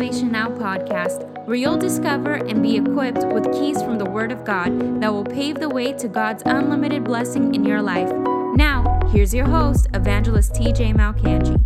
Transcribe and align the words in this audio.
Salvation 0.00 0.32
Now 0.32 0.48
podcast, 0.48 1.28
where 1.44 1.56
you'll 1.56 1.76
discover 1.76 2.32
and 2.32 2.62
be 2.62 2.74
equipped 2.74 3.22
with 3.34 3.52
keys 3.52 3.82
from 3.82 3.98
the 3.98 4.06
Word 4.06 4.32
of 4.32 4.46
God 4.46 5.02
that 5.02 5.12
will 5.12 5.26
pave 5.26 5.56
the 5.56 5.68
way 5.68 5.92
to 5.92 6.08
God's 6.08 6.42
unlimited 6.46 7.04
blessing 7.04 7.54
in 7.54 7.66
your 7.66 7.82
life. 7.82 8.10
Now, 8.56 8.98
here's 9.12 9.34
your 9.34 9.44
host, 9.44 9.88
Evangelist 9.92 10.54
TJ 10.54 10.94
Malcangi. 10.94 11.58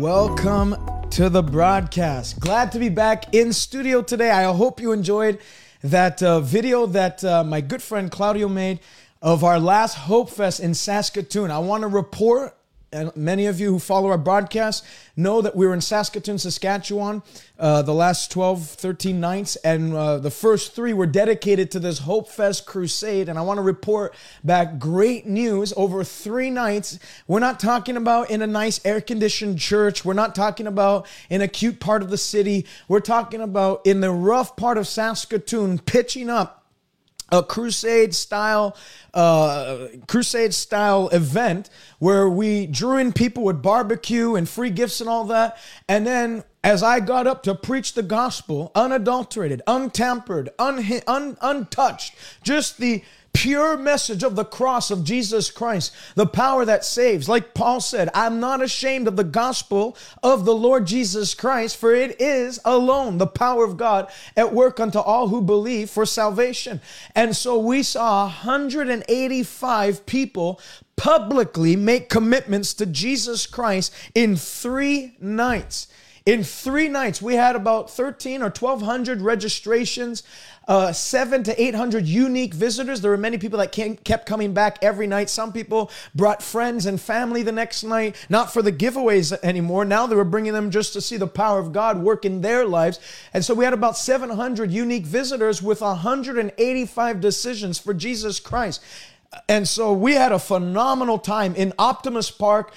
Welcome 0.00 0.74
to 1.10 1.28
the 1.28 1.44
broadcast. 1.44 2.40
Glad 2.40 2.72
to 2.72 2.80
be 2.80 2.88
back 2.88 3.32
in 3.32 3.52
studio 3.52 4.02
today. 4.02 4.32
I 4.32 4.52
hope 4.52 4.80
you 4.80 4.90
enjoyed 4.90 5.38
that 5.84 6.20
uh, 6.24 6.40
video 6.40 6.86
that 6.86 7.22
uh, 7.22 7.44
my 7.44 7.60
good 7.60 7.82
friend 7.82 8.10
Claudio 8.10 8.48
made 8.48 8.80
of 9.22 9.44
our 9.44 9.58
last 9.60 9.94
Hope 9.94 10.28
Fest 10.28 10.60
in 10.60 10.74
Saskatoon. 10.74 11.50
I 11.50 11.60
want 11.60 11.82
to 11.82 11.88
report 11.88 12.54
and 12.92 13.14
many 13.16 13.46
of 13.46 13.58
you 13.58 13.70
who 13.70 13.78
follow 13.78 14.10
our 14.10 14.18
broadcast 14.18 14.84
know 15.16 15.40
that 15.40 15.56
we 15.56 15.66
were 15.66 15.72
in 15.72 15.80
Saskatoon, 15.80 16.38
Saskatchewan, 16.38 17.22
uh, 17.58 17.80
the 17.80 17.94
last 17.94 18.30
12, 18.30 18.66
13 18.66 19.18
nights, 19.18 19.56
and 19.56 19.94
uh, 19.94 20.18
the 20.18 20.30
first 20.30 20.74
three 20.74 20.92
were 20.92 21.06
dedicated 21.06 21.70
to 21.70 21.80
this 21.80 22.00
Hope 22.00 22.28
Fest 22.28 22.66
crusade. 22.66 23.30
And 23.30 23.38
I 23.38 23.42
want 23.42 23.56
to 23.56 23.62
report 23.62 24.14
back 24.44 24.78
great 24.78 25.26
news 25.26 25.72
over 25.74 26.04
three 26.04 26.50
nights. 26.50 26.98
We're 27.26 27.40
not 27.40 27.58
talking 27.58 27.96
about 27.96 28.30
in 28.30 28.42
a 28.42 28.46
nice 28.46 28.78
air 28.84 29.00
conditioned 29.00 29.58
church, 29.58 30.04
we're 30.04 30.12
not 30.12 30.34
talking 30.34 30.66
about 30.66 31.06
in 31.30 31.40
a 31.40 31.48
cute 31.48 31.80
part 31.80 32.02
of 32.02 32.10
the 32.10 32.18
city, 32.18 32.66
we're 32.88 33.00
talking 33.00 33.40
about 33.40 33.86
in 33.86 34.00
the 34.00 34.10
rough 34.10 34.54
part 34.54 34.76
of 34.76 34.86
Saskatoon, 34.86 35.78
pitching 35.78 36.28
up 36.28 36.61
a 37.32 37.42
crusade 37.42 38.14
style 38.14 38.76
uh, 39.14 39.88
crusade 40.06 40.54
style 40.54 41.08
event 41.08 41.70
where 41.98 42.28
we 42.28 42.66
drew 42.66 42.98
in 42.98 43.12
people 43.12 43.42
with 43.42 43.60
barbecue 43.62 44.34
and 44.36 44.48
free 44.48 44.70
gifts 44.70 45.00
and 45.00 45.08
all 45.10 45.24
that. 45.24 45.58
And 45.88 46.06
then 46.06 46.44
as 46.64 46.82
i 46.82 47.00
got 47.00 47.26
up 47.26 47.42
to 47.42 47.54
preach 47.54 47.94
the 47.94 48.02
gospel 48.02 48.70
unadulterated 48.74 49.60
untampered 49.66 50.48
un- 50.58 51.02
un- 51.08 51.36
untouched 51.40 52.14
just 52.44 52.78
the 52.78 53.02
pure 53.32 53.76
message 53.76 54.22
of 54.22 54.36
the 54.36 54.44
cross 54.44 54.90
of 54.90 55.04
Jesus 55.04 55.50
Christ, 55.50 55.92
the 56.14 56.26
power 56.26 56.64
that 56.64 56.84
saves. 56.84 57.28
Like 57.28 57.54
Paul 57.54 57.80
said, 57.80 58.08
I'm 58.14 58.40
not 58.40 58.62
ashamed 58.62 59.08
of 59.08 59.16
the 59.16 59.24
gospel 59.24 59.96
of 60.22 60.44
the 60.44 60.54
Lord 60.54 60.86
Jesus 60.86 61.34
Christ, 61.34 61.76
for 61.76 61.94
it 61.94 62.20
is 62.20 62.60
alone 62.64 63.18
the 63.18 63.26
power 63.26 63.64
of 63.64 63.76
God 63.76 64.10
at 64.36 64.54
work 64.54 64.78
unto 64.78 64.98
all 64.98 65.28
who 65.28 65.40
believe 65.40 65.90
for 65.90 66.06
salvation. 66.06 66.80
And 67.14 67.34
so 67.34 67.58
we 67.58 67.82
saw 67.82 68.24
185 68.24 70.06
people 70.06 70.60
publicly 70.96 71.74
make 71.74 72.08
commitments 72.08 72.74
to 72.74 72.86
Jesus 72.86 73.46
Christ 73.46 73.92
in 74.14 74.36
three 74.36 75.16
nights. 75.20 75.88
In 76.24 76.44
three 76.44 76.86
nights, 76.86 77.20
we 77.20 77.34
had 77.34 77.56
about 77.56 77.90
13 77.90 78.42
or 78.42 78.50
1,200 78.50 79.20
registrations 79.20 80.22
uh, 80.68 80.92
seven 80.92 81.42
to 81.44 81.62
800 81.62 82.06
unique 82.06 82.54
visitors. 82.54 83.00
There 83.00 83.10
were 83.10 83.16
many 83.16 83.38
people 83.38 83.58
that 83.58 83.72
came, 83.72 83.96
kept 83.96 84.26
coming 84.26 84.52
back 84.52 84.78
every 84.82 85.06
night. 85.06 85.30
Some 85.30 85.52
people 85.52 85.90
brought 86.14 86.42
friends 86.42 86.86
and 86.86 87.00
family 87.00 87.42
the 87.42 87.52
next 87.52 87.84
night, 87.84 88.16
not 88.28 88.52
for 88.52 88.62
the 88.62 88.72
giveaways 88.72 89.36
anymore. 89.42 89.84
Now 89.84 90.06
they 90.06 90.16
were 90.16 90.24
bringing 90.24 90.52
them 90.52 90.70
just 90.70 90.92
to 90.94 91.00
see 91.00 91.16
the 91.16 91.26
power 91.26 91.58
of 91.58 91.72
God 91.72 91.98
work 91.98 92.24
in 92.24 92.40
their 92.40 92.64
lives. 92.64 93.00
And 93.32 93.44
so 93.44 93.54
we 93.54 93.64
had 93.64 93.74
about 93.74 93.96
700 93.96 94.70
unique 94.70 95.06
visitors 95.06 95.62
with 95.62 95.80
185 95.80 97.20
decisions 97.20 97.78
for 97.78 97.94
Jesus 97.94 98.40
Christ 98.40 98.82
and 99.48 99.66
so 99.66 99.94
we 99.94 100.12
had 100.12 100.30
a 100.30 100.38
phenomenal 100.38 101.18
time 101.18 101.54
in 101.54 101.72
Optimus 101.78 102.30
Park 102.30 102.72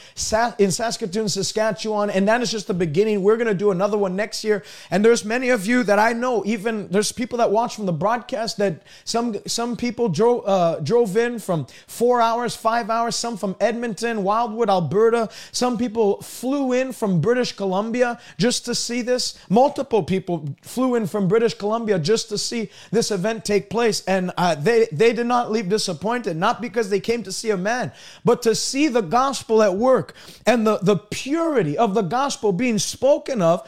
in 0.58 0.72
Saskatoon, 0.72 1.28
Saskatchewan, 1.28 2.10
and 2.10 2.28
that 2.30 2.42
is 2.42 2.50
just 2.50 2.68
the 2.68 2.74
beginning. 2.74 3.24
We're 3.24 3.36
going 3.36 3.48
to 3.48 3.54
do 3.54 3.72
another 3.72 3.98
one 3.98 4.16
next 4.16 4.44
year, 4.44 4.64
and 4.90 5.04
there's 5.04 5.26
many 5.26 5.50
of 5.50 5.66
you 5.66 5.84
that 5.84 6.00
I 6.00 6.14
know. 6.14 6.44
Even 6.46 6.88
there's 6.88 7.12
people 7.12 7.40
that 7.40 7.52
watch 7.52 7.76
from 7.76 7.86
the 7.86 7.94
broadcast 7.94 8.58
that 8.58 8.84
some 9.04 9.36
some 9.46 9.76
people 9.76 10.08
drove 10.08 10.48
uh, 10.48 10.80
drove 10.80 11.18
in 11.18 11.40
from 11.40 11.68
four 11.88 12.22
hours, 12.22 12.56
five 12.56 12.90
hours. 12.90 13.18
Some 13.18 13.36
from 13.36 13.58
Edmonton, 13.60 14.24
Wildwood, 14.24 14.70
Alberta. 14.70 15.30
Some 15.52 15.78
people 15.78 16.22
flew 16.22 16.72
in 16.72 16.94
from 16.94 17.20
British 17.20 17.52
Columbia 17.52 18.18
just 18.38 18.64
to 18.66 18.76
see 18.76 19.02
this. 19.02 19.38
Multiple 19.50 20.04
people 20.04 20.48
flew 20.62 20.96
in 20.96 21.06
from 21.06 21.28
British 21.28 21.54
Columbia 21.54 22.00
just 22.00 22.30
to 22.30 22.38
see 22.38 22.70
this 22.92 23.12
event 23.12 23.44
take 23.44 23.70
place, 23.70 24.06
and 24.06 24.32
uh, 24.38 24.56
they 24.56 24.88
they 24.94 25.12
did 25.12 25.28
not 25.28 25.52
leave 25.52 25.68
disappointed 25.68 26.38
not 26.46 26.62
because 26.62 26.92
they 26.92 27.00
came 27.00 27.24
to 27.24 27.32
see 27.32 27.50
a 27.50 27.58
man, 27.58 27.92
but 28.24 28.44
to 28.44 28.54
see 28.54 28.88
the 28.88 29.02
gospel 29.02 29.64
at 29.64 29.76
work 29.76 30.14
and 30.46 30.68
the, 30.68 30.78
the 30.78 30.96
purity 30.96 31.76
of 31.76 31.96
the 31.96 32.04
gospel 32.04 32.52
being 32.52 32.78
spoken 32.78 33.42
of 33.42 33.68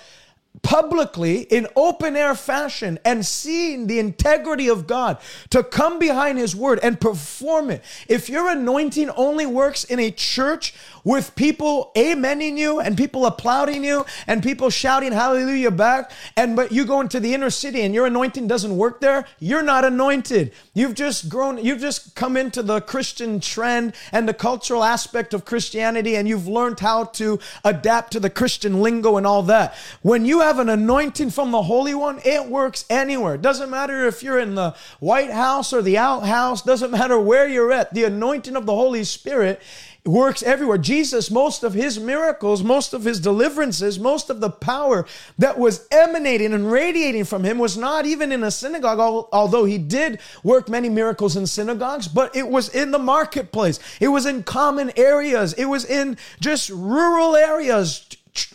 publicly 0.61 1.41
in 1.41 1.67
open 1.75 2.15
air 2.15 2.35
fashion 2.35 2.99
and 3.05 3.25
seeing 3.25 3.87
the 3.87 3.99
integrity 3.99 4.67
of 4.67 4.87
God 4.87 5.17
to 5.49 5.63
come 5.63 5.99
behind 5.99 6.37
his 6.37 6.55
word 6.55 6.79
and 6.81 6.99
perform 6.99 7.69
it. 7.69 7.83
If 8.07 8.29
your 8.29 8.49
anointing 8.49 9.09
only 9.11 9.45
works 9.45 9.83
in 9.83 9.99
a 9.99 10.11
church 10.11 10.73
with 11.03 11.35
people 11.35 11.91
amening 11.95 12.57
you 12.57 12.79
and 12.81 12.97
people 12.97 13.25
applauding 13.25 13.83
you 13.83 14.05
and 14.25 14.43
people 14.43 14.69
shouting 14.69 15.13
hallelujah 15.13 15.71
back, 15.71 16.11
and 16.35 16.55
but 16.55 16.71
you 16.71 16.85
go 16.85 16.99
into 16.99 17.19
the 17.19 17.33
inner 17.33 17.49
city 17.49 17.81
and 17.81 17.93
your 17.93 18.05
anointing 18.05 18.47
doesn't 18.47 18.75
work 18.75 18.99
there, 18.99 19.25
you're 19.39 19.63
not 19.63 19.85
anointed. 19.85 20.51
You've 20.73 20.95
just 20.95 21.29
grown, 21.29 21.63
you've 21.63 21.79
just 21.79 22.15
come 22.15 22.35
into 22.35 22.61
the 22.61 22.81
Christian 22.81 23.39
trend 23.39 23.93
and 24.11 24.27
the 24.27 24.33
cultural 24.33 24.83
aspect 24.83 25.33
of 25.33 25.45
Christianity 25.45 26.15
and 26.15 26.27
you've 26.27 26.47
learned 26.47 26.79
how 26.79 27.05
to 27.05 27.39
adapt 27.63 28.11
to 28.11 28.19
the 28.19 28.29
Christian 28.29 28.81
lingo 28.81 29.17
and 29.17 29.25
all 29.25 29.43
that. 29.43 29.75
When 30.01 30.25
you 30.25 30.41
have 30.47 30.59
an 30.59 30.69
anointing 30.69 31.29
from 31.29 31.51
the 31.51 31.61
Holy 31.61 31.93
One, 31.93 32.21
it 32.23 32.45
works 32.45 32.85
anywhere. 32.89 33.37
Doesn't 33.37 33.69
matter 33.69 34.07
if 34.07 34.23
you're 34.23 34.39
in 34.39 34.55
the 34.55 34.75
White 34.99 35.31
House 35.31 35.73
or 35.73 35.81
the 35.81 35.97
outhouse, 35.97 36.61
doesn't 36.61 36.91
matter 36.91 37.19
where 37.19 37.47
you're 37.47 37.71
at. 37.71 37.93
The 37.93 38.05
anointing 38.05 38.55
of 38.55 38.65
the 38.65 38.73
Holy 38.73 39.03
Spirit 39.03 39.61
works 40.05 40.41
everywhere. 40.43 40.77
Jesus, 40.77 41.29
most 41.29 41.63
of 41.63 41.73
his 41.73 41.99
miracles, 41.99 42.63
most 42.63 42.93
of 42.93 43.03
his 43.03 43.19
deliverances, 43.19 43.99
most 43.99 44.29
of 44.29 44.39
the 44.39 44.49
power 44.49 45.05
that 45.37 45.59
was 45.59 45.85
emanating 45.91 46.53
and 46.53 46.71
radiating 46.71 47.25
from 47.25 47.43
him 47.43 47.57
was 47.57 47.77
not 47.77 48.05
even 48.05 48.31
in 48.31 48.43
a 48.43 48.51
synagogue, 48.51 49.27
although 49.33 49.65
he 49.65 49.77
did 49.77 50.19
work 50.43 50.69
many 50.69 50.87
miracles 50.87 51.35
in 51.35 51.45
synagogues, 51.45 52.07
but 52.07 52.33
it 52.35 52.47
was 52.47 52.69
in 52.69 52.91
the 52.91 52.99
marketplace. 52.99 53.79
It 53.99 54.07
was 54.07 54.25
in 54.25 54.43
common 54.43 54.91
areas. 54.95 55.53
It 55.53 55.65
was 55.65 55.83
in 55.83 56.17
just 56.39 56.69
rural 56.69 57.35
areas, 57.35 58.07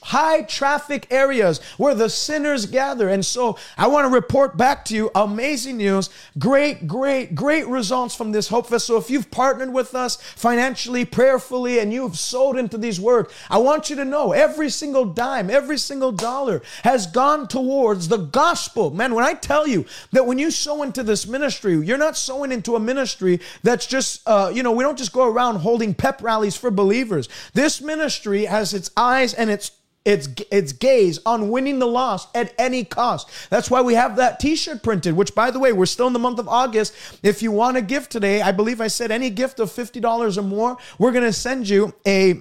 high 0.03 0.43
traffic 0.43 1.07
areas 1.11 1.61
where 1.77 1.95
the 1.95 2.09
sinners 2.09 2.67
gather. 2.67 3.09
And 3.09 3.25
so 3.25 3.59
I 3.77 3.87
want 3.87 4.07
to 4.07 4.15
report 4.15 4.57
back 4.57 4.85
to 4.87 4.95
you 4.95 5.11
amazing 5.15 5.77
news, 5.77 6.11
great, 6.39 6.87
great, 6.87 7.35
great 7.35 7.67
results 7.67 8.15
from 8.15 8.33
this 8.33 8.49
Hope 8.49 8.69
Fest. 8.69 8.87
So 8.87 8.97
if 8.97 9.11
you've 9.11 9.31
partnered 9.31 9.73
with 9.73 9.95
us 9.95 10.17
financially, 10.17 11.05
prayerfully, 11.05 11.79
and 11.79 11.93
you've 11.93 12.19
sold 12.19 12.57
into 12.57 12.79
these 12.79 13.01
work, 13.01 13.33
I 13.51 13.59
want 13.59 13.91
you 13.91 13.97
to 13.97 14.05
know 14.05 14.33
every 14.33 14.71
single 14.71 15.05
dime, 15.05 15.51
every 15.51 15.79
single 15.79 16.13
dollar 16.13 16.63
has 16.85 17.07
gone 17.07 17.49
towards 17.49 18.09
the 18.09 18.19
gospel. 18.19 18.91
Man, 18.91 19.15
when 19.15 19.25
I 19.25 19.35
tell 19.35 19.67
you 19.67 19.87
that 20.13 20.27
when 20.27 20.39
you 20.39 20.51
sow 20.51 20.83
into 20.83 21.03
this 21.03 21.27
ministry, 21.27 21.77
you're 21.77 21.99
not 21.99 22.17
sowing 22.17 22.53
into 22.53 22.77
a 22.77 22.81
ministry 22.81 23.41
that's 23.63 23.87
just, 23.87 24.27
uh, 24.27 24.51
you 24.53 24.63
know, 24.63 24.73
we 24.73 24.85
don't 24.85 24.99
just 24.99 25.13
go 25.13 25.27
around 25.27 25.57
holding 25.57 25.95
pep 25.95 26.23
rallies 26.23 26.57
for 26.57 26.71
believers. 26.71 27.29
This 27.55 27.81
ministry 27.81 28.45
has 28.45 28.75
its 28.75 28.91
eyes 28.97 29.35
and 29.35 29.51
its 29.51 29.72
its 30.05 30.29
its 30.51 30.73
gaze 30.73 31.21
on 31.25 31.51
winning 31.51 31.79
the 31.79 31.87
lost 31.87 32.29
at 32.35 32.53
any 32.59 32.85
cost. 32.85 33.29
That's 33.51 33.71
why 33.71 33.83
we 33.83 33.95
have 33.95 34.17
that 34.17 34.41
t-shirt 34.41 34.83
printed, 34.83 35.15
which 35.15 35.35
by 35.35 35.51
the 35.51 35.59
way, 35.59 35.73
we're 35.73 35.87
still 35.87 36.07
in 36.07 36.13
the 36.13 36.19
month 36.19 36.39
of 36.39 36.49
August. 36.49 36.95
If 37.23 37.43
you 37.43 37.53
want 37.53 37.77
a 37.77 37.83
gift 37.83 38.11
today, 38.11 38.43
I 38.43 38.53
believe 38.53 38.81
I 38.81 38.89
said 38.89 39.11
any 39.11 39.31
gift 39.31 39.61
of 39.61 39.71
$50 39.71 40.37
or 40.37 40.43
more, 40.43 40.77
we're 40.99 41.13
to 41.13 41.33
send 41.33 41.69
you 41.69 41.95
a 42.07 42.41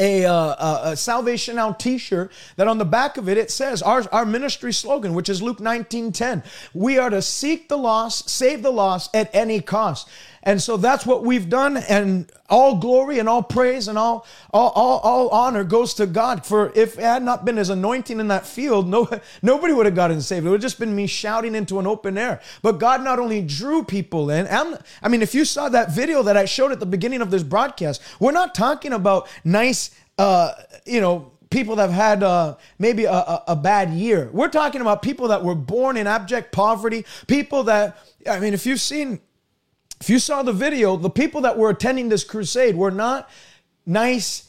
a, 0.00 0.24
uh, 0.24 0.80
a, 0.92 0.96
Salvation 0.96 1.56
Now 1.56 1.72
T-shirt 1.72 2.32
that 2.56 2.66
on 2.66 2.78
the 2.78 2.86
back 2.86 3.18
of 3.18 3.28
it 3.28 3.36
it 3.36 3.50
says 3.50 3.82
our 3.82 4.02
our 4.12 4.24
ministry 4.24 4.72
slogan, 4.72 5.12
which 5.12 5.28
is 5.28 5.42
Luke 5.42 5.58
19:10. 5.58 6.42
We 6.72 6.96
are 6.98 7.10
to 7.10 7.20
seek 7.20 7.68
the 7.68 7.76
lost, 7.76 8.30
save 8.30 8.62
the 8.62 8.70
lost 8.70 9.14
at 9.14 9.28
any 9.34 9.60
cost. 9.60 10.08
And 10.42 10.60
so 10.60 10.76
that's 10.76 11.04
what 11.04 11.22
we've 11.22 11.48
done. 11.48 11.76
And 11.76 12.30
all 12.48 12.76
glory 12.76 13.18
and 13.18 13.28
all 13.28 13.42
praise 13.42 13.88
and 13.88 13.98
all, 13.98 14.26
all, 14.52 14.70
all, 14.70 14.98
all 15.00 15.28
honor 15.28 15.64
goes 15.64 15.94
to 15.94 16.06
God. 16.06 16.46
For 16.46 16.72
if 16.74 16.98
it 16.98 17.04
had 17.04 17.22
not 17.22 17.44
been 17.44 17.56
his 17.56 17.68
anointing 17.68 18.18
in 18.18 18.28
that 18.28 18.46
field, 18.46 18.88
no, 18.88 19.08
nobody 19.42 19.74
would 19.74 19.86
have 19.86 19.94
gotten 19.94 20.20
saved. 20.22 20.46
It 20.46 20.48
would 20.48 20.56
have 20.56 20.62
just 20.62 20.78
been 20.78 20.96
me 20.96 21.06
shouting 21.06 21.54
into 21.54 21.78
an 21.78 21.86
open 21.86 22.16
air. 22.16 22.40
But 22.62 22.78
God 22.78 23.04
not 23.04 23.18
only 23.18 23.42
drew 23.42 23.84
people 23.84 24.30
in, 24.30 24.46
I'm, 24.48 24.78
I 25.02 25.08
mean, 25.08 25.22
if 25.22 25.34
you 25.34 25.44
saw 25.44 25.68
that 25.68 25.92
video 25.92 26.22
that 26.22 26.36
I 26.36 26.46
showed 26.46 26.72
at 26.72 26.80
the 26.80 26.86
beginning 26.86 27.20
of 27.20 27.30
this 27.30 27.42
broadcast, 27.42 28.00
we're 28.18 28.32
not 28.32 28.54
talking 28.54 28.92
about 28.92 29.28
nice, 29.44 29.90
uh, 30.18 30.52
you 30.86 31.00
know, 31.00 31.32
people 31.50 31.76
that 31.76 31.90
have 31.90 31.92
had 31.92 32.22
uh, 32.22 32.56
maybe 32.78 33.04
a, 33.04 33.12
a, 33.12 33.44
a, 33.48 33.56
bad 33.56 33.90
year. 33.90 34.30
We're 34.32 34.48
talking 34.48 34.80
about 34.80 35.02
people 35.02 35.28
that 35.28 35.42
were 35.42 35.56
born 35.56 35.96
in 35.96 36.06
abject 36.06 36.52
poverty, 36.52 37.04
people 37.26 37.64
that, 37.64 37.98
I 38.28 38.38
mean, 38.38 38.54
if 38.54 38.66
you've 38.66 38.80
seen 38.80 39.20
if 40.00 40.08
you 40.08 40.18
saw 40.18 40.42
the 40.42 40.52
video, 40.52 40.96
the 40.96 41.10
people 41.10 41.42
that 41.42 41.58
were 41.58 41.70
attending 41.70 42.08
this 42.08 42.24
crusade 42.24 42.74
were 42.74 42.90
not 42.90 43.30
nice, 43.84 44.48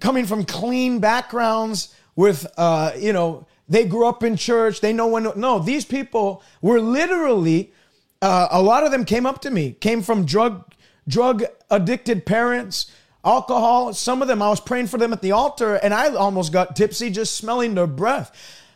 coming 0.00 0.26
from 0.26 0.44
clean 0.44 0.98
backgrounds 1.00 1.94
with, 2.14 2.46
uh, 2.56 2.92
you 2.98 3.12
know, 3.12 3.46
they 3.68 3.84
grew 3.84 4.06
up 4.06 4.22
in 4.22 4.36
church. 4.36 4.80
They 4.80 4.92
know 4.92 5.08
when. 5.08 5.30
No, 5.36 5.58
these 5.58 5.84
people 5.84 6.42
were 6.62 6.80
literally. 6.80 7.72
Uh, 8.20 8.48
a 8.50 8.62
lot 8.62 8.82
of 8.82 8.90
them 8.90 9.04
came 9.04 9.26
up 9.26 9.40
to 9.42 9.50
me. 9.50 9.72
Came 9.72 10.02
from 10.02 10.24
drug 10.24 10.64
drug 11.06 11.44
addicted 11.70 12.26
parents, 12.26 12.90
alcohol. 13.24 13.92
Some 13.92 14.22
of 14.22 14.28
them 14.28 14.42
I 14.42 14.48
was 14.48 14.60
praying 14.60 14.86
for 14.86 14.98
them 14.98 15.12
at 15.12 15.22
the 15.22 15.32
altar, 15.32 15.74
and 15.74 15.92
I 15.92 16.14
almost 16.14 16.52
got 16.52 16.76
tipsy 16.76 17.10
just 17.10 17.36
smelling 17.36 17.74
their 17.74 17.86
breath. 17.86 18.34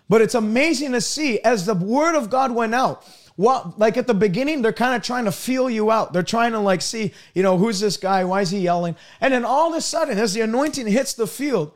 But 0.09 0.21
it's 0.21 0.35
amazing 0.35 0.93
to 0.93 1.01
see 1.01 1.41
as 1.41 1.65
the 1.65 1.75
word 1.75 2.15
of 2.15 2.29
God 2.29 2.53
went 2.53 2.75
out. 2.75 3.05
What 3.37 3.79
like 3.79 3.97
at 3.97 4.07
the 4.07 4.15
beginning, 4.15 4.63
they're 4.63 4.73
kind 4.73 4.95
of 4.95 5.03
trying 5.03 5.25
to 5.25 5.33
feel 5.33 5.71
you 5.71 5.91
out. 5.91 6.13
They're 6.13 6.23
trying 6.23 6.53
to 6.53 6.59
like 6.59 6.83
see, 6.83 7.13
you 7.35 7.43
know, 7.43 7.57
who's 7.59 7.81
this 7.81 7.97
guy? 7.97 8.25
Why 8.25 8.43
is 8.43 8.51
he 8.51 8.61
yelling? 8.61 8.97
And 9.21 9.33
then 9.33 9.45
all 9.45 9.71
of 9.71 9.77
a 9.77 9.81
sudden, 9.81 10.19
as 10.19 10.35
the 10.35 10.43
anointing 10.43 10.87
hits 10.87 11.15
the 11.15 11.27
field, 11.27 11.73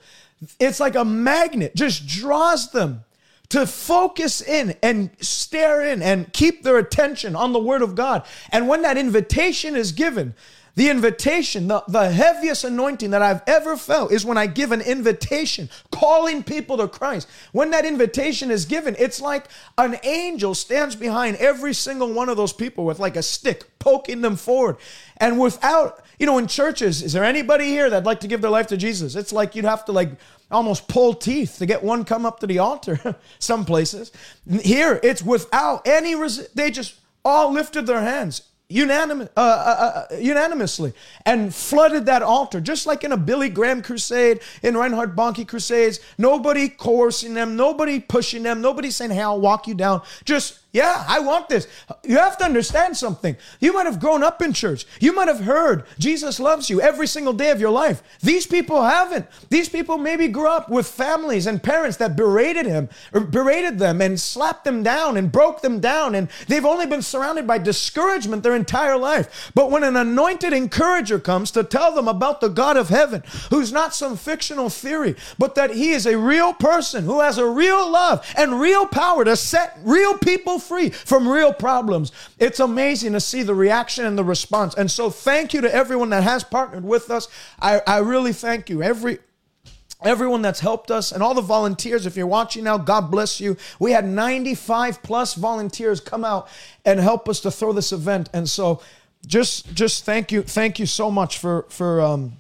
it's 0.61 0.81
like 0.81 0.95
a 0.95 1.05
magnet, 1.05 1.75
just 1.75 2.07
draws 2.07 2.71
them 2.71 3.05
to 3.49 3.67
focus 3.67 4.43
in 4.43 4.77
and 4.83 5.11
stare 5.21 5.83
in 5.83 6.03
and 6.03 6.33
keep 6.33 6.63
their 6.63 6.79
attention 6.79 7.37
on 7.37 7.53
the 7.53 7.61
Word 7.61 7.81
of 7.83 7.95
God. 7.95 8.27
And 8.51 8.69
when 8.69 8.83
that 8.83 8.99
invitation 8.99 9.77
is 9.77 9.93
given, 9.93 10.35
the 10.77 10.91
invitation, 10.91 11.69
the, 11.69 11.83
the 11.89 12.11
heaviest 12.11 12.63
anointing 12.63 13.11
that 13.11 13.23
I've 13.23 13.43
ever 13.47 13.79
felt 13.79 14.13
is 14.13 14.27
when 14.27 14.37
I 14.37 14.47
give 14.47 14.73
an 14.73 14.83
invitation, 14.83 15.71
calling 15.91 16.43
people 16.43 16.77
to 16.77 16.87
Christ. 16.87 17.29
When 17.53 17.71
that 17.71 17.87
invitation 17.87 18.51
is 18.51 18.67
given, 18.67 18.95
it's 18.99 19.19
like 19.19 19.49
an 19.79 19.99
angel 20.05 20.55
stands 20.55 20.95
behind 20.95 21.39
every 21.39 21.73
single 21.73 22.13
one 22.13 22.29
of 22.29 22.37
those 22.37 22.53
people 22.53 22.85
with 22.85 22.99
like 22.99 23.17
a 23.17 23.23
stick, 23.23 23.65
poking 23.79 24.21
them 24.21 24.37
forward. 24.37 24.77
And 25.17 25.41
without, 25.41 26.05
you 26.19 26.27
know, 26.27 26.37
in 26.37 26.47
churches, 26.47 27.03
is 27.03 27.15
there 27.15 27.25
anybody 27.25 27.65
here 27.65 27.89
that'd 27.89 28.05
like 28.05 28.21
to 28.21 28.29
give 28.29 28.43
their 28.43 28.51
life 28.51 28.67
to 28.67 28.77
Jesus? 28.77 29.17
It's 29.17 29.33
like 29.33 29.57
you'd 29.57 29.65
have 29.65 29.87
to 29.87 29.93
like 29.93 30.11
almost 30.51 30.89
pull 30.89 31.15
teeth 31.15 31.57
to 31.59 31.65
get 31.65 31.83
one 31.83 32.05
come 32.05 32.27
up 32.27 32.39
to 32.41 32.47
the 32.47 32.59
altar 32.59 33.17
some 33.41 33.65
places 33.65 34.13
here 34.61 35.01
it's 35.03 35.21
without 35.21 35.83
any 35.85 36.15
res- 36.15 36.49
they 36.51 36.71
just 36.71 36.95
all 37.25 37.53
lifted 37.53 37.85
their 37.85 38.01
hands 38.01 38.43
unanimous, 38.69 39.29
uh, 39.37 39.41
uh, 39.41 40.07
uh, 40.11 40.17
unanimously 40.17 40.93
and 41.25 41.55
flooded 41.55 42.07
that 42.07 42.23
altar 42.23 42.61
just 42.61 42.87
like 42.87 43.05
in 43.05 43.13
a 43.13 43.17
billy 43.17 43.49
graham 43.49 43.81
crusade 43.81 44.41
in 44.63 44.77
reinhard 44.77 45.15
bonnke 45.15 45.47
crusades. 45.47 46.01
Nobody 46.19 46.69
coercing 46.69 47.35
them 47.35 47.55
nobody 47.57 48.01
pushing 48.01 48.43
them 48.43 48.61
nobody 48.61 48.91
saying 48.91 49.13
hey 49.13 49.23
i'll 49.23 49.41
walk 49.41 49.69
you 49.69 49.75
down. 49.75 50.03
Just 50.25 50.59
yeah, 50.77 51.07
I 51.09 51.21
want 51.21 51.49
this. 51.49 51.67
You 52.05 52.19
have 52.19 52.37
to 52.37 52.45
understand 52.45 52.99
something. 52.99 53.35
You 53.61 53.73
might 53.73 53.87
have 53.87 53.99
grown 53.99 54.23
up 54.23 54.43
in 54.43 54.53
church. 54.53 54.85
You 55.01 55.15
might 55.15 55.27
have 55.27 55.41
heard 55.41 55.85
Jesus 55.99 56.39
loves 56.39 56.69
you 56.69 56.83
every 56.83 57.07
single 57.07 57.33
day 57.33 57.51
of 57.51 57.59
your 57.59 57.71
life. 57.71 58.03
These 58.21 58.47
people 58.47 58.83
haven't. 58.83 59.27
These 59.49 59.71
people 59.71 59.97
maybe 59.97 60.29
grew 60.29 60.49
up 60.49 60.69
with 60.69 60.87
families 60.87 61.47
and 61.47 61.63
parents 61.63 61.97
that 61.97 62.15
berated 62.15 62.67
him 62.67 62.91
or 63.15 63.23
berated 63.23 63.79
them 63.79 64.03
and 64.03 64.21
slapped 64.21 64.65
them 64.65 64.83
down 64.83 65.17
and 65.17 65.33
broke 65.33 65.63
them 65.63 65.81
down 65.81 66.15
and 66.15 66.29
they've 66.47 66.67
only 66.67 66.85
been 66.85 67.01
surrounded 67.01 67.47
by 67.47 67.57
discouragement 67.57 68.43
their 68.43 68.55
entire 68.55 68.99
life. 68.99 69.51
But 69.55 69.71
when 69.71 69.83
an 69.83 69.97
anointed 69.97 70.53
encourager 70.53 71.19
comes 71.19 71.51
to 71.53 71.65
tell 71.65 71.95
them 71.95 72.07
about 72.07 72.43
the 72.43 72.49
God 72.49 72.77
of 72.77 72.91
heaven, 72.91 73.23
who's 73.49 73.73
not 73.73 73.95
some 73.95 74.15
fictional 74.15 74.69
theory, 74.69 75.17
but 75.39 75.55
that 75.55 75.71
he 75.71 75.93
is 75.93 76.07
a 76.07 76.19
real 76.19 76.53
person 76.53 77.05
who 77.05 77.21
has 77.21 77.39
a 77.39 77.49
real 77.49 77.91
love 77.91 78.31
and 78.37 78.61
real 78.61 78.85
power 78.85 79.25
to 79.25 79.37
set 79.37 79.79
real 79.83 80.19
people 80.19 80.59
free 80.67 80.91
from 80.91 81.29
real 81.29 81.53
problems. 81.53 82.13
It's 82.39 82.61
amazing 82.61 83.13
to 83.13 83.21
see 83.21 83.43
the 83.43 83.55
reaction 83.55 84.05
and 84.05 84.19
the 84.19 84.25
response. 84.25 84.75
And 84.75 84.91
so, 84.91 85.11
thank 85.11 85.55
you 85.55 85.61
to 85.61 85.75
everyone 85.75 86.11
that 86.11 86.23
has 86.23 86.45
partnered 86.45 86.85
with 86.85 87.11
us. 87.11 87.29
I, 87.61 87.81
I 87.87 87.99
really 87.99 88.33
thank 88.33 88.69
you. 88.69 88.83
Every 88.83 89.19
everyone 90.05 90.43
that's 90.43 90.61
helped 90.61 90.91
us 90.91 91.11
and 91.11 91.23
all 91.23 91.35
the 91.35 91.41
volunteers 91.41 92.05
if 92.05 92.17
you're 92.17 92.27
watching 92.27 92.65
now 92.65 92.77
god 92.77 93.11
bless 93.11 93.41
you 93.41 93.57
we 93.81 93.93
had 93.93 94.07
95 94.07 95.03
plus 95.03 95.35
volunteers 95.35 96.01
come 96.01 96.23
out 96.23 96.49
and 96.85 97.01
help 97.01 97.29
us 97.31 97.41
to 97.41 97.51
throw 97.51 97.73
this 97.73 97.93
event 97.93 98.29
and 98.35 98.47
so 98.47 98.83
just 99.27 99.73
just 99.75 100.05
thank 100.05 100.31
you 100.31 100.43
thank 100.43 100.79
you 100.79 100.85
so 100.85 101.11
much 101.11 101.39
for 101.39 101.65
for 101.71 102.03
um 102.03 102.35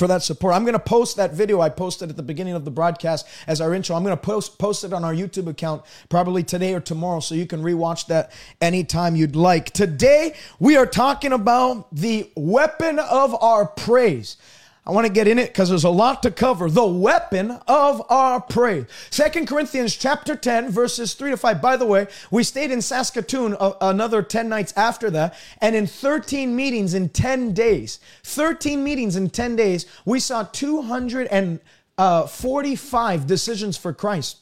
for 0.00 0.08
that 0.08 0.22
support. 0.22 0.54
I'm 0.54 0.62
going 0.62 0.72
to 0.72 0.78
post 0.78 1.18
that 1.18 1.34
video 1.34 1.60
I 1.60 1.68
posted 1.68 2.08
at 2.08 2.16
the 2.16 2.22
beginning 2.22 2.54
of 2.54 2.64
the 2.64 2.70
broadcast 2.70 3.28
as 3.46 3.60
our 3.60 3.74
intro. 3.74 3.94
I'm 3.94 4.02
going 4.02 4.16
to 4.16 4.20
post 4.20 4.58
post 4.58 4.82
it 4.82 4.94
on 4.94 5.04
our 5.04 5.12
YouTube 5.12 5.46
account 5.46 5.82
probably 6.08 6.42
today 6.42 6.72
or 6.72 6.80
tomorrow 6.80 7.20
so 7.20 7.34
you 7.34 7.46
can 7.46 7.62
rewatch 7.62 8.06
that 8.06 8.32
anytime 8.62 9.14
you'd 9.14 9.36
like. 9.36 9.72
Today 9.72 10.34
we 10.58 10.78
are 10.78 10.86
talking 10.86 11.32
about 11.32 11.94
the 11.94 12.30
weapon 12.34 12.98
of 12.98 13.40
our 13.42 13.66
praise. 13.66 14.38
I 14.86 14.92
want 14.92 15.06
to 15.06 15.12
get 15.12 15.28
in 15.28 15.38
it 15.38 15.48
because 15.48 15.68
there's 15.68 15.84
a 15.84 15.90
lot 15.90 16.22
to 16.22 16.30
cover. 16.30 16.70
The 16.70 16.86
weapon 16.86 17.50
of 17.68 18.02
our 18.08 18.40
praise. 18.40 18.86
Second 19.10 19.46
Corinthians 19.46 19.94
chapter 19.94 20.34
10, 20.34 20.70
verses 20.70 21.12
3 21.12 21.32
to 21.32 21.36
5. 21.36 21.60
By 21.60 21.76
the 21.76 21.84
way, 21.84 22.06
we 22.30 22.42
stayed 22.42 22.70
in 22.70 22.80
Saskatoon 22.80 23.56
uh, 23.60 23.74
another 23.82 24.22
10 24.22 24.48
nights 24.48 24.72
after 24.76 25.10
that. 25.10 25.34
And 25.60 25.76
in 25.76 25.86
13 25.86 26.56
meetings 26.56 26.94
in 26.94 27.10
10 27.10 27.52
days, 27.52 28.00
13 28.24 28.82
meetings 28.82 29.16
in 29.16 29.28
10 29.28 29.54
days, 29.54 29.84
we 30.06 30.18
saw 30.18 30.44
245 30.44 31.60
uh, 31.98 33.26
decisions 33.26 33.76
for 33.76 33.92
Christ. 33.92 34.38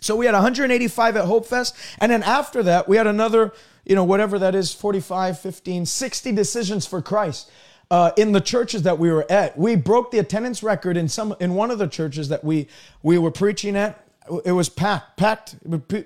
So 0.00 0.14
we 0.14 0.26
had 0.26 0.34
185 0.34 1.16
at 1.16 1.24
Hope 1.24 1.44
Fest. 1.44 1.74
And 1.98 2.12
then 2.12 2.22
after 2.22 2.62
that, 2.62 2.88
we 2.88 2.96
had 2.96 3.08
another, 3.08 3.52
you 3.84 3.96
know, 3.96 4.04
whatever 4.04 4.38
that 4.38 4.54
is, 4.54 4.72
45, 4.72 5.40
15, 5.40 5.86
60 5.86 6.32
decisions 6.32 6.86
for 6.86 7.02
Christ 7.02 7.50
uh, 7.90 8.12
in 8.16 8.32
the 8.32 8.40
churches 8.40 8.82
that 8.82 8.98
we 8.98 9.10
were 9.10 9.30
at. 9.30 9.56
We 9.58 9.76
broke 9.76 10.10
the 10.10 10.18
attendance 10.18 10.62
record 10.62 10.96
in 10.96 11.08
some 11.08 11.34
in 11.40 11.54
one 11.54 11.70
of 11.70 11.78
the 11.78 11.86
churches 11.86 12.28
that 12.28 12.44
we 12.44 12.68
we 13.02 13.18
were 13.18 13.30
preaching 13.30 13.76
at. 13.76 14.02
It 14.44 14.50
was 14.50 14.68
packed, 14.68 15.16
packed. 15.16 15.54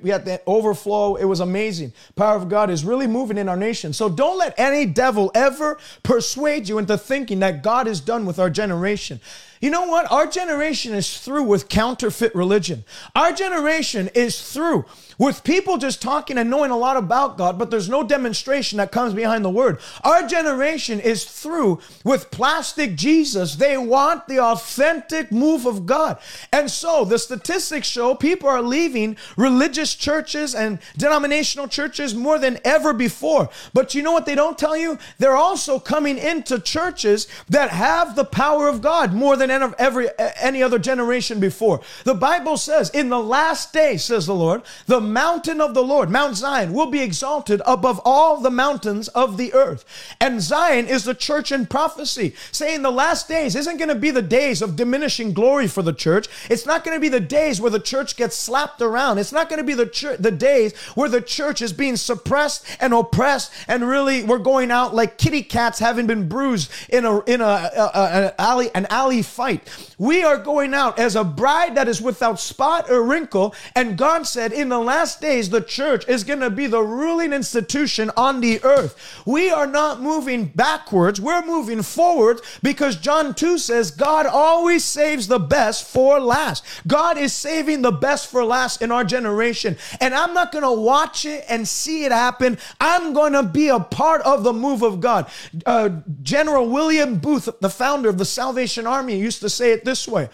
We 0.02 0.10
had 0.10 0.26
that 0.26 0.42
overflow. 0.46 1.14
It 1.14 1.24
was 1.24 1.40
amazing. 1.40 1.94
Power 2.16 2.36
of 2.36 2.50
God 2.50 2.68
is 2.68 2.84
really 2.84 3.06
moving 3.06 3.38
in 3.38 3.48
our 3.48 3.56
nation. 3.56 3.94
So 3.94 4.10
don't 4.10 4.36
let 4.36 4.52
any 4.58 4.84
devil 4.84 5.30
ever 5.34 5.78
persuade 6.02 6.68
you 6.68 6.76
into 6.76 6.98
thinking 6.98 7.40
that 7.40 7.62
God 7.62 7.88
is 7.88 7.98
done 7.98 8.26
with 8.26 8.38
our 8.38 8.50
generation. 8.50 9.20
You 9.60 9.68
know 9.68 9.86
what? 9.86 10.10
Our 10.10 10.26
generation 10.26 10.94
is 10.94 11.18
through 11.18 11.44
with 11.44 11.68
counterfeit 11.68 12.34
religion. 12.34 12.84
Our 13.14 13.30
generation 13.32 14.08
is 14.14 14.40
through 14.52 14.86
with 15.18 15.44
people 15.44 15.76
just 15.76 16.00
talking 16.00 16.38
and 16.38 16.48
knowing 16.48 16.70
a 16.70 16.78
lot 16.78 16.96
about 16.96 17.36
God, 17.36 17.58
but 17.58 17.70
there's 17.70 17.90
no 17.90 18.02
demonstration 18.02 18.78
that 18.78 18.90
comes 18.90 19.12
behind 19.12 19.44
the 19.44 19.50
word. 19.50 19.78
Our 20.02 20.26
generation 20.26 20.98
is 20.98 21.26
through 21.26 21.80
with 22.04 22.30
plastic 22.30 22.96
Jesus. 22.96 23.56
They 23.56 23.76
want 23.76 24.28
the 24.28 24.40
authentic 24.40 25.30
move 25.30 25.66
of 25.66 25.84
God. 25.84 26.16
And 26.54 26.70
so 26.70 27.04
the 27.04 27.18
statistics 27.18 27.86
show 27.86 28.14
people 28.14 28.48
are 28.48 28.62
leaving 28.62 29.18
religious 29.36 29.94
churches 29.94 30.54
and 30.54 30.78
denominational 30.96 31.68
churches 31.68 32.14
more 32.14 32.38
than 32.38 32.58
ever 32.64 32.94
before. 32.94 33.50
But 33.74 33.94
you 33.94 34.02
know 34.02 34.12
what 34.12 34.24
they 34.24 34.34
don't 34.34 34.56
tell 34.56 34.76
you? 34.76 34.98
They're 35.18 35.36
also 35.36 35.78
coming 35.78 36.16
into 36.16 36.58
churches 36.58 37.28
that 37.46 37.68
have 37.68 38.16
the 38.16 38.24
power 38.24 38.68
of 38.68 38.80
God 38.80 39.12
more 39.12 39.36
than 39.36 39.49
every 39.50 40.08
any 40.40 40.62
other 40.62 40.78
generation 40.78 41.40
before. 41.40 41.80
The 42.04 42.14
Bible 42.14 42.56
says, 42.56 42.90
in 42.90 43.08
the 43.08 43.20
last 43.20 43.72
day, 43.72 43.96
says 43.96 44.26
the 44.26 44.34
Lord, 44.34 44.62
the 44.86 45.00
mountain 45.00 45.60
of 45.60 45.74
the 45.74 45.82
Lord, 45.82 46.10
Mount 46.10 46.36
Zion, 46.36 46.72
will 46.72 46.90
be 46.90 47.00
exalted 47.00 47.62
above 47.66 48.00
all 48.04 48.40
the 48.40 48.50
mountains 48.50 49.08
of 49.08 49.36
the 49.36 49.52
earth. 49.52 49.84
And 50.20 50.40
Zion 50.40 50.86
is 50.86 51.04
the 51.04 51.14
church 51.14 51.52
in 51.52 51.66
prophecy, 51.66 52.34
saying 52.52 52.82
the 52.82 52.90
last 52.90 53.28
days 53.28 53.56
isn't 53.56 53.78
going 53.78 53.88
to 53.88 53.94
be 53.94 54.10
the 54.10 54.22
days 54.22 54.62
of 54.62 54.76
diminishing 54.76 55.32
glory 55.32 55.66
for 55.66 55.82
the 55.82 55.92
church. 55.92 56.28
It's 56.48 56.66
not 56.66 56.84
going 56.84 56.96
to 56.96 57.00
be 57.00 57.08
the 57.08 57.20
days 57.20 57.60
where 57.60 57.70
the 57.70 57.80
church 57.80 58.16
gets 58.16 58.36
slapped 58.36 58.80
around. 58.80 59.18
It's 59.18 59.32
not 59.32 59.48
going 59.48 59.60
to 59.60 59.64
be 59.64 59.74
the 59.74 59.86
church, 59.86 60.18
the 60.18 60.30
days 60.30 60.76
where 60.94 61.08
the 61.08 61.20
church 61.20 61.62
is 61.62 61.72
being 61.72 61.96
suppressed 61.96 62.64
and 62.80 62.92
oppressed, 62.92 63.52
and 63.68 63.86
really 63.86 64.22
we're 64.22 64.38
going 64.38 64.70
out 64.70 64.94
like 64.94 65.18
kitty 65.18 65.42
cats 65.42 65.78
having 65.78 66.06
been 66.06 66.28
bruised 66.28 66.70
in 66.88 67.04
a 67.04 67.20
in 67.24 67.40
a, 67.40 67.44
a, 67.44 67.90
a 67.94 68.10
an 68.26 68.32
alley 68.38 68.70
an 68.74 68.86
alley 68.90 69.22
fight. 69.40 69.66
We 69.96 70.22
are 70.22 70.36
going 70.36 70.74
out 70.74 70.98
as 70.98 71.16
a 71.16 71.24
bride 71.24 71.74
that 71.74 71.88
is 71.88 72.02
without 72.02 72.38
spot 72.38 72.90
or 72.90 73.02
wrinkle, 73.02 73.54
and 73.74 73.96
God 73.96 74.26
said, 74.26 74.52
in 74.52 74.68
the 74.68 74.78
last 74.78 75.22
days, 75.22 75.48
the 75.48 75.62
church 75.62 76.06
is 76.06 76.24
going 76.24 76.40
to 76.40 76.50
be 76.50 76.66
the 76.66 76.82
ruling 76.82 77.32
institution 77.32 78.10
on 78.18 78.42
the 78.42 78.62
earth. 78.62 79.22
We 79.24 79.48
are 79.48 79.66
not 79.66 80.02
moving 80.02 80.44
backwards, 80.44 81.22
we're 81.22 81.46
moving 81.46 81.80
forward 81.80 82.42
because 82.62 82.96
John 82.96 83.32
2 83.32 83.56
says 83.56 83.90
God 83.90 84.26
always 84.26 84.84
saves 84.84 85.26
the 85.26 85.38
best 85.38 85.88
for 85.88 86.20
last. 86.20 86.62
God 86.86 87.16
is 87.16 87.32
saving 87.32 87.80
the 87.80 87.92
best 87.92 88.30
for 88.30 88.44
last 88.44 88.82
in 88.82 88.92
our 88.92 89.04
generation. 89.04 89.78
And 90.02 90.12
I'm 90.12 90.34
not 90.34 90.52
going 90.52 90.64
to 90.64 90.80
watch 90.82 91.24
it 91.24 91.46
and 91.48 91.66
see 91.66 92.04
it 92.04 92.12
happen. 92.12 92.58
I'm 92.78 93.14
going 93.14 93.32
to 93.32 93.42
be 93.42 93.68
a 93.68 93.80
part 93.80 94.20
of 94.20 94.42
the 94.42 94.52
move 94.52 94.82
of 94.82 95.00
God. 95.00 95.30
Uh, 95.64 95.88
General 96.22 96.68
William 96.68 97.16
Booth, 97.16 97.48
the 97.60 97.70
founder 97.70 98.10
of 98.10 98.18
the 98.18 98.26
Salvation 98.26 98.86
Army, 98.86 99.29
used 99.30 99.40
to 99.40 99.48
say 99.48 99.72
it 99.72 99.84
this 99.84 100.08
way 100.08 100.28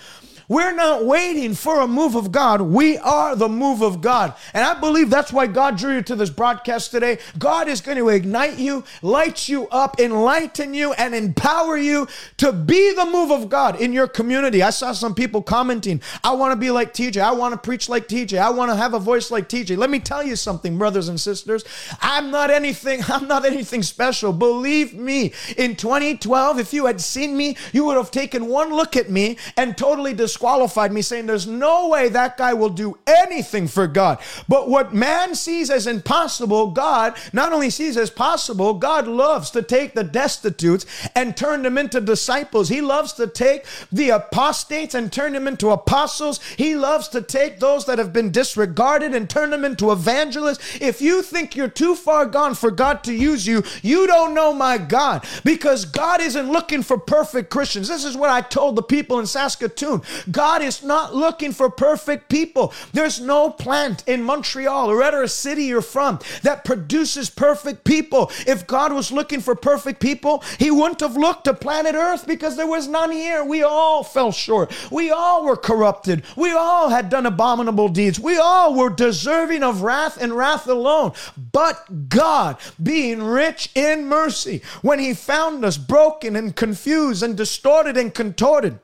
We're 0.48 0.74
not 0.74 1.04
waiting 1.04 1.54
for 1.54 1.80
a 1.80 1.88
move 1.88 2.14
of 2.14 2.30
God. 2.30 2.60
We 2.60 2.98
are 2.98 3.34
the 3.34 3.48
move 3.48 3.82
of 3.82 4.00
God. 4.00 4.34
And 4.54 4.64
I 4.64 4.78
believe 4.78 5.10
that's 5.10 5.32
why 5.32 5.46
God 5.46 5.76
drew 5.76 5.96
you 5.96 6.02
to 6.02 6.16
this 6.16 6.30
broadcast 6.30 6.90
today. 6.92 7.18
God 7.38 7.68
is 7.68 7.80
going 7.80 7.98
to 7.98 8.08
ignite 8.08 8.58
you, 8.58 8.84
light 9.02 9.48
you 9.48 9.68
up, 9.68 9.98
enlighten 9.98 10.72
you, 10.72 10.92
and 10.92 11.14
empower 11.14 11.76
you 11.76 12.06
to 12.36 12.52
be 12.52 12.94
the 12.94 13.06
move 13.06 13.30
of 13.30 13.48
God 13.48 13.80
in 13.80 13.92
your 13.92 14.06
community. 14.06 14.62
I 14.62 14.70
saw 14.70 14.92
some 14.92 15.14
people 15.14 15.42
commenting, 15.42 16.00
I 16.22 16.32
want 16.32 16.52
to 16.52 16.56
be 16.56 16.70
like 16.70 16.94
TJ. 16.94 17.20
I 17.20 17.32
want 17.32 17.52
to 17.52 17.58
preach 17.58 17.88
like 17.88 18.06
TJ. 18.06 18.38
I 18.38 18.50
want 18.50 18.70
to 18.70 18.76
have 18.76 18.94
a 18.94 18.98
voice 19.00 19.30
like 19.30 19.48
TJ. 19.48 19.76
Let 19.76 19.90
me 19.90 19.98
tell 19.98 20.22
you 20.22 20.36
something, 20.36 20.78
brothers 20.78 21.08
and 21.08 21.20
sisters. 21.20 21.64
I'm 22.00 22.30
not 22.30 22.50
anything, 22.50 23.02
I'm 23.08 23.26
not 23.26 23.44
anything 23.44 23.82
special. 23.82 24.32
Believe 24.32 24.94
me, 24.94 25.32
in 25.56 25.74
2012, 25.74 26.58
if 26.60 26.72
you 26.72 26.86
had 26.86 27.00
seen 27.00 27.36
me, 27.36 27.56
you 27.72 27.84
would 27.84 27.96
have 27.96 28.10
taken 28.10 28.46
one 28.46 28.72
look 28.72 28.96
at 28.96 29.10
me 29.10 29.38
and 29.56 29.76
totally 29.76 30.14
disqualified 30.36 30.92
me, 30.92 31.00
saying, 31.00 31.24
There's 31.24 31.46
no 31.46 31.88
way 31.88 32.10
that 32.10 32.36
guy 32.36 32.52
will 32.52 32.68
do 32.68 32.98
anything 33.06 33.66
for 33.66 33.86
God. 33.86 34.18
But 34.46 34.68
what 34.68 34.92
man 34.92 35.34
sees 35.34 35.70
as 35.70 35.86
impossible, 35.86 36.72
God 36.72 37.16
not 37.32 37.54
only 37.54 37.70
sees 37.70 37.96
as 37.96 38.10
possible, 38.10 38.74
God 38.74 39.08
loves 39.08 39.50
to 39.52 39.62
take 39.62 39.94
the 39.94 40.04
destitutes 40.04 40.84
and 41.14 41.34
turn 41.34 41.62
them 41.62 41.78
into 41.78 42.02
disciples. 42.02 42.68
He 42.68 42.82
loves 42.82 43.14
to 43.14 43.26
take 43.26 43.64
the 43.90 44.10
apostates 44.10 44.94
and 44.94 45.10
turn 45.10 45.32
them 45.32 45.48
into 45.48 45.70
apostles. 45.70 46.44
He 46.58 46.76
loves 46.76 47.08
to 47.08 47.22
take 47.22 47.58
those 47.58 47.86
that 47.86 47.98
have 47.98 48.12
been 48.12 48.30
disregarded 48.30 49.14
and 49.14 49.30
turn 49.30 49.48
them 49.48 49.64
into 49.64 49.90
evangelists. 49.90 50.76
If 50.82 51.00
you 51.00 51.22
think 51.22 51.56
you're 51.56 51.68
too 51.68 51.94
far 51.94 52.26
gone 52.26 52.54
for 52.54 52.70
God 52.70 53.02
to 53.04 53.14
use 53.14 53.46
you, 53.46 53.62
you 53.80 54.06
don't 54.06 54.34
know 54.34 54.52
my 54.52 54.76
God 54.76 55.24
because 55.44 55.86
God 55.86 56.20
isn't 56.20 56.52
looking 56.52 56.82
for 56.82 56.98
perfect 56.98 57.48
Christians. 57.48 57.88
This 57.88 58.04
is 58.04 58.18
what 58.18 58.28
I 58.28 58.42
told 58.42 58.76
the 58.76 58.82
people 58.82 59.18
in 59.18 59.26
Saskatoon. 59.26 60.02
God 60.30 60.62
is 60.62 60.82
not 60.82 61.14
looking 61.14 61.52
for 61.52 61.70
perfect 61.70 62.28
people. 62.28 62.72
There's 62.92 63.20
no 63.20 63.50
plant 63.50 64.04
in 64.06 64.22
Montreal 64.22 64.90
or 64.90 64.96
whatever 64.96 65.26
city 65.26 65.64
you're 65.64 65.82
from 65.82 66.18
that 66.42 66.64
produces 66.64 67.30
perfect 67.30 67.84
people. 67.84 68.30
If 68.46 68.66
God 68.66 68.92
was 68.92 69.12
looking 69.12 69.40
for 69.40 69.54
perfect 69.54 70.00
people, 70.00 70.42
He 70.58 70.70
wouldn't 70.70 71.00
have 71.00 71.16
looked 71.16 71.44
to 71.44 71.54
planet 71.54 71.94
Earth 71.94 72.26
because 72.26 72.56
there 72.56 72.66
was 72.66 72.88
none 72.88 73.10
here. 73.10 73.44
We 73.44 73.62
all 73.62 74.02
fell 74.02 74.32
short. 74.32 74.72
We 74.90 75.10
all 75.10 75.44
were 75.44 75.56
corrupted. 75.56 76.24
We 76.36 76.52
all 76.52 76.88
had 76.88 77.08
done 77.08 77.26
abominable 77.26 77.88
deeds. 77.88 78.18
We 78.18 78.38
all 78.38 78.74
were 78.74 78.90
deserving 78.90 79.62
of 79.62 79.82
wrath 79.82 80.20
and 80.20 80.36
wrath 80.36 80.66
alone. 80.66 81.12
But 81.52 82.08
God, 82.08 82.56
being 82.82 83.22
rich 83.22 83.70
in 83.74 84.06
mercy, 84.06 84.62
when 84.82 84.98
He 84.98 85.14
found 85.14 85.64
us 85.64 85.78
broken 85.78 86.36
and 86.36 86.54
confused 86.54 87.22
and 87.22 87.36
distorted 87.36 87.96
and 87.96 88.12
contorted, 88.12 88.78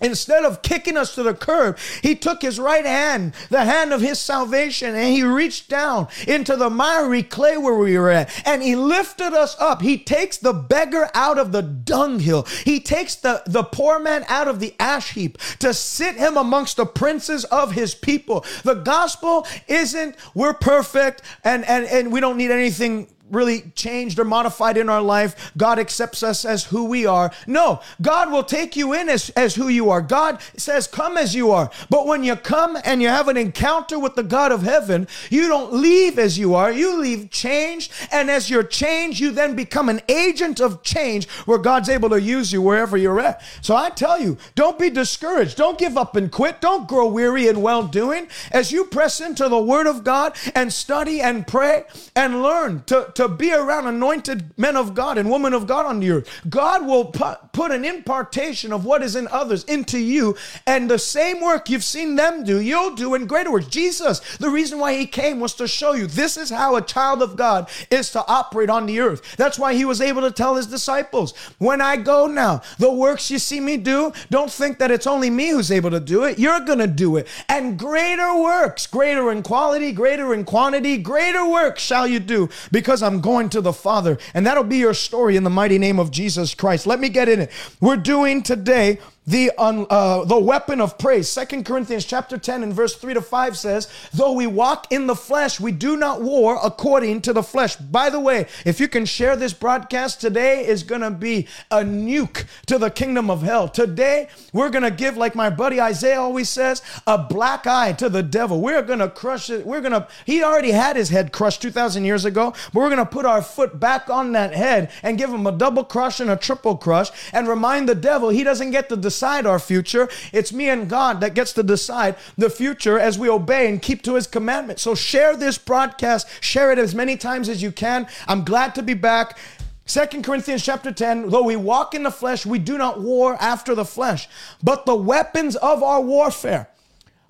Instead 0.00 0.44
of 0.44 0.62
kicking 0.62 0.96
us 0.96 1.14
to 1.14 1.22
the 1.22 1.34
curb, 1.34 1.78
he 2.02 2.16
took 2.16 2.42
his 2.42 2.58
right 2.58 2.84
hand, 2.84 3.32
the 3.48 3.64
hand 3.64 3.92
of 3.92 4.00
his 4.00 4.18
salvation, 4.18 4.94
and 4.94 5.14
he 5.14 5.22
reached 5.22 5.68
down 5.68 6.08
into 6.26 6.56
the 6.56 6.68
miry 6.68 7.22
clay 7.22 7.56
where 7.56 7.76
we 7.76 7.96
were 7.96 8.10
at, 8.10 8.42
and 8.44 8.62
he 8.62 8.74
lifted 8.74 9.32
us 9.32 9.56
up. 9.60 9.82
He 9.82 9.96
takes 9.96 10.36
the 10.36 10.52
beggar 10.52 11.10
out 11.14 11.38
of 11.38 11.52
the 11.52 11.62
dunghill. 11.62 12.42
He 12.64 12.80
takes 12.80 13.14
the, 13.14 13.42
the 13.46 13.62
poor 13.62 14.00
man 14.00 14.24
out 14.28 14.48
of 14.48 14.58
the 14.58 14.74
ash 14.80 15.12
heap 15.12 15.38
to 15.60 15.72
sit 15.72 16.16
him 16.16 16.36
amongst 16.36 16.76
the 16.76 16.86
princes 16.86 17.44
of 17.44 17.72
his 17.72 17.94
people. 17.94 18.44
The 18.64 18.74
gospel 18.74 19.46
isn't 19.68 20.16
we're 20.34 20.54
perfect 20.54 21.22
and, 21.44 21.64
and, 21.66 21.86
and 21.86 22.12
we 22.12 22.20
don't 22.20 22.36
need 22.36 22.50
anything 22.50 23.08
really 23.30 23.72
changed 23.74 24.18
or 24.18 24.24
modified 24.24 24.76
in 24.76 24.88
our 24.88 25.00
life. 25.02 25.52
God 25.56 25.78
accepts 25.78 26.22
us 26.22 26.44
as 26.44 26.64
who 26.64 26.84
we 26.84 27.06
are. 27.06 27.32
No, 27.46 27.80
God 28.02 28.30
will 28.30 28.44
take 28.44 28.76
you 28.76 28.92
in 28.92 29.08
as, 29.08 29.30
as 29.30 29.54
who 29.54 29.68
you 29.68 29.90
are. 29.90 30.02
God 30.02 30.40
says, 30.56 30.86
Come 30.86 31.16
as 31.16 31.34
you 31.34 31.50
are. 31.50 31.70
But 31.88 32.06
when 32.06 32.22
you 32.22 32.36
come 32.36 32.76
and 32.84 33.00
you 33.00 33.08
have 33.08 33.28
an 33.28 33.36
encounter 33.36 33.98
with 33.98 34.14
the 34.14 34.22
God 34.22 34.52
of 34.52 34.62
heaven, 34.62 35.08
you 35.30 35.48
don't 35.48 35.72
leave 35.72 36.18
as 36.18 36.38
you 36.38 36.54
are. 36.54 36.70
You 36.70 37.00
leave 37.00 37.30
changed. 37.30 37.92
And 38.12 38.30
as 38.30 38.50
you're 38.50 38.62
changed, 38.62 39.20
you 39.20 39.30
then 39.30 39.56
become 39.56 39.88
an 39.88 40.02
agent 40.08 40.60
of 40.60 40.82
change 40.82 41.28
where 41.46 41.58
God's 41.58 41.88
able 41.88 42.10
to 42.10 42.20
use 42.20 42.52
you 42.52 42.60
wherever 42.60 42.96
you're 42.96 43.20
at. 43.20 43.42
So 43.62 43.74
I 43.74 43.90
tell 43.90 44.20
you, 44.20 44.36
don't 44.54 44.78
be 44.78 44.90
discouraged. 44.90 45.56
Don't 45.56 45.78
give 45.78 45.96
up 45.96 46.14
and 46.16 46.30
quit. 46.30 46.60
Don't 46.60 46.86
grow 46.86 47.06
weary 47.06 47.48
in 47.48 47.62
well 47.62 47.84
doing. 47.86 48.28
As 48.50 48.70
you 48.70 48.84
press 48.84 49.20
into 49.20 49.48
the 49.48 49.58
Word 49.58 49.86
of 49.86 50.04
God 50.04 50.36
and 50.54 50.72
study 50.72 51.20
and 51.20 51.46
pray 51.46 51.84
and 52.14 52.42
learn 52.42 52.84
to, 52.84 53.10
to 53.14 53.28
be 53.28 53.52
around 53.52 53.86
anointed 53.86 54.56
men 54.58 54.76
of 54.76 54.94
God 54.94 55.18
and 55.18 55.30
women 55.30 55.54
of 55.54 55.66
God 55.66 55.86
on 55.86 56.00
the 56.00 56.10
earth. 56.10 56.28
God 56.48 56.86
will 56.86 57.06
put 57.06 57.70
an 57.70 57.84
impartation 57.84 58.72
of 58.72 58.84
what 58.84 59.02
is 59.02 59.16
in 59.16 59.28
others 59.28 59.64
into 59.64 59.98
you, 59.98 60.36
and 60.66 60.90
the 60.90 60.98
same 60.98 61.40
work 61.40 61.68
you've 61.68 61.84
seen 61.84 62.16
them 62.16 62.44
do, 62.44 62.60
you'll 62.60 62.94
do 62.94 63.14
in 63.14 63.26
greater 63.26 63.50
works. 63.50 63.66
Jesus, 63.66 64.20
the 64.38 64.50
reason 64.50 64.78
why 64.78 64.94
he 64.94 65.06
came 65.06 65.40
was 65.40 65.54
to 65.54 65.68
show 65.68 65.92
you 65.92 66.06
this 66.06 66.36
is 66.36 66.50
how 66.50 66.76
a 66.76 66.82
child 66.82 67.22
of 67.22 67.36
God 67.36 67.68
is 67.90 68.10
to 68.10 68.26
operate 68.26 68.70
on 68.70 68.86
the 68.86 69.00
earth. 69.00 69.36
That's 69.36 69.58
why 69.58 69.74
he 69.74 69.84
was 69.84 70.00
able 70.00 70.22
to 70.22 70.30
tell 70.30 70.56
his 70.56 70.66
disciples, 70.66 71.32
When 71.58 71.80
I 71.80 71.96
go 71.96 72.26
now, 72.26 72.62
the 72.78 72.92
works 72.92 73.30
you 73.30 73.38
see 73.38 73.60
me 73.60 73.76
do, 73.76 74.12
don't 74.30 74.50
think 74.50 74.78
that 74.78 74.90
it's 74.90 75.06
only 75.06 75.30
me 75.30 75.50
who's 75.50 75.70
able 75.70 75.90
to 75.90 76.00
do 76.00 76.24
it. 76.24 76.38
You're 76.38 76.60
going 76.60 76.78
to 76.78 76.86
do 76.86 77.16
it. 77.16 77.28
And 77.48 77.78
greater 77.78 78.34
works, 78.40 78.86
greater 78.86 79.30
in 79.30 79.42
quality, 79.42 79.92
greater 79.92 80.34
in 80.34 80.44
quantity, 80.44 80.98
greater 80.98 81.48
works 81.48 81.82
shall 81.82 82.06
you 82.06 82.20
do 82.20 82.48
because 82.72 83.02
I'm 83.04 83.20
going 83.20 83.48
to 83.50 83.60
the 83.60 83.72
Father. 83.72 84.18
And 84.34 84.44
that'll 84.44 84.64
be 84.64 84.78
your 84.78 84.94
story 84.94 85.36
in 85.36 85.44
the 85.44 85.50
mighty 85.50 85.78
name 85.78 86.00
of 86.00 86.10
Jesus 86.10 86.54
Christ. 86.54 86.86
Let 86.86 86.98
me 86.98 87.08
get 87.08 87.28
in 87.28 87.42
it. 87.42 87.50
We're 87.80 87.96
doing 87.96 88.42
today 88.42 88.98
the 89.26 89.50
uh, 89.58 90.24
the 90.24 90.38
weapon 90.38 90.80
of 90.80 90.98
praise. 90.98 91.28
Second 91.28 91.64
Corinthians 91.64 92.04
chapter 92.04 92.36
10 92.36 92.62
and 92.62 92.74
verse 92.74 92.94
3 92.94 93.14
to 93.14 93.22
5 93.22 93.56
says, 93.56 93.88
"Though 94.12 94.32
we 94.32 94.46
walk 94.46 94.92
in 94.92 95.06
the 95.06 95.16
flesh, 95.16 95.58
we 95.58 95.72
do 95.72 95.96
not 95.96 96.20
war 96.20 96.58
according 96.62 97.22
to 97.22 97.32
the 97.32 97.42
flesh." 97.42 97.76
By 97.76 98.10
the 98.10 98.20
way, 98.20 98.46
if 98.64 98.80
you 98.80 98.88
can 98.88 99.06
share 99.06 99.36
this 99.36 99.54
broadcast 99.54 100.20
today 100.20 100.66
is 100.66 100.82
going 100.82 101.00
to 101.00 101.10
be 101.10 101.46
a 101.70 101.78
nuke 101.78 102.44
to 102.66 102.78
the 102.78 102.90
kingdom 102.90 103.30
of 103.30 103.42
hell. 103.42 103.68
Today, 103.68 104.28
we're 104.52 104.70
going 104.70 104.82
to 104.82 104.90
give 104.90 105.16
like 105.16 105.34
my 105.34 105.48
buddy 105.48 105.80
Isaiah 105.80 106.20
always 106.20 106.50
says, 106.50 106.82
a 107.06 107.16
black 107.16 107.66
eye 107.66 107.92
to 107.92 108.08
the 108.08 108.22
devil. 108.22 108.60
We're 108.60 108.82
going 108.82 108.98
to 108.98 109.08
crush 109.08 109.48
it. 109.48 109.66
We're 109.66 109.80
going 109.80 109.92
to 109.92 110.06
He 110.26 110.42
already 110.42 110.72
had 110.72 110.96
his 110.96 111.08
head 111.08 111.32
crushed 111.32 111.62
2000 111.62 112.04
years 112.04 112.24
ago, 112.24 112.52
but 112.72 112.80
we're 112.80 112.90
going 112.90 112.98
to 112.98 113.06
put 113.06 113.24
our 113.24 113.42
foot 113.42 113.80
back 113.80 114.10
on 114.10 114.32
that 114.32 114.54
head 114.54 114.90
and 115.02 115.16
give 115.16 115.30
him 115.30 115.46
a 115.46 115.52
double 115.52 115.84
crush 115.84 116.20
and 116.20 116.30
a 116.30 116.36
triple 116.36 116.76
crush 116.76 117.10
and 117.32 117.48
remind 117.48 117.88
the 117.88 117.94
devil 117.94 118.28
he 118.28 118.44
doesn't 118.44 118.70
get 118.70 118.88
to 118.90 118.96
decide 119.14 119.46
our 119.46 119.60
future. 119.60 120.08
It's 120.32 120.52
me 120.52 120.68
and 120.68 120.88
God 120.90 121.20
that 121.20 121.34
gets 121.34 121.52
to 121.52 121.62
decide 121.62 122.16
the 122.36 122.50
future 122.50 122.98
as 122.98 123.16
we 123.16 123.28
obey 123.28 123.68
and 123.68 123.80
keep 123.80 124.02
to 124.02 124.14
his 124.16 124.26
commandments. 124.26 124.82
So 124.82 124.96
share 124.96 125.36
this 125.36 125.56
broadcast, 125.56 126.26
share 126.42 126.72
it 126.72 126.78
as 126.80 126.96
many 126.96 127.16
times 127.16 127.48
as 127.48 127.62
you 127.62 127.70
can. 127.70 128.08
I'm 128.26 128.42
glad 128.44 128.74
to 128.74 128.82
be 128.82 128.94
back. 128.94 129.38
Second 129.86 130.24
Corinthians 130.24 130.64
chapter 130.64 130.90
10, 130.90 131.30
though 131.30 131.44
we 131.44 131.54
walk 131.54 131.94
in 131.94 132.02
the 132.02 132.10
flesh, 132.10 132.44
we 132.44 132.58
do 132.58 132.76
not 132.76 133.00
war 133.00 133.36
after 133.40 133.74
the 133.76 133.84
flesh, 133.84 134.28
but 134.62 134.84
the 134.84 134.96
weapons 134.96 135.54
of 135.56 135.82
our 135.84 136.00
warfare 136.00 136.68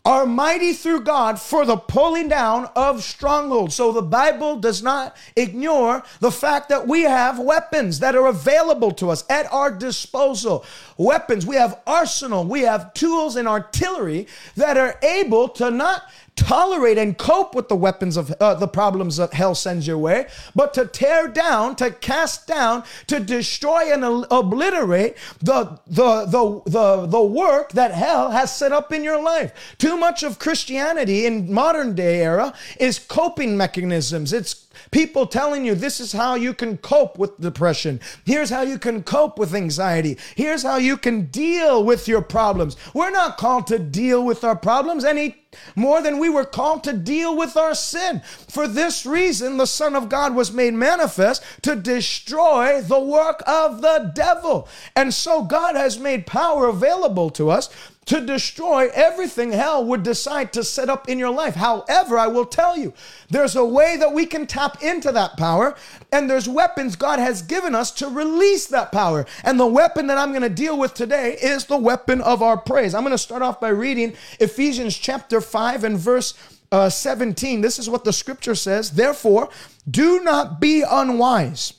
are 0.04 0.26
mighty 0.26 0.74
through 0.74 1.00
God 1.00 1.40
for 1.40 1.64
the 1.64 1.78
pulling 1.78 2.28
down 2.28 2.68
of 2.76 3.02
strongholds. 3.02 3.74
So 3.74 3.90
the 3.90 4.02
Bible 4.02 4.56
does 4.56 4.82
not 4.82 5.16
ignore 5.34 6.02
the 6.20 6.30
fact 6.30 6.68
that 6.68 6.86
we 6.86 7.02
have 7.02 7.38
weapons 7.38 8.00
that 8.00 8.14
are 8.14 8.26
available 8.26 8.90
to 8.92 9.08
us 9.08 9.24
at 9.30 9.50
our 9.50 9.70
disposal. 9.70 10.64
Weapons, 10.98 11.46
we 11.46 11.56
have 11.56 11.80
arsenal, 11.86 12.44
we 12.44 12.62
have 12.62 12.92
tools 12.92 13.36
and 13.36 13.48
artillery 13.48 14.26
that 14.56 14.76
are 14.76 14.98
able 15.02 15.48
to 15.48 15.70
not 15.70 16.02
tolerate 16.36 16.98
and 16.98 17.16
cope 17.16 17.54
with 17.54 17.68
the 17.68 17.76
weapons 17.76 18.16
of 18.16 18.30
uh, 18.32 18.54
the 18.54 18.68
problems 18.68 19.16
that 19.16 19.34
hell 19.34 19.54
sends 19.54 19.86
your 19.86 19.98
way, 19.98 20.26
but 20.54 20.74
to 20.74 20.86
tear 20.86 21.28
down, 21.28 21.76
to 21.76 21.90
cast 21.90 22.46
down, 22.46 22.84
to 23.06 23.20
destroy 23.20 23.92
and 23.92 24.04
obliterate 24.30 25.16
the, 25.40 25.78
the, 25.86 26.24
the, 26.26 26.62
the, 26.66 27.06
the 27.06 27.22
work 27.22 27.72
that 27.72 27.92
hell 27.92 28.30
has 28.30 28.54
set 28.54 28.72
up 28.72 28.92
in 28.92 29.04
your 29.04 29.22
life. 29.22 29.76
Too 29.78 29.96
much 29.96 30.22
of 30.22 30.38
Christianity 30.38 31.26
in 31.26 31.52
modern 31.52 31.94
day 31.94 32.22
era 32.22 32.52
is 32.80 32.98
coping 32.98 33.56
mechanisms. 33.56 34.32
It's 34.32 34.63
people 34.90 35.26
telling 35.26 35.64
you 35.64 35.74
this 35.74 36.00
is 36.00 36.12
how 36.12 36.34
you 36.34 36.54
can 36.54 36.76
cope 36.78 37.18
with 37.18 37.40
depression. 37.40 38.00
Here's 38.24 38.50
how 38.50 38.62
you 38.62 38.78
can 38.78 39.02
cope 39.02 39.38
with 39.38 39.54
anxiety. 39.54 40.18
Here's 40.34 40.62
how 40.62 40.76
you 40.76 40.96
can 40.96 41.26
deal 41.26 41.84
with 41.84 42.08
your 42.08 42.22
problems. 42.22 42.76
We're 42.92 43.10
not 43.10 43.36
called 43.36 43.66
to 43.68 43.78
deal 43.78 44.24
with 44.24 44.44
our 44.44 44.56
problems 44.56 45.04
any 45.04 45.36
more 45.76 46.02
than 46.02 46.18
we 46.18 46.28
were 46.28 46.44
called 46.44 46.84
to 46.84 46.92
deal 46.92 47.36
with 47.36 47.56
our 47.56 47.74
sin. 47.74 48.20
For 48.48 48.66
this 48.66 49.06
reason, 49.06 49.56
the 49.56 49.66
Son 49.66 49.94
of 49.94 50.08
God 50.08 50.34
was 50.34 50.52
made 50.52 50.74
manifest 50.74 51.42
to 51.62 51.76
destroy 51.76 52.80
the 52.80 53.00
work 53.00 53.42
of 53.46 53.80
the 53.80 54.10
devil. 54.14 54.68
And 54.96 55.12
so 55.12 55.42
God 55.42 55.76
has 55.76 55.98
made 55.98 56.26
power 56.26 56.66
available 56.66 57.30
to 57.30 57.50
us 57.50 57.68
to 58.06 58.20
destroy 58.20 58.88
everything 58.92 59.52
hell 59.52 59.84
would 59.84 60.02
decide 60.02 60.52
to 60.52 60.64
set 60.64 60.88
up 60.88 61.08
in 61.08 61.18
your 61.18 61.30
life. 61.30 61.54
However, 61.54 62.18
I 62.18 62.26
will 62.26 62.44
tell 62.44 62.76
you, 62.76 62.92
there's 63.30 63.56
a 63.56 63.64
way 63.64 63.96
that 63.96 64.12
we 64.12 64.26
can 64.26 64.46
tap 64.46 64.82
into 64.82 65.12
that 65.12 65.36
power, 65.36 65.74
and 66.12 66.28
there's 66.28 66.48
weapons 66.48 66.96
God 66.96 67.18
has 67.18 67.42
given 67.42 67.74
us 67.74 67.90
to 67.92 68.08
release 68.08 68.66
that 68.66 68.92
power. 68.92 69.26
And 69.42 69.58
the 69.58 69.66
weapon 69.66 70.06
that 70.08 70.18
I'm 70.18 70.30
going 70.30 70.42
to 70.42 70.48
deal 70.48 70.78
with 70.78 70.94
today 70.94 71.36
is 71.40 71.64
the 71.64 71.78
weapon 71.78 72.20
of 72.20 72.42
our 72.42 72.56
praise. 72.56 72.94
I'm 72.94 73.02
going 73.02 73.12
to 73.12 73.18
start 73.18 73.42
off 73.42 73.60
by 73.60 73.68
reading 73.68 74.14
Ephesians 74.40 74.96
chapter 74.96 75.40
5 75.40 75.84
and 75.84 75.98
verse 75.98 76.34
uh, 76.72 76.90
17. 76.90 77.60
This 77.60 77.78
is 77.78 77.88
what 77.88 78.04
the 78.04 78.12
scripture 78.12 78.54
says. 78.54 78.90
Therefore, 78.90 79.48
do 79.88 80.22
not 80.22 80.60
be 80.60 80.82
unwise 80.82 81.74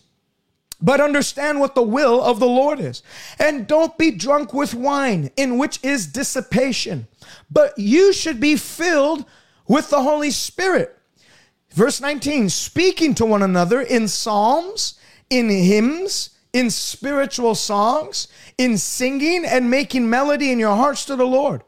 but 0.86 1.02
understand 1.02 1.60
what 1.60 1.74
the 1.74 1.82
will 1.82 2.22
of 2.22 2.40
the 2.40 2.46
Lord 2.46 2.80
is. 2.80 3.02
And 3.40 3.66
don't 3.66 3.98
be 3.98 4.12
drunk 4.12 4.54
with 4.54 4.76
wine, 4.76 5.32
in 5.36 5.58
which 5.58 5.80
is 5.84 6.06
dissipation, 6.06 7.08
but 7.50 7.74
you 7.76 8.14
should 8.14 8.40
be 8.40 8.56
filled 8.56 9.26
with 9.68 9.90
the 9.90 10.04
Holy 10.04 10.30
Spirit. 10.30 10.96
Verse 11.72 12.00
19, 12.00 12.50
speaking 12.50 13.16
to 13.16 13.26
one 13.26 13.42
another 13.42 13.82
in 13.82 14.08
psalms, 14.08 15.00
in 15.32 15.50
hymns, 15.50 16.30
in 16.54 16.70
spiritual 16.70 17.56
songs, 17.56 18.28
in 18.60 18.78
singing 18.78 19.44
and 19.44 19.72
making 19.72 20.08
melody 20.08 20.52
in 20.52 20.60
your 20.60 20.76
hearts 20.76 21.04
to 21.06 21.16
the 21.16 21.26
Lord. 21.26 21.64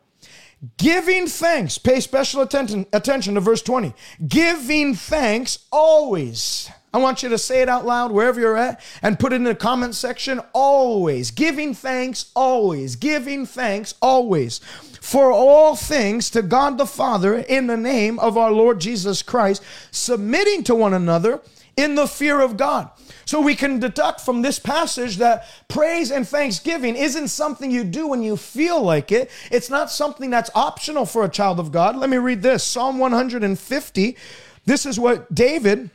Giving 0.78 1.26
thanks, 1.26 1.80
pay 1.80 2.02
special 2.02 2.42
attention, 2.42 2.86
attention 2.94 3.34
to 3.34 3.42
verse 3.42 3.64
20. 3.64 3.94
Giving 4.28 4.94
thanks 4.94 5.66
always 5.72 6.70
I 6.98 7.00
want 7.00 7.22
you 7.22 7.30
to 7.30 7.38
say 7.38 7.62
it 7.62 7.70
out 7.70 7.86
loud 7.86 8.12
wherever 8.12 8.40
you're 8.40 8.58
at 8.58 8.82
and 9.04 9.20
put 9.20 9.32
it 9.32 9.36
in 9.36 9.44
the 9.44 9.54
comment 9.54 9.94
section. 9.94 10.42
Always 10.52 11.30
giving 11.30 11.76
thanks, 11.76 12.32
always 12.34 12.96
giving 12.96 13.46
thanks, 13.46 13.94
always 14.02 14.58
for 15.00 15.32
all 15.32 15.76
things 15.76 16.32
to 16.32 16.42
God 16.42 16.80
the 16.80 16.88
Father 16.88 17.36
in 17.36 17.68
the 17.68 17.78
name 17.78 18.18
of 18.18 18.36
our 18.36 18.52
Lord 18.52 18.80
Jesus 18.82 19.22
Christ, 19.22 19.62
submitting 19.92 20.64
to 20.64 20.74
one 20.74 20.96
another 20.96 21.40
in 21.76 21.94
the 21.94 22.08
fear 22.08 22.42
of 22.42 22.58
God. 22.58 22.90
So 23.26 23.42
we 23.42 23.54
can 23.54 23.78
deduct 23.78 24.20
from 24.20 24.42
this 24.42 24.58
passage 24.58 25.18
that 25.18 25.46
praise 25.68 26.10
and 26.10 26.28
thanksgiving 26.28 26.96
isn't 26.96 27.28
something 27.28 27.70
you 27.70 27.84
do 27.84 28.08
when 28.08 28.24
you 28.24 28.36
feel 28.38 28.82
like 28.82 29.12
it. 29.12 29.30
It's 29.52 29.70
not 29.70 29.92
something 29.92 30.32
that's 30.32 30.50
optional 30.56 31.06
for 31.06 31.24
a 31.24 31.30
child 31.30 31.60
of 31.60 31.72
God. 31.72 31.96
Let 31.96 32.10
me 32.10 32.18
read 32.18 32.42
this 32.42 32.64
Psalm 32.64 32.98
150. 32.98 34.18
This 34.66 34.88
is 34.88 35.00
what 35.00 35.36
David 35.36 35.92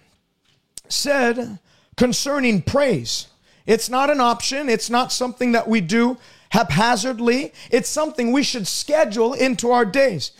said 0.88 1.58
concerning 1.96 2.62
praise. 2.62 3.28
It's 3.66 3.88
not 3.88 4.10
an 4.10 4.20
option, 4.20 4.68
it's 4.68 4.90
not 4.90 5.12
something 5.12 5.52
that 5.52 5.68
we 5.68 5.80
do 5.80 6.18
haphazardly, 6.50 7.52
it's 7.70 7.88
something 7.88 8.32
we 8.32 8.42
should 8.42 8.66
schedule 8.66 9.32
into 9.32 9.70
our 9.70 9.84
days. 9.84 10.32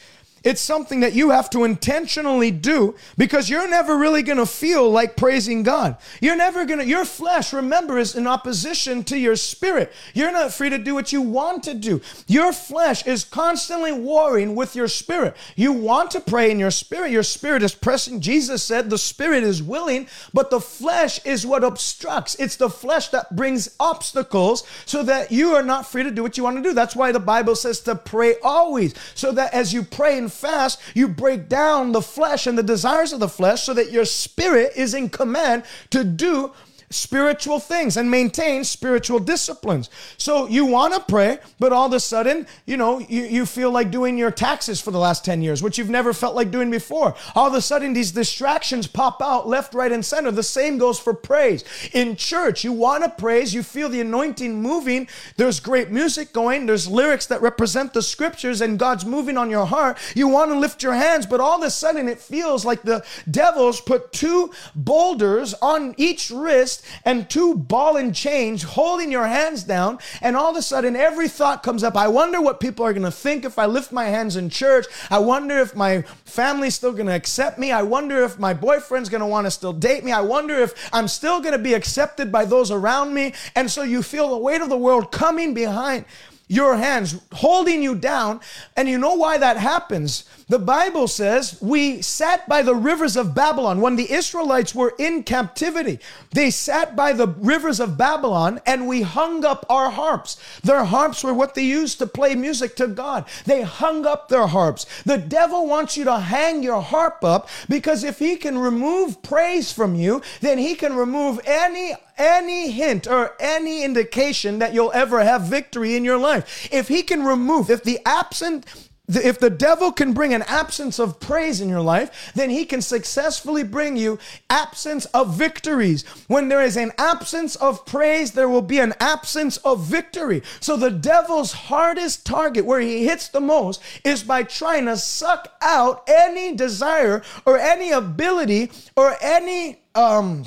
It's 0.44 0.60
something 0.60 1.00
that 1.00 1.12
you 1.12 1.30
have 1.30 1.50
to 1.50 1.64
intentionally 1.64 2.50
do 2.50 2.94
because 3.16 3.48
you're 3.48 3.68
never 3.68 3.96
really 3.96 4.22
going 4.22 4.38
to 4.38 4.46
feel 4.46 4.90
like 4.90 5.16
praising 5.16 5.62
God. 5.62 5.96
You're 6.20 6.36
never 6.36 6.64
going 6.64 6.80
to, 6.80 6.86
your 6.86 7.04
flesh, 7.04 7.52
remember, 7.52 7.98
is 7.98 8.14
in 8.14 8.26
opposition 8.26 9.04
to 9.04 9.18
your 9.18 9.36
spirit. 9.36 9.92
You're 10.14 10.32
not 10.32 10.52
free 10.52 10.70
to 10.70 10.78
do 10.78 10.94
what 10.94 11.12
you 11.12 11.22
want 11.22 11.62
to 11.64 11.74
do. 11.74 12.00
Your 12.26 12.52
flesh 12.52 13.06
is 13.06 13.24
constantly 13.24 13.92
warring 13.92 14.56
with 14.56 14.74
your 14.74 14.88
spirit. 14.88 15.36
You 15.56 15.72
want 15.72 16.10
to 16.12 16.20
pray 16.20 16.50
in 16.50 16.58
your 16.58 16.70
spirit. 16.70 17.12
Your 17.12 17.22
spirit 17.22 17.62
is 17.62 17.74
pressing. 17.74 18.20
Jesus 18.20 18.62
said 18.62 18.90
the 18.90 18.98
spirit 18.98 19.44
is 19.44 19.62
willing, 19.62 20.08
but 20.34 20.50
the 20.50 20.60
flesh 20.60 21.24
is 21.24 21.46
what 21.46 21.64
obstructs. 21.64 22.34
It's 22.36 22.56
the 22.56 22.70
flesh 22.70 23.08
that 23.08 23.36
brings 23.36 23.74
obstacles 23.78 24.64
so 24.86 25.02
that 25.04 25.30
you 25.30 25.54
are 25.54 25.62
not 25.62 25.86
free 25.86 26.02
to 26.02 26.10
do 26.10 26.22
what 26.22 26.36
you 26.36 26.44
want 26.44 26.56
to 26.56 26.62
do. 26.62 26.74
That's 26.74 26.96
why 26.96 27.12
the 27.12 27.20
Bible 27.20 27.54
says 27.54 27.80
to 27.80 27.94
pray 27.94 28.34
always, 28.42 28.94
so 29.14 29.32
that 29.32 29.54
as 29.54 29.72
you 29.72 29.82
pray 29.82 30.18
in 30.18 30.28
fast, 30.32 30.80
you 30.94 31.08
break 31.08 31.48
down 31.48 31.92
the 31.92 32.02
flesh 32.02 32.46
and 32.46 32.58
the 32.58 32.62
desires 32.62 33.12
of 33.12 33.20
the 33.20 33.28
flesh 33.28 33.62
so 33.62 33.74
that 33.74 33.92
your 33.92 34.04
spirit 34.04 34.72
is 34.76 34.94
in 34.94 35.08
command 35.08 35.64
to 35.90 36.04
do 36.04 36.52
spiritual 36.92 37.58
things 37.58 37.96
and 37.96 38.10
maintain 38.10 38.64
spiritual 38.64 39.18
disciplines. 39.18 39.90
So 40.16 40.46
you 40.46 40.66
want 40.66 40.94
to 40.94 41.00
pray, 41.00 41.38
but 41.58 41.72
all 41.72 41.86
of 41.86 41.92
a 41.92 42.00
sudden, 42.00 42.46
you 42.66 42.76
know, 42.76 42.98
you, 42.98 43.22
you 43.22 43.46
feel 43.46 43.70
like 43.70 43.90
doing 43.90 44.18
your 44.18 44.30
taxes 44.30 44.80
for 44.80 44.90
the 44.90 44.98
last 44.98 45.24
10 45.24 45.42
years, 45.42 45.62
which 45.62 45.78
you've 45.78 45.90
never 45.90 46.12
felt 46.12 46.34
like 46.34 46.50
doing 46.50 46.70
before. 46.70 47.14
All 47.34 47.46
of 47.46 47.54
a 47.54 47.60
sudden, 47.60 47.92
these 47.92 48.12
distractions 48.12 48.86
pop 48.86 49.20
out 49.22 49.48
left, 49.48 49.74
right, 49.74 49.92
and 49.92 50.04
center. 50.04 50.30
The 50.30 50.42
same 50.42 50.78
goes 50.78 50.98
for 50.98 51.14
praise. 51.14 51.64
In 51.92 52.16
church, 52.16 52.64
you 52.64 52.72
want 52.72 53.04
to 53.04 53.10
praise, 53.10 53.54
you 53.54 53.62
feel 53.62 53.88
the 53.88 54.00
anointing 54.00 54.60
moving. 54.60 55.08
There's 55.36 55.60
great 55.60 55.90
music 55.90 56.32
going, 56.32 56.66
there's 56.66 56.88
lyrics 56.88 57.26
that 57.26 57.42
represent 57.42 57.94
the 57.94 58.02
scriptures, 58.02 58.60
and 58.60 58.78
God's 58.78 59.04
moving 59.04 59.36
on 59.36 59.50
your 59.50 59.66
heart. 59.66 59.98
You 60.14 60.28
want 60.28 60.50
to 60.50 60.58
lift 60.58 60.82
your 60.82 60.94
hands, 60.94 61.26
but 61.26 61.40
all 61.40 61.58
of 61.58 61.66
a 61.66 61.70
sudden, 61.70 62.08
it 62.08 62.18
feels 62.18 62.64
like 62.64 62.82
the 62.82 63.04
devil's 63.30 63.80
put 63.80 64.12
two 64.12 64.52
boulders 64.74 65.54
on 65.62 65.94
each 65.96 66.30
wrist 66.30 66.81
and 67.04 67.28
two 67.28 67.54
ball 67.54 67.96
and 67.96 68.14
chains 68.14 68.62
holding 68.62 69.10
your 69.10 69.26
hands 69.26 69.64
down. 69.64 69.98
And 70.20 70.36
all 70.36 70.50
of 70.50 70.56
a 70.56 70.62
sudden, 70.62 70.96
every 70.96 71.28
thought 71.28 71.62
comes 71.62 71.84
up. 71.84 71.96
I 71.96 72.08
wonder 72.08 72.40
what 72.40 72.60
people 72.60 72.84
are 72.84 72.92
going 72.92 73.02
to 73.04 73.10
think 73.10 73.44
if 73.44 73.58
I 73.58 73.66
lift 73.66 73.92
my 73.92 74.04
hands 74.04 74.36
in 74.36 74.50
church. 74.50 74.86
I 75.10 75.18
wonder 75.18 75.58
if 75.58 75.74
my 75.74 76.02
family's 76.24 76.74
still 76.74 76.92
going 76.92 77.06
to 77.06 77.14
accept 77.14 77.58
me. 77.58 77.72
I 77.72 77.82
wonder 77.82 78.22
if 78.22 78.38
my 78.38 78.54
boyfriend's 78.54 79.08
going 79.08 79.20
to 79.20 79.26
want 79.26 79.46
to 79.46 79.50
still 79.50 79.72
date 79.72 80.04
me. 80.04 80.12
I 80.12 80.20
wonder 80.20 80.54
if 80.56 80.90
I'm 80.92 81.08
still 81.08 81.40
going 81.40 81.52
to 81.52 81.58
be 81.58 81.74
accepted 81.74 82.30
by 82.30 82.44
those 82.44 82.70
around 82.70 83.14
me. 83.14 83.34
And 83.54 83.70
so 83.70 83.82
you 83.82 84.02
feel 84.02 84.30
the 84.30 84.38
weight 84.38 84.60
of 84.60 84.68
the 84.68 84.78
world 84.78 85.12
coming 85.12 85.54
behind 85.54 86.04
your 86.48 86.76
hands, 86.76 87.18
holding 87.32 87.82
you 87.82 87.94
down. 87.94 88.40
And 88.76 88.88
you 88.88 88.98
know 88.98 89.14
why 89.14 89.38
that 89.38 89.56
happens? 89.56 90.24
The 90.52 90.58
Bible 90.58 91.08
says 91.08 91.56
we 91.62 92.02
sat 92.02 92.46
by 92.46 92.60
the 92.60 92.74
rivers 92.74 93.16
of 93.16 93.34
Babylon 93.34 93.80
when 93.80 93.96
the 93.96 94.12
Israelites 94.12 94.74
were 94.74 94.94
in 94.98 95.22
captivity. 95.22 95.98
They 96.32 96.50
sat 96.50 96.94
by 96.94 97.14
the 97.14 97.28
rivers 97.28 97.80
of 97.80 97.96
Babylon 97.96 98.60
and 98.66 98.86
we 98.86 99.00
hung 99.00 99.46
up 99.46 99.64
our 99.70 99.88
harps. 99.88 100.36
Their 100.62 100.84
harps 100.84 101.24
were 101.24 101.32
what 101.32 101.54
they 101.54 101.64
used 101.64 101.98
to 102.00 102.06
play 102.06 102.34
music 102.34 102.76
to 102.76 102.86
God. 102.86 103.24
They 103.46 103.62
hung 103.62 104.04
up 104.04 104.28
their 104.28 104.46
harps. 104.46 104.84
The 105.06 105.16
devil 105.16 105.66
wants 105.66 105.96
you 105.96 106.04
to 106.04 106.18
hang 106.18 106.62
your 106.62 106.82
harp 106.82 107.24
up 107.24 107.48
because 107.66 108.04
if 108.04 108.18
he 108.18 108.36
can 108.36 108.58
remove 108.58 109.22
praise 109.22 109.72
from 109.72 109.94
you, 109.94 110.20
then 110.42 110.58
he 110.58 110.74
can 110.74 110.94
remove 110.94 111.40
any 111.46 111.94
any 112.18 112.70
hint 112.70 113.06
or 113.06 113.34
any 113.40 113.82
indication 113.82 114.58
that 114.58 114.74
you'll 114.74 114.92
ever 114.92 115.24
have 115.24 115.44
victory 115.44 115.96
in 115.96 116.04
your 116.04 116.18
life. 116.18 116.68
If 116.70 116.88
he 116.88 117.02
can 117.02 117.24
remove, 117.24 117.70
if 117.70 117.82
the 117.82 118.00
absent 118.04 118.66
if 119.16 119.38
the 119.38 119.50
devil 119.50 119.92
can 119.92 120.12
bring 120.12 120.34
an 120.34 120.42
absence 120.42 120.98
of 120.98 121.20
praise 121.20 121.60
in 121.60 121.68
your 121.68 121.80
life, 121.80 122.32
then 122.34 122.50
he 122.50 122.64
can 122.64 122.82
successfully 122.82 123.62
bring 123.62 123.96
you 123.96 124.18
absence 124.50 125.04
of 125.06 125.34
victories. 125.34 126.04
When 126.28 126.48
there 126.48 126.62
is 126.62 126.76
an 126.76 126.92
absence 126.98 127.56
of 127.56 127.84
praise, 127.86 128.32
there 128.32 128.48
will 128.48 128.62
be 128.62 128.78
an 128.78 128.94
absence 129.00 129.56
of 129.58 129.84
victory. 129.84 130.42
So 130.60 130.76
the 130.76 130.90
devil's 130.90 131.52
hardest 131.52 132.26
target, 132.26 132.64
where 132.64 132.80
he 132.80 133.04
hits 133.04 133.28
the 133.28 133.40
most, 133.40 133.82
is 134.04 134.22
by 134.22 134.42
trying 134.42 134.86
to 134.86 134.96
suck 134.96 135.48
out 135.60 136.04
any 136.08 136.54
desire 136.54 137.22
or 137.44 137.58
any 137.58 137.90
ability 137.90 138.70
or 138.96 139.16
any 139.20 139.80
um 139.94 140.46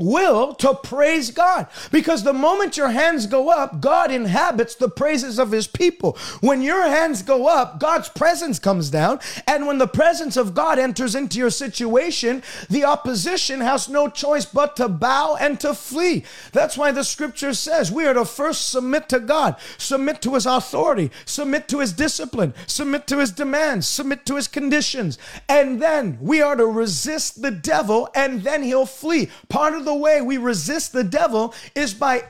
will 0.00 0.54
to 0.54 0.74
praise 0.74 1.30
God. 1.30 1.66
Because 1.90 2.24
the 2.24 2.32
moment 2.32 2.76
your 2.76 2.90
hands 2.90 3.26
go 3.26 3.50
up, 3.50 3.80
God 3.80 4.10
inhabits 4.10 4.74
the 4.74 4.88
praises 4.88 5.38
of 5.38 5.52
his 5.52 5.66
people. 5.66 6.16
When 6.40 6.62
your 6.62 6.82
hands 6.88 7.22
go 7.22 7.46
up, 7.46 7.78
God's 7.78 8.08
presence 8.08 8.58
comes 8.58 8.90
down. 8.90 9.20
And 9.46 9.66
when 9.66 9.78
the 9.78 9.86
presence 9.86 10.36
of 10.36 10.54
God 10.54 10.78
enters 10.78 11.14
into 11.14 11.38
your 11.38 11.50
situation, 11.50 12.42
the 12.68 12.84
opposition 12.84 13.60
has 13.60 13.88
no 13.88 14.08
choice 14.08 14.44
but 14.44 14.76
to 14.76 14.88
bow 14.88 15.36
and 15.40 15.60
to 15.60 15.74
flee. 15.74 16.24
That's 16.52 16.76
why 16.76 16.92
the 16.92 17.04
scripture 17.04 17.54
says 17.54 17.92
we 17.92 18.06
are 18.06 18.14
to 18.14 18.24
first 18.24 18.70
submit 18.70 19.08
to 19.10 19.20
God, 19.20 19.56
submit 19.78 20.22
to 20.22 20.34
his 20.34 20.46
authority, 20.46 21.10
submit 21.24 21.68
to 21.68 21.80
his 21.80 21.92
discipline, 21.92 22.54
submit 22.66 23.06
to 23.08 23.18
his 23.18 23.32
demands, 23.32 23.86
submit 23.86 24.26
to 24.26 24.36
his 24.36 24.48
conditions. 24.48 25.18
And 25.48 25.80
then 25.80 26.18
we 26.20 26.40
are 26.40 26.56
to 26.56 26.66
resist 26.66 27.42
the 27.42 27.50
devil 27.50 28.08
and 28.14 28.42
then 28.42 28.62
he'll 28.62 28.86
flee. 28.86 29.28
Part 29.48 29.74
of 29.74 29.84
the 29.84 29.89
the 29.90 29.96
way 29.96 30.20
we 30.20 30.38
resist 30.38 30.92
the 30.92 31.02
devil 31.02 31.52
is 31.74 31.92
by 31.92 32.22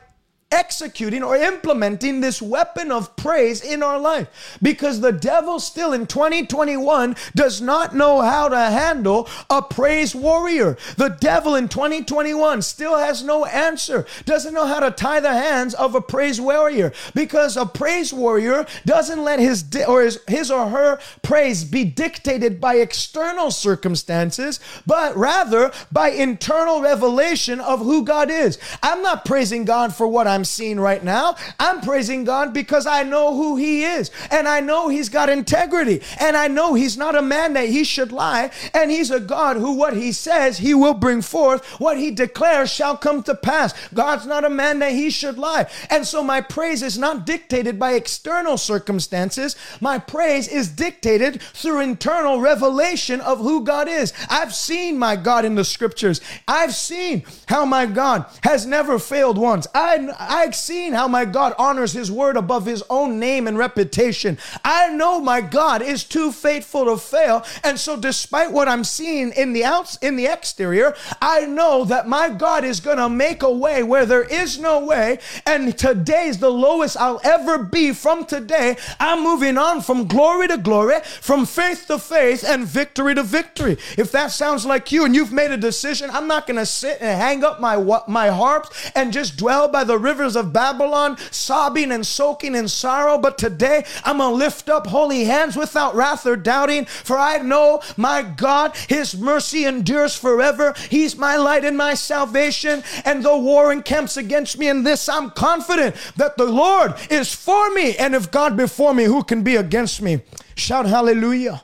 executing 0.53 1.23
or 1.23 1.37
implementing 1.37 2.21
this 2.21 2.43
weapon 2.43 2.91
of 2.91 3.15
praise 3.15 3.63
in 3.63 3.85
our 3.85 4.01
life 4.01 4.59
because 4.61 5.01
the 5.01 5.13
devil 5.13 5.61
still 5.61 5.93
in 5.93 6.07
2021 6.07 7.15
does 7.37 7.61
not 7.61 7.95
know 7.95 8.21
how 8.21 8.49
to 8.49 8.57
handle 8.57 9.29
a 9.49 9.63
praise 9.63 10.13
warrior. 10.13 10.77
The 10.97 11.17
devil 11.21 11.55
in 11.55 11.69
2021 11.69 12.63
still 12.63 12.99
has 12.99 13.23
no 13.23 13.45
answer, 13.45 14.05
doesn't 14.25 14.53
know 14.53 14.67
how 14.67 14.81
to 14.81 14.91
tie 14.91 15.21
the 15.21 15.33
hands 15.33 15.73
of 15.75 15.95
a 15.95 16.01
praise 16.01 16.41
warrior 16.41 16.93
because 17.15 17.57
a 17.57 17.65
praise 17.65 18.13
warrior 18.13 18.67
doesn't 18.85 19.23
let 19.23 19.39
his 19.39 19.63
di- 19.63 19.85
or 19.85 20.03
his, 20.03 20.19
his 20.27 20.51
or 20.51 20.69
her 20.69 20.99
praise 21.23 21.63
be 21.63 21.85
dictated 21.85 22.61
by 22.61 22.75
external 22.75 23.53
circumstances, 23.53 24.59
but 24.85 25.17
rather 25.17 25.71
by 25.93 26.09
internal 26.09 26.83
revelation 26.83 27.61
of 27.61 27.79
who 27.79 28.05
God 28.05 28.31
is. 28.31 28.59
I'm 28.83 29.03
not 29.03 29.25
praising 29.25 29.65
God 29.65 29.95
for 29.95 30.09
what 30.09 30.27
I'm 30.27 30.40
I'm 30.41 30.45
seeing 30.47 30.81
right 30.81 31.05
now. 31.05 31.37
I'm 31.59 31.83
praising 31.83 32.25
God 32.25 32.55
because 32.55 32.87
I 32.87 33.03
know 33.03 33.37
who 33.37 33.57
He 33.57 33.85
is. 33.85 34.11
And 34.31 34.49
I 34.49 34.61
know 34.61 34.89
He's 34.89 35.11
got 35.11 35.29
integrity. 35.29 36.01
And 36.19 36.35
I 36.35 36.49
know 36.49 36.73
He's 36.73 36.97
not 36.97 37.15
a 37.15 37.21
man 37.21 37.53
that 37.53 37.69
He 37.69 37.85
should 37.85 38.11
lie. 38.11 38.51
And 38.73 38.91
He's 38.91 39.11
a 39.11 39.21
God 39.21 39.59
who 39.59 39.75
what 39.75 39.95
He 39.95 40.13
says 40.13 40.57
He 40.57 40.73
will 40.73 40.95
bring 40.95 41.21
forth, 41.21 41.63
what 41.79 41.99
He 41.99 42.11
declares 42.11 42.73
shall 42.73 42.97
come 42.97 43.23
to 43.25 43.35
pass. 43.35 43.75
God's 43.93 44.25
not 44.25 44.47
a 44.47 44.49
man 44.49 44.79
that 44.79 44.93
He 44.93 45.11
should 45.11 45.37
lie. 45.37 45.69
And 45.91 46.07
so 46.07 46.23
my 46.23 46.41
praise 46.41 46.83
is 46.83 46.97
not 46.97 47.27
dictated 47.27 47.79
by 47.79 47.93
external 47.93 48.57
circumstances. 48.57 49.57
My 49.79 49.99
praise 49.99 50.49
is 50.49 50.71
dictated 50.71 51.43
through 51.43 51.81
internal 51.81 52.41
revelation 52.41 53.21
of 53.21 53.41
who 53.41 53.63
God 53.63 53.89
is. 53.89 54.15
I've 54.31 54.55
seen 54.55 54.99
my 54.99 55.17
God 55.17 55.45
in 55.45 55.55
the 55.55 55.67
scriptures. 55.67 56.23
I've 56.49 56.75
seen 56.75 57.25
how 57.47 57.67
my 57.67 57.85
God 57.85 58.25
has 58.43 58.65
never 58.65 58.99
failed 58.99 59.37
once. 59.37 59.67
I, 59.75 59.99
I've 60.31 60.55
seen 60.55 60.93
how 60.93 61.09
my 61.09 61.25
God 61.25 61.55
honors 61.59 61.93
his 61.93 62.11
word 62.11 62.37
above 62.37 62.65
his 62.65 62.85
own 62.89 63.19
name 63.19 63.49
and 63.49 63.59
reputation. 63.59 64.39
I 64.65 64.89
know 64.89 65.21
my 65.21 65.41
God 65.41 65.83
is 65.83 66.05
too 66.05 66.31
faithful 66.31 66.85
to 66.85 66.97
fail. 66.97 67.45
And 67.65 67.79
so 67.81 67.97
despite 67.97 68.53
what 68.53 68.69
I'm 68.69 68.85
seeing 68.85 69.33
in 69.33 69.53
the 69.53 69.65
outs 69.65 69.97
in 69.97 70.15
the 70.15 70.27
exterior, 70.27 70.95
I 71.21 71.47
know 71.47 71.85
that 71.85 72.07
my 72.07 72.29
God 72.29 72.65
is 72.65 72.79
going 72.79 72.99
to 72.99 73.09
make 73.09 73.43
a 73.43 73.51
way 73.51 73.83
where 73.83 74.07
there 74.07 74.23
is 74.23 74.59
no 74.59 74.85
way. 74.85 75.19
And 75.45 75.77
today's 75.77 76.39
the 76.39 76.51
lowest 76.51 76.97
I'll 76.97 77.21
ever 77.25 77.59
be 77.59 77.93
from 77.93 78.25
today. 78.25 78.77
I'm 79.01 79.25
moving 79.25 79.59
on 79.59 79.81
from 79.81 80.07
glory 80.07 80.47
to 80.47 80.59
glory, 80.59 81.01
from 81.21 81.45
faith 81.45 81.87
to 81.89 81.99
faith 81.99 82.45
and 82.47 82.67
victory 82.67 83.17
to 83.17 83.25
victory. 83.25 83.79
If 83.99 84.13
that 84.13 84.31
sounds 84.31 84.65
like 84.65 84.93
you 84.93 85.05
and 85.05 85.15
you've 85.15 85.33
made 85.33 85.51
a 85.51 85.57
decision, 85.57 86.09
I'm 86.11 86.29
not 86.29 86.47
going 86.47 86.59
to 86.59 86.67
sit 86.67 86.99
and 87.01 87.21
hang 87.21 87.43
up 87.43 87.61
my 87.61 87.77
my 88.07 88.29
harps 88.29 88.93
and 88.95 89.13
just 89.13 89.37
dwell 89.37 89.67
by 89.67 89.83
the 89.83 89.99
rivers 90.21 90.37
of 90.37 90.53
Babylon, 90.53 91.17
sobbing 91.31 91.91
and 91.91 92.07
soaking 92.07 92.55
in 92.55 92.69
sorrow. 92.69 93.17
But 93.17 93.39
today 93.39 93.85
I'm 94.05 94.19
going 94.19 94.31
to 94.31 94.37
lift 94.37 94.69
up 94.69 94.87
holy 94.87 95.25
hands 95.25 95.57
without 95.57 95.95
wrath 95.95 96.27
or 96.27 96.37
doubting, 96.37 96.85
for 96.85 97.17
I 97.17 97.39
know 97.39 97.81
my 97.97 98.23
God, 98.23 98.77
his 98.89 99.17
mercy 99.17 99.65
endures 99.65 100.15
forever. 100.15 100.75
He's 100.91 101.17
my 101.17 101.37
light 101.37 101.65
and 101.65 101.77
my 101.77 101.95
salvation. 101.95 102.83
And 103.05 103.25
though 103.25 103.39
war 103.39 103.73
encamps 103.73 104.19
against 104.19 104.59
me 104.59 104.69
in 104.69 104.83
this, 104.83 105.09
I'm 105.09 105.31
confident 105.31 105.97
that 106.17 106.37
the 106.37 106.45
Lord 106.45 106.95
is 107.11 107.35
for 107.35 107.73
me. 107.73 107.97
And 107.97 108.15
if 108.15 108.31
God 108.31 108.57
before 108.57 108.93
me, 108.93 109.05
who 109.05 109.25
can 109.25 109.43
be 109.43 109.57
against 109.57 110.03
me? 110.03 110.21
Shout 110.55 110.87
hallelujah. 110.87 111.63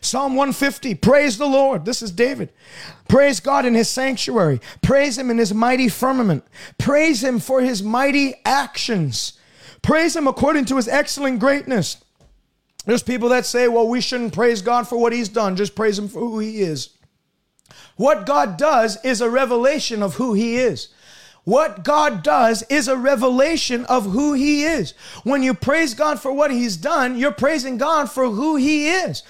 Psalm 0.00 0.34
150, 0.34 0.94
praise 0.96 1.38
the 1.38 1.46
Lord. 1.46 1.84
This 1.84 2.02
is 2.02 2.10
David. 2.10 2.52
Praise 3.08 3.40
God 3.40 3.66
in 3.66 3.74
his 3.74 3.88
sanctuary. 3.88 4.60
Praise 4.82 5.18
him 5.18 5.30
in 5.30 5.38
his 5.38 5.52
mighty 5.52 5.88
firmament. 5.88 6.44
Praise 6.78 7.22
him 7.22 7.38
for 7.38 7.60
his 7.60 7.82
mighty 7.82 8.34
actions. 8.44 9.34
Praise 9.82 10.14
him 10.14 10.26
according 10.26 10.64
to 10.66 10.76
his 10.76 10.88
excellent 10.88 11.40
greatness. 11.40 12.02
There's 12.86 13.02
people 13.02 13.28
that 13.30 13.46
say, 13.46 13.68
well, 13.68 13.88
we 13.88 14.00
shouldn't 14.00 14.32
praise 14.32 14.62
God 14.62 14.88
for 14.88 14.96
what 14.96 15.12
he's 15.12 15.28
done, 15.28 15.56
just 15.56 15.74
praise 15.74 15.98
him 15.98 16.08
for 16.08 16.20
who 16.20 16.38
he 16.38 16.60
is. 16.60 16.90
What 17.96 18.26
God 18.26 18.56
does 18.56 18.96
is 19.04 19.20
a 19.20 19.28
revelation 19.28 20.02
of 20.02 20.14
who 20.14 20.32
he 20.32 20.56
is. 20.56 20.88
What 21.44 21.84
God 21.84 22.22
does 22.22 22.62
is 22.68 22.86
a 22.86 22.96
revelation 22.96 23.84
of 23.86 24.04
who 24.04 24.34
He 24.34 24.64
is. 24.64 24.92
When 25.24 25.42
you 25.42 25.54
praise 25.54 25.94
God 25.94 26.20
for 26.20 26.32
what 26.32 26.50
He's 26.50 26.76
done, 26.76 27.16
you're 27.16 27.32
praising 27.32 27.78
God 27.78 28.10
for 28.10 28.28
who 28.28 28.56
He 28.56 28.88
is. 28.88 29.22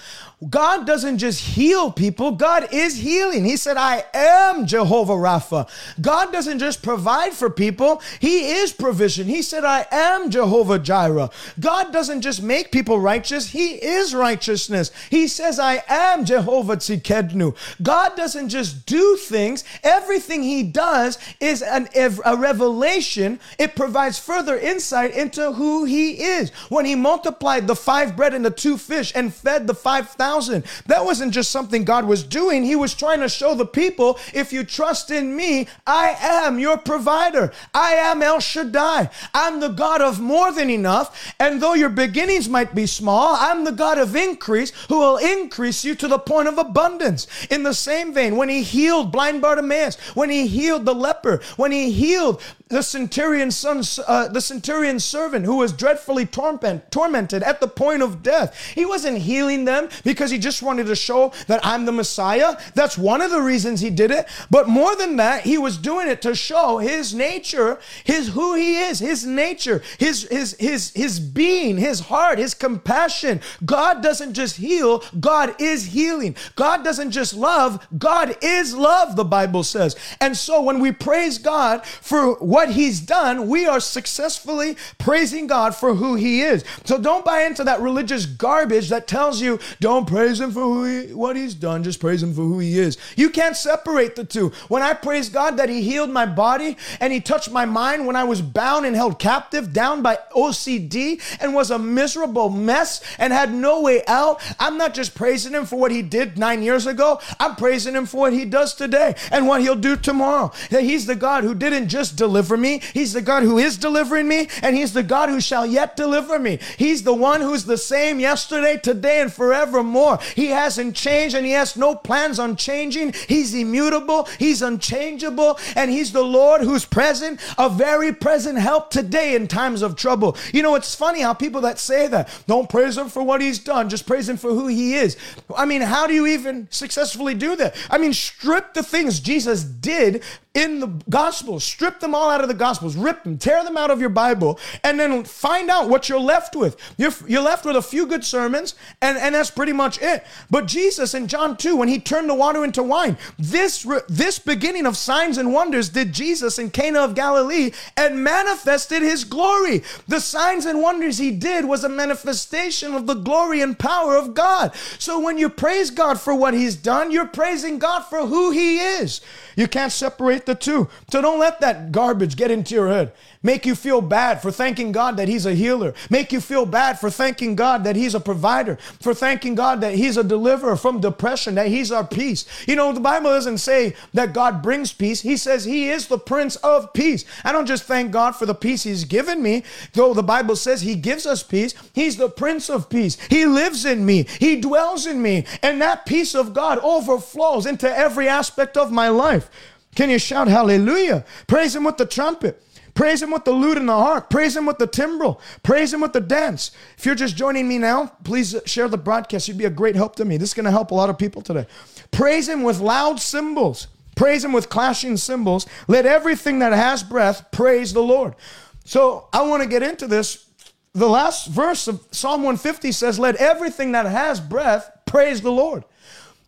God 0.49 0.87
doesn't 0.87 1.19
just 1.19 1.39
heal 1.39 1.91
people, 1.91 2.31
God 2.31 2.69
is 2.73 2.97
healing. 2.97 3.45
He 3.45 3.57
said, 3.57 3.77
I 3.77 4.03
am 4.11 4.65
Jehovah 4.65 5.13
Rapha. 5.13 5.69
God 6.01 6.31
doesn't 6.31 6.57
just 6.57 6.81
provide 6.81 7.33
for 7.33 7.51
people, 7.51 8.01
He 8.19 8.49
is 8.49 8.73
provision. 8.73 9.27
He 9.27 9.43
said, 9.43 9.63
I 9.63 9.85
am 9.91 10.31
Jehovah 10.31 10.79
Jireh. 10.79 11.29
God 11.59 11.93
doesn't 11.93 12.21
just 12.21 12.41
make 12.41 12.71
people 12.71 12.99
righteous, 12.99 13.51
He 13.51 13.73
is 13.75 14.15
righteousness. 14.15 14.89
He 15.11 15.27
says, 15.27 15.59
I 15.59 15.83
am 15.87 16.25
Jehovah 16.25 16.77
Tsidkenu. 16.77 17.55
God 17.83 18.17
doesn't 18.17 18.49
just 18.49 18.87
do 18.87 19.17
things, 19.17 19.63
everything 19.83 20.41
He 20.41 20.63
does 20.63 21.19
is 21.39 21.61
an, 21.61 21.87
a 21.95 22.35
revelation. 22.35 23.39
It 23.59 23.75
provides 23.75 24.17
further 24.17 24.57
insight 24.57 25.13
into 25.13 25.51
who 25.51 25.85
He 25.85 26.23
is. 26.23 26.49
When 26.69 26.85
He 26.85 26.95
multiplied 26.95 27.67
the 27.67 27.75
five 27.75 28.15
bread 28.15 28.33
and 28.33 28.43
the 28.43 28.49
two 28.49 28.79
fish 28.79 29.11
and 29.13 29.31
fed 29.31 29.67
the 29.67 29.75
5,000, 29.75 30.30
that 30.39 31.05
wasn't 31.05 31.33
just 31.33 31.51
something 31.51 31.83
God 31.83 32.05
was 32.05 32.23
doing. 32.23 32.63
He 32.63 32.75
was 32.75 32.93
trying 32.93 33.19
to 33.19 33.29
show 33.29 33.55
the 33.55 33.65
people 33.65 34.19
if 34.33 34.53
you 34.53 34.63
trust 34.63 35.11
in 35.11 35.35
me, 35.35 35.67
I 35.85 36.15
am 36.19 36.59
your 36.59 36.77
provider. 36.77 37.51
I 37.73 37.93
am 37.93 38.21
El 38.21 38.39
Shaddai. 38.39 39.09
I'm 39.33 39.59
the 39.59 39.69
God 39.69 40.01
of 40.01 40.19
more 40.19 40.51
than 40.51 40.69
enough. 40.69 41.33
And 41.39 41.61
though 41.61 41.73
your 41.73 41.89
beginnings 41.89 42.49
might 42.49 42.73
be 42.75 42.85
small, 42.85 43.35
I'm 43.35 43.63
the 43.63 43.71
God 43.71 43.97
of 43.97 44.15
increase 44.15 44.71
who 44.89 44.99
will 44.99 45.17
increase 45.17 45.83
you 45.83 45.95
to 45.95 46.07
the 46.07 46.19
point 46.19 46.47
of 46.47 46.57
abundance. 46.57 47.27
In 47.49 47.63
the 47.63 47.73
same 47.73 48.13
vein, 48.13 48.35
when 48.35 48.49
he 48.49 48.63
healed 48.63 49.11
blind 49.11 49.41
Bartimaeus, 49.41 49.97
when 50.15 50.29
he 50.29 50.47
healed 50.47 50.85
the 50.85 50.95
leper, 50.95 51.41
when 51.57 51.71
he 51.71 51.91
healed 51.91 52.41
the 52.71 52.81
centurion's 52.81 53.55
son, 53.55 53.83
uh, 54.07 54.27
the 54.29 54.41
centurion's 54.41 55.03
servant 55.03 55.45
who 55.45 55.57
was 55.57 55.73
dreadfully 55.73 56.25
torment, 56.25 56.89
tormented 56.91 57.43
at 57.43 57.59
the 57.59 57.67
point 57.67 58.01
of 58.01 58.23
death. 58.23 58.57
He 58.73 58.85
wasn't 58.85 59.19
healing 59.19 59.65
them 59.65 59.89
because 60.03 60.31
he 60.31 60.37
just 60.37 60.63
wanted 60.63 60.87
to 60.87 60.95
show 60.95 61.33
that 61.47 61.59
I'm 61.63 61.85
the 61.85 61.91
Messiah. 61.91 62.57
That's 62.73 62.97
one 62.97 63.21
of 63.21 63.29
the 63.29 63.41
reasons 63.41 63.81
he 63.81 63.89
did 63.89 64.09
it. 64.09 64.27
But 64.49 64.67
more 64.69 64.95
than 64.95 65.17
that, 65.17 65.43
he 65.43 65.57
was 65.57 65.77
doing 65.77 66.07
it 66.07 66.21
to 66.23 66.33
show 66.33 66.77
his 66.77 67.13
nature, 67.13 67.79
his 68.03 68.29
who 68.29 68.55
he 68.55 68.77
is, 68.77 68.99
his 68.99 69.25
nature, 69.25 69.83
his 69.99 70.23
his 70.29 70.55
his 70.59 70.91
his 70.91 71.19
being, 71.19 71.77
his 71.77 71.99
heart, 71.99 72.39
his 72.39 72.53
compassion. 72.53 73.41
God 73.65 74.01
doesn't 74.01 74.33
just 74.33 74.55
heal, 74.55 75.03
God 75.19 75.55
is 75.59 75.85
healing. 75.87 76.35
God 76.55 76.83
doesn't 76.83 77.11
just 77.11 77.33
love, 77.33 77.85
God 77.97 78.37
is 78.41 78.73
love, 78.73 79.15
the 79.15 79.25
Bible 79.25 79.63
says. 79.63 79.95
And 80.21 80.37
so 80.37 80.61
when 80.61 80.79
we 80.79 80.91
praise 80.91 81.37
God 81.37 81.85
for 81.85 82.35
what 82.35 82.60
what 82.61 82.75
he's 82.75 82.99
done, 82.99 83.47
we 83.47 83.65
are 83.65 83.79
successfully 83.79 84.77
praising 84.99 85.47
God 85.47 85.73
for 85.73 85.95
who 85.95 86.13
he 86.13 86.41
is. 86.41 86.63
So 86.85 86.99
don't 86.99 87.25
buy 87.25 87.41
into 87.45 87.63
that 87.63 87.81
religious 87.81 88.27
garbage 88.27 88.89
that 88.89 89.07
tells 89.07 89.41
you 89.41 89.59
don't 89.79 90.07
praise 90.07 90.39
him 90.39 90.51
for 90.51 90.61
who 90.61 90.83
he, 90.83 91.11
what 91.11 91.35
he's 91.35 91.55
done, 91.55 91.81
just 91.83 91.99
praise 91.99 92.21
him 92.21 92.35
for 92.35 92.43
who 92.43 92.59
he 92.59 92.77
is. 92.77 92.99
You 93.15 93.31
can't 93.31 93.57
separate 93.57 94.15
the 94.15 94.23
two. 94.23 94.49
When 94.67 94.83
I 94.83 94.93
praise 94.93 95.27
God 95.27 95.57
that 95.57 95.69
he 95.69 95.81
healed 95.81 96.11
my 96.11 96.27
body 96.27 96.77
and 96.99 97.11
he 97.11 97.19
touched 97.19 97.49
my 97.49 97.65
mind 97.65 98.05
when 98.05 98.15
I 98.15 98.25
was 98.25 98.43
bound 98.43 98.85
and 98.85 98.95
held 98.95 99.17
captive 99.17 99.73
down 99.73 100.03
by 100.03 100.19
OCD 100.35 101.19
and 101.41 101.55
was 101.55 101.71
a 101.71 101.79
miserable 101.79 102.51
mess 102.51 103.01
and 103.17 103.33
had 103.33 103.51
no 103.51 103.81
way 103.81 104.03
out, 104.07 104.39
I'm 104.59 104.77
not 104.77 104.93
just 104.93 105.15
praising 105.15 105.53
him 105.53 105.65
for 105.65 105.79
what 105.79 105.91
he 105.91 106.03
did 106.03 106.37
9 106.37 106.61
years 106.61 106.85
ago. 106.85 107.19
I'm 107.39 107.55
praising 107.55 107.95
him 107.95 108.05
for 108.05 108.17
what 108.17 108.33
he 108.33 108.45
does 108.45 108.75
today 108.75 109.15
and 109.31 109.47
what 109.47 109.61
he'll 109.61 109.75
do 109.75 109.95
tomorrow. 109.95 110.51
That 110.69 110.83
he's 110.83 111.07
the 111.07 111.15
God 111.15 111.43
who 111.43 111.55
didn't 111.55 111.87
just 111.87 112.15
deliver 112.15 112.50
me. 112.57 112.81
He's 112.93 113.13
the 113.13 113.21
God 113.21 113.43
who 113.43 113.57
is 113.57 113.77
delivering 113.77 114.27
me, 114.27 114.47
and 114.61 114.75
He's 114.75 114.93
the 114.93 115.03
God 115.03 115.29
who 115.29 115.41
shall 115.41 115.65
yet 115.65 115.95
deliver 115.95 116.39
me. 116.39 116.59
He's 116.77 117.03
the 117.03 117.13
one 117.13 117.41
who's 117.41 117.65
the 117.65 117.77
same 117.77 118.19
yesterday, 118.19 118.77
today, 118.77 119.21
and 119.21 119.31
forevermore. 119.31 120.19
He 120.35 120.47
hasn't 120.47 120.95
changed, 120.95 121.35
and 121.35 121.45
He 121.45 121.51
has 121.53 121.75
no 121.75 121.95
plans 121.95 122.39
on 122.39 122.55
changing. 122.55 123.13
He's 123.27 123.53
immutable, 123.53 124.27
He's 124.39 124.61
unchangeable, 124.61 125.59
and 125.75 125.91
He's 125.91 126.11
the 126.11 126.23
Lord 126.23 126.61
who's 126.61 126.85
present, 126.85 127.39
a 127.57 127.69
very 127.69 128.13
present 128.13 128.59
help 128.59 128.89
today 128.89 129.35
in 129.35 129.47
times 129.47 129.81
of 129.81 129.95
trouble. 129.95 130.37
You 130.53 130.63
know, 130.63 130.75
it's 130.75 130.95
funny 130.95 131.21
how 131.21 131.33
people 131.33 131.61
that 131.61 131.79
say 131.79 132.07
that 132.07 132.29
don't 132.47 132.69
praise 132.69 132.97
Him 132.97 133.09
for 133.09 133.23
what 133.23 133.41
He's 133.41 133.59
done, 133.59 133.89
just 133.89 134.05
praise 134.05 134.27
Him 134.27 134.37
for 134.37 134.49
who 134.49 134.67
He 134.67 134.95
is. 134.95 135.17
I 135.55 135.65
mean, 135.65 135.81
how 135.81 136.07
do 136.07 136.13
you 136.13 136.27
even 136.27 136.67
successfully 136.71 137.33
do 137.33 137.55
that? 137.55 137.75
I 137.89 137.97
mean, 137.97 138.13
strip 138.13 138.73
the 138.73 138.83
things 138.83 139.19
Jesus 139.19 139.63
did 139.63 140.23
in 140.53 140.81
the 140.81 140.87
Gospels. 141.09 141.63
Strip 141.63 142.01
them 142.01 142.13
all 142.13 142.29
out 142.29 142.41
of 142.41 142.49
the 142.49 142.53
Gospels, 142.53 142.95
rip 142.95 143.23
them, 143.23 143.37
tear 143.37 143.63
them 143.63 143.77
out 143.77 143.89
of 143.89 144.01
your 144.01 144.09
Bible, 144.09 144.59
and 144.83 144.99
then 144.99 145.23
find 145.23 145.69
out 145.69 145.87
what 145.87 146.09
you're 146.09 146.19
left 146.19 146.55
with. 146.55 146.75
You're, 146.97 147.13
you're 147.25 147.41
left 147.41 147.63
with 147.65 147.77
a 147.77 147.81
few 147.81 148.05
good 148.05 148.25
sermons, 148.25 148.75
and, 149.01 149.17
and 149.17 149.33
that's 149.33 149.49
pretty 149.51 149.71
much 149.71 150.01
it. 150.01 150.25
But 150.49 150.65
Jesus 150.65 151.13
in 151.13 151.27
John 151.27 151.55
2, 151.55 151.77
when 151.77 151.87
he 151.87 151.99
turned 151.99 152.29
the 152.29 152.35
water 152.35 152.65
into 152.65 152.83
wine, 152.83 153.17
this, 153.39 153.87
this 154.09 154.39
beginning 154.39 154.85
of 154.85 154.97
signs 154.97 155.37
and 155.37 155.53
wonders 155.53 155.89
did 155.89 156.11
Jesus 156.11 156.59
in 156.59 156.69
Cana 156.69 156.99
of 156.99 157.15
Galilee 157.15 157.71
and 157.95 158.21
manifested 158.23 159.01
his 159.01 159.23
glory. 159.23 159.83
The 160.07 160.19
signs 160.19 160.65
and 160.65 160.81
wonders 160.81 161.17
he 161.17 161.31
did 161.31 161.63
was 161.63 161.85
a 161.85 161.89
manifestation 161.89 162.93
of 162.93 163.07
the 163.07 163.13
glory 163.13 163.61
and 163.61 163.79
power 163.79 164.17
of 164.17 164.33
God. 164.33 164.75
So 164.99 165.19
when 165.19 165.37
you 165.37 165.49
praise 165.49 165.91
God 165.91 166.19
for 166.19 166.35
what 166.35 166.53
he's 166.53 166.75
done, 166.75 167.09
you're 167.11 167.25
praising 167.25 167.79
God 167.79 168.01
for 168.01 168.27
who 168.27 168.51
he 168.51 168.79
is. 168.79 169.21
You 169.55 169.67
can't 169.67 169.91
separate 169.91 170.40
separate 170.41 170.59
the 170.59 170.63
two. 170.63 170.89
So 171.11 171.21
don't 171.21 171.39
let 171.39 171.59
that 171.61 171.91
garbage 171.91 172.35
get 172.35 172.51
into 172.51 172.75
your 172.75 172.89
head. 172.89 173.13
Make 173.43 173.65
you 173.65 173.73
feel 173.73 174.01
bad 174.01 174.41
for 174.41 174.51
thanking 174.51 174.91
God 174.91 175.17
that 175.17 175.27
He's 175.27 175.45
a 175.45 175.55
healer. 175.55 175.93
Make 176.09 176.31
you 176.31 176.39
feel 176.39 176.65
bad 176.65 176.99
for 176.99 177.09
thanking 177.09 177.55
God 177.55 177.83
that 177.85 177.95
He's 177.95 178.13
a 178.13 178.19
provider. 178.19 178.77
For 178.99 179.13
thanking 179.13 179.55
God 179.55 179.81
that 179.81 179.95
He's 179.95 180.17
a 180.17 180.23
deliverer 180.23 180.75
from 180.75 181.01
depression, 181.01 181.55
that 181.55 181.67
He's 181.67 181.91
our 181.91 182.05
peace. 182.05 182.45
You 182.67 182.75
know, 182.75 182.93
the 182.93 182.99
Bible 182.99 183.31
doesn't 183.31 183.57
say 183.57 183.95
that 184.13 184.33
God 184.33 184.61
brings 184.61 184.93
peace. 184.93 185.21
He 185.21 185.37
says 185.37 185.65
He 185.65 185.89
is 185.89 186.07
the 186.07 186.19
Prince 186.19 186.55
of 186.57 186.93
Peace. 186.93 187.25
I 187.43 187.51
don't 187.51 187.65
just 187.65 187.85
thank 187.85 188.11
God 188.11 188.35
for 188.35 188.45
the 188.45 188.53
peace 188.55 188.83
He's 188.83 189.05
given 189.05 189.41
me, 189.41 189.63
though 189.93 190.13
the 190.13 190.23
Bible 190.23 190.55
says 190.55 190.81
He 190.81 190.95
gives 190.95 191.25
us 191.25 191.41
peace. 191.41 191.73
He's 191.93 192.17
the 192.17 192.29
Prince 192.29 192.69
of 192.69 192.89
Peace. 192.89 193.17
He 193.29 193.45
lives 193.45 193.85
in 193.85 194.05
me. 194.05 194.27
He 194.39 194.61
dwells 194.61 195.07
in 195.07 195.21
me. 195.21 195.45
And 195.63 195.81
that 195.81 196.05
peace 196.05 196.35
of 196.35 196.53
God 196.53 196.77
overflows 196.79 197.65
into 197.65 197.89
every 197.89 198.27
aspect 198.27 198.77
of 198.77 198.91
my 198.91 199.09
life. 199.09 199.49
Can 199.95 200.09
you 200.09 200.19
shout 200.19 200.47
hallelujah? 200.47 201.25
Praise 201.47 201.75
Him 201.75 201.83
with 201.83 201.97
the 201.97 202.05
trumpet. 202.05 202.61
Praise 202.93 203.21
Him 203.21 203.31
with 203.31 203.45
the 203.45 203.51
lute 203.51 203.77
and 203.77 203.87
the 203.87 203.93
harp. 203.93 204.29
Praise 204.29 204.55
Him 204.55 204.65
with 204.65 204.77
the 204.77 204.87
timbrel. 204.87 205.39
Praise 205.63 205.93
Him 205.93 206.01
with 206.01 206.13
the 206.13 206.21
dance. 206.21 206.71
If 206.97 207.05
you're 207.05 207.15
just 207.15 207.35
joining 207.35 207.67
me 207.67 207.77
now, 207.77 208.07
please 208.23 208.55
share 208.65 208.87
the 208.87 208.97
broadcast. 208.97 209.47
You'd 209.47 209.57
be 209.57 209.65
a 209.65 209.69
great 209.69 209.95
help 209.95 210.15
to 210.17 210.25
me. 210.25 210.37
This 210.37 210.49
is 210.49 210.53
going 210.53 210.65
to 210.65 210.71
help 210.71 210.91
a 210.91 210.95
lot 210.95 211.09
of 211.09 211.17
people 211.17 211.41
today. 211.41 211.67
Praise 212.11 212.49
Him 212.49 212.63
with 212.63 212.79
loud 212.79 213.19
cymbals. 213.19 213.87
Praise 214.15 214.43
Him 214.43 214.51
with 214.51 214.69
clashing 214.69 215.17
cymbals. 215.17 215.65
Let 215.87 216.05
everything 216.05 216.59
that 216.59 216.73
has 216.73 217.03
breath 217.03 217.45
praise 217.51 217.93
the 217.93 218.03
Lord. 218.03 218.35
So 218.83 219.27
I 219.31 219.43
want 219.43 219.63
to 219.63 219.69
get 219.69 219.83
into 219.83 220.07
this. 220.07 220.47
The 220.93 221.07
last 221.07 221.47
verse 221.47 221.87
of 221.87 222.05
Psalm 222.11 222.43
150 222.43 222.91
says, 222.91 223.17
Let 223.17 223.37
everything 223.37 223.93
that 223.93 224.05
has 224.05 224.41
breath 224.41 224.91
praise 225.05 225.41
the 225.41 225.51
Lord. 225.51 225.85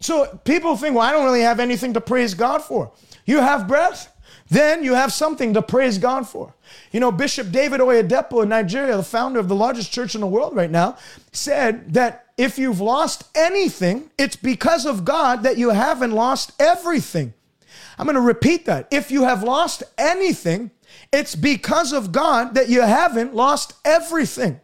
So 0.02 0.40
people 0.44 0.76
think, 0.76 0.96
Well, 0.96 1.08
I 1.08 1.14
don't 1.14 1.24
really 1.24 1.42
have 1.42 1.62
anything 1.62 1.94
to 1.94 2.02
praise 2.02 2.34
God 2.34 2.62
for. 2.62 2.92
You 3.26 3.40
have 3.40 3.68
breath? 3.68 4.14
then 4.54 4.84
you 4.84 4.94
have 4.94 5.12
something 5.12 5.54
to 5.54 5.62
praise 5.62 5.98
God 5.98 6.28
for. 6.28 6.54
You 6.92 7.00
know, 7.00 7.12
Bishop 7.12 7.52
David 7.52 7.82
Oyedepo 7.82 8.44
in 8.44 8.50
Nigeria, 8.50 8.96
the 8.96 9.04
founder 9.04 9.40
of 9.40 9.48
the 9.48 9.56
largest 9.56 9.92
church 9.92 10.16
in 10.16 10.22
the 10.22 10.28
world 10.28 10.56
right 10.56 10.70
now, 10.70 10.98
said 11.32 11.94
that 11.94 12.28
if 12.38 12.58
you've 12.58 12.80
lost 12.80 13.24
anything, 13.36 14.10
it's 14.18 14.36
because 14.36 14.86
of 14.86 15.06
God 15.06 15.44
that 15.44 15.58
you 15.58 15.70
haven't 15.70 16.12
lost 16.12 16.52
everything. 16.60 17.34
I'm 17.98 18.06
going 18.06 18.16
to 18.16 18.22
repeat 18.22 18.66
that. 18.66 18.88
If 18.92 19.12
you 19.12 19.24
have 19.24 19.44
lost 19.44 19.84
anything, 19.98 20.72
it's 21.12 21.36
because 21.36 21.92
of 21.92 22.12
God 22.12 22.56
that 22.56 22.70
you 22.70 22.82
haven't 22.82 23.36
lost 23.36 23.74
everything. 23.86 24.60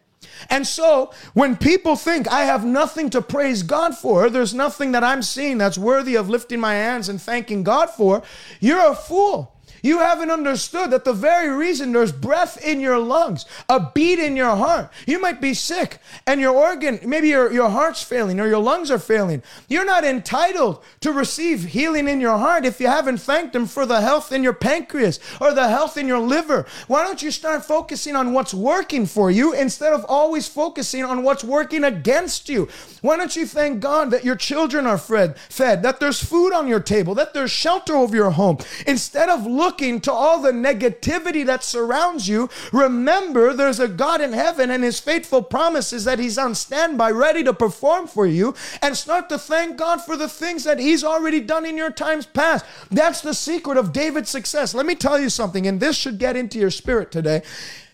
And 0.49 0.65
so 0.65 1.11
when 1.33 1.57
people 1.57 1.95
think 1.95 2.27
I 2.27 2.45
have 2.45 2.65
nothing 2.65 3.09
to 3.11 3.21
praise 3.21 3.63
God 3.63 3.97
for, 3.97 4.29
there's 4.29 4.53
nothing 4.53 4.91
that 4.93 5.03
I'm 5.03 5.21
seeing 5.21 5.57
that's 5.57 5.77
worthy 5.77 6.15
of 6.15 6.29
lifting 6.29 6.59
my 6.59 6.73
hands 6.73 7.09
and 7.09 7.21
thanking 7.21 7.63
God 7.63 7.89
for, 7.89 8.23
you're 8.59 8.91
a 8.91 8.95
fool. 8.95 9.53
You 9.81 9.99
haven't 9.99 10.31
understood 10.31 10.91
that 10.91 11.05
the 11.05 11.13
very 11.13 11.49
reason 11.49 11.91
there's 11.91 12.11
breath 12.11 12.63
in 12.63 12.79
your 12.79 12.99
lungs, 12.99 13.45
a 13.67 13.91
beat 13.93 14.19
in 14.19 14.35
your 14.35 14.55
heart, 14.55 14.91
you 15.07 15.19
might 15.21 15.41
be 15.41 15.53
sick 15.53 15.99
and 16.25 16.41
your 16.41 16.55
organ, 16.55 16.99
maybe 17.05 17.29
your, 17.29 17.51
your 17.51 17.69
heart's 17.69 18.03
failing 18.03 18.39
or 18.39 18.47
your 18.47 18.59
lungs 18.59 18.91
are 18.91 18.99
failing. 18.99 19.41
You're 19.67 19.85
not 19.85 20.03
entitled 20.03 20.83
to 21.01 21.11
receive 21.11 21.65
healing 21.65 22.07
in 22.07 22.21
your 22.21 22.37
heart 22.37 22.65
if 22.65 22.79
you 22.79 22.87
haven't 22.87 23.19
thanked 23.19 23.55
Him 23.55 23.65
for 23.65 23.85
the 23.85 24.01
health 24.01 24.31
in 24.31 24.43
your 24.43 24.53
pancreas 24.53 25.19
or 25.39 25.53
the 25.53 25.69
health 25.69 25.97
in 25.97 26.07
your 26.07 26.19
liver. 26.19 26.65
Why 26.87 27.03
don't 27.03 27.21
you 27.21 27.31
start 27.31 27.65
focusing 27.65 28.15
on 28.15 28.33
what's 28.33 28.53
working 28.53 29.05
for 29.05 29.31
you 29.31 29.53
instead 29.53 29.93
of 29.93 30.05
always 30.05 30.47
focusing 30.47 31.03
on 31.03 31.23
what's 31.23 31.43
working 31.43 31.83
against 31.83 32.49
you? 32.49 32.67
Why 33.01 33.17
don't 33.17 33.35
you 33.35 33.45
thank 33.45 33.79
God 33.79 34.11
that 34.11 34.25
your 34.25 34.35
children 34.35 34.85
are 34.85 34.97
fed, 34.97 35.37
fed 35.49 35.83
that 35.83 35.99
there's 35.99 36.23
food 36.23 36.53
on 36.53 36.67
your 36.67 36.79
table, 36.79 37.15
that 37.15 37.33
there's 37.33 37.51
shelter 37.51 37.95
over 37.95 38.15
your 38.15 38.31
home, 38.31 38.57
instead 38.85 39.29
of 39.29 39.45
looking 39.45 39.68
looking 39.69 40.01
to 40.01 40.11
all 40.11 40.41
the 40.41 40.51
negativity 40.51 41.45
that 41.45 41.63
surrounds 41.63 42.27
you, 42.27 42.49
remember 42.73 43.53
there's 43.53 43.79
a 43.79 43.87
God 43.87 44.19
in 44.19 44.33
heaven 44.33 44.71
and 44.71 44.83
his 44.83 44.99
faithful 44.99 45.43
promises 45.43 46.05
that 46.05 46.17
he's 46.17 46.39
on 46.39 46.55
standby, 46.55 47.11
ready 47.11 47.43
to 47.43 47.53
perform 47.53 48.07
for 48.07 48.25
you, 48.25 48.55
and 48.81 48.97
start 48.97 49.29
to 49.29 49.37
thank 49.37 49.77
God 49.77 50.01
for 50.01 50.17
the 50.17 50.27
things 50.27 50.63
that 50.63 50.79
he's 50.79 51.03
already 51.03 51.39
done 51.39 51.67
in 51.67 51.77
your 51.77 51.91
times 51.91 52.25
past. 52.25 52.65
That's 52.89 53.21
the 53.21 53.35
secret 53.35 53.77
of 53.77 53.93
David's 53.93 54.31
success. 54.31 54.73
Let 54.73 54.87
me 54.87 54.95
tell 54.95 55.19
you 55.19 55.29
something, 55.29 55.67
and 55.67 55.79
this 55.79 55.95
should 55.95 56.17
get 56.17 56.35
into 56.35 56.57
your 56.57 56.71
spirit 56.71 57.11
today. 57.11 57.43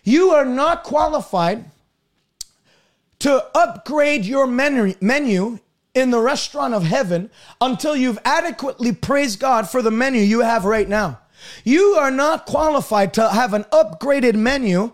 You 0.02 0.30
are 0.30 0.46
not 0.46 0.82
qualified 0.82 1.66
to 3.18 3.44
upgrade 3.54 4.24
your 4.24 4.46
menu 4.46 5.58
in 5.94 6.10
the 6.10 6.20
restaurant 6.20 6.72
of 6.72 6.84
heaven 6.84 7.28
until 7.60 7.94
you've 7.94 8.18
adequately 8.24 8.92
praised 8.92 9.40
God 9.40 9.68
for 9.68 9.82
the 9.82 9.90
menu 9.90 10.22
you 10.22 10.40
have 10.40 10.64
right 10.64 10.88
now. 10.88 11.18
You 11.64 11.94
are 11.98 12.10
not 12.10 12.46
qualified 12.46 13.14
to 13.14 13.28
have 13.28 13.54
an 13.54 13.64
upgraded 13.64 14.34
menu 14.34 14.92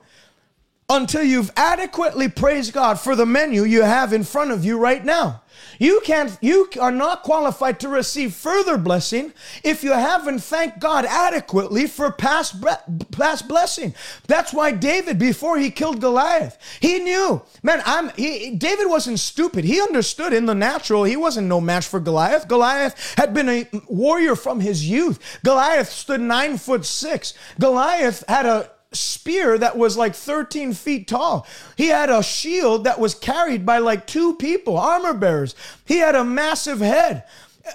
until 0.88 1.22
you've 1.22 1.50
adequately 1.56 2.28
praised 2.28 2.72
God 2.72 3.00
for 3.00 3.16
the 3.16 3.26
menu 3.26 3.64
you 3.64 3.82
have 3.82 4.12
in 4.12 4.24
front 4.24 4.50
of 4.50 4.64
you 4.64 4.78
right 4.78 5.04
now. 5.04 5.42
You 5.78 6.00
can't 6.04 6.36
you 6.40 6.68
are 6.80 6.92
not 6.92 7.22
qualified 7.22 7.80
to 7.80 7.88
receive 7.88 8.34
further 8.34 8.78
blessing 8.78 9.32
if 9.64 9.82
you 9.82 9.92
haven't 9.92 10.40
thanked 10.40 10.80
God 10.80 11.04
adequately 11.04 11.86
for 11.86 12.10
past 12.10 12.62
past 13.10 13.48
blessing. 13.48 13.94
That's 14.26 14.52
why 14.52 14.72
David 14.72 15.18
before 15.18 15.58
he 15.58 15.70
killed 15.70 16.00
Goliath, 16.00 16.58
he 16.80 16.98
knew, 16.98 17.42
man, 17.62 17.82
I'm 17.84 18.10
he, 18.10 18.54
David 18.54 18.88
wasn't 18.88 19.18
stupid. 19.18 19.64
He 19.64 19.80
understood 19.80 20.32
in 20.32 20.46
the 20.46 20.54
natural 20.54 21.04
he 21.04 21.16
wasn't 21.16 21.48
no 21.48 21.60
match 21.60 21.86
for 21.86 22.00
Goliath. 22.00 22.48
Goliath 22.48 23.14
had 23.16 23.34
been 23.34 23.48
a 23.48 23.68
warrior 23.88 24.36
from 24.36 24.60
his 24.60 24.88
youth. 24.88 25.18
Goliath 25.44 25.90
stood 25.90 26.20
9 26.20 26.58
foot 26.58 26.84
6. 26.84 27.34
Goliath 27.58 28.24
had 28.28 28.46
a 28.46 28.70
spear 28.94 29.58
that 29.58 29.76
was 29.76 29.96
like 29.96 30.14
13 30.14 30.72
feet 30.72 31.08
tall. 31.08 31.46
He 31.76 31.88
had 31.88 32.10
a 32.10 32.22
shield 32.22 32.84
that 32.84 32.98
was 32.98 33.14
carried 33.14 33.64
by 33.66 33.78
like 33.78 34.06
two 34.06 34.34
people, 34.34 34.78
armor 34.78 35.14
bearers. 35.14 35.54
He 35.84 35.98
had 35.98 36.14
a 36.14 36.24
massive 36.24 36.80
head. 36.80 37.24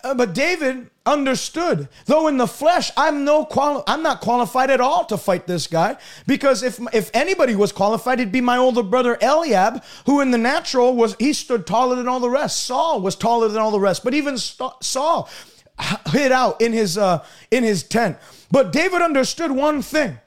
Uh, 0.04 0.14
but 0.14 0.34
David 0.34 0.90
understood, 1.06 1.88
though 2.06 2.28
in 2.28 2.38
the 2.38 2.48
flesh, 2.48 2.92
I'm 2.98 3.24
no 3.24 3.46
quali- 3.46 3.84
I'm 3.88 4.04
not 4.04 4.20
qualified 4.20 4.70
at 4.70 4.82
all 4.82 5.06
to 5.06 5.18
fight 5.18 5.48
this 5.48 5.66
guy 5.68 5.96
because 6.26 6.62
if 6.62 6.80
if 6.94 7.10
anybody 7.14 7.56
was 7.56 7.72
qualified, 7.72 8.20
it'd 8.20 8.32
be 8.32 8.42
my 8.42 8.58
older 8.58 8.84
brother 8.84 9.18
Eliab, 9.22 9.82
who 10.06 10.20
in 10.20 10.32
the 10.32 10.38
natural 10.38 10.94
was 10.94 11.16
he 11.20 11.32
stood 11.32 11.66
taller 11.66 11.96
than 11.96 12.08
all 12.08 12.20
the 12.20 12.30
rest. 12.30 12.66
Saul 12.66 13.00
was 13.02 13.16
taller 13.16 13.48
than 13.48 13.62
all 13.62 13.72
the 13.72 13.80
rest, 13.80 14.04
but 14.04 14.14
even 14.14 14.38
Saul 14.38 15.30
hid 16.08 16.32
out 16.32 16.60
in 16.62 16.74
his 16.74 16.98
uh, 16.98 17.24
in 17.52 17.64
his 17.64 17.84
tent. 17.84 18.18
But 18.52 18.72
David 18.72 19.02
understood 19.02 19.52
one 19.52 19.82
thing 19.82 20.18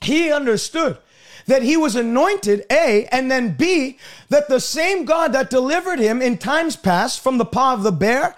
he 0.00 0.32
understood 0.32 0.98
that 1.46 1.62
he 1.62 1.76
was 1.76 1.96
anointed, 1.96 2.64
A, 2.70 3.06
and 3.10 3.30
then 3.30 3.54
B, 3.54 3.98
that 4.28 4.48
the 4.48 4.60
same 4.60 5.04
God 5.04 5.32
that 5.32 5.50
delivered 5.50 5.98
him 5.98 6.20
in 6.20 6.36
times 6.36 6.76
past 6.76 7.20
from 7.20 7.38
the 7.38 7.44
paw 7.44 7.72
of 7.72 7.82
the 7.82 7.92
bear, 7.92 8.36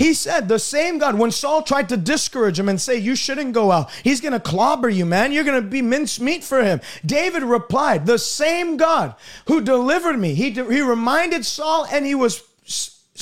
he 0.00 0.14
said, 0.14 0.48
the 0.48 0.58
same 0.58 0.96
God, 0.96 1.18
when 1.18 1.30
Saul 1.30 1.62
tried 1.62 1.90
to 1.90 1.96
discourage 1.96 2.58
him 2.58 2.70
and 2.70 2.80
say, 2.80 2.96
You 2.96 3.14
shouldn't 3.14 3.52
go 3.52 3.70
out, 3.70 3.90
he's 4.02 4.22
going 4.22 4.32
to 4.32 4.40
clobber 4.40 4.88
you, 4.88 5.04
man. 5.04 5.30
You're 5.30 5.44
going 5.44 5.62
to 5.62 5.68
be 5.68 5.82
mincemeat 5.82 6.42
for 6.42 6.64
him. 6.64 6.80
David 7.04 7.42
replied, 7.42 8.06
The 8.06 8.18
same 8.18 8.78
God 8.78 9.14
who 9.46 9.60
delivered 9.60 10.18
me. 10.18 10.32
He, 10.32 10.52
he 10.52 10.80
reminded 10.80 11.44
Saul 11.44 11.86
and 11.92 12.06
he 12.06 12.14
was 12.14 12.42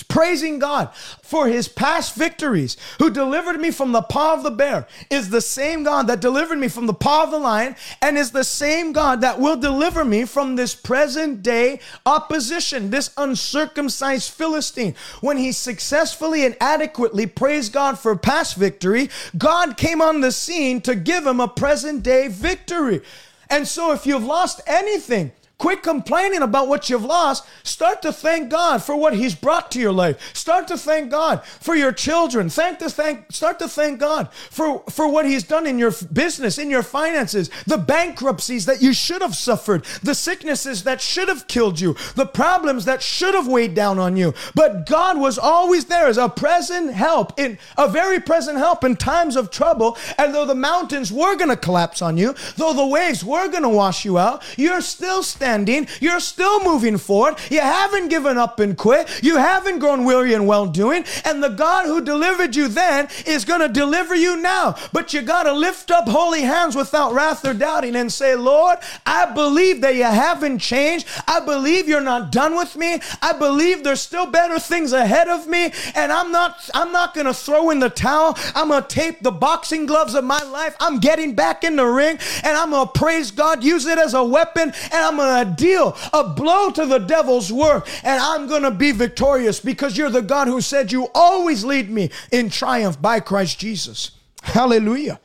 praising 0.03 0.59
God 0.59 0.95
for 1.23 1.49
his 1.49 1.69
past 1.69 2.15
victories, 2.15 2.77
who 2.99 3.11
delivered 3.11 3.61
me 3.61 3.71
from 3.71 3.93
the 3.93 4.03
paw 4.03 4.35
of 4.35 4.43
the 4.43 4.51
bear, 4.51 4.87
is 5.11 5.31
the 5.31 5.41
same 5.41 5.85
God 5.85 6.07
that 6.07 6.21
delivered 6.21 6.59
me 6.59 6.69
from 6.69 6.87
the 6.87 6.95
paw 6.95 7.25
of 7.25 7.31
the 7.31 7.39
lion, 7.39 7.77
and 8.01 8.17
is 8.17 8.31
the 8.31 8.45
same 8.45 8.93
God 8.93 9.21
that 9.21 9.39
will 9.41 9.57
deliver 9.57 10.05
me 10.05 10.25
from 10.25 10.57
this 10.57 10.75
present 10.75 11.43
day 11.43 11.81
opposition, 12.07 12.91
this 12.91 13.11
uncircumcised 13.17 14.31
Philistine. 14.33 14.95
When 15.21 15.37
he 15.37 15.53
successfully 15.53 16.45
and 16.45 16.57
adequately 16.61 17.27
praised 17.27 17.73
God 17.73 17.99
for 17.99 18.17
past 18.17 18.57
victory, 18.57 19.11
God 19.37 19.77
came 19.77 20.01
on 20.01 20.21
the 20.21 20.33
scene 20.33 20.81
to 20.83 20.95
give 20.95 21.27
him 21.27 21.41
a 21.41 21.49
present 21.49 22.03
day 22.03 22.29
victory. 22.29 23.03
And 23.51 23.67
so, 23.67 23.93
if 23.93 24.07
you've 24.07 24.25
lost 24.25 24.61
anything, 24.67 25.33
Quit 25.59 25.83
complaining 25.83 26.43
about 26.43 26.69
what 26.69 26.89
you've 26.89 27.05
lost. 27.05 27.45
Start 27.65 28.01
to 28.03 28.13
thank 28.13 28.49
God 28.49 28.81
for 28.81 28.95
what 28.95 29.15
He's 29.15 29.35
brought 29.35 29.73
to 29.73 29.81
your 29.81 29.91
life. 29.91 30.33
Start 30.33 30.69
to 30.69 30.79
thank 30.79 31.11
God 31.11 31.45
for 31.45 31.75
your 31.75 31.91
children. 31.91 32.49
Thank 32.49 32.79
to 32.79 32.89
thank, 32.89 33.33
start 33.33 33.59
to 33.59 33.67
thank 33.67 33.99
God 33.99 34.33
for, 34.33 34.85
for 34.89 35.09
what 35.11 35.27
He's 35.27 35.43
done 35.43 35.67
in 35.67 35.77
your 35.77 35.91
business, 36.13 36.59
in 36.59 36.71
your 36.71 36.85
finances, 36.85 37.51
the 37.67 37.77
bankruptcies 37.77 38.67
that 38.67 38.81
you 38.81 38.93
should 38.93 39.21
have 39.21 39.35
suffered, 39.35 39.85
the 40.01 40.15
sicknesses 40.15 40.85
that 40.85 41.01
should 41.01 41.27
have 41.27 41.49
killed 41.49 41.81
you, 41.81 41.97
the 42.15 42.27
problems 42.27 42.85
that 42.85 43.03
should 43.03 43.35
have 43.35 43.49
weighed 43.49 43.75
down 43.75 43.99
on 43.99 44.17
you. 44.17 44.35
But 44.55 44.87
God 44.87 45.19
was 45.19 45.39
always 45.39 45.87
there 45.87 46.07
as 46.07 46.19
a 46.19 46.29
present 46.29 46.93
help 46.93 47.37
in 47.37 47.59
a 47.77 47.89
very 47.89 48.21
present 48.21 48.59
help 48.59 48.85
in 48.85 48.95
times 48.95 49.35
of 49.35 49.51
trouble. 49.51 49.99
And 50.19 50.33
though 50.33 50.47
the 50.47 50.55
mountains 50.55 51.11
were 51.11 51.35
going 51.35 51.51
to 51.51 51.57
collapse 51.57 52.01
on 52.01 52.17
you, 52.17 52.37
though 52.57 52.75
the 52.75 52.87
waves 52.87 53.25
were 53.25 53.49
going 53.49 53.65
to 53.65 53.69
wash 53.69 54.05
you 54.05 54.19
out, 54.19 54.45
you're 54.57 54.81
still 54.81 55.25
standing 55.25 55.48
standing. 55.49 55.89
You're 56.01 56.21
still 56.21 56.63
moving 56.63 56.99
forward. 56.99 57.37
You 57.51 57.61
haven't 57.61 58.09
given 58.09 58.37
up 58.37 58.61
and 58.61 58.77
quit. 58.77 59.23
You 59.23 59.39
haven't 59.39 59.79
grown 59.79 60.05
weary 60.05 60.35
and 60.35 60.47
well 60.47 60.67
doing. 60.67 61.05
And 61.25 61.43
the 61.43 61.49
God 61.49 61.87
who 61.87 62.03
delivered 62.03 62.55
you 62.55 62.69
then 62.69 63.09
is 63.25 63.47
going 63.47 63.61
to 63.61 63.69
deliver 63.69 64.15
you 64.15 64.37
now. 64.37 64.77
But 64.93 65.15
you 65.15 65.23
got 65.23 65.45
to 65.45 65.53
lift 65.55 65.91
up 65.91 66.07
holy 66.07 66.43
hands 66.43 66.77
without 66.77 67.15
wrath 67.15 67.47
or 67.47 67.55
doubting 67.55 67.97
and 67.97 68.13
say, 68.13 68.35
Lord, 68.35 68.79
I 69.07 69.33
believe 69.33 69.81
that 69.81 69.95
you 69.95 70.05
haven't 70.05 70.59
changed. 70.59 71.07
I 71.27 71.41
believe 71.41 71.89
you're 71.89 72.03
not 72.03 72.31
done 72.31 72.55
with 72.55 72.77
me. 72.77 73.01
I 73.23 73.33
believe 73.33 73.85
there's 73.85 74.03
still 74.03 74.27
better 74.27 74.59
things 74.59 74.93
ahead 74.93 75.29
of 75.29 75.47
me. 75.47 75.73
And 75.95 76.13
I'm 76.13 76.31
not, 76.31 76.69
I'm 76.75 76.93
not 76.93 77.15
going 77.15 77.27
to 77.27 77.33
throw 77.33 77.71
in 77.71 77.79
the 77.79 77.89
towel. 77.89 78.37
I'm 78.55 78.69
going 78.69 78.83
to 78.83 78.89
tape 78.89 79.21
the 79.23 79.33
boxing 79.33 79.87
gloves 79.87 80.15
of 80.15 80.25
my 80.25 80.43
life. 80.43 80.77
I'm 80.79 80.99
getting 80.99 81.35
back 81.35 81.65
in 81.65 81.77
the 81.77 81.87
ring 81.87 82.19
and 82.45 82.55
I'm 82.55 82.71
going 82.71 82.87
to 82.87 82.93
praise 82.93 83.31
God, 83.31 83.65
use 83.65 83.87
it 83.87 83.97
as 83.97 84.13
a 84.13 84.23
weapon, 84.23 84.75
and 84.93 84.95
I'm 84.95 85.17
going 85.17 85.29
to 85.35 85.38
deal 85.45 85.97
a 86.13 86.25
blow 86.25 86.71
to 86.71 86.87
the 86.87 86.99
devil's 86.99 87.53
work. 87.53 87.89
And 88.03 88.21
I'm 88.21 88.47
going 88.47 88.63
to 88.63 88.71
be 88.71 88.93
victorious 88.93 89.61
because 89.61 89.97
you're 89.97 90.11
the 90.11 90.23
God 90.23 90.49
who 90.49 90.61
said 90.61 90.93
you 90.93 91.09
always 91.15 91.65
lead 91.65 91.91
me 91.91 92.11
in 92.31 92.51
triumph 92.51 93.01
by 93.01 93.21
Christ 93.21 93.59
Jesus. 93.59 94.13
Hallelujah. 94.43 95.21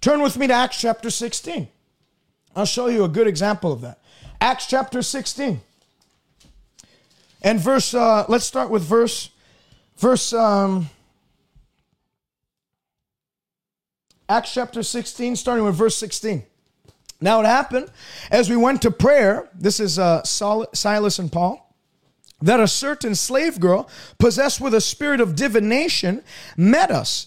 Turn 0.00 0.22
with 0.22 0.36
me 0.36 0.46
to 0.46 0.54
Acts 0.54 0.80
chapter 0.80 1.10
16. 1.10 1.68
I'll 2.56 2.64
show 2.64 2.88
you 2.88 3.04
a 3.04 3.08
good 3.08 3.26
example 3.26 3.72
of 3.72 3.82
that. 3.82 4.00
Acts 4.40 4.66
chapter 4.66 5.02
16. 5.02 5.60
And 7.42 7.60
verse, 7.60 7.94
uh, 7.94 8.24
let's 8.28 8.44
start 8.44 8.70
with 8.70 8.82
verse, 8.82 9.30
verse, 9.96 10.32
um, 10.32 10.88
Acts 14.28 14.54
chapter 14.54 14.82
16, 14.82 15.36
starting 15.36 15.64
with 15.64 15.74
verse 15.74 15.96
16. 15.96 16.44
Now 17.20 17.40
it 17.40 17.46
happened 17.46 17.90
as 18.30 18.48
we 18.48 18.56
went 18.56 18.82
to 18.82 18.90
prayer, 18.90 19.48
this 19.54 19.80
is 19.80 19.98
uh, 19.98 20.22
Silas 20.24 21.18
and 21.18 21.30
Paul, 21.30 21.74
that 22.42 22.60
a 22.60 22.68
certain 22.68 23.14
slave 23.14 23.60
girl 23.60 23.88
possessed 24.18 24.60
with 24.60 24.74
a 24.74 24.80
spirit 24.80 25.20
of 25.20 25.36
divination 25.36 26.22
met 26.56 26.90
us, 26.90 27.26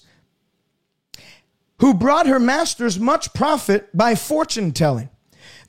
who 1.79 1.93
brought 1.93 2.27
her 2.27 2.39
masters 2.39 2.99
much 2.99 3.34
profit 3.34 3.95
by 3.95 4.15
fortune 4.15 4.71
telling. 4.71 5.10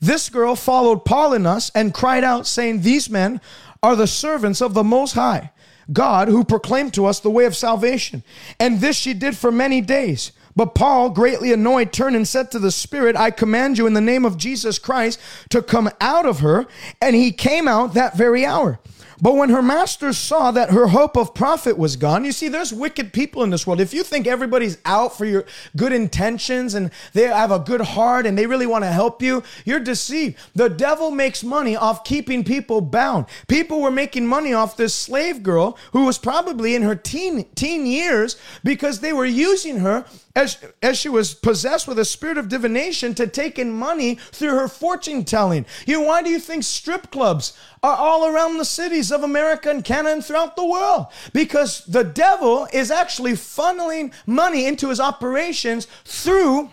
This 0.01 0.29
girl 0.29 0.55
followed 0.55 1.05
Paul 1.05 1.33
and 1.33 1.45
us 1.45 1.71
and 1.75 1.93
cried 1.93 2.23
out, 2.23 2.47
saying, 2.47 2.81
These 2.81 3.09
men 3.09 3.41
are 3.83 3.95
the 3.95 4.07
servants 4.07 4.61
of 4.61 4.73
the 4.73 4.83
Most 4.83 5.13
High, 5.13 5.51
God, 5.91 6.27
who 6.27 6.43
proclaimed 6.43 6.93
to 6.95 7.05
us 7.05 7.19
the 7.19 7.29
way 7.29 7.45
of 7.45 7.55
salvation. 7.55 8.23
And 8.59 8.79
this 8.79 8.95
she 8.95 9.13
did 9.13 9.37
for 9.37 9.51
many 9.51 9.81
days. 9.81 10.31
But 10.55 10.73
Paul, 10.73 11.09
greatly 11.09 11.51
annoyed, 11.51 11.91
turned 11.91 12.15
and 12.15 12.27
said 12.27 12.49
to 12.51 12.59
the 12.59 12.71
Spirit, 12.71 13.15
I 13.15 13.29
command 13.29 13.77
you 13.77 13.87
in 13.87 13.93
the 13.93 14.01
name 14.01 14.23
of 14.23 14.37
Jesus 14.37 14.79
Christ 14.79 15.19
to 15.49 15.61
come 15.61 15.89
out 15.99 16.25
of 16.25 16.39
her. 16.39 16.65
And 17.01 17.15
he 17.15 17.31
came 17.31 17.67
out 17.67 17.93
that 17.93 18.15
very 18.15 18.45
hour. 18.45 18.79
But 19.21 19.35
when 19.35 19.49
her 19.49 19.61
master 19.61 20.13
saw 20.13 20.51
that 20.51 20.71
her 20.71 20.87
hope 20.87 21.17
of 21.17 21.33
profit 21.33 21.77
was 21.77 21.95
gone, 21.95 22.25
you 22.25 22.31
see, 22.31 22.47
there's 22.47 22.73
wicked 22.73 23.13
people 23.13 23.43
in 23.43 23.49
this 23.49 23.65
world. 23.65 23.79
If 23.79 23.93
you 23.93 24.03
think 24.03 24.27
everybody's 24.27 24.77
out 24.85 25.17
for 25.17 25.25
your 25.25 25.45
good 25.75 25.93
intentions 25.93 26.73
and 26.73 26.91
they 27.13 27.23
have 27.23 27.51
a 27.51 27.59
good 27.59 27.81
heart 27.81 28.25
and 28.25 28.37
they 28.37 28.47
really 28.47 28.65
want 28.65 28.83
to 28.83 28.91
help 28.91 29.21
you, 29.21 29.43
you're 29.63 29.79
deceived. 29.79 30.37
The 30.53 30.69
devil 30.69 31.11
makes 31.11 31.43
money 31.43 31.75
off 31.75 32.03
keeping 32.03 32.43
people 32.43 32.81
bound. 32.81 33.25
People 33.47 33.81
were 33.81 33.91
making 33.91 34.27
money 34.27 34.53
off 34.53 34.77
this 34.77 34.93
slave 34.93 35.43
girl 35.43 35.77
who 35.93 36.05
was 36.05 36.17
probably 36.17 36.75
in 36.75 36.81
her 36.81 36.95
teen, 36.95 37.45
teen 37.55 37.85
years 37.85 38.37
because 38.63 38.99
they 38.99 39.13
were 39.13 39.25
using 39.25 39.79
her 39.79 40.05
as, 40.35 40.57
as 40.83 40.97
she 40.97 41.07
was 41.07 41.33
possessed 41.33 41.87
with 41.87 41.97
a 41.97 42.05
spirit 42.05 42.37
of 42.37 42.49
divination 42.49 43.13
to 43.15 43.25
take 43.25 43.57
in 43.57 43.71
money 43.71 44.15
through 44.15 44.49
her 44.49 44.67
fortune 44.67 45.23
telling. 45.23 45.65
You 45.85 46.01
know, 46.01 46.07
why 46.07 46.21
do 46.21 46.29
you 46.29 46.39
think 46.39 46.63
strip 46.63 47.09
clubs 47.09 47.57
are 47.85 47.97
all 47.97 48.27
around 48.27 48.57
the 48.57 48.65
cities 48.65 49.11
of 49.11 49.23
America 49.23 49.69
and 49.69 49.83
Canada 49.83 50.13
and 50.13 50.25
throughout 50.25 50.55
the 50.55 50.65
world? 50.65 51.07
Because 51.33 51.85
the 51.85 52.03
devil 52.03 52.67
is 52.73 52.89
actually 52.89 53.33
funneling 53.33 54.11
money 54.25 54.65
into 54.65 54.89
his 54.89 54.99
operations 54.99 55.87
through 56.03 56.71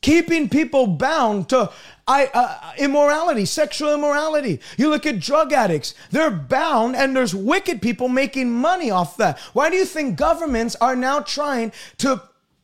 keeping 0.00 0.48
people 0.48 0.86
bound 0.86 1.48
to 1.48 1.70
I, 2.06 2.26
uh, 2.32 2.72
immorality, 2.78 3.44
sexual 3.44 3.92
immorality. 3.92 4.60
You 4.78 4.88
look 4.88 5.04
at 5.04 5.20
drug 5.20 5.52
addicts, 5.52 5.94
they're 6.10 6.30
bound, 6.30 6.96
and 6.96 7.14
there's 7.14 7.34
wicked 7.34 7.82
people 7.82 8.08
making 8.08 8.50
money 8.50 8.90
off 8.90 9.18
that. 9.18 9.38
Why 9.52 9.68
do 9.68 9.76
you 9.76 9.84
think 9.84 10.16
governments 10.16 10.74
are 10.80 10.96
now 10.96 11.20
trying 11.20 11.72
to 11.98 12.22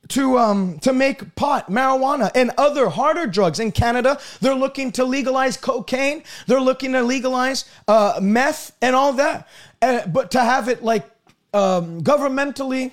to 0.09 0.39
um, 0.39 0.79
to 0.81 0.93
make 0.93 1.35
pot, 1.35 1.71
marijuana, 1.71 2.31
and 2.35 2.51
other 2.59 2.89
harder 2.89 3.27
drugs. 3.27 3.61
In 3.61 3.73
Canada, 3.73 4.19
they're 4.41 4.55
looking 4.55 4.93
to 4.93 5.05
legalize 5.05 5.57
cocaine. 5.57 6.23
They're 6.47 6.61
looking 6.61 6.93
to 6.93 7.03
legalize 7.03 7.65
uh, 7.89 8.19
meth 8.21 8.73
and 8.83 8.95
all 8.95 9.13
that. 9.15 9.49
Uh, 9.81 10.07
but 10.07 10.31
to 10.33 10.41
have 10.41 10.69
it 10.69 10.83
like 10.83 11.09
um, 11.53 12.03
governmentally 12.03 12.93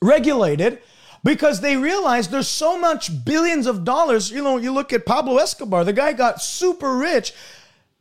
regulated 0.00 0.80
because 1.24 1.60
they 1.60 1.76
realize 1.76 2.28
there's 2.28 2.48
so 2.48 2.78
much 2.78 3.24
billions 3.24 3.66
of 3.66 3.84
dollars. 3.84 4.30
You 4.30 4.42
know, 4.42 4.56
you 4.56 4.72
look 4.72 4.92
at 4.92 5.04
Pablo 5.04 5.38
Escobar, 5.38 5.84
the 5.84 5.92
guy 5.92 6.12
got 6.12 6.40
super 6.40 6.96
rich 6.96 7.32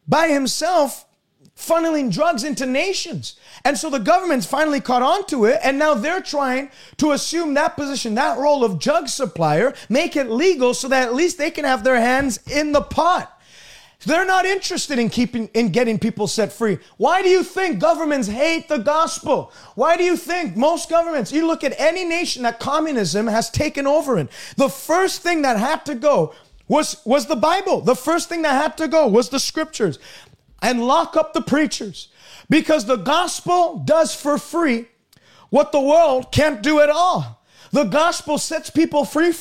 by 0.08 0.28
himself 0.28 1.06
funneling 1.58 2.12
drugs 2.12 2.44
into 2.44 2.66
nations. 2.66 3.36
And 3.66 3.78
so 3.78 3.90
the 3.90 4.00
government's 4.00 4.46
finally 4.46 4.80
caught 4.80 5.02
on 5.02 5.26
to 5.28 5.46
it, 5.46 5.60
and 5.64 5.80
now 5.80 5.96
they're 5.96 6.22
trying 6.22 6.70
to 6.98 7.12
assume 7.12 7.56
that 7.56 7.76
position, 7.76 8.16
that 8.16 8.38
role 8.38 8.64
of 8.64 8.80
drug 8.80 9.08
supplier, 9.10 9.74
make 9.90 10.16
it 10.16 10.30
legal 10.30 10.74
so 10.74 10.88
that 10.88 11.08
at 11.08 11.16
least 11.16 11.38
they 11.38 11.52
can 11.52 11.66
have 11.66 11.84
their 11.84 12.00
hands 12.00 12.40
in 12.48 12.72
the 12.72 12.82
pot. 12.82 13.34
They're 14.06 14.26
not 14.26 14.46
interested 14.46 15.00
in 15.00 15.10
keeping 15.10 15.48
in 15.56 15.70
getting 15.70 15.98
people 15.98 16.28
set 16.28 16.54
free. 16.54 16.78
Why 16.98 17.24
do 17.24 17.30
you 17.30 17.44
think 17.44 17.80
governments 17.80 18.28
hate 18.28 18.70
the 18.70 18.78
gospel? 18.78 19.52
Why 19.74 19.98
do 19.98 20.04
you 20.04 20.16
think 20.16 20.56
most 20.56 20.88
governments, 20.88 21.32
you 21.32 21.48
look 21.48 21.64
at 21.64 21.74
any 21.80 22.06
nation 22.06 22.44
that 22.44 22.60
communism 22.60 23.26
has 23.26 23.50
taken 23.50 23.88
over 23.88 24.20
in, 24.20 24.30
the 24.56 24.70
first 24.70 25.24
thing 25.24 25.42
that 25.42 25.58
had 25.58 25.84
to 25.88 25.96
go 25.96 26.36
was, 26.68 27.02
was 27.06 27.28
the 27.28 27.36
Bible. 27.36 27.82
The 27.82 27.96
first 27.96 28.30
thing 28.30 28.42
that 28.42 28.62
had 28.62 28.78
to 28.78 28.88
go 28.88 29.08
was 29.08 29.30
the 29.30 29.40
scriptures 29.40 30.00
and 30.62 30.86
lock 30.86 31.16
up 31.16 31.34
the 31.34 31.42
preachers 31.42 32.10
because 32.50 32.86
the 32.86 32.96
gospel 32.96 33.80
does 33.80 34.14
for 34.16 34.38
free 34.38 34.88
what 35.50 35.72
the 35.72 35.82
world 35.82 36.32
can't 36.32 36.62
do 36.62 36.80
at 36.80 36.90
all. 36.90 37.44
The 37.72 37.86
gospel 37.86 38.38
sets 38.38 38.70
people 38.70 39.06
free 39.06 39.34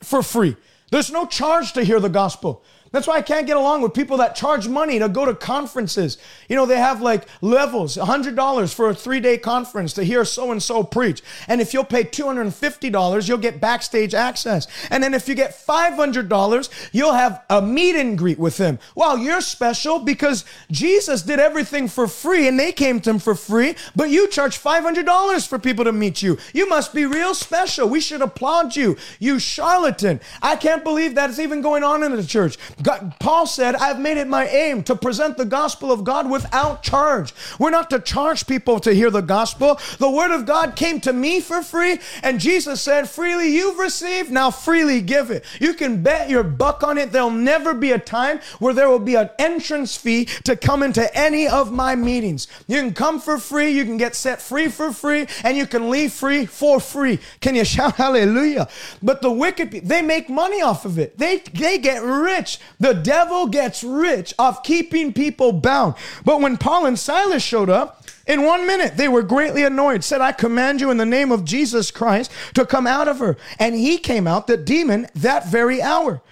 for 0.00 0.22
free. 0.22 0.56
There's 0.90 1.10
no 1.10 1.26
charge 1.26 1.72
to 1.72 1.84
hear 1.84 2.00
the 2.00 2.08
gospel. 2.08 2.64
That's 2.94 3.08
why 3.08 3.16
I 3.16 3.22
can't 3.22 3.44
get 3.44 3.56
along 3.56 3.82
with 3.82 3.92
people 3.92 4.18
that 4.18 4.36
charge 4.36 4.68
money 4.68 5.00
to 5.00 5.08
go 5.08 5.24
to 5.24 5.34
conferences. 5.34 6.16
You 6.48 6.54
know, 6.54 6.64
they 6.64 6.78
have 6.78 7.02
like 7.02 7.26
levels, 7.40 7.96
$100 7.96 8.72
for 8.72 8.90
a 8.90 8.94
three 8.94 9.18
day 9.18 9.36
conference 9.36 9.92
to 9.94 10.04
hear 10.04 10.24
so 10.24 10.52
and 10.52 10.62
so 10.62 10.84
preach. 10.84 11.20
And 11.48 11.60
if 11.60 11.74
you'll 11.74 11.82
pay 11.82 12.04
$250, 12.04 13.28
you'll 13.28 13.38
get 13.38 13.60
backstage 13.60 14.14
access. 14.14 14.68
And 14.92 15.02
then 15.02 15.12
if 15.12 15.28
you 15.28 15.34
get 15.34 15.50
$500, 15.66 16.88
you'll 16.92 17.14
have 17.14 17.42
a 17.50 17.60
meet 17.60 17.96
and 17.96 18.16
greet 18.16 18.38
with 18.38 18.58
them. 18.58 18.78
Well, 18.94 19.18
you're 19.18 19.40
special 19.40 19.98
because 19.98 20.44
Jesus 20.70 21.22
did 21.22 21.40
everything 21.40 21.88
for 21.88 22.06
free 22.06 22.46
and 22.46 22.56
they 22.56 22.70
came 22.70 23.00
to 23.00 23.10
him 23.10 23.18
for 23.18 23.34
free, 23.34 23.74
but 23.96 24.10
you 24.10 24.28
charge 24.28 24.56
$500 24.56 25.48
for 25.48 25.58
people 25.58 25.84
to 25.84 25.92
meet 25.92 26.22
you. 26.22 26.38
You 26.52 26.68
must 26.68 26.94
be 26.94 27.06
real 27.06 27.34
special. 27.34 27.88
We 27.88 28.00
should 28.00 28.22
applaud 28.22 28.76
you, 28.76 28.96
you 29.18 29.40
charlatan. 29.40 30.20
I 30.40 30.54
can't 30.54 30.84
believe 30.84 31.16
that's 31.16 31.40
even 31.40 31.60
going 31.60 31.82
on 31.82 32.04
in 32.04 32.14
the 32.14 32.24
church. 32.24 32.56
God, 32.84 33.14
Paul 33.18 33.46
said, 33.46 33.74
I've 33.76 33.98
made 33.98 34.18
it 34.18 34.28
my 34.28 34.46
aim 34.46 34.82
to 34.84 34.94
present 34.94 35.38
the 35.38 35.46
gospel 35.46 35.90
of 35.90 36.04
God 36.04 36.30
without 36.30 36.82
charge. 36.82 37.32
We're 37.58 37.70
not 37.70 37.88
to 37.90 37.98
charge 37.98 38.46
people 38.46 38.78
to 38.80 38.92
hear 38.92 39.10
the 39.10 39.22
gospel. 39.22 39.80
The 39.98 40.10
word 40.10 40.30
of 40.30 40.44
God 40.44 40.76
came 40.76 41.00
to 41.00 41.12
me 41.12 41.40
for 41.40 41.62
free, 41.62 41.98
and 42.22 42.38
Jesus 42.38 42.82
said, 42.82 43.08
Freely 43.08 43.54
you've 43.54 43.78
received, 43.78 44.30
now 44.30 44.50
freely 44.50 45.00
give 45.00 45.30
it. 45.30 45.44
You 45.60 45.72
can 45.72 46.02
bet 46.02 46.28
your 46.28 46.44
buck 46.44 46.82
on 46.82 46.98
it. 46.98 47.10
There'll 47.10 47.30
never 47.30 47.72
be 47.72 47.92
a 47.92 47.98
time 47.98 48.40
where 48.58 48.74
there 48.74 48.90
will 48.90 48.98
be 48.98 49.14
an 49.14 49.30
entrance 49.38 49.96
fee 49.96 50.26
to 50.44 50.54
come 50.54 50.82
into 50.82 51.12
any 51.16 51.48
of 51.48 51.72
my 51.72 51.96
meetings. 51.96 52.48
You 52.66 52.80
can 52.80 52.92
come 52.92 53.18
for 53.18 53.38
free, 53.38 53.70
you 53.70 53.84
can 53.84 53.96
get 53.96 54.14
set 54.14 54.42
free 54.42 54.68
for 54.68 54.92
free, 54.92 55.26
and 55.42 55.56
you 55.56 55.66
can 55.66 55.88
leave 55.88 56.12
free 56.12 56.44
for 56.44 56.80
free. 56.80 57.18
Can 57.40 57.54
you 57.54 57.64
shout 57.64 57.96
hallelujah? 57.96 58.68
But 59.02 59.22
the 59.22 59.30
wicked 59.30 59.72
they 59.88 60.02
make 60.02 60.28
money 60.28 60.60
off 60.60 60.84
of 60.84 60.98
it. 60.98 61.16
They, 61.16 61.38
they 61.38 61.78
get 61.78 62.02
rich 62.02 62.58
the 62.78 62.92
devil 62.92 63.46
gets 63.46 63.84
rich 63.84 64.34
off 64.38 64.62
keeping 64.62 65.12
people 65.12 65.52
bound. 65.52 65.94
But 66.24 66.40
when 66.40 66.56
Paul 66.56 66.86
and 66.86 66.98
Silas 66.98 67.42
showed 67.42 67.70
up, 67.70 68.04
in 68.26 68.42
one 68.42 68.66
minute, 68.66 68.96
they 68.96 69.08
were 69.08 69.22
greatly 69.22 69.64
annoyed, 69.64 70.02
said, 70.02 70.20
I 70.20 70.32
command 70.32 70.80
you 70.80 70.90
in 70.90 70.96
the 70.96 71.04
name 71.04 71.30
of 71.30 71.44
Jesus 71.44 71.90
Christ 71.90 72.32
to 72.54 72.64
come 72.64 72.86
out 72.86 73.06
of 73.06 73.18
her. 73.18 73.36
And 73.58 73.74
he 73.74 73.98
came 73.98 74.26
out, 74.26 74.46
the 74.46 74.56
demon, 74.56 75.08
that 75.14 75.46
very 75.46 75.82
hour. 75.82 76.22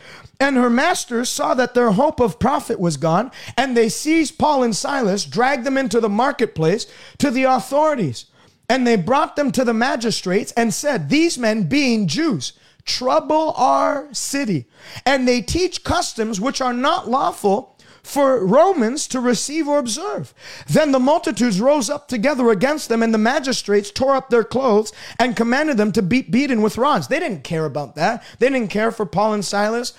And 0.41 0.57
her 0.57 0.71
masters 0.71 1.29
saw 1.29 1.55
that 1.55 1.75
their 1.75 1.93
hope 1.93 2.19
of 2.19 2.39
profit 2.39 2.81
was 2.81 2.97
gone, 2.97 3.31
and 3.57 3.77
they 3.77 3.89
seized 3.89 4.39
Paul 4.39 4.65
and 4.65 4.75
Silas, 4.75 5.25
dragged 5.25 5.65
them 5.65 5.77
into 5.77 6.01
the 6.01 6.09
marketplace 6.09 6.87
to 7.19 7.31
the 7.31 7.45
authorities. 7.45 8.25
And 8.69 8.87
they 8.87 8.97
brought 8.97 9.37
them 9.37 9.53
to 9.53 9.65
the 9.65 9.75
magistrates 9.75 10.51
and 10.53 10.73
said, 10.73 11.11
These 11.11 11.39
men, 11.39 11.65
being 11.65 12.09
Jews, 12.09 12.55
trouble 12.85 13.53
our 13.57 14.13
city. 14.13 14.67
And 15.07 15.27
they 15.27 15.41
teach 15.41 15.85
customs 15.85 16.41
which 16.41 16.61
are 16.61 16.73
not 16.73 17.09
lawful 17.09 17.73
for 18.03 18.45
Romans 18.45 19.07
to 19.09 19.21
receive 19.21 19.69
or 19.69 19.79
observe. 19.79 20.35
Then 20.67 20.93
the 20.93 20.99
multitudes 20.99 21.61
rose 21.61 21.89
up 21.89 22.09
together 22.09 22.51
against 22.51 22.89
them, 22.89 23.03
and 23.03 23.15
the 23.15 23.19
magistrates 23.19 23.91
tore 23.91 24.17
up 24.17 24.29
their 24.29 24.45
clothes 24.45 24.93
and 25.19 25.37
commanded 25.37 25.77
them 25.77 25.93
to 25.93 26.03
be 26.03 26.23
beaten 26.23 26.63
with 26.63 26.79
rods. 26.79 27.09
They 27.09 27.21
didn't 27.21 27.45
care 27.45 27.65
about 27.65 27.95
that. 27.95 28.25
They 28.39 28.49
didn't 28.49 28.71
care 28.71 28.91
for 28.91 29.07
Paul 29.07 29.35
and 29.35 29.45
Silas 29.45 29.95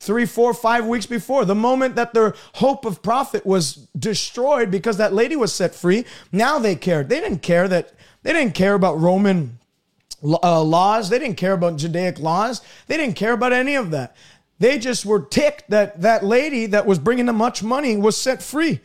three, 0.00 0.26
four, 0.26 0.54
five 0.54 0.86
weeks 0.86 1.06
before. 1.06 1.44
The 1.44 1.56
moment 1.56 1.96
that 1.96 2.14
their 2.14 2.34
hope 2.54 2.84
of 2.84 3.02
profit 3.02 3.44
was 3.44 3.88
destroyed 3.98 4.70
because 4.70 4.96
that 4.98 5.12
lady 5.12 5.34
was 5.34 5.52
set 5.52 5.74
free, 5.74 6.04
now 6.30 6.60
they 6.60 6.76
cared. 6.76 7.08
They 7.08 7.20
didn't 7.20 7.42
care 7.42 7.66
that 7.66 7.92
they 8.22 8.32
didn't 8.32 8.54
care 8.54 8.74
about 8.74 9.00
Roman 9.00 9.57
uh, 10.22 10.62
laws. 10.62 11.08
They 11.08 11.18
didn't 11.18 11.36
care 11.36 11.52
about 11.52 11.76
Judaic 11.76 12.18
laws. 12.18 12.62
They 12.86 12.96
didn't 12.96 13.16
care 13.16 13.32
about 13.32 13.52
any 13.52 13.74
of 13.74 13.90
that. 13.90 14.16
They 14.58 14.78
just 14.78 15.06
were 15.06 15.20
ticked 15.20 15.70
that 15.70 16.00
that 16.02 16.24
lady 16.24 16.66
that 16.66 16.86
was 16.86 16.98
bringing 16.98 17.26
them 17.26 17.36
much 17.36 17.62
money 17.62 17.96
was 17.96 18.16
set 18.16 18.42
free. 18.42 18.80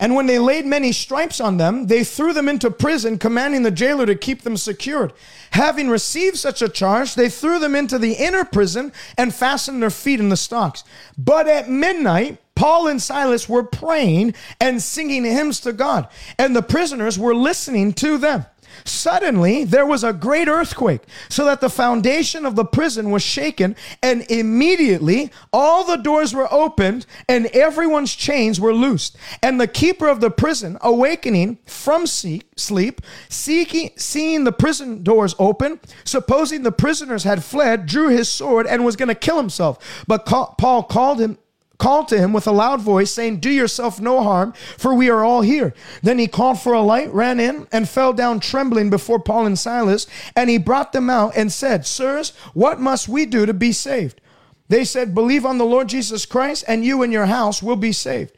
And 0.00 0.14
when 0.14 0.26
they 0.26 0.38
laid 0.38 0.64
many 0.64 0.92
stripes 0.92 1.40
on 1.40 1.56
them, 1.56 1.88
they 1.88 2.04
threw 2.04 2.32
them 2.32 2.48
into 2.48 2.70
prison, 2.70 3.18
commanding 3.18 3.62
the 3.62 3.72
jailer 3.72 4.06
to 4.06 4.14
keep 4.14 4.42
them 4.42 4.56
secured. 4.56 5.12
Having 5.52 5.90
received 5.90 6.36
such 6.36 6.62
a 6.62 6.68
charge, 6.68 7.14
they 7.14 7.28
threw 7.28 7.58
them 7.58 7.74
into 7.74 7.98
the 7.98 8.12
inner 8.12 8.44
prison 8.44 8.92
and 9.16 9.34
fastened 9.34 9.82
their 9.82 9.90
feet 9.90 10.20
in 10.20 10.28
the 10.28 10.36
stocks. 10.36 10.84
But 11.16 11.48
at 11.48 11.68
midnight, 11.68 12.38
Paul 12.54 12.86
and 12.86 13.02
Silas 13.02 13.48
were 13.48 13.64
praying 13.64 14.34
and 14.60 14.80
singing 14.80 15.24
hymns 15.24 15.58
to 15.60 15.72
God, 15.72 16.08
and 16.38 16.54
the 16.54 16.62
prisoners 16.62 17.18
were 17.18 17.34
listening 17.34 17.92
to 17.94 18.18
them. 18.18 18.46
Suddenly, 18.84 19.64
there 19.64 19.86
was 19.86 20.04
a 20.04 20.12
great 20.12 20.48
earthquake, 20.48 21.02
so 21.28 21.44
that 21.44 21.60
the 21.60 21.70
foundation 21.70 22.46
of 22.46 22.56
the 22.56 22.64
prison 22.64 23.10
was 23.10 23.22
shaken, 23.22 23.76
and 24.02 24.22
immediately 24.30 25.30
all 25.52 25.84
the 25.84 25.96
doors 25.96 26.34
were 26.34 26.52
opened 26.52 27.06
and 27.28 27.46
everyone's 27.46 28.14
chains 28.14 28.60
were 28.60 28.74
loosed. 28.74 29.16
And 29.42 29.60
the 29.60 29.66
keeper 29.66 30.08
of 30.08 30.20
the 30.20 30.30
prison, 30.30 30.78
awakening 30.80 31.58
from 31.66 32.06
sleep, 32.06 33.00
seeking, 33.28 33.90
seeing 33.96 34.44
the 34.44 34.52
prison 34.52 35.02
doors 35.02 35.34
open, 35.38 35.80
supposing 36.04 36.62
the 36.62 36.72
prisoners 36.72 37.24
had 37.24 37.44
fled, 37.44 37.86
drew 37.86 38.08
his 38.08 38.28
sword 38.28 38.66
and 38.66 38.84
was 38.84 38.96
going 38.96 39.08
to 39.08 39.14
kill 39.14 39.36
himself. 39.36 40.04
But 40.06 40.26
Paul 40.26 40.82
called 40.84 41.20
him 41.20 41.38
called 41.78 42.08
to 42.08 42.18
him 42.18 42.32
with 42.32 42.46
a 42.46 42.52
loud 42.52 42.80
voice, 42.80 43.10
saying, 43.10 43.38
Do 43.38 43.50
yourself 43.50 44.00
no 44.00 44.22
harm, 44.22 44.52
for 44.76 44.92
we 44.92 45.08
are 45.08 45.24
all 45.24 45.42
here. 45.42 45.72
Then 46.02 46.18
he 46.18 46.26
called 46.26 46.60
for 46.60 46.72
a 46.72 46.82
light, 46.82 47.12
ran 47.12 47.40
in, 47.40 47.66
and 47.72 47.88
fell 47.88 48.12
down 48.12 48.40
trembling 48.40 48.90
before 48.90 49.20
Paul 49.20 49.46
and 49.46 49.58
Silas. 49.58 50.06
And 50.34 50.50
he 50.50 50.58
brought 50.58 50.92
them 50.92 51.08
out 51.08 51.36
and 51.36 51.52
said, 51.52 51.86
Sirs, 51.86 52.30
what 52.52 52.80
must 52.80 53.08
we 53.08 53.26
do 53.26 53.46
to 53.46 53.54
be 53.54 53.72
saved? 53.72 54.20
They 54.68 54.84
said, 54.84 55.14
Believe 55.14 55.46
on 55.46 55.58
the 55.58 55.64
Lord 55.64 55.88
Jesus 55.88 56.26
Christ, 56.26 56.64
and 56.68 56.84
you 56.84 57.02
and 57.02 57.12
your 57.12 57.26
house 57.26 57.62
will 57.62 57.76
be 57.76 57.92
saved. 57.92 58.32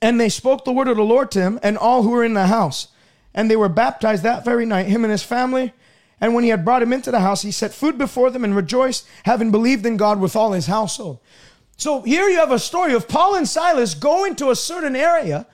And 0.00 0.20
they 0.20 0.28
spoke 0.28 0.64
the 0.64 0.72
word 0.72 0.88
of 0.88 0.96
the 0.96 1.02
Lord 1.02 1.30
to 1.32 1.40
him 1.40 1.58
and 1.62 1.78
all 1.78 2.02
who 2.02 2.10
were 2.10 2.24
in 2.24 2.34
the 2.34 2.46
house. 2.46 2.88
And 3.34 3.50
they 3.50 3.56
were 3.56 3.68
baptized 3.68 4.22
that 4.22 4.44
very 4.44 4.66
night, 4.66 4.86
him 4.86 5.04
and 5.04 5.10
his 5.10 5.22
family. 5.22 5.72
And 6.20 6.34
when 6.34 6.44
he 6.44 6.50
had 6.50 6.64
brought 6.64 6.82
him 6.82 6.92
into 6.92 7.10
the 7.10 7.20
house, 7.20 7.42
he 7.42 7.50
set 7.50 7.72
food 7.72 7.98
before 7.98 8.30
them 8.30 8.44
and 8.44 8.54
rejoiced, 8.54 9.06
having 9.24 9.50
believed 9.50 9.84
in 9.84 9.96
God 9.96 10.20
with 10.20 10.36
all 10.36 10.52
his 10.52 10.66
household. 10.66 11.18
So 11.76 12.02
here 12.02 12.28
you 12.28 12.38
have 12.38 12.52
a 12.52 12.58
story 12.58 12.94
of 12.94 13.08
Paul 13.08 13.34
and 13.34 13.48
Silas 13.48 13.94
going 13.94 14.36
to 14.36 14.50
a 14.50 14.56
certain 14.56 14.96
area 14.96 15.46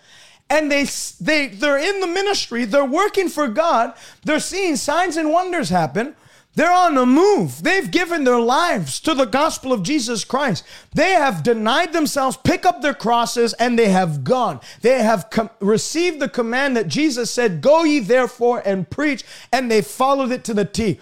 and 0.50 0.70
they 0.70 0.84
they 1.20 1.46
they're 1.46 1.78
in 1.78 2.00
the 2.00 2.06
ministry, 2.06 2.64
they're 2.64 2.84
working 2.84 3.28
for 3.28 3.46
God, 3.48 3.94
they're 4.24 4.40
seeing 4.40 4.76
signs 4.76 5.16
and 5.16 5.30
wonders 5.30 5.70
happen. 5.70 6.16
They're 6.56 6.72
on 6.72 6.96
the 6.96 7.06
move. 7.06 7.62
They've 7.62 7.88
given 7.88 8.24
their 8.24 8.40
lives 8.40 8.98
to 9.00 9.14
the 9.14 9.24
gospel 9.24 9.72
of 9.72 9.84
Jesus 9.84 10.24
Christ. 10.24 10.64
They 10.92 11.12
have 11.12 11.44
denied 11.44 11.92
themselves, 11.92 12.36
pick 12.36 12.66
up 12.66 12.82
their 12.82 12.92
crosses, 12.92 13.52
and 13.54 13.78
they 13.78 13.88
have 13.88 14.24
gone. 14.24 14.60
They 14.82 15.00
have 15.00 15.30
com- 15.30 15.50
received 15.60 16.18
the 16.18 16.28
command 16.28 16.76
that 16.76 16.88
Jesus 16.88 17.30
said, 17.30 17.60
Go 17.60 17.84
ye 17.84 18.00
therefore 18.00 18.62
and 18.66 18.90
preach, 18.90 19.22
and 19.52 19.70
they 19.70 19.80
followed 19.80 20.32
it 20.32 20.42
to 20.44 20.52
the 20.52 20.64
T. 20.64 20.98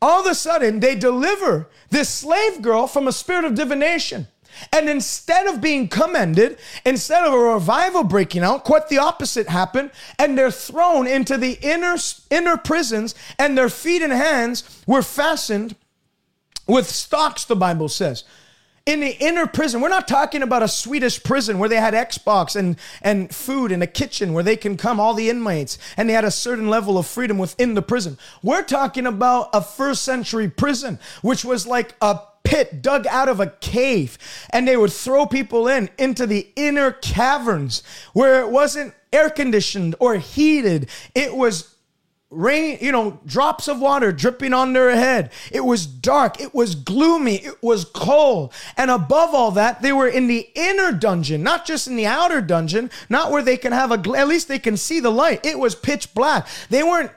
All 0.00 0.20
of 0.20 0.26
a 0.26 0.36
sudden, 0.36 0.78
they 0.78 0.94
deliver 0.94 1.68
this 1.90 2.08
slave 2.08 2.62
girl 2.62 2.86
from 2.86 3.08
a 3.08 3.12
spirit 3.12 3.44
of 3.44 3.56
divination. 3.56 4.28
And 4.72 4.88
instead 4.88 5.46
of 5.46 5.60
being 5.60 5.88
commended, 5.88 6.58
instead 6.84 7.24
of 7.24 7.32
a 7.32 7.38
revival 7.38 8.04
breaking 8.04 8.42
out, 8.42 8.64
quite 8.64 8.88
the 8.88 8.98
opposite 8.98 9.48
happened. 9.48 9.90
And 10.18 10.36
they're 10.36 10.50
thrown 10.50 11.06
into 11.06 11.36
the 11.36 11.58
inner, 11.62 11.96
inner 12.30 12.56
prisons, 12.56 13.14
and 13.38 13.56
their 13.56 13.68
feet 13.68 14.02
and 14.02 14.12
hands 14.12 14.82
were 14.86 15.02
fastened 15.02 15.76
with 16.66 16.88
stocks, 16.88 17.44
the 17.44 17.56
Bible 17.56 17.88
says. 17.88 18.24
In 18.84 18.98
the 18.98 19.16
inner 19.24 19.46
prison, 19.46 19.80
we're 19.80 19.88
not 19.88 20.08
talking 20.08 20.42
about 20.42 20.64
a 20.64 20.68
Swedish 20.68 21.22
prison 21.22 21.60
where 21.60 21.68
they 21.68 21.76
had 21.76 21.94
Xbox 21.94 22.56
and, 22.56 22.76
and 23.00 23.32
food 23.32 23.70
in 23.70 23.80
a 23.80 23.86
kitchen 23.86 24.32
where 24.32 24.42
they 24.42 24.56
can 24.56 24.76
come, 24.76 24.98
all 24.98 25.14
the 25.14 25.30
inmates, 25.30 25.78
and 25.96 26.08
they 26.08 26.14
had 26.14 26.24
a 26.24 26.32
certain 26.32 26.68
level 26.68 26.98
of 26.98 27.06
freedom 27.06 27.38
within 27.38 27.74
the 27.74 27.82
prison. 27.82 28.18
We're 28.42 28.64
talking 28.64 29.06
about 29.06 29.50
a 29.52 29.62
first 29.62 30.02
century 30.02 30.48
prison, 30.48 30.98
which 31.22 31.44
was 31.44 31.64
like 31.64 31.94
a 32.00 32.18
pit 32.44 32.82
dug 32.82 33.06
out 33.06 33.28
of 33.28 33.40
a 33.40 33.48
cave 33.60 34.18
and 34.50 34.66
they 34.66 34.76
would 34.76 34.92
throw 34.92 35.26
people 35.26 35.68
in 35.68 35.88
into 35.98 36.26
the 36.26 36.48
inner 36.56 36.90
caverns 36.90 37.82
where 38.12 38.40
it 38.40 38.50
wasn't 38.50 38.94
air 39.12 39.30
conditioned 39.30 39.94
or 39.98 40.16
heated. 40.16 40.88
It 41.14 41.34
was 41.34 41.72
rain, 42.32 42.78
you 42.80 42.90
know, 42.90 43.20
drops 43.26 43.68
of 43.68 43.78
water 43.78 44.10
dripping 44.10 44.54
on 44.54 44.72
their 44.72 44.90
head. 44.96 45.30
It 45.50 45.60
was 45.60 45.86
dark. 45.86 46.40
It 46.40 46.54
was 46.54 46.74
gloomy. 46.74 47.36
It 47.36 47.62
was 47.62 47.84
cold. 47.84 48.52
And 48.76 48.90
above 48.90 49.34
all 49.34 49.50
that, 49.52 49.82
they 49.82 49.92
were 49.92 50.08
in 50.08 50.26
the 50.26 50.48
inner 50.54 50.92
dungeon, 50.92 51.42
not 51.42 51.66
just 51.66 51.86
in 51.86 51.96
the 51.96 52.06
outer 52.06 52.40
dungeon, 52.40 52.90
not 53.08 53.30
where 53.30 53.42
they 53.42 53.56
can 53.56 53.72
have 53.72 53.92
a, 53.92 54.16
at 54.16 54.28
least 54.28 54.48
they 54.48 54.58
can 54.58 54.76
see 54.76 54.98
the 54.98 55.10
light. 55.10 55.44
It 55.44 55.58
was 55.58 55.74
pitch 55.74 56.14
black. 56.14 56.46
They 56.70 56.82
weren't 56.82 57.12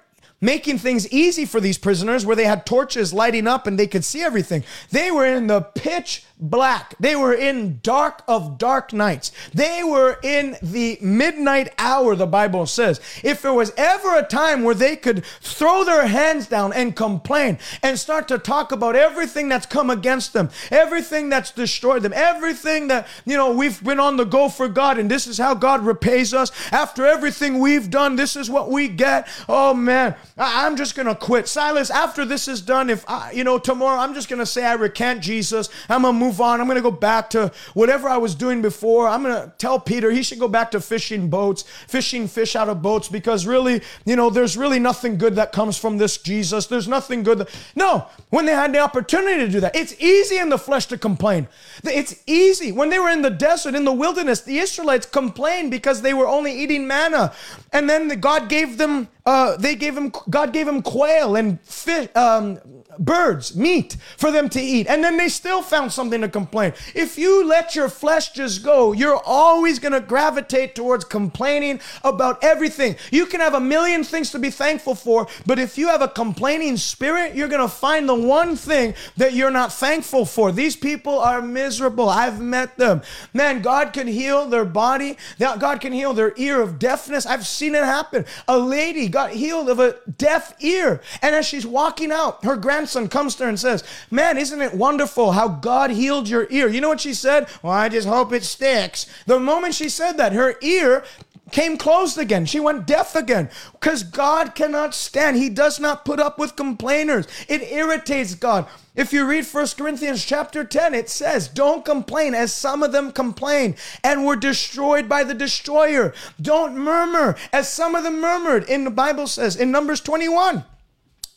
making 0.46 0.78
things 0.78 1.12
easy 1.12 1.46
for 1.46 1.60
these 1.60 1.78
prisoners 1.78 2.26
where 2.26 2.36
they 2.36 2.46
had 2.46 2.66
torches 2.66 3.14
lighting 3.14 3.48
up 3.48 3.68
and 3.68 3.78
they 3.78 3.88
could 3.88 4.06
see 4.06 4.22
everything. 4.22 4.64
They 4.92 5.12
were 5.12 5.26
in 5.26 5.48
the 5.48 5.62
pitch 5.62 6.24
black. 6.40 6.96
They 7.00 7.16
were 7.16 7.34
in 7.34 7.80
dark 7.82 8.24
of 8.28 8.58
dark 8.58 8.92
nights. 8.94 9.32
They 9.54 9.84
were 9.84 10.20
in 10.22 10.58
the 10.62 10.98
midnight 11.02 11.74
hour, 11.78 12.16
the 12.16 12.28
Bible 12.28 12.66
says. 12.66 13.00
If 13.24 13.42
there 13.42 13.54
was 13.54 13.74
ever 13.78 14.16
a 14.16 14.24
time 14.24 14.64
where 14.64 14.76
they 14.76 14.96
could 14.96 15.24
throw 15.42 15.84
their 15.84 16.08
hands 16.08 16.48
down 16.48 16.74
and 16.74 16.96
complain 16.96 17.58
and 17.82 17.98
start 17.98 18.28
to 18.30 18.38
talk 18.38 18.72
about 18.72 18.96
everything 18.96 19.50
that's 19.50 19.66
come 19.66 19.90
against 19.90 20.34
them, 20.34 20.50
everything 20.72 21.30
that's 21.30 21.52
destroyed 21.52 22.04
them, 22.04 22.14
everything 22.14 22.88
that, 22.88 23.08
you 23.26 23.38
know, 23.38 23.52
we've 23.52 23.84
been 23.84 24.00
on 24.00 24.18
the 24.18 24.26
go 24.26 24.50
for 24.50 24.68
God 24.68 24.98
and 24.98 25.10
this 25.10 25.28
is 25.28 25.38
how 25.38 25.54
God 25.54 25.86
repays 25.86 26.34
us. 26.34 26.52
After 26.72 27.06
everything 27.06 27.60
we've 27.60 27.90
done, 27.90 28.16
this 28.16 28.36
is 28.36 28.50
what 28.50 28.70
we 28.70 28.88
get. 28.88 29.28
Oh 29.48 29.74
man, 29.74 30.16
I'm 30.38 30.76
just 30.76 30.96
going 30.96 31.08
to 31.08 31.16
quit. 31.16 31.48
Silas, 31.48 31.90
after 31.90 32.26
this 32.26 32.48
is 32.48 32.62
done, 32.62 32.90
if 32.90 33.08
I, 33.10 33.32
you 33.32 33.44
know, 33.44 33.58
tomorrow 33.58 34.00
I'm 34.00 34.14
just 34.14 34.28
going 34.28 34.40
to 34.40 34.46
say 34.46 34.66
I 34.66 34.74
recant 34.74 35.22
Jesus. 35.22 35.70
I'm 35.88 36.02
to 36.02 36.25
move 36.26 36.42
on. 36.42 36.60
I'm 36.60 36.68
going 36.68 36.76
to 36.76 36.82
go 36.82 36.92
back 36.92 37.30
to 37.32 37.52
whatever 37.74 38.10
I 38.10 38.18
was 38.18 38.36
doing 38.36 38.62
before. 38.62 39.08
I'm 39.08 39.24
going 39.24 39.36
to 39.36 39.54
tell 39.58 39.80
Peter 39.80 40.12
he 40.12 40.24
should 40.24 40.40
go 40.40 40.48
back 40.48 40.72
to 40.72 40.82
fishing 40.82 41.30
boats, 41.30 41.64
fishing 41.88 42.28
fish 42.28 42.56
out 42.56 42.70
of 42.70 42.82
boats, 42.82 43.08
because 43.08 43.46
really, 43.46 43.82
you 44.06 44.16
know, 44.16 44.30
there's 44.30 44.58
really 44.58 44.80
nothing 44.80 45.18
good 45.18 45.36
that 45.36 45.52
comes 45.52 45.78
from 45.78 45.98
this 45.98 46.18
Jesus. 46.18 46.68
There's 46.68 46.88
nothing 46.88 47.24
good. 47.24 47.40
That, 47.40 47.50
no, 47.76 48.08
when 48.30 48.46
they 48.46 48.54
had 48.54 48.74
the 48.74 48.80
opportunity 48.80 49.46
to 49.46 49.52
do 49.52 49.60
that, 49.60 49.76
it's 49.76 50.00
easy 50.02 50.38
in 50.38 50.50
the 50.50 50.58
flesh 50.58 50.88
to 50.88 50.98
complain. 50.98 51.48
It's 51.84 52.16
easy. 52.26 52.72
When 52.72 52.90
they 52.90 53.00
were 53.00 53.10
in 53.10 53.22
the 53.22 53.30
desert, 53.30 53.76
in 53.76 53.86
the 53.86 53.94
wilderness, 53.94 54.42
the 54.42 54.58
Israelites 54.58 55.06
complained 55.06 55.72
because 55.72 56.02
they 56.02 56.14
were 56.14 56.28
only 56.28 56.52
eating 56.52 56.88
manna. 56.88 57.34
And 57.72 57.90
then 57.90 58.20
God 58.20 58.50
gave 58.50 58.78
them, 58.78 59.08
uh, 59.26 59.58
they 59.58 59.76
gave 59.76 59.96
them, 59.96 60.12
God 60.30 60.54
gave 60.54 60.66
them 60.66 60.82
quail 60.82 61.36
and 61.36 61.60
fish, 61.62 62.10
um, 62.16 62.60
birds, 63.00 63.56
meat 63.56 63.98
for 64.18 64.32
them 64.32 64.50
to 64.50 64.62
eat. 64.62 64.88
And 64.88 65.04
then 65.04 65.18
they 65.18 65.30
still 65.30 65.62
found 65.62 65.92
something 65.92 66.22
to 66.22 66.30
complain. 66.30 66.74
If 66.94 67.18
you 67.18 67.46
let 67.46 67.76
your 67.76 67.90
flesh 67.90 68.32
just 68.32 68.64
go, 68.64 68.94
you're 68.94 69.22
always 69.26 69.80
going 69.80 69.92
to 69.94 70.00
gravitate 70.00 70.76
towards 70.76 71.06
complaining 71.06 71.82
about 72.04 72.44
everything. 72.44 72.96
You 73.12 73.26
can 73.26 73.42
have 73.42 73.54
a 73.54 73.60
million 73.60 74.04
things 74.04 74.32
to 74.32 74.40
be 74.40 74.50
thankful 74.50 74.96
for, 74.96 75.28
but 75.46 75.60
if 75.60 75.78
you 75.78 75.88
have 75.88 76.02
a 76.02 76.08
complaining 76.08 76.78
spirit, 76.78 77.36
you're 77.36 77.48
going 77.48 77.62
to 77.62 77.68
find 77.68 78.08
the 78.08 78.16
one 78.16 78.56
thing 78.56 78.94
that 79.18 79.34
you're 79.34 79.52
not 79.52 79.74
thankful 79.74 80.26
for. 80.26 80.52
These 80.52 80.76
people 80.76 81.20
are 81.20 81.42
miserable. 81.42 82.10
I've 82.10 82.40
met 82.42 82.78
them. 82.78 83.02
Man, 83.34 83.62
God 83.62 83.94
can 83.94 84.08
heal 84.08 84.48
their 84.48 84.66
body. 84.66 85.18
God 85.40 85.82
can 85.82 85.92
heal 85.92 86.14
their 86.14 86.34
ear 86.38 86.62
of 86.62 86.80
deafness. 86.80 87.26
I've 87.26 87.46
seen 87.46 87.76
it 87.76 87.84
happen. 87.84 88.26
A 88.48 88.58
lady 88.58 89.08
got 89.08 89.32
healed 89.32 89.70
of 89.70 89.80
a 89.80 89.98
deaf 90.18 90.56
ear. 90.64 91.02
And 91.22 91.36
as 91.36 91.46
she's 91.46 91.66
walking 91.66 92.12
out, 92.12 92.44
her 92.46 92.56
grandson 92.56 92.85
grandson 92.86 93.08
comes 93.10 93.36
to 93.36 93.44
her 93.44 93.50
and 93.50 93.60
says, 93.60 93.84
Man, 94.12 94.38
isn't 94.38 94.62
it 94.62 94.76
wonderful 94.76 95.32
how 95.32 95.48
God 95.48 95.90
healed 95.90 96.30
your 96.30 96.48
ear? 96.52 96.68
You 96.68 96.82
know 96.82 96.90
what 96.90 97.02
she 97.02 97.16
said? 97.16 97.48
Well, 97.64 97.74
I 97.74 97.90
just 97.90 98.08
hope 98.08 98.32
it 98.32 98.44
sticks. 98.44 99.08
The 99.26 99.40
moment 99.40 99.74
she 99.74 99.90
said 99.90 100.18
that, 100.18 100.34
her 100.34 100.56
ear 100.62 101.04
came 101.52 101.78
closed 101.78 102.20
again. 102.20 102.46
She 102.46 102.60
went 102.60 102.86
deaf 102.86 103.16
again 103.16 103.50
because 103.74 104.04
God 104.04 104.54
cannot 104.54 104.94
stand. 104.94 105.38
He 105.38 105.50
does 105.50 105.80
not 105.80 106.06
put 106.06 106.20
up 106.20 106.38
with 106.38 106.56
complainers. 106.56 107.26
It 107.48 107.64
irritates 107.64 108.36
God. 108.36 108.68
If 108.96 109.12
you 109.12 109.26
read 109.26 109.46
1 109.46 109.68
Corinthians 109.76 110.24
chapter 110.24 110.64
10, 110.64 110.94
it 110.94 111.10
says, 111.10 111.48
Don't 111.48 111.84
complain 111.84 112.36
as 112.36 112.54
some 112.54 112.84
of 112.84 112.92
them 112.92 113.12
complained 113.12 113.76
and 114.04 114.26
were 114.26 114.36
destroyed 114.36 115.10
by 115.10 115.24
the 115.24 115.34
destroyer. 115.34 116.14
Don't 116.40 116.78
murmur 116.78 117.36
as 117.52 117.72
some 117.72 117.96
of 117.96 118.04
them 118.04 118.22
murmured. 118.22 118.70
In 118.70 118.84
the 118.84 118.92
Bible 118.92 119.26
says 119.26 119.56
in 119.56 119.72
Numbers 119.72 120.02
21. 120.02 120.66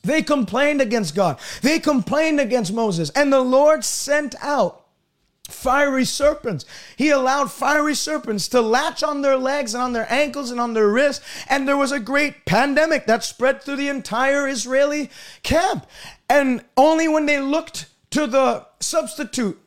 They 0.08 0.22
complained 0.22 0.80
against 0.80 1.14
God. 1.14 1.38
They 1.60 1.78
complained 1.78 2.40
against 2.40 2.72
Moses. 2.72 3.10
And 3.10 3.30
the 3.30 3.42
Lord 3.42 3.84
sent 3.84 4.34
out 4.40 4.86
fiery 5.50 6.06
serpents. 6.06 6.64
He 6.96 7.10
allowed 7.10 7.52
fiery 7.52 7.94
serpents 7.94 8.48
to 8.48 8.62
latch 8.62 9.02
on 9.02 9.20
their 9.20 9.36
legs 9.36 9.74
and 9.74 9.82
on 9.82 9.92
their 9.92 10.10
ankles 10.10 10.50
and 10.50 10.58
on 10.58 10.72
their 10.72 10.88
wrists. 10.88 11.22
And 11.46 11.68
there 11.68 11.76
was 11.76 11.92
a 11.92 12.00
great 12.00 12.46
pandemic 12.46 13.04
that 13.04 13.22
spread 13.22 13.62
through 13.62 13.76
the 13.76 13.88
entire 13.88 14.48
Israeli 14.48 15.10
camp. 15.42 15.86
And 16.26 16.64
only 16.74 17.06
when 17.06 17.26
they 17.26 17.38
looked 17.38 17.86
to 18.12 18.26
the 18.26 18.66
substitute 18.80 19.60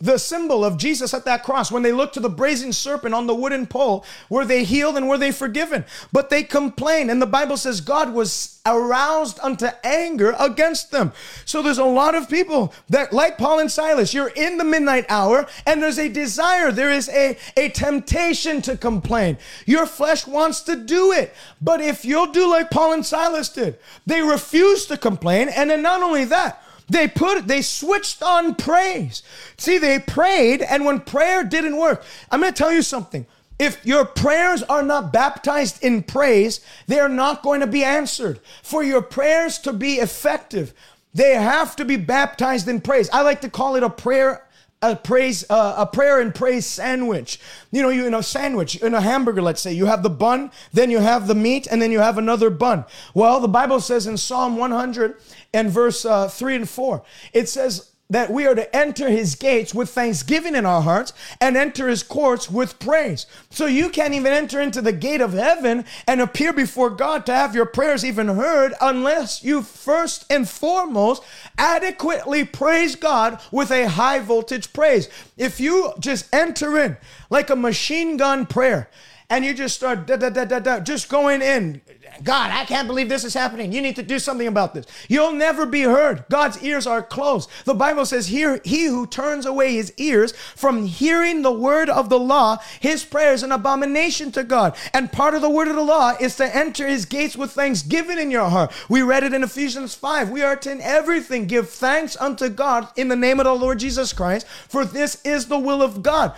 the 0.00 0.18
symbol 0.18 0.64
of 0.64 0.78
Jesus 0.78 1.12
at 1.12 1.26
that 1.26 1.42
cross, 1.42 1.70
when 1.70 1.82
they 1.82 1.92
looked 1.92 2.14
to 2.14 2.20
the 2.20 2.30
brazen 2.30 2.72
serpent 2.72 3.14
on 3.14 3.26
the 3.26 3.34
wooden 3.34 3.66
pole, 3.66 4.04
were 4.30 4.46
they 4.46 4.64
healed 4.64 4.96
and 4.96 5.08
were 5.08 5.18
they 5.18 5.30
forgiven? 5.30 5.84
But 6.10 6.30
they 6.30 6.42
complained, 6.42 7.10
and 7.10 7.20
the 7.20 7.26
Bible 7.26 7.58
says 7.58 7.82
God 7.82 8.14
was 8.14 8.60
aroused 8.64 9.38
unto 9.40 9.68
anger 9.84 10.34
against 10.38 10.90
them. 10.90 11.12
So 11.44 11.60
there's 11.60 11.78
a 11.78 11.84
lot 11.84 12.14
of 12.14 12.30
people 12.30 12.72
that, 12.88 13.12
like 13.12 13.36
Paul 13.36 13.58
and 13.58 13.70
Silas, 13.70 14.14
you're 14.14 14.28
in 14.28 14.56
the 14.56 14.64
midnight 14.64 15.04
hour, 15.10 15.46
and 15.66 15.82
there's 15.82 15.98
a 15.98 16.08
desire, 16.08 16.72
there 16.72 16.90
is 16.90 17.08
a, 17.10 17.36
a 17.56 17.68
temptation 17.68 18.62
to 18.62 18.76
complain. 18.76 19.36
Your 19.66 19.84
flesh 19.84 20.26
wants 20.26 20.62
to 20.62 20.76
do 20.76 21.12
it. 21.12 21.34
But 21.60 21.82
if 21.82 22.06
you'll 22.06 22.32
do 22.32 22.48
like 22.48 22.70
Paul 22.70 22.94
and 22.94 23.04
Silas 23.04 23.50
did, 23.50 23.78
they 24.06 24.22
refuse 24.22 24.86
to 24.86 24.96
complain, 24.96 25.50
and 25.50 25.68
then 25.68 25.82
not 25.82 26.02
only 26.02 26.24
that, 26.24 26.62
they 26.90 27.08
put 27.08 27.46
they 27.46 27.62
switched 27.62 28.22
on 28.22 28.54
praise. 28.54 29.22
See, 29.56 29.78
they 29.78 29.98
prayed, 29.98 30.60
and 30.62 30.84
when 30.84 31.00
prayer 31.00 31.44
didn't 31.44 31.76
work, 31.76 32.02
I'm 32.30 32.40
gonna 32.40 32.52
tell 32.52 32.72
you 32.72 32.82
something. 32.82 33.26
If 33.58 33.84
your 33.84 34.04
prayers 34.04 34.62
are 34.64 34.82
not 34.82 35.12
baptized 35.12 35.84
in 35.84 36.02
praise, 36.02 36.60
they 36.86 36.98
are 36.98 37.10
not 37.10 37.42
going 37.42 37.60
to 37.60 37.66
be 37.66 37.84
answered. 37.84 38.40
For 38.62 38.82
your 38.82 39.02
prayers 39.02 39.58
to 39.60 39.74
be 39.74 39.96
effective, 39.96 40.72
they 41.12 41.34
have 41.34 41.76
to 41.76 41.84
be 41.84 41.96
baptized 41.96 42.68
in 42.68 42.80
praise. 42.80 43.10
I 43.10 43.20
like 43.20 43.42
to 43.42 43.50
call 43.50 43.76
it 43.76 43.82
a 43.82 43.90
prayer 43.90 44.46
a 44.82 44.96
praise 44.96 45.44
uh, 45.50 45.74
a 45.76 45.86
prayer 45.86 46.20
and 46.20 46.34
praise 46.34 46.64
sandwich 46.64 47.38
you 47.70 47.82
know 47.82 47.90
you 47.90 48.06
in 48.06 48.14
a 48.14 48.22
sandwich 48.22 48.76
in 48.76 48.94
a 48.94 49.00
hamburger 49.00 49.42
let's 49.42 49.60
say 49.60 49.72
you 49.72 49.86
have 49.86 50.02
the 50.02 50.10
bun 50.10 50.50
then 50.72 50.90
you 50.90 51.00
have 51.00 51.26
the 51.26 51.34
meat 51.34 51.66
and 51.70 51.82
then 51.82 51.92
you 51.92 52.00
have 52.00 52.16
another 52.16 52.48
bun 52.48 52.84
well 53.12 53.40
the 53.40 53.48
bible 53.48 53.80
says 53.80 54.06
in 54.06 54.16
psalm 54.16 54.56
100 54.56 55.16
and 55.52 55.70
verse 55.70 56.04
uh, 56.04 56.28
3 56.28 56.56
and 56.56 56.68
4. 56.68 57.02
It 57.32 57.48
says, 57.48 57.89
that 58.10 58.30
we 58.30 58.46
are 58.46 58.54
to 58.54 58.76
enter 58.76 59.08
his 59.08 59.36
gates 59.36 59.72
with 59.72 59.88
thanksgiving 59.88 60.54
in 60.56 60.66
our 60.66 60.82
hearts 60.82 61.12
and 61.40 61.56
enter 61.56 61.88
his 61.88 62.02
courts 62.02 62.50
with 62.50 62.78
praise. 62.80 63.24
So 63.48 63.66
you 63.66 63.88
can't 63.88 64.14
even 64.14 64.32
enter 64.32 64.60
into 64.60 64.82
the 64.82 64.92
gate 64.92 65.20
of 65.20 65.32
heaven 65.32 65.84
and 66.06 66.20
appear 66.20 66.52
before 66.52 66.90
God 66.90 67.24
to 67.26 67.34
have 67.34 67.54
your 67.54 67.66
prayers 67.66 68.04
even 68.04 68.28
heard 68.28 68.74
unless 68.80 69.44
you 69.44 69.62
first 69.62 70.26
and 70.28 70.48
foremost 70.48 71.22
adequately 71.56 72.44
praise 72.44 72.96
God 72.96 73.40
with 73.52 73.70
a 73.70 73.88
high 73.88 74.18
voltage 74.18 74.72
praise. 74.72 75.08
If 75.36 75.60
you 75.60 75.92
just 76.00 76.32
enter 76.34 76.76
in 76.78 76.96
like 77.30 77.48
a 77.48 77.56
machine 77.56 78.16
gun 78.16 78.44
prayer, 78.44 78.90
and 79.30 79.44
you 79.44 79.54
just 79.54 79.76
start 79.76 80.06
da, 80.06 80.16
da, 80.16 80.30
da, 80.30 80.44
da, 80.44 80.58
da, 80.58 80.80
just 80.80 81.08
going 81.08 81.42
in. 81.42 81.80
God, 82.24 82.50
I 82.50 82.64
can't 82.64 82.88
believe 82.88 83.08
this 83.08 83.24
is 83.24 83.34
happening. 83.34 83.72
You 83.72 83.80
need 83.80 83.96
to 83.96 84.02
do 84.02 84.18
something 84.18 84.46
about 84.46 84.74
this. 84.74 84.86
You'll 85.08 85.32
never 85.32 85.64
be 85.64 85.82
heard. 85.82 86.24
God's 86.28 86.62
ears 86.62 86.86
are 86.86 87.02
closed. 87.02 87.48
The 87.64 87.74
Bible 87.74 88.04
says, 88.04 88.26
here, 88.26 88.60
he 88.64 88.86
who 88.86 89.06
turns 89.06 89.46
away 89.46 89.74
his 89.74 89.92
ears 89.96 90.32
from 90.32 90.86
hearing 90.86 91.42
the 91.42 91.52
word 91.52 91.88
of 91.88 92.08
the 92.08 92.18
law, 92.18 92.58
his 92.80 93.04
prayer 93.04 93.32
is 93.32 93.42
an 93.42 93.52
abomination 93.52 94.32
to 94.32 94.42
God. 94.42 94.76
And 94.92 95.12
part 95.12 95.34
of 95.34 95.42
the 95.42 95.50
word 95.50 95.68
of 95.68 95.76
the 95.76 95.82
law 95.82 96.14
is 96.20 96.36
to 96.36 96.56
enter 96.56 96.88
his 96.88 97.04
gates 97.04 97.36
with 97.36 97.52
thanksgiving 97.52 98.18
in 98.18 98.30
your 98.30 98.50
heart. 98.50 98.72
We 98.88 99.02
read 99.02 99.22
it 99.22 99.32
in 99.32 99.44
Ephesians 99.44 99.94
5. 99.94 100.30
We 100.30 100.42
are 100.42 100.56
to 100.56 100.70
in 100.70 100.80
everything 100.80 101.46
give 101.46 101.68
thanks 101.68 102.16
unto 102.18 102.48
God 102.48 102.88
in 102.96 103.08
the 103.08 103.16
name 103.16 103.40
of 103.40 103.44
the 103.44 103.54
Lord 103.54 103.80
Jesus 103.80 104.12
Christ, 104.12 104.46
for 104.46 104.84
this 104.84 105.20
is 105.24 105.46
the 105.46 105.58
will 105.58 105.82
of 105.82 106.02
God. 106.02 106.34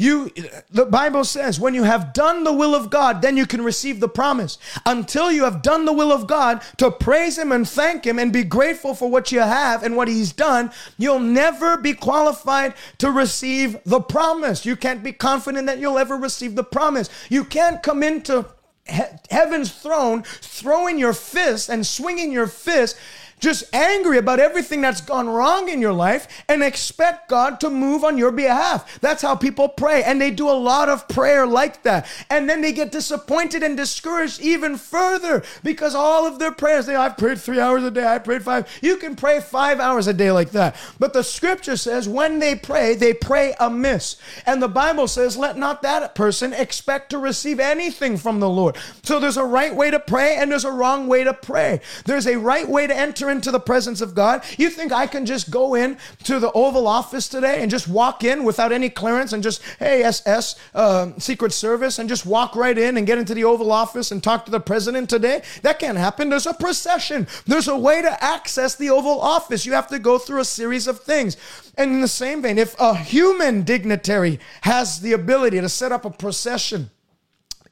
You, 0.00 0.30
the 0.70 0.86
Bible 0.86 1.24
says, 1.24 1.60
when 1.60 1.74
you 1.74 1.82
have 1.82 2.14
done 2.14 2.42
the 2.42 2.54
will 2.54 2.74
of 2.74 2.88
God, 2.88 3.20
then 3.20 3.36
you 3.36 3.44
can 3.44 3.62
receive 3.62 4.00
the 4.00 4.08
promise. 4.08 4.56
Until 4.86 5.30
you 5.30 5.44
have 5.44 5.60
done 5.60 5.84
the 5.84 5.92
will 5.92 6.10
of 6.10 6.26
God 6.26 6.62
to 6.78 6.90
praise 6.90 7.36
Him 7.36 7.52
and 7.52 7.68
thank 7.68 8.06
Him 8.06 8.18
and 8.18 8.32
be 8.32 8.42
grateful 8.42 8.94
for 8.94 9.10
what 9.10 9.30
you 9.30 9.40
have 9.40 9.82
and 9.82 9.96
what 9.96 10.08
He's 10.08 10.32
done, 10.32 10.72
you'll 10.96 11.20
never 11.20 11.76
be 11.76 11.92
qualified 11.92 12.72
to 12.96 13.10
receive 13.10 13.76
the 13.84 14.00
promise. 14.00 14.64
You 14.64 14.74
can't 14.74 15.02
be 15.02 15.12
confident 15.12 15.66
that 15.66 15.80
you'll 15.80 15.98
ever 15.98 16.16
receive 16.16 16.54
the 16.54 16.64
promise. 16.64 17.10
You 17.28 17.44
can't 17.44 17.82
come 17.82 18.02
into 18.02 18.46
he- 18.86 19.02
heaven's 19.30 19.70
throne 19.70 20.22
throwing 20.22 20.98
your 20.98 21.12
fist 21.12 21.68
and 21.68 21.86
swinging 21.86 22.32
your 22.32 22.46
fist 22.46 22.96
just 23.40 23.64
angry 23.74 24.18
about 24.18 24.38
everything 24.38 24.80
that's 24.80 25.00
gone 25.00 25.28
wrong 25.28 25.68
in 25.68 25.80
your 25.80 25.92
life 25.92 26.44
and 26.48 26.62
expect 26.62 27.28
God 27.28 27.60
to 27.60 27.70
move 27.70 28.04
on 28.04 28.18
your 28.18 28.30
behalf. 28.30 29.00
That's 29.00 29.22
how 29.22 29.34
people 29.34 29.68
pray. 29.68 30.02
And 30.02 30.20
they 30.20 30.30
do 30.30 30.48
a 30.48 30.52
lot 30.52 30.88
of 30.88 31.08
prayer 31.08 31.46
like 31.46 31.82
that. 31.82 32.06
And 32.28 32.48
then 32.48 32.60
they 32.60 32.72
get 32.72 32.92
disappointed 32.92 33.62
and 33.62 33.76
discouraged 33.76 34.40
even 34.40 34.76
further 34.76 35.42
because 35.62 35.94
all 35.94 36.26
of 36.26 36.38
their 36.38 36.52
prayers, 36.52 36.86
they, 36.86 36.94
I've 36.94 37.16
prayed 37.16 37.40
three 37.40 37.60
hours 37.60 37.82
a 37.82 37.90
day, 37.90 38.06
I 38.06 38.18
prayed 38.18 38.42
five. 38.42 38.68
You 38.82 38.96
can 38.98 39.16
pray 39.16 39.40
five 39.40 39.80
hours 39.80 40.06
a 40.06 40.12
day 40.12 40.30
like 40.30 40.50
that. 40.50 40.76
But 40.98 41.12
the 41.12 41.24
scripture 41.24 41.76
says 41.76 42.08
when 42.08 42.38
they 42.38 42.54
pray, 42.54 42.94
they 42.94 43.14
pray 43.14 43.54
amiss. 43.58 44.16
And 44.46 44.62
the 44.62 44.68
Bible 44.68 45.08
says, 45.08 45.36
let 45.36 45.56
not 45.56 45.82
that 45.82 46.14
person 46.14 46.52
expect 46.52 47.10
to 47.10 47.18
receive 47.18 47.58
anything 47.58 48.16
from 48.16 48.40
the 48.40 48.48
Lord. 48.48 48.76
So 49.02 49.18
there's 49.18 49.36
a 49.36 49.44
right 49.44 49.74
way 49.74 49.90
to 49.90 50.00
pray 50.00 50.36
and 50.36 50.50
there's 50.50 50.64
a 50.64 50.72
wrong 50.72 51.06
way 51.06 51.24
to 51.24 51.32
pray. 51.32 51.80
There's 52.04 52.26
a 52.26 52.36
right 52.36 52.68
way 52.68 52.86
to 52.86 52.96
enter 52.96 53.29
into 53.30 53.50
the 53.50 53.60
presence 53.60 54.00
of 54.00 54.14
God? 54.14 54.44
You 54.58 54.70
think 54.70 54.92
I 54.92 55.06
can 55.06 55.26
just 55.26 55.50
go 55.50 55.74
in 55.74 55.98
to 56.24 56.38
the 56.38 56.52
Oval 56.52 56.86
Office 56.86 57.28
today 57.28 57.62
and 57.62 57.70
just 57.70 57.88
walk 57.88 58.24
in 58.24 58.44
without 58.44 58.72
any 58.72 58.90
clearance 58.90 59.32
and 59.32 59.42
just, 59.42 59.62
hey, 59.78 60.02
SS, 60.02 60.56
uh, 60.74 61.12
Secret 61.18 61.52
Service, 61.52 61.98
and 61.98 62.08
just 62.08 62.26
walk 62.26 62.56
right 62.56 62.76
in 62.76 62.96
and 62.96 63.06
get 63.06 63.18
into 63.18 63.34
the 63.34 63.44
Oval 63.44 63.72
Office 63.72 64.10
and 64.10 64.22
talk 64.22 64.44
to 64.44 64.50
the 64.50 64.60
president 64.60 65.08
today? 65.08 65.42
That 65.62 65.78
can't 65.78 65.98
happen. 65.98 66.28
There's 66.28 66.46
a 66.46 66.54
procession, 66.54 67.26
there's 67.46 67.68
a 67.68 67.78
way 67.78 68.02
to 68.02 68.24
access 68.24 68.74
the 68.74 68.90
Oval 68.90 69.20
Office. 69.20 69.64
You 69.64 69.72
have 69.72 69.88
to 69.88 69.98
go 69.98 70.18
through 70.18 70.40
a 70.40 70.44
series 70.44 70.86
of 70.86 71.00
things. 71.00 71.36
And 71.76 71.92
in 71.92 72.00
the 72.00 72.08
same 72.08 72.42
vein, 72.42 72.58
if 72.58 72.78
a 72.78 72.94
human 72.94 73.62
dignitary 73.62 74.40
has 74.62 75.00
the 75.00 75.12
ability 75.12 75.60
to 75.60 75.68
set 75.68 75.92
up 75.92 76.04
a 76.04 76.10
procession, 76.10 76.90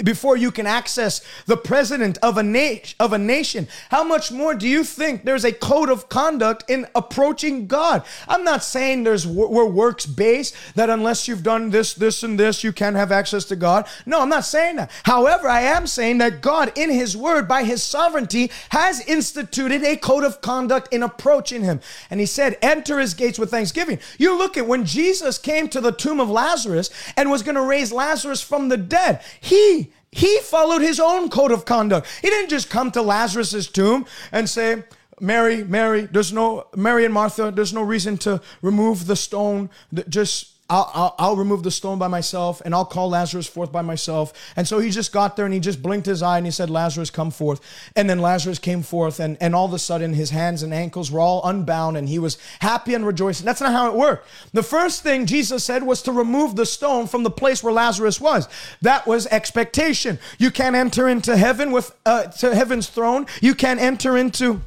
before 0.04 0.36
you 0.36 0.52
can 0.52 0.66
access 0.66 1.20
the 1.46 1.56
president 1.56 2.18
of 2.22 2.38
a, 2.38 2.42
na- 2.42 2.76
of 3.00 3.12
a 3.12 3.18
nation. 3.18 3.66
How 3.90 4.04
much 4.04 4.30
more 4.30 4.54
do 4.54 4.68
you 4.68 4.84
think 4.84 5.24
there's 5.24 5.44
a 5.44 5.52
code 5.52 5.90
of 5.90 6.08
conduct 6.08 6.70
in 6.70 6.86
approaching 6.94 7.66
God? 7.66 8.04
I'm 8.28 8.44
not 8.44 8.62
saying 8.62 9.02
there's 9.02 9.26
we're 9.26 9.66
works 9.66 10.06
based 10.06 10.54
that 10.76 10.88
unless 10.88 11.26
you've 11.26 11.42
done 11.42 11.70
this, 11.70 11.94
this, 11.94 12.22
and 12.22 12.38
this, 12.38 12.62
you 12.62 12.72
can't 12.72 12.94
have 12.94 13.10
access 13.10 13.44
to 13.46 13.56
God. 13.56 13.88
No, 14.06 14.20
I'm 14.20 14.28
not 14.28 14.44
saying 14.44 14.76
that. 14.76 14.90
However, 15.02 15.48
I 15.48 15.62
am 15.62 15.86
saying 15.88 16.18
that 16.18 16.42
God, 16.42 16.72
in 16.76 16.90
His 16.90 17.16
Word, 17.16 17.48
by 17.48 17.64
His 17.64 17.82
sovereignty, 17.82 18.52
has 18.70 19.00
instituted 19.00 19.82
a 19.82 19.96
code 19.96 20.22
of 20.22 20.40
conduct 20.40 20.92
in 20.92 21.02
approaching 21.02 21.64
Him. 21.64 21.80
And 22.08 22.20
He 22.20 22.26
said, 22.26 22.56
"Enter 22.62 23.00
His 23.00 23.14
gates 23.14 23.38
with 23.38 23.50
thanksgiving." 23.50 23.98
You 24.16 24.38
look 24.38 24.56
at 24.56 24.68
when 24.68 24.84
Jesus 24.84 25.38
came 25.38 25.68
to 25.68 25.80
the 25.80 25.92
tomb 25.92 26.20
of 26.20 26.30
Lazarus 26.30 26.90
and 27.16 27.30
was 27.30 27.42
going 27.42 27.56
to 27.56 27.62
raise 27.62 27.90
Lazarus 27.90 28.40
from 28.40 28.68
the 28.68 28.76
dead. 28.76 29.22
He 29.40 29.87
he 30.10 30.38
followed 30.40 30.80
his 30.80 30.98
own 31.00 31.28
code 31.28 31.52
of 31.52 31.64
conduct. 31.64 32.06
He 32.22 32.28
didn't 32.28 32.50
just 32.50 32.70
come 32.70 32.90
to 32.92 33.02
Lazarus's 33.02 33.68
tomb 33.68 34.06
and 34.32 34.48
say, 34.48 34.84
Mary, 35.20 35.64
Mary, 35.64 36.02
there's 36.02 36.32
no, 36.32 36.66
Mary 36.76 37.04
and 37.04 37.12
Martha, 37.12 37.50
there's 37.50 37.74
no 37.74 37.82
reason 37.82 38.16
to 38.18 38.40
remove 38.62 39.06
the 39.06 39.16
stone. 39.16 39.68
Just 40.08 40.54
I'll, 40.70 40.90
I'll, 40.92 41.14
I'll, 41.18 41.36
remove 41.36 41.62
the 41.62 41.70
stone 41.70 41.98
by 41.98 42.08
myself 42.08 42.60
and 42.62 42.74
I'll 42.74 42.84
call 42.84 43.08
Lazarus 43.08 43.46
forth 43.46 43.72
by 43.72 43.80
myself. 43.80 44.34
And 44.54 44.68
so 44.68 44.80
he 44.80 44.90
just 44.90 45.12
got 45.12 45.34
there 45.34 45.46
and 45.46 45.54
he 45.54 45.60
just 45.60 45.82
blinked 45.82 46.04
his 46.04 46.22
eye 46.22 46.36
and 46.36 46.46
he 46.46 46.50
said, 46.50 46.68
Lazarus, 46.68 47.08
come 47.08 47.30
forth. 47.30 47.60
And 47.96 48.08
then 48.08 48.18
Lazarus 48.18 48.58
came 48.58 48.82
forth 48.82 49.18
and, 49.18 49.38
and 49.40 49.54
all 49.54 49.64
of 49.64 49.72
a 49.72 49.78
sudden 49.78 50.12
his 50.12 50.28
hands 50.28 50.62
and 50.62 50.74
ankles 50.74 51.10
were 51.10 51.20
all 51.20 51.40
unbound 51.48 51.96
and 51.96 52.06
he 52.06 52.18
was 52.18 52.36
happy 52.60 52.92
and 52.92 53.06
rejoicing. 53.06 53.46
That's 53.46 53.62
not 53.62 53.72
how 53.72 53.88
it 53.90 53.96
worked. 53.96 54.28
The 54.52 54.62
first 54.62 55.02
thing 55.02 55.24
Jesus 55.24 55.64
said 55.64 55.82
was 55.82 56.02
to 56.02 56.12
remove 56.12 56.54
the 56.54 56.66
stone 56.66 57.06
from 57.06 57.22
the 57.22 57.30
place 57.30 57.62
where 57.62 57.72
Lazarus 57.72 58.20
was. 58.20 58.46
That 58.82 59.06
was 59.06 59.26
expectation. 59.28 60.18
You 60.38 60.50
can't 60.50 60.76
enter 60.76 61.08
into 61.08 61.38
heaven 61.38 61.72
with, 61.72 61.96
uh, 62.04 62.24
to 62.24 62.54
heaven's 62.54 62.88
throne. 62.88 63.26
You 63.40 63.54
can't 63.54 63.80
enter 63.80 64.18
into 64.18 64.60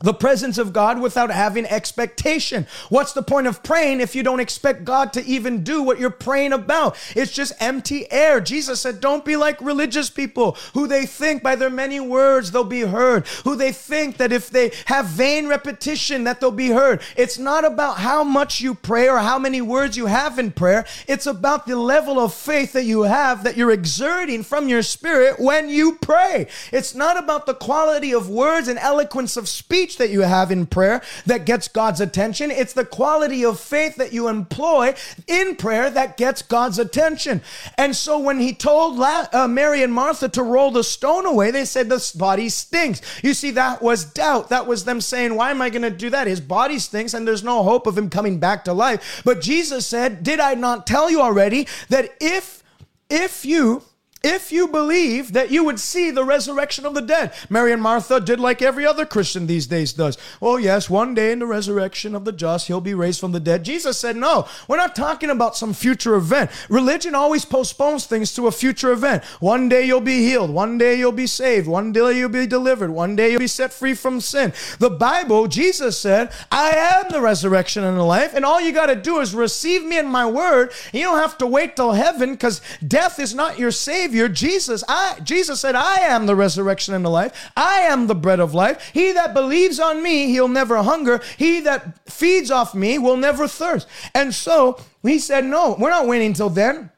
the 0.00 0.14
presence 0.14 0.58
of 0.58 0.72
God 0.72 1.00
without 1.00 1.32
having 1.32 1.66
expectation. 1.66 2.68
What's 2.88 3.14
the 3.14 3.22
point 3.22 3.48
of 3.48 3.64
praying 3.64 4.00
if 4.00 4.14
you 4.14 4.22
don't 4.22 4.38
expect 4.38 4.84
God 4.84 5.12
to 5.14 5.24
even 5.24 5.64
do 5.64 5.82
what 5.82 5.98
you're 5.98 6.08
praying 6.08 6.52
about? 6.52 6.96
It's 7.16 7.32
just 7.32 7.52
empty 7.58 8.10
air. 8.12 8.40
Jesus 8.40 8.80
said, 8.80 9.00
Don't 9.00 9.24
be 9.24 9.34
like 9.34 9.60
religious 9.60 10.08
people 10.08 10.56
who 10.72 10.86
they 10.86 11.04
think 11.04 11.42
by 11.42 11.56
their 11.56 11.68
many 11.68 11.98
words 11.98 12.52
they'll 12.52 12.62
be 12.62 12.82
heard, 12.82 13.26
who 13.42 13.56
they 13.56 13.72
think 13.72 14.18
that 14.18 14.30
if 14.30 14.50
they 14.50 14.70
have 14.84 15.06
vain 15.06 15.48
repetition 15.48 16.22
that 16.24 16.40
they'll 16.40 16.52
be 16.52 16.68
heard. 16.68 17.02
It's 17.16 17.36
not 17.36 17.64
about 17.64 17.98
how 17.98 18.22
much 18.22 18.60
you 18.60 18.76
pray 18.76 19.08
or 19.08 19.18
how 19.18 19.40
many 19.40 19.60
words 19.60 19.96
you 19.96 20.06
have 20.06 20.38
in 20.38 20.52
prayer. 20.52 20.86
It's 21.08 21.26
about 21.26 21.66
the 21.66 21.74
level 21.74 22.20
of 22.20 22.32
faith 22.32 22.72
that 22.74 22.84
you 22.84 23.02
have 23.02 23.42
that 23.42 23.56
you're 23.56 23.72
exerting 23.72 24.44
from 24.44 24.68
your 24.68 24.82
spirit 24.82 25.40
when 25.40 25.68
you 25.68 25.96
pray. 25.96 26.46
It's 26.70 26.94
not 26.94 27.18
about 27.18 27.46
the 27.46 27.54
quality 27.54 28.14
of 28.14 28.30
words 28.30 28.68
and 28.68 28.78
eloquence 28.78 29.36
of 29.36 29.48
speech 29.48 29.87
speech 29.88 29.98
that 29.98 30.10
you 30.10 30.20
have 30.20 30.50
in 30.50 30.66
prayer 30.66 31.00
that 31.24 31.46
gets 31.46 31.66
God's 31.68 32.00
attention. 32.00 32.50
It's 32.50 32.74
the 32.74 32.84
quality 32.84 33.44
of 33.44 33.58
faith 33.58 33.96
that 33.96 34.12
you 34.12 34.28
employ 34.28 34.94
in 35.26 35.56
prayer 35.56 35.90
that 35.90 36.16
gets 36.16 36.42
God's 36.42 36.78
attention. 36.78 37.40
And 37.78 37.96
so 37.96 38.18
when 38.18 38.38
he 38.38 38.52
told 38.52 39.00
uh, 39.00 39.48
Mary 39.48 39.82
and 39.82 39.92
Martha 39.92 40.28
to 40.28 40.42
roll 40.42 40.70
the 40.70 40.84
stone 40.84 41.24
away, 41.24 41.50
they 41.50 41.64
said, 41.64 41.88
This 41.88 42.12
body 42.12 42.48
stinks. 42.48 43.00
You 43.22 43.32
see, 43.32 43.52
that 43.52 43.80
was 43.80 44.04
doubt. 44.04 44.50
That 44.50 44.66
was 44.66 44.84
them 44.84 45.00
saying, 45.00 45.34
Why 45.34 45.50
am 45.50 45.62
I 45.62 45.70
going 45.70 45.82
to 45.82 45.90
do 45.90 46.10
that? 46.10 46.26
His 46.26 46.40
body 46.40 46.78
stinks 46.78 47.14
and 47.14 47.26
there's 47.26 47.44
no 47.44 47.62
hope 47.62 47.86
of 47.86 47.96
him 47.96 48.10
coming 48.10 48.38
back 48.38 48.64
to 48.64 48.72
life. 48.72 49.22
But 49.24 49.40
Jesus 49.40 49.86
said, 49.86 50.22
Did 50.22 50.40
I 50.40 50.54
not 50.54 50.86
tell 50.86 51.10
you 51.10 51.22
already 51.22 51.66
that 51.88 52.14
if 52.20 52.62
if 53.10 53.46
you 53.46 53.82
if 54.22 54.50
you 54.50 54.68
believe 54.68 55.32
that 55.32 55.50
you 55.50 55.64
would 55.64 55.78
see 55.78 56.10
the 56.10 56.24
resurrection 56.24 56.84
of 56.84 56.94
the 56.94 57.00
dead. 57.00 57.32
Mary 57.48 57.72
and 57.72 57.82
Martha 57.82 58.20
did 58.20 58.40
like 58.40 58.60
every 58.60 58.84
other 58.84 59.06
Christian 59.06 59.46
these 59.46 59.66
days 59.66 59.92
does. 59.92 60.18
Oh, 60.42 60.56
yes, 60.56 60.90
one 60.90 61.14
day 61.14 61.32
in 61.32 61.38
the 61.38 61.46
resurrection 61.46 62.14
of 62.14 62.24
the 62.24 62.32
just, 62.32 62.66
he'll 62.66 62.80
be 62.80 62.94
raised 62.94 63.20
from 63.20 63.32
the 63.32 63.40
dead. 63.40 63.64
Jesus 63.64 63.96
said, 63.96 64.16
no, 64.16 64.48
we're 64.66 64.76
not 64.76 64.96
talking 64.96 65.30
about 65.30 65.56
some 65.56 65.72
future 65.72 66.16
event. 66.16 66.50
Religion 66.68 67.14
always 67.14 67.44
postpones 67.44 68.06
things 68.06 68.34
to 68.34 68.46
a 68.46 68.52
future 68.52 68.92
event. 68.92 69.22
One 69.40 69.68
day 69.68 69.84
you'll 69.86 70.00
be 70.00 70.18
healed. 70.18 70.50
One 70.50 70.78
day 70.78 70.98
you'll 70.98 71.12
be 71.12 71.26
saved. 71.26 71.68
One 71.68 71.92
day 71.92 72.18
you'll 72.18 72.28
be 72.28 72.46
delivered. 72.46 72.90
One 72.90 73.14
day 73.14 73.30
you'll 73.30 73.40
be 73.40 73.46
set 73.46 73.72
free 73.72 73.94
from 73.94 74.20
sin. 74.20 74.52
The 74.78 74.90
Bible, 74.90 75.46
Jesus 75.46 75.98
said, 75.98 76.32
I 76.50 76.70
am 76.70 77.10
the 77.10 77.20
resurrection 77.20 77.84
and 77.84 77.96
the 77.96 78.02
life. 78.02 78.34
And 78.34 78.44
all 78.44 78.60
you 78.60 78.72
got 78.72 78.86
to 78.86 78.96
do 78.96 79.20
is 79.20 79.34
receive 79.34 79.84
me 79.84 79.98
in 79.98 80.06
my 80.06 80.26
word. 80.26 80.72
You 80.92 81.02
don't 81.02 81.18
have 81.18 81.38
to 81.38 81.46
wait 81.46 81.76
till 81.76 81.92
heaven 81.92 82.32
because 82.32 82.60
death 82.86 83.20
is 83.20 83.34
not 83.34 83.58
your 83.58 83.70
savior 83.70 84.07
Savior, 84.08 84.30
Jesus, 84.30 84.82
I 84.88 85.20
Jesus 85.22 85.60
said, 85.60 85.74
I 85.74 85.96
am 85.96 86.24
the 86.24 86.34
resurrection 86.34 86.94
and 86.94 87.04
the 87.04 87.10
life. 87.10 87.50
I 87.54 87.80
am 87.80 88.06
the 88.06 88.14
bread 88.14 88.40
of 88.40 88.54
life. 88.54 88.90
He 88.94 89.12
that 89.12 89.34
believes 89.34 89.78
on 89.78 90.02
me, 90.02 90.28
he'll 90.28 90.48
never 90.48 90.82
hunger. 90.82 91.20
He 91.36 91.60
that 91.60 92.10
feeds 92.10 92.50
off 92.50 92.74
me 92.74 92.98
will 92.98 93.18
never 93.18 93.46
thirst. 93.46 93.86
And 94.14 94.34
so 94.34 94.80
he 95.02 95.18
said, 95.18 95.44
No, 95.44 95.76
we're 95.78 95.90
not 95.90 96.06
waiting 96.06 96.28
until 96.28 96.48
then. 96.48 96.90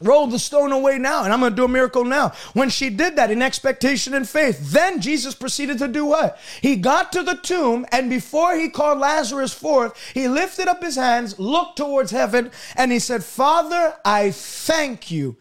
Roll 0.00 0.26
the 0.26 0.40
stone 0.40 0.72
away 0.72 0.98
now, 0.98 1.22
and 1.22 1.32
I'm 1.32 1.38
going 1.38 1.52
to 1.52 1.56
do 1.56 1.66
a 1.66 1.68
miracle 1.68 2.04
now. 2.04 2.32
When 2.54 2.68
she 2.68 2.90
did 2.90 3.14
that 3.14 3.30
in 3.30 3.42
expectation 3.42 4.12
and 4.14 4.28
faith, 4.28 4.72
then 4.72 5.00
Jesus 5.00 5.36
proceeded 5.36 5.78
to 5.78 5.86
do 5.86 6.04
what? 6.04 6.36
He 6.60 6.74
got 6.74 7.12
to 7.12 7.22
the 7.22 7.36
tomb, 7.36 7.86
and 7.92 8.10
before 8.10 8.56
he 8.56 8.70
called 8.70 8.98
Lazarus 8.98 9.54
forth, 9.54 9.94
he 10.14 10.26
lifted 10.26 10.66
up 10.66 10.82
his 10.82 10.96
hands, 10.96 11.38
looked 11.38 11.76
towards 11.76 12.10
heaven, 12.10 12.50
and 12.74 12.90
he 12.90 12.98
said, 12.98 13.22
Father, 13.22 13.94
I 14.04 14.32
thank 14.32 15.12
you 15.12 15.36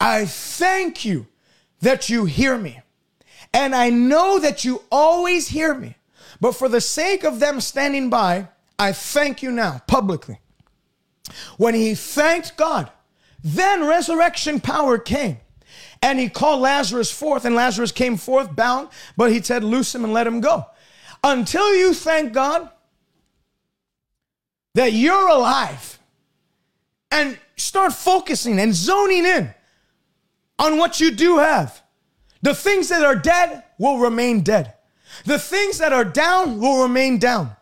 I 0.00 0.26
thank 0.26 1.04
you 1.04 1.26
that 1.80 2.08
you 2.08 2.24
hear 2.24 2.56
me. 2.58 2.80
And 3.52 3.74
I 3.74 3.90
know 3.90 4.38
that 4.38 4.64
you 4.64 4.82
always 4.90 5.48
hear 5.48 5.74
me. 5.74 5.96
But 6.40 6.52
for 6.52 6.68
the 6.68 6.80
sake 6.80 7.24
of 7.24 7.40
them 7.40 7.60
standing 7.60 8.10
by, 8.10 8.48
I 8.78 8.92
thank 8.92 9.42
you 9.42 9.50
now 9.50 9.80
publicly. 9.86 10.38
When 11.56 11.74
he 11.74 11.94
thanked 11.94 12.56
God, 12.56 12.90
then 13.42 13.86
resurrection 13.86 14.60
power 14.60 14.98
came. 14.98 15.38
And 16.02 16.18
he 16.18 16.28
called 16.28 16.60
Lazarus 16.60 17.10
forth, 17.10 17.44
and 17.44 17.54
Lazarus 17.54 17.90
came 17.90 18.16
forth 18.16 18.54
bound, 18.54 18.88
but 19.16 19.32
he 19.32 19.40
said, 19.42 19.64
Loose 19.64 19.94
him 19.94 20.04
and 20.04 20.12
let 20.12 20.26
him 20.26 20.40
go. 20.40 20.66
Until 21.24 21.74
you 21.74 21.94
thank 21.94 22.32
God 22.32 22.68
that 24.74 24.92
you're 24.92 25.28
alive 25.28 25.98
and 27.10 27.38
start 27.56 27.94
focusing 27.94 28.60
and 28.60 28.74
zoning 28.74 29.24
in 29.24 29.54
on 30.58 30.78
what 30.78 31.00
you 31.00 31.10
do 31.10 31.38
have. 31.38 31.82
The 32.42 32.54
things 32.54 32.88
that 32.88 33.04
are 33.04 33.16
dead 33.16 33.64
will 33.78 33.98
remain 33.98 34.42
dead. 34.42 34.74
The 35.24 35.38
things 35.38 35.78
that 35.78 35.92
are 35.92 36.04
down 36.04 36.60
will 36.60 36.82
remain 36.82 37.18
down. 37.18 37.56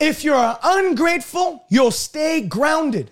If 0.00 0.24
you're 0.24 0.58
ungrateful, 0.62 1.64
you'll 1.68 1.90
stay 1.90 2.40
grounded. 2.40 3.10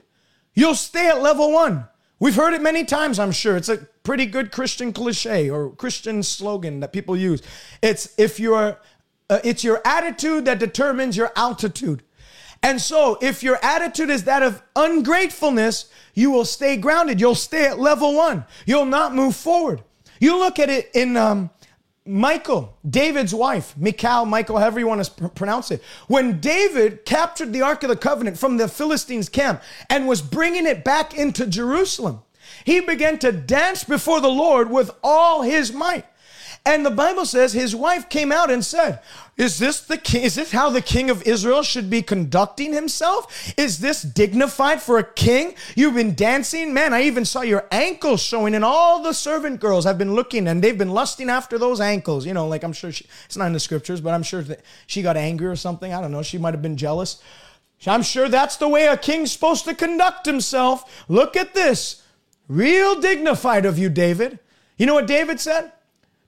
You'll 0.55 0.75
stay 0.75 1.09
at 1.09 1.21
level 1.21 1.53
one. 1.53 1.89
We've 2.19 2.35
heard 2.35 2.55
it 2.55 2.63
many 2.63 2.85
times, 2.85 3.19
I'm 3.19 3.33
sure. 3.33 3.57
It's 3.57 3.69
a 3.69 3.79
pretty 4.03 4.27
good 4.27 4.53
Christian 4.53 4.93
cliche 4.93 5.51
or 5.51 5.71
Christian 5.71 6.23
slogan 6.23 6.81
that 6.81 6.93
people 6.93 7.17
use. 7.17 7.43
It's 7.83 8.15
if 8.17 8.41
you're 8.41 8.79
uh, 9.29 9.41
it's 9.43 9.65
your 9.65 9.83
attitude 9.85 10.45
that 10.45 10.59
determines 10.59 11.17
your 11.17 11.33
altitude. 11.37 12.03
And 12.63 12.81
so, 12.81 13.19
if 13.21 13.43
your 13.43 13.59
attitude 13.63 14.11
is 14.11 14.25
that 14.25 14.43
of 14.43 14.63
ungratefulness, 14.75 15.91
you 16.15 16.31
will 16.31 16.45
stay 16.45 16.77
grounded. 16.77 17.21
You'll 17.21 17.35
stay 17.35 17.67
at 17.67 17.79
level 17.79 18.15
one. 18.15 18.45
You'll 18.65 18.87
not 18.87 19.15
move 19.15 19.37
forward. 19.37 19.83
You 20.19 20.39
look 20.39 20.59
at 20.59 20.71
it 20.71 20.91
in 20.95 21.17
um, 21.17 21.51
Michal, 22.07 22.77
David's 22.89 23.35
wife, 23.35 23.77
Michal, 23.77 24.25
Michael, 24.25 24.59
however 24.59 24.79
you 24.79 24.87
want 24.87 25.05
to 25.05 25.11
pr- 25.11 25.27
pronounce 25.29 25.71
it. 25.71 25.83
When 26.07 26.41
David 26.41 27.05
captured 27.05 27.53
the 27.53 27.63
Ark 27.63 27.83
of 27.83 27.91
the 27.91 27.97
Covenant 27.97 28.39
from 28.39 28.57
the 28.57 28.69
Philistines' 28.69 29.29
camp 29.29 29.63
and 29.91 30.07
was 30.07 30.23
bringing 30.23 30.67
it 30.67 30.85
back 30.85 31.15
into 31.15 31.47
Jerusalem, 31.47 32.23
he 32.65 32.81
began 32.81 33.19
to 33.19 33.33
dance 33.33 33.85
before 33.85 34.21
the 34.21 34.29
Lord 34.29 34.71
with 34.71 34.91
all 35.03 35.43
his 35.43 35.73
might. 35.73 36.05
And 36.67 36.85
the 36.85 36.91
Bible 36.91 37.25
says 37.25 37.53
his 37.53 37.77
wife 37.77 38.09
came 38.09 38.33
out 38.33 38.51
and 38.51 38.65
said, 38.65 39.01
is 39.37 39.59
this 39.59 39.81
the 39.81 39.97
king? 39.97 40.25
Is 40.25 40.35
this 40.35 40.51
how 40.51 40.69
the 40.69 40.81
king 40.81 41.11
of 41.11 41.23
Israel 41.23 41.63
should 41.63 41.89
be 41.89 42.03
conducting 42.03 42.73
himself? 42.73 43.55
Is 43.57 43.79
this 43.79 44.03
dignified 44.03 44.83
for 44.83 44.99
a 44.99 45.05
king? 45.05 45.55
You've 45.77 45.95
been 45.95 46.17
dancing, 46.17 46.75
man. 46.75 46.93
I 46.93 47.03
even 47.03 47.25
saw 47.25 47.43
your 47.43 47.69
ankles 47.71 48.21
showing, 48.21 48.55
and 48.57 48.65
all 48.65 49.01
the 49.01 49.13
servant 49.13 49.61
girls 49.61 49.85
have 49.85 49.97
been 49.97 50.15
looking 50.15 50.49
and 50.49 50.65
they've 50.65 50.77
been 50.77 50.91
lusting 50.91 51.31
after 51.31 51.57
those 51.57 51.81
ankles. 51.81 52.27
You 52.27 52.35
know, 52.35 52.49
like 52.49 52.65
I'm 52.65 52.73
sure 52.73 52.91
she, 52.91 53.07
it's 53.27 53.37
not 53.37 53.47
in 53.47 53.53
the 53.53 53.61
scriptures, 53.61 54.01
but 54.01 54.13
I'm 54.13 54.25
sure 54.25 54.43
that 54.43 54.63
she 54.89 55.03
got 55.03 55.17
angry 55.17 55.47
or 55.47 55.57
something. 55.57 55.95
I 55.95 56.01
don't 56.01 56.11
know. 56.11 56.23
She 56.23 56.37
might 56.37 56.55
have 56.55 56.63
been 56.63 56.77
jealous. 56.77 57.23
I'm 57.87 58.03
sure 58.03 58.29
that's 58.29 58.57
the 58.57 58.69
way 58.69 58.87
a 58.87 58.97
king's 58.97 59.31
supposed 59.31 59.67
to 59.67 59.75
conduct 59.75 60.27
himself. 60.27 61.05
Look 61.09 61.37
at 61.37 61.55
this. 61.55 62.03
Real 62.49 63.01
dignified 63.01 63.67
of 63.67 63.79
you, 63.79 63.89
David. 63.89 64.41
You 64.79 64.87
know 64.87 64.95
what 64.95 65.07
David 65.07 65.39
said? 65.39 65.73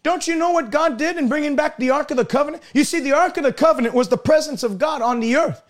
Don't 0.02 0.26
you 0.26 0.36
know 0.36 0.50
what 0.50 0.70
God 0.70 0.96
did 0.96 1.16
in 1.16 1.28
bringing 1.28 1.56
back 1.56 1.76
the 1.76 1.90
Ark 1.90 2.10
of 2.10 2.16
the 2.16 2.24
Covenant? 2.24 2.62
You 2.72 2.84
see, 2.84 3.00
the 3.00 3.12
Ark 3.12 3.36
of 3.36 3.44
the 3.44 3.52
Covenant 3.52 3.94
was 3.94 4.08
the 4.08 4.16
presence 4.18 4.62
of 4.62 4.78
God 4.78 5.02
on 5.02 5.20
the 5.20 5.36
earth. 5.36 5.62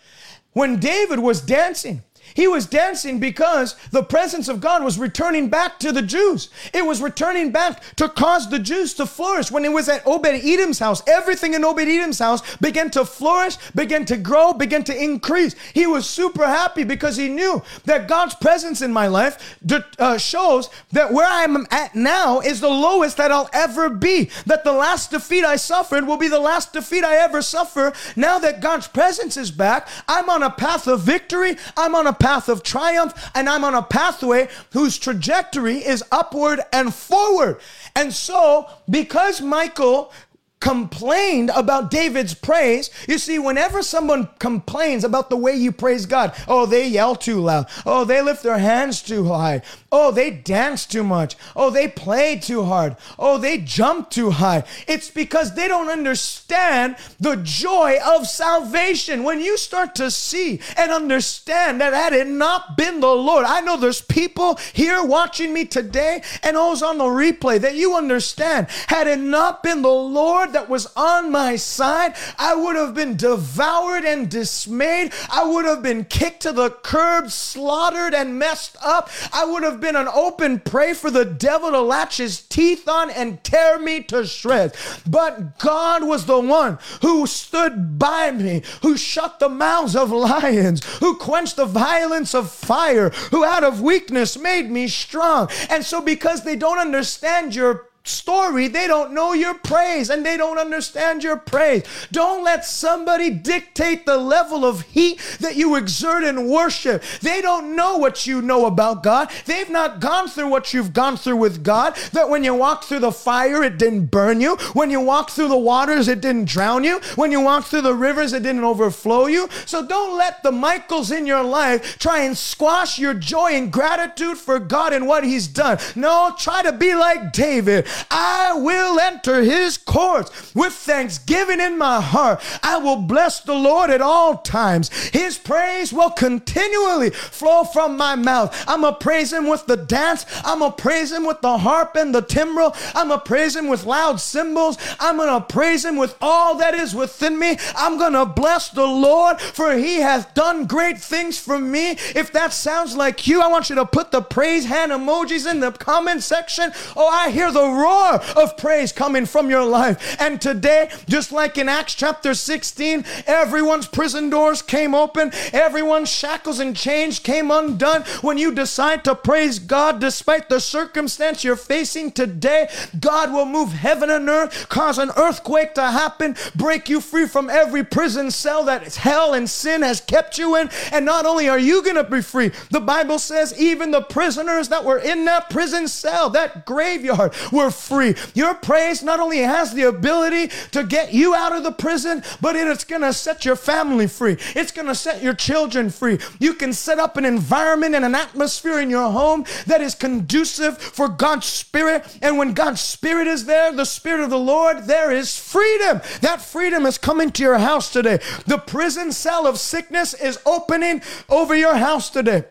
When 0.53 0.79
David 0.79 1.19
was 1.19 1.41
dancing, 1.41 2.03
he 2.35 2.49
was 2.49 2.67
dancing 2.67 3.19
because 3.19 3.77
the 3.91 4.03
presence 4.03 4.49
of 4.49 4.61
God 4.61 4.83
was 4.83 4.99
returning 4.99 5.49
back 5.49 5.79
to 5.81 5.93
the 5.93 6.03
Jews. 6.03 6.51
It 6.73 6.85
was 6.85 7.01
returning 7.03 7.53
back 7.53 7.83
to 7.97 8.09
cause 8.09 8.49
the 8.51 8.59
Jews 8.59 8.95
to 8.95 9.07
flourish. 9.07 9.51
When 9.51 9.65
it 9.65 9.73
was 9.73 9.89
at 9.89 10.07
Obed 10.07 10.27
Edom's 10.27 10.79
house, 10.79 11.03
everything 11.07 11.55
in 11.55 11.65
Obed 11.65 11.81
Edom's 11.81 12.19
house 12.19 12.57
began 12.57 12.91
to 12.91 13.05
flourish, 13.05 13.57
began 13.75 14.05
to 14.07 14.17
grow, 14.17 14.53
began 14.53 14.85
to 14.85 15.03
increase. 15.03 15.55
He 15.75 15.87
was 15.87 16.09
super 16.09 16.47
happy 16.47 16.85
because 16.85 17.17
he 17.17 17.29
knew 17.29 17.63
that 17.85 18.09
God's 18.09 18.35
presence 18.35 18.83
in 18.83 18.93
my 18.93 19.07
life 19.07 19.59
uh, 19.99 20.19
shows 20.19 20.71
that 20.93 21.13
where 21.13 21.29
I'm 21.29 21.67
at 21.71 21.95
now 21.95 22.41
is 22.41 22.61
the 22.61 22.69
lowest 22.69 23.17
that 23.17 23.33
I'll 23.33 23.51
ever 23.53 23.89
be. 23.89 24.31
That 24.47 24.65
the 24.65 24.73
last 24.73 25.11
defeat 25.11 25.45
I 25.45 25.57
suffered 25.57 26.07
will 26.07 26.17
be 26.17 26.29
the 26.29 26.39
last 26.41 26.73
defeat 26.73 27.05
I 27.05 27.17
ever 27.17 27.43
suffer. 27.43 27.93
Now 28.17 28.39
that 28.39 28.61
God's 28.61 28.89
presence 28.89 29.37
is 29.37 29.51
back, 29.51 29.89
I'm 30.07 30.29
on 30.31 30.43
a 30.43 30.51
path 30.51 30.87
of 30.87 31.01
victory. 31.01 31.57
I'm 31.77 31.95
on 31.95 32.07
a 32.07 32.13
path 32.19 32.49
of 32.49 32.63
triumph 32.63 33.31
and 33.35 33.49
I'm 33.49 33.65
on 33.65 33.75
a 33.75 33.83
pathway 33.83 34.49
whose 34.73 34.99
trajectory 34.99 35.79
is 35.79 36.05
upward 36.11 36.61
and 36.73 36.95
forward. 36.95 37.61
And 37.95 38.13
so, 38.13 38.69
because 38.89 39.41
Michal 39.41 40.13
complained 40.61 41.51
about 41.55 41.91
David's 41.91 42.35
praise. 42.35 42.91
You 43.09 43.19
see, 43.19 43.39
whenever 43.39 43.83
someone 43.83 44.29
complains 44.39 45.05
about 45.05 45.31
the 45.31 45.37
way 45.37 45.55
you 45.55 45.73
praise 45.73 46.07
God, 46.07 46.35
oh, 46.49 46.67
they 46.67 46.89
yell 46.89 47.15
too 47.15 47.41
loud. 47.41 47.67
Oh, 47.87 48.05
they 48.05 48.21
lift 48.23 48.43
their 48.43 48.59
hands 48.59 49.03
too 49.03 49.25
high. 49.27 49.63
Oh, 49.91 50.11
they 50.11 50.31
dance 50.31 50.85
too 50.85 51.05
much. 51.05 51.37
Oh, 51.55 51.71
they 51.71 51.89
play 51.89 52.37
too 52.37 52.65
hard. 52.65 52.97
Oh, 53.19 53.39
they 53.39 53.59
jump 53.59 54.11
too 54.11 54.31
high. 54.31 54.65
It's 54.87 55.11
because 55.11 55.55
they 55.55 55.69
don't 55.69 55.89
understand 55.89 56.97
the 57.21 57.37
joy 57.37 57.99
of 58.05 58.27
salvation. 58.27 59.23
When 59.23 59.41
you 59.41 59.57
start 59.57 59.95
to 59.97 60.11
see 60.11 60.61
and 60.77 60.91
understand 60.91 61.81
that 61.81 61.95
had 61.95 62.13
it 62.13 62.27
not 62.27 62.77
been 62.77 63.01
the 63.01 63.15
Lord, 63.15 63.45
I 63.47 63.61
know 63.61 63.77
there's 63.77 64.03
people 64.03 64.59
here 64.73 65.03
watching 65.05 65.53
me 65.53 65.65
today 65.65 66.23
and 66.43 66.57
those 66.57 66.83
on 66.83 66.99
the 66.99 67.05
replay 67.05 67.61
that 67.61 67.77
you 67.77 67.95
understand, 67.95 68.67
had 68.89 69.07
it 69.07 69.19
not 69.19 69.63
been 69.63 69.83
the 69.83 69.89
Lord 69.89 70.48
Lord 70.49 70.55
that 70.55 70.71
was 70.71 70.87
on 70.97 71.31
my 71.31 71.57
side, 71.57 72.15
I 72.39 72.55
would 72.55 72.77
have 72.77 72.95
been 72.95 73.17
devoured 73.17 74.05
and 74.05 74.31
dismayed. 74.31 75.13
I 75.31 75.45
would 75.45 75.65
have 75.67 75.83
been 75.83 76.05
kicked 76.05 76.43
to 76.43 76.53
the 76.53 76.71
curb, 76.71 77.31
slaughtered 77.31 78.15
and 78.15 78.39
messed 78.39 78.77
up. 78.83 79.11
I 79.33 79.45
would 79.45 79.63
have 79.63 79.81
been 79.81 79.97
an 79.97 80.09
open 80.09 80.61
prey 80.61 80.95
for 80.95 81.11
the 81.11 81.25
devil 81.25 81.71
to 81.71 81.81
latch 81.81 82.17
his 82.17 82.41
teeth 82.41 82.89
on 82.89 83.11
and 83.11 83.43
tear 83.45 83.79
me 83.79 84.03
to 84.05 84.27
shreds. 84.27 85.03
But 85.07 85.59
God 85.59 86.05
was 86.05 86.25
the 86.25 86.41
one 86.41 86.79
who 87.03 87.27
stood 87.27 87.99
by 87.99 88.31
me, 88.31 88.63
who 88.83 88.97
shut 88.97 89.39
the 89.39 89.49
mouths 89.49 89.97
of 89.97 90.11
lions, 90.11 90.85
who 90.99 91.17
quenched 91.17 91.57
the 91.57 91.67
violence 91.67 92.35
of 92.35 92.51
fire, 92.51 93.11
who 93.31 93.45
out 93.45 93.65
of 93.65 93.83
weakness 93.83 94.39
made 94.39 94.71
me 94.71 94.89
strong. 94.89 95.49
And 95.69 95.85
so, 95.85 96.01
because 96.01 96.45
they 96.45 96.57
don't 96.57 96.79
understand 96.79 97.55
your 97.55 97.89
story, 98.09 98.69
they 98.69 98.87
don't 98.87 99.13
know 99.13 99.33
your 99.33 99.55
praise 99.55 100.11
and 100.11 100.25
they 100.25 100.37
don't 100.37 100.59
understand 100.59 101.23
your 101.23 101.37
praise. 101.37 101.85
Don't 102.11 102.45
let 102.45 102.65
somebody 102.65 103.31
dictate 103.31 104.07
the 104.07 104.17
level 104.17 104.65
of 104.65 104.83
heat 104.83 105.21
that 105.41 105.57
you 105.57 105.77
exert 105.77 106.25
in 106.25 106.49
worship. 106.49 107.03
They 107.21 107.41
don't 107.41 107.77
know 107.77 107.97
what 107.97 108.27
you 108.27 108.43
know 108.43 108.67
about 108.67 109.03
God. 109.03 109.31
They've 109.47 109.71
not 109.71 110.01
gone 110.01 110.29
through 110.29 110.49
what 110.49 110.73
you've 110.75 110.93
gone 110.93 111.17
through 111.17 111.37
with 111.37 111.63
God. 111.63 111.97
That 112.13 112.29
when 112.29 112.45
you 112.45 112.55
walked 112.55 112.85
through 112.85 113.01
the 113.01 113.13
fire, 113.13 113.63
it 113.63 113.79
didn't 113.79 114.07
burn 114.07 114.41
you. 114.41 114.57
When 114.73 114.91
you 114.91 115.01
walked 115.01 115.31
through 115.31 115.49
the 115.49 115.59
waters, 115.59 116.09
it 116.09 116.21
didn't 116.21 116.47
drown 116.47 116.85
you. 116.85 117.01
When 117.17 117.33
you 117.33 117.41
walked 117.41 117.69
through 117.69 117.83
the 117.83 117.95
rivers, 117.95 118.33
it 118.33 118.43
didn't 118.43 118.65
overflow 118.65 119.27
you. 119.27 119.49
So 119.67 119.87
don't 119.87 120.17
let 120.17 120.43
the 120.43 120.53
Michaels 120.53 121.11
in 121.11 121.27
your 121.27 121.43
life 121.43 121.99
try 121.99 122.23
and 122.23 122.37
squash 122.37 122.99
your 122.99 123.15
joy 123.15 123.53
and 123.53 123.73
gratitude 123.73 124.39
for 124.39 124.59
God 124.59 124.93
and 124.93 125.07
what 125.07 125.25
He's 125.25 125.49
done. 125.49 125.79
No, 125.95 126.35
try 126.39 126.63
to 126.63 126.73
be 126.73 126.95
like 126.95 127.33
David. 127.33 127.87
I 128.11 128.53
will 128.55 128.99
enter 129.01 129.43
his 129.43 129.79
courts 129.79 130.55
with 130.55 130.73
thanksgiving 130.73 131.61
in 131.61 131.79
my 131.79 132.01
heart. 132.01 132.41
I 132.63 132.79
will 132.79 132.97
bless 132.97 133.41
the 133.41 133.55
Lord 133.55 133.91
at 133.91 134.01
all 134.01 134.39
times. 134.39 134.91
His 135.09 135.39
praise 135.39 135.93
will 135.93 136.11
continually 136.11 137.11
flow 137.11 137.65
from 137.65 137.97
my 137.97 138.15
mouth. 138.15 138.65
I'm 138.67 138.83
going 138.83 138.95
to 138.95 138.99
praise 138.99 139.33
him 139.33 139.49
with 139.49 139.67
the 139.67 139.77
dance. 139.77 140.27
I'm 140.45 140.61
going 140.61 140.73
to 140.73 140.83
praise 140.83 141.13
him 141.13 141.25
with 141.25 141.41
the 141.41 141.59
harp 141.59 141.97
and 141.97 142.15
the 142.15 142.23
timbrel. 142.23 142.75
I'm 142.95 143.09
going 143.09 143.21
to 143.21 143.25
praise 143.27 143.57
him 143.57 143.69
with 143.69 143.85
loud 143.85 144.21
cymbals. 144.21 144.79
I'm 145.01 145.17
going 145.17 145.29
to 145.41 145.47
praise 145.47 145.85
him 145.85 145.97
with 145.97 146.17
all 146.21 146.57
that 146.57 146.75
is 146.75 146.95
within 146.95 147.39
me. 147.39 147.59
I'm 147.77 147.99
going 147.99 148.13
to 148.13 148.27
bless 148.27 148.71
the 148.71 148.87
Lord 148.87 149.41
for 149.41 149.77
he 149.77 149.97
hath 149.97 150.35
done 150.35 150.67
great 150.67 150.99
things 150.99 151.39
for 151.39 151.59
me. 151.59 151.91
If 151.91 152.33
that 152.33 152.53
sounds 152.53 152.97
like 152.97 153.27
you, 153.27 153.41
I 153.41 153.49
want 153.49 153.71
you 153.71 153.77
to 153.77 153.87
put 153.87 154.11
the 154.11 154.23
praise 154.23 154.67
hand 154.67 154.93
emojis 154.93 155.51
in 155.51 155.61
the 155.61 155.73
comment 155.73 156.23
section. 156.23 156.73
Oh, 156.97 157.09
I 157.09 157.31
hear 157.31 157.51
the 157.51 157.69
roar 157.79 158.21
of 158.37 158.57
praise 158.57 158.93
coming 158.93 159.27
from 159.27 159.51
your 159.51 159.65
life. 159.65 160.17
And 160.21 160.41
today, 160.41 160.91
just 161.09 161.33
like 161.33 161.59
in 161.59 161.69
Acts 161.69 161.95
chapter 161.95 162.35
16, 162.35 163.05
everyone's 163.27 163.87
prison 163.87 164.31
doors 164.31 164.63
came 164.63 164.95
open, 164.95 165.31
everyone's 165.53 166.11
shackles 166.11 166.59
and 166.59 166.77
chains 166.77 167.19
came 167.19 167.51
undone. 167.51 168.03
When 168.21 168.39
you 168.39 168.55
decide 168.55 169.05
to 169.05 169.15
praise 169.15 169.59
God 169.59 170.01
despite 170.01 170.49
the 170.49 170.61
circumstance 170.61 171.45
you're 171.45 171.57
facing 171.57 172.13
today, 172.13 172.69
God 172.99 173.33
will 173.33 173.47
move 173.47 173.73
heaven 173.73 174.11
and 174.11 174.29
earth, 174.29 174.69
cause 174.69 174.99
an 174.99 175.11
earthquake 175.17 175.75
to 175.75 175.91
happen, 175.91 176.37
break 176.55 176.89
you 176.89 177.01
free 177.01 177.27
from 177.27 177.51
every 177.51 177.85
prison 177.85 178.31
cell 178.31 178.65
that 178.65 178.95
hell 178.97 179.35
and 179.35 179.49
sin 179.49 179.83
has 179.83 180.01
kept 180.01 180.39
you 180.39 180.57
in. 180.57 180.71
And 180.93 181.05
not 181.05 181.27
only 181.27 181.49
are 181.49 181.59
you 181.59 181.83
going 181.83 181.97
to 181.97 182.05
be 182.05 182.23
free, 182.23 182.51
the 182.71 182.81
Bible 182.81 183.19
says 183.19 183.59
even 183.59 183.91
the 183.91 184.03
prisoners 184.03 184.69
that 184.69 184.85
were 184.85 184.99
in 184.99 185.25
that 185.27 185.51
prison 185.51 185.89
cell, 185.89 186.31
that 186.31 186.67
graveyard, 186.67 187.35
were 187.53 187.68
free. 187.71 188.15
Your 188.35 188.55
praise 188.55 189.03
not 189.03 189.21
only 189.21 189.39
has 189.39 189.75
the 189.75 189.83
ability 189.85 190.49
to 190.73 190.85
get 190.85 191.13
you 191.13 191.35
out 191.35 191.55
of 191.55 191.63
the 191.63 191.73
prison, 191.73 192.23
but 192.41 192.57
it's 192.57 192.85
going 192.85 193.03
to 193.03 193.13
set 193.13 193.45
your 193.45 193.57
family 193.57 194.07
free. 194.07 194.37
It's 194.55 194.73
going 194.73 194.89
to 194.89 194.95
set 194.95 195.23
your 195.23 195.35
children 195.35 195.91
free. 195.91 196.19
You 196.39 196.55
can 196.55 196.73
set 196.73 196.99
up 196.99 197.17
an 197.17 197.25
environment 197.25 197.95
and 197.95 198.05
an 198.05 198.15
atmosphere 198.15 198.79
in 198.79 198.91
your 198.91 199.11
home 199.11 199.45
that 199.67 199.81
is 199.81 199.95
conducive 199.95 200.79
for 200.79 201.09
God's 201.09 201.47
Spirit. 201.47 202.19
And 202.23 202.39
when 202.39 202.55
God's 202.55 202.81
Spirit 202.81 203.27
is 203.27 203.47
there, 203.47 203.73
the 203.73 203.85
Spirit 203.85 204.21
of 204.21 204.31
the 204.31 204.39
Lord, 204.39 204.85
there 204.85 205.11
is 205.11 205.39
freedom. 205.39 206.01
That 206.21 206.41
freedom 206.41 206.87
is 206.87 206.99
coming 206.99 207.31
to 207.33 207.43
your 207.43 207.59
house 207.59 207.93
today. 207.93 208.19
The 208.47 208.59
prison 208.59 209.13
cell 209.13 209.47
of 209.47 209.59
sickness 209.59 210.15
is 210.15 210.39
opening 210.45 211.03
over 211.29 211.55
your 211.55 211.77
house 211.77 212.11
today. 212.11 212.45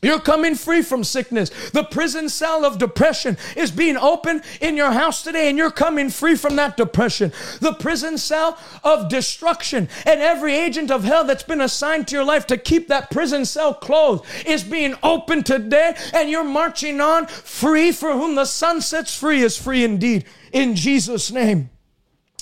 You're 0.00 0.20
coming 0.20 0.54
free 0.54 0.82
from 0.82 1.02
sickness. 1.02 1.50
The 1.70 1.82
prison 1.82 2.28
cell 2.28 2.64
of 2.64 2.78
depression 2.78 3.36
is 3.56 3.72
being 3.72 3.96
opened 3.96 4.42
in 4.60 4.76
your 4.76 4.92
house 4.92 5.22
today, 5.22 5.48
and 5.48 5.58
you're 5.58 5.72
coming 5.72 6.08
free 6.08 6.36
from 6.36 6.54
that 6.54 6.76
depression. 6.76 7.32
The 7.60 7.72
prison 7.72 8.16
cell 8.16 8.56
of 8.84 9.08
destruction 9.08 9.88
and 10.06 10.20
every 10.20 10.54
agent 10.54 10.92
of 10.92 11.02
hell 11.02 11.24
that's 11.24 11.42
been 11.42 11.60
assigned 11.60 12.06
to 12.08 12.14
your 12.14 12.24
life 12.24 12.46
to 12.46 12.56
keep 12.56 12.86
that 12.88 13.10
prison 13.10 13.44
cell 13.44 13.74
closed 13.74 14.24
is 14.46 14.62
being 14.62 14.94
opened 15.02 15.46
today, 15.46 15.96
and 16.14 16.30
you're 16.30 16.44
marching 16.44 17.00
on 17.00 17.26
free. 17.26 17.90
For 17.90 18.12
whom 18.12 18.36
the 18.36 18.44
Son 18.44 18.80
sets 18.80 19.16
free 19.16 19.42
is 19.42 19.58
free 19.58 19.82
indeed. 19.82 20.26
In 20.52 20.76
Jesus' 20.76 21.32
name. 21.32 21.70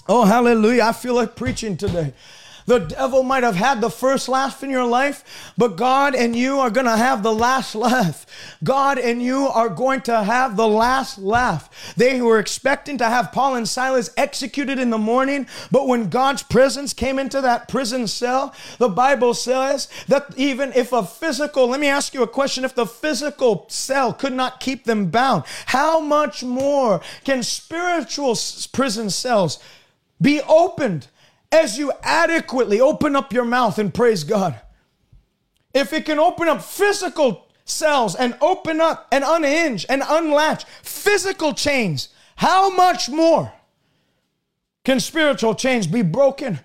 Oh, 0.07 0.25
hallelujah. 0.25 0.83
I 0.83 0.93
feel 0.93 1.15
like 1.15 1.37
preaching 1.37 1.79
today. 1.79 2.13
The 2.67 2.81
devil 2.81 3.23
might 3.23 3.45
have 3.45 3.55
had 3.55 3.81
the 3.81 3.91
first 3.91 4.29
laugh 4.29 4.63
in 4.63 4.71
your 4.71 4.85
life, 4.85 5.53
but 5.57 5.77
God 5.77 6.15
and 6.17 6.35
you 6.35 6.59
are 6.59 6.71
going 6.71 6.87
to 6.87 6.97
have 6.97 7.23
the 7.23 7.33
last 7.33 7.75
laugh. 7.75 8.27
God 8.63 8.99
and 8.99 9.23
you 9.23 9.47
are 9.47 9.69
going 9.69 10.01
to 10.03 10.25
have 10.25 10.57
the 10.57 10.67
last 10.67 11.19
laugh. 11.19 11.95
They 11.97 12.21
were 12.21 12.41
expecting 12.41 12.99
to 12.99 13.09
have 13.09 13.31
Paul 13.33 13.55
and 13.55 13.69
Silas 13.69 14.11
executed 14.17 14.81
in 14.81 14.91
the 14.91 14.99
morning, 14.99 15.47
but 15.71 15.87
when 15.87 16.11
God's 16.11 16.43
presence 16.43 16.93
came 16.93 17.21
into 17.21 17.41
that 17.41 17.69
prison 17.69 18.09
cell, 18.09 18.53
the 18.79 18.89
Bible 18.89 19.33
says 19.33 19.89
that 20.09 20.35
even 20.37 20.73
if 20.73 20.93
a 20.93 21.05
physical, 21.05 21.69
let 21.69 21.81
me 21.81 21.87
ask 21.87 22.15
you 22.15 22.23
a 22.25 22.29
question, 22.29 22.65
if 22.65 22.75
the 22.75 22.87
physical 22.87 23.67
cell 23.69 24.13
could 24.13 24.33
not 24.33 24.59
keep 24.59 24.85
them 24.85 25.07
bound, 25.07 25.45
how 25.67 26.01
much 26.01 26.43
more 26.43 27.01
can 27.23 27.45
spiritual 27.45 28.37
prison 28.73 29.09
cells 29.09 29.61
be 30.21 30.41
opened 30.49 31.07
as 31.53 31.79
you 31.79 31.93
adequately 32.03 32.81
open 32.81 33.17
up 33.17 33.33
your 33.33 33.45
mouth 33.45 33.79
and 33.79 33.93
praise 33.93 34.25
God. 34.25 34.61
If 35.75 35.93
it 35.93 36.07
can 36.07 36.19
open 36.19 36.49
up 36.49 36.63
physical 36.63 37.47
cells 37.65 38.15
and 38.15 38.37
open 38.41 38.81
up 38.81 39.09
and 39.13 39.25
unhinge 39.27 39.85
and 39.89 40.03
unlatch 40.07 40.65
physical 40.83 41.53
chains, 41.53 42.09
how 42.37 42.71
much 42.71 43.09
more 43.09 43.53
can 44.85 45.01
spiritual 45.01 45.55
chains 45.55 45.87
be 45.87 46.03
broken 46.03 46.61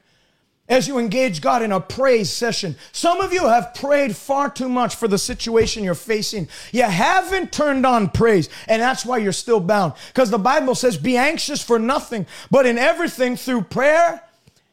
as 0.69 0.87
you 0.87 0.97
engage 0.97 1.41
God 1.41 1.61
in 1.61 1.73
a 1.73 1.81
praise 1.81 2.31
session. 2.31 2.77
Some 2.93 3.19
of 3.19 3.33
you 3.33 3.47
have 3.47 3.73
prayed 3.73 4.15
far 4.15 4.49
too 4.49 4.69
much 4.69 4.95
for 4.95 5.09
the 5.09 5.17
situation 5.17 5.83
you're 5.83 5.95
facing. 5.95 6.47
You 6.71 6.83
haven't 6.83 7.51
turned 7.51 7.85
on 7.85 8.09
praise, 8.09 8.47
and 8.69 8.81
that's 8.81 9.05
why 9.05 9.17
you're 9.17 9.33
still 9.33 9.59
bound. 9.59 9.93
Because 10.07 10.29
the 10.29 10.37
Bible 10.37 10.73
says, 10.73 10.97
Be 10.97 11.17
anxious 11.17 11.61
for 11.61 11.77
nothing, 11.77 12.25
but 12.49 12.65
in 12.65 12.77
everything 12.77 13.35
through 13.35 13.63
prayer 13.63 14.23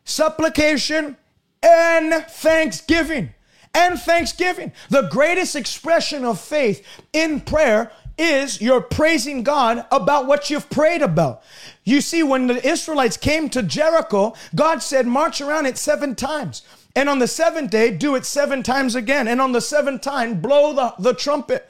supplication, 0.08 1.16
and 1.62 2.24
thanksgiving. 2.26 3.34
And 3.74 3.98
thanksgiving. 4.00 4.72
The 4.88 5.08
greatest 5.08 5.54
expression 5.54 6.24
of 6.24 6.40
faith 6.40 6.84
in 7.12 7.40
prayer 7.40 7.92
is 8.16 8.60
you're 8.60 8.80
praising 8.80 9.44
God 9.44 9.86
about 9.92 10.26
what 10.26 10.50
you've 10.50 10.68
prayed 10.70 11.02
about. 11.02 11.42
You 11.84 12.00
see, 12.00 12.22
when 12.22 12.48
the 12.48 12.66
Israelites 12.66 13.16
came 13.16 13.48
to 13.50 13.62
Jericho, 13.62 14.34
God 14.54 14.82
said, 14.82 15.06
March 15.06 15.40
around 15.40 15.66
it 15.66 15.78
seven 15.78 16.16
times. 16.16 16.62
And 16.96 17.08
on 17.08 17.20
the 17.20 17.28
seventh 17.28 17.70
day, 17.70 17.90
do 17.92 18.16
it 18.16 18.24
seven 18.24 18.64
times 18.64 18.96
again. 18.96 19.28
And 19.28 19.40
on 19.40 19.52
the 19.52 19.60
seventh 19.60 20.00
time, 20.00 20.40
blow 20.40 20.72
the, 20.72 20.94
the 20.98 21.14
trumpet 21.14 21.68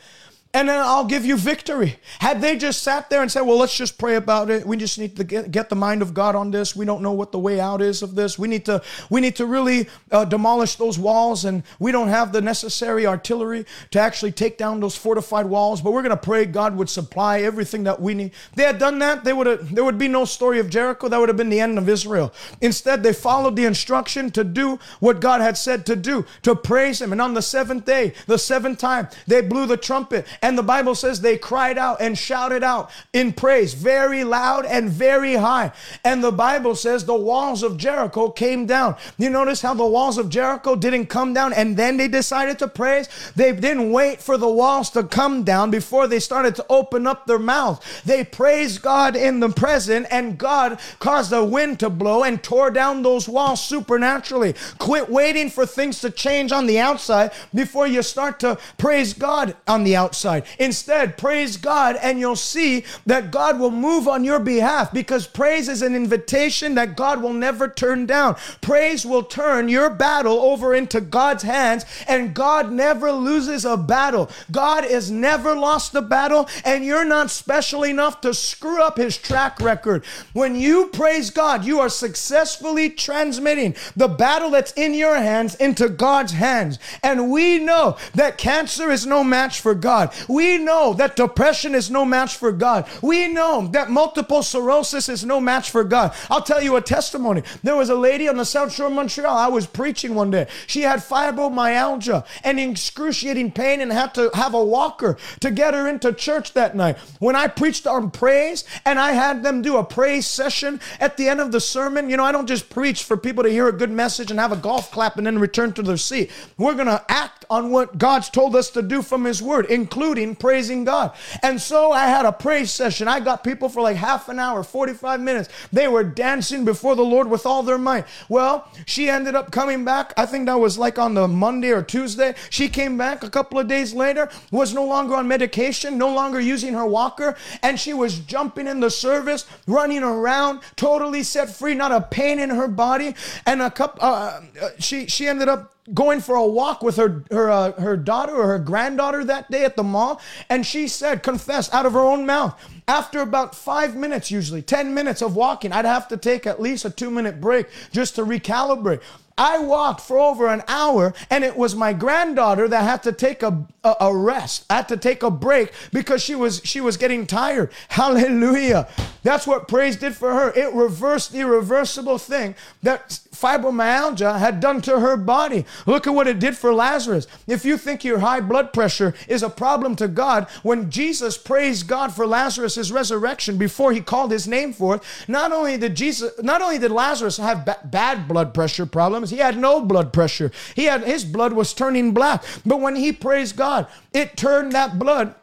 and 0.54 0.66
then 0.66 0.80
I'll 0.80 1.04
give 1.04 1.26
you 1.26 1.36
victory. 1.36 1.98
Had 2.20 2.40
they 2.40 2.56
just 2.56 2.82
sat 2.82 3.10
there 3.10 3.20
and 3.20 3.30
said, 3.30 3.42
well, 3.42 3.58
let's 3.58 3.76
just 3.76 3.98
pray 3.98 4.14
about 4.14 4.48
it. 4.48 4.66
We 4.66 4.78
just 4.78 4.98
need 4.98 5.14
to 5.16 5.24
get, 5.24 5.50
get 5.50 5.68
the 5.68 5.76
mind 5.76 6.00
of 6.00 6.14
God 6.14 6.34
on 6.34 6.50
this. 6.50 6.74
We 6.74 6.86
don't 6.86 7.02
know 7.02 7.12
what 7.12 7.32
the 7.32 7.38
way 7.38 7.60
out 7.60 7.82
is 7.82 8.02
of 8.02 8.14
this. 8.14 8.38
We 8.38 8.48
need 8.48 8.64
to, 8.64 8.82
we 9.10 9.20
need 9.20 9.36
to 9.36 9.46
really 9.46 9.88
uh, 10.10 10.24
demolish 10.24 10.76
those 10.76 10.98
walls 10.98 11.44
and 11.44 11.64
we 11.78 11.92
don't 11.92 12.08
have 12.08 12.32
the 12.32 12.40
necessary 12.40 13.06
artillery 13.06 13.66
to 13.90 14.00
actually 14.00 14.32
take 14.32 14.56
down 14.56 14.80
those 14.80 14.96
fortified 14.96 15.44
walls, 15.44 15.82
but 15.82 15.92
we're 15.92 16.02
going 16.02 16.10
to 16.10 16.16
pray 16.16 16.46
God 16.46 16.76
would 16.76 16.88
supply 16.88 17.40
everything 17.40 17.84
that 17.84 18.00
we 18.00 18.14
need. 18.14 18.32
They 18.54 18.64
had 18.64 18.78
done 18.78 18.98
that, 19.00 19.24
they 19.24 19.34
would 19.34 19.46
have, 19.46 19.74
there 19.74 19.84
would 19.84 19.98
be 19.98 20.08
no 20.08 20.24
story 20.24 20.60
of 20.60 20.70
Jericho. 20.70 21.08
That 21.08 21.20
would 21.20 21.28
have 21.28 21.36
been 21.36 21.50
the 21.50 21.60
end 21.60 21.76
of 21.76 21.90
Israel. 21.90 22.32
Instead, 22.62 23.02
they 23.02 23.12
followed 23.12 23.54
the 23.54 23.66
instruction 23.66 24.30
to 24.30 24.44
do 24.44 24.78
what 25.00 25.20
God 25.20 25.42
had 25.42 25.58
said 25.58 25.84
to 25.86 25.96
do, 25.96 26.24
to 26.40 26.56
praise 26.56 27.02
him. 27.02 27.12
And 27.12 27.20
on 27.20 27.34
the 27.34 27.42
seventh 27.42 27.84
day, 27.84 28.14
the 28.26 28.38
seventh 28.38 28.78
time, 28.78 29.08
they 29.26 29.42
blew 29.42 29.66
the 29.66 29.76
trumpet 29.76 30.26
And 30.42 30.56
the 30.56 30.62
Bible 30.62 30.94
says 30.94 31.20
they 31.20 31.38
cried 31.38 31.78
out 31.78 32.00
and 32.00 32.16
shouted 32.16 32.62
out 32.62 32.90
in 33.12 33.32
praise, 33.32 33.74
very 33.74 34.24
loud 34.24 34.64
and 34.66 34.88
very 34.88 35.34
high. 35.34 35.72
And 36.04 36.22
the 36.22 36.32
Bible 36.32 36.74
says 36.74 37.04
the 37.04 37.14
walls 37.14 37.62
of 37.62 37.76
Jericho 37.76 38.30
came 38.30 38.66
down. 38.66 38.96
You 39.16 39.30
notice 39.30 39.62
how 39.62 39.74
the 39.74 39.86
walls 39.86 40.18
of 40.18 40.28
Jericho 40.28 40.76
didn't 40.76 41.06
come 41.06 41.32
down 41.34 41.52
and 41.52 41.76
then 41.76 41.96
they 41.96 42.08
decided 42.08 42.58
to 42.60 42.68
praise? 42.68 43.08
They 43.34 43.52
didn't 43.52 43.90
wait 43.90 44.20
for 44.20 44.36
the 44.36 44.48
walls 44.48 44.90
to 44.90 45.02
come 45.02 45.44
down 45.44 45.70
before 45.70 46.06
they 46.06 46.20
started 46.20 46.54
to 46.56 46.66
open 46.68 47.06
up 47.06 47.26
their 47.26 47.38
mouth. 47.38 47.84
They 48.04 48.24
praised 48.24 48.82
God 48.82 49.16
in 49.16 49.40
the 49.40 49.48
present 49.48 50.06
and 50.10 50.38
God 50.38 50.78
caused 50.98 51.30
the 51.30 51.44
wind 51.44 51.80
to 51.80 51.90
blow 51.90 52.22
and 52.24 52.42
tore 52.42 52.70
down 52.70 53.02
those 53.02 53.28
walls 53.28 53.62
supernaturally. 53.62 54.54
Quit 54.78 55.08
waiting 55.08 55.50
for 55.50 55.66
things 55.66 56.00
to 56.00 56.10
change 56.10 56.52
on 56.52 56.66
the 56.66 56.78
outside 56.78 57.32
before 57.54 57.86
you 57.86 58.02
start 58.02 58.40
to 58.40 58.58
praise 58.76 59.14
God 59.14 59.56
on 59.66 59.84
the 59.84 59.96
outside. 59.96 60.27
Instead, 60.58 61.16
praise 61.16 61.56
God 61.56 61.96
and 62.02 62.18
you'll 62.18 62.36
see 62.36 62.84
that 63.06 63.30
God 63.30 63.58
will 63.58 63.70
move 63.70 64.06
on 64.06 64.24
your 64.24 64.38
behalf 64.38 64.92
because 64.92 65.26
praise 65.26 65.68
is 65.68 65.82
an 65.82 65.94
invitation 65.94 66.74
that 66.74 66.96
God 66.96 67.22
will 67.22 67.32
never 67.32 67.68
turn 67.68 68.06
down. 68.06 68.36
Praise 68.60 69.04
will 69.04 69.22
turn 69.22 69.68
your 69.68 69.90
battle 69.90 70.38
over 70.40 70.74
into 70.74 71.00
God's 71.00 71.42
hands 71.42 71.84
and 72.06 72.34
God 72.34 72.72
never 72.72 73.12
loses 73.12 73.64
a 73.64 73.76
battle. 73.76 74.30
God 74.50 74.84
has 74.84 75.10
never 75.10 75.54
lost 75.54 75.94
a 75.94 76.02
battle 76.02 76.48
and 76.64 76.84
you're 76.84 77.04
not 77.04 77.30
special 77.30 77.84
enough 77.84 78.20
to 78.20 78.34
screw 78.34 78.82
up 78.82 78.96
his 78.96 79.16
track 79.16 79.60
record. 79.60 80.04
When 80.32 80.54
you 80.54 80.86
praise 80.88 81.30
God, 81.30 81.64
you 81.64 81.80
are 81.80 81.88
successfully 81.88 82.90
transmitting 82.90 83.74
the 83.96 84.08
battle 84.08 84.50
that's 84.50 84.72
in 84.72 84.94
your 84.94 85.16
hands 85.16 85.54
into 85.56 85.88
God's 85.88 86.32
hands. 86.32 86.78
And 87.02 87.30
we 87.30 87.58
know 87.58 87.96
that 88.14 88.38
cancer 88.38 88.90
is 88.90 89.06
no 89.06 89.24
match 89.24 89.60
for 89.60 89.74
God. 89.74 90.12
We 90.26 90.58
know 90.58 90.94
that 90.94 91.16
depression 91.16 91.74
is 91.74 91.90
no 91.90 92.04
match 92.04 92.36
for 92.36 92.52
God. 92.52 92.88
We 93.02 93.28
know 93.28 93.68
that 93.68 93.90
multiple 93.90 94.42
sclerosis 94.42 95.08
is 95.08 95.24
no 95.24 95.40
match 95.40 95.70
for 95.70 95.84
God. 95.84 96.14
I'll 96.30 96.42
tell 96.42 96.62
you 96.62 96.76
a 96.76 96.80
testimony. 96.80 97.42
There 97.62 97.76
was 97.76 97.90
a 97.90 97.94
lady 97.94 98.28
on 98.28 98.36
the 98.36 98.44
South 98.44 98.72
Shore 98.72 98.86
of 98.86 98.92
Montreal. 98.92 99.36
I 99.36 99.48
was 99.48 99.66
preaching 99.66 100.14
one 100.14 100.30
day. 100.30 100.48
She 100.66 100.82
had 100.82 101.00
fibromyalgia 101.00 102.26
and 102.44 102.58
excruciating 102.58 103.52
pain 103.52 103.80
and 103.80 103.92
had 103.92 104.14
to 104.14 104.30
have 104.34 104.54
a 104.54 104.64
walker 104.64 105.16
to 105.40 105.50
get 105.50 105.74
her 105.74 105.86
into 105.88 106.12
church 106.12 106.52
that 106.54 106.74
night. 106.74 106.98
When 107.18 107.36
I 107.36 107.46
preached 107.46 107.86
on 107.86 108.10
praise 108.10 108.64
and 108.84 108.98
I 108.98 109.12
had 109.12 109.42
them 109.42 109.62
do 109.62 109.76
a 109.76 109.84
praise 109.84 110.26
session 110.26 110.80
at 111.00 111.16
the 111.16 111.28
end 111.28 111.40
of 111.40 111.52
the 111.52 111.60
sermon, 111.60 112.10
you 112.10 112.16
know, 112.16 112.24
I 112.24 112.32
don't 112.32 112.46
just 112.46 112.70
preach 112.70 113.04
for 113.04 113.16
people 113.16 113.44
to 113.44 113.50
hear 113.50 113.68
a 113.68 113.72
good 113.72 113.90
message 113.90 114.30
and 114.30 114.40
have 114.40 114.52
a 114.52 114.56
golf 114.56 114.90
clap 114.90 115.16
and 115.16 115.26
then 115.26 115.38
return 115.38 115.72
to 115.74 115.82
their 115.82 115.96
seat. 115.96 116.30
We're 116.56 116.74
going 116.74 116.86
to 116.86 117.04
act 117.08 117.44
on 117.50 117.70
what 117.70 117.98
God's 117.98 118.30
told 118.30 118.56
us 118.56 118.70
to 118.70 118.82
do 118.82 119.02
from 119.02 119.24
His 119.24 119.42
Word, 119.42 119.66
including 119.66 120.07
praising 120.14 120.84
God. 120.84 121.12
And 121.42 121.60
so 121.60 121.92
I 121.92 122.06
had 122.06 122.24
a 122.24 122.32
praise 122.32 122.70
session. 122.70 123.08
I 123.08 123.20
got 123.20 123.44
people 123.44 123.68
for 123.68 123.82
like 123.82 123.96
half 123.96 124.28
an 124.28 124.38
hour, 124.38 124.62
45 124.62 125.20
minutes. 125.20 125.48
They 125.72 125.88
were 125.88 126.04
dancing 126.04 126.64
before 126.64 126.96
the 126.96 127.04
Lord 127.04 127.28
with 127.28 127.46
all 127.46 127.62
their 127.62 127.78
might. 127.78 128.06
Well, 128.28 128.70
she 128.86 129.10
ended 129.10 129.34
up 129.34 129.50
coming 129.50 129.84
back. 129.84 130.12
I 130.16 130.26
think 130.26 130.46
that 130.46 130.58
was 130.58 130.78
like 130.78 130.98
on 130.98 131.14
the 131.14 131.28
Monday 131.28 131.70
or 131.70 131.82
Tuesday. 131.82 132.34
She 132.50 132.68
came 132.68 132.96
back 132.96 133.22
a 133.22 133.30
couple 133.30 133.58
of 133.58 133.68
days 133.68 133.94
later, 133.94 134.30
was 134.50 134.74
no 134.74 134.84
longer 134.84 135.14
on 135.14 135.28
medication, 135.28 135.98
no 135.98 136.12
longer 136.12 136.40
using 136.40 136.74
her 136.74 136.86
walker, 136.86 137.36
and 137.62 137.78
she 137.78 137.92
was 137.92 138.18
jumping 138.20 138.66
in 138.66 138.80
the 138.80 138.90
service, 138.90 139.46
running 139.66 140.02
around, 140.02 140.60
totally 140.76 141.22
set 141.22 141.50
free, 141.50 141.74
not 141.74 141.92
a 141.92 142.00
pain 142.00 142.38
in 142.38 142.50
her 142.50 142.68
body. 142.68 143.14
And 143.46 143.62
a 143.62 143.70
couple, 143.70 144.02
uh, 144.02 144.40
uh, 144.60 144.68
she 144.78 145.06
she 145.06 145.26
ended 145.28 145.48
up 145.48 145.74
going 145.94 146.20
for 146.20 146.34
a 146.34 146.46
walk 146.46 146.82
with 146.82 146.96
her 146.96 147.24
her 147.30 147.50
uh, 147.50 147.72
her 147.72 147.96
daughter 147.96 148.34
or 148.34 148.46
her 148.46 148.58
granddaughter 148.58 149.24
that 149.24 149.50
day 149.50 149.64
at 149.64 149.76
the 149.76 149.82
mall 149.82 150.20
and 150.48 150.66
she 150.66 150.88
said 150.88 151.22
confess 151.22 151.72
out 151.72 151.86
of 151.86 151.92
her 151.92 152.00
own 152.00 152.26
mouth 152.26 152.58
after 152.86 153.20
about 153.20 153.54
5 153.54 153.96
minutes 153.96 154.30
usually 154.30 154.62
10 154.62 154.92
minutes 154.94 155.22
of 155.22 155.36
walking 155.36 155.72
I'd 155.72 155.84
have 155.84 156.08
to 156.08 156.16
take 156.16 156.46
at 156.46 156.60
least 156.60 156.84
a 156.84 156.90
2 156.90 157.10
minute 157.10 157.40
break 157.40 157.68
just 157.92 158.16
to 158.16 158.24
recalibrate 158.24 159.00
I 159.38 159.58
walked 159.58 160.00
for 160.00 160.18
over 160.18 160.48
an 160.48 160.64
hour 160.66 161.14
and 161.30 161.44
it 161.44 161.56
was 161.56 161.76
my 161.76 161.92
granddaughter 161.92 162.66
that 162.66 162.82
had 162.82 163.04
to 163.04 163.12
take 163.12 163.44
a, 163.44 163.66
a, 163.84 163.94
a, 164.00 164.16
rest. 164.16 164.66
I 164.68 164.76
had 164.76 164.88
to 164.88 164.96
take 164.96 165.22
a 165.22 165.30
break 165.30 165.72
because 165.92 166.20
she 166.20 166.34
was 166.34 166.60
she 166.64 166.80
was 166.80 166.96
getting 166.96 167.24
tired. 167.24 167.70
Hallelujah. 167.88 168.88
That's 169.22 169.46
what 169.46 169.68
praise 169.68 169.94
did 169.96 170.16
for 170.16 170.34
her. 170.34 170.50
It 170.50 170.74
reversed 170.74 171.32
the 171.32 171.38
irreversible 171.38 172.18
thing 172.18 172.56
that 172.82 173.20
fibromyalgia 173.40 174.38
had 174.38 174.60
done 174.60 174.80
to 174.82 175.00
her 175.00 175.16
body. 175.16 175.64
Look 175.86 176.06
at 176.06 176.14
what 176.14 176.28
it 176.28 176.38
did 176.38 176.56
for 176.56 176.72
Lazarus. 176.74 177.26
If 177.46 177.64
you 177.64 177.76
think 177.76 178.04
your 178.04 178.18
high 178.18 178.40
blood 178.40 178.72
pressure 178.72 179.14
is 179.26 179.42
a 179.42 179.50
problem 179.50 179.96
to 179.96 180.08
God, 180.08 180.48
when 180.62 180.90
Jesus 180.90 181.38
praised 181.38 181.86
God 181.86 182.14
for 182.14 182.26
Lazarus' 182.26 182.90
resurrection 182.90 183.58
before 183.58 183.92
he 183.92 184.00
called 184.00 184.30
his 184.30 184.48
name 184.48 184.72
forth, 184.72 185.02
not 185.28 185.52
only 185.52 185.76
did 185.76 185.94
Jesus 185.96 186.32
not 186.42 186.62
only 186.62 186.78
did 186.78 186.90
Lazarus 186.90 187.36
have 187.36 187.64
ba- 187.64 187.78
bad 187.84 188.28
blood 188.28 188.54
pressure 188.54 188.86
problems, 188.86 189.30
he 189.30 189.38
had 189.38 189.56
no 189.56 189.80
blood 189.80 190.12
pressure. 190.12 190.50
He 190.74 190.84
had 190.84 191.02
his 191.04 191.24
blood 191.24 191.52
was 191.52 191.74
turning 191.74 192.12
black. 192.12 192.44
But 192.64 192.80
when 192.80 192.96
he 192.96 193.12
praised 193.12 193.56
God, 193.56 193.86
it 194.12 194.36
turned 194.36 194.72
that 194.72 194.98
blood 194.98 195.34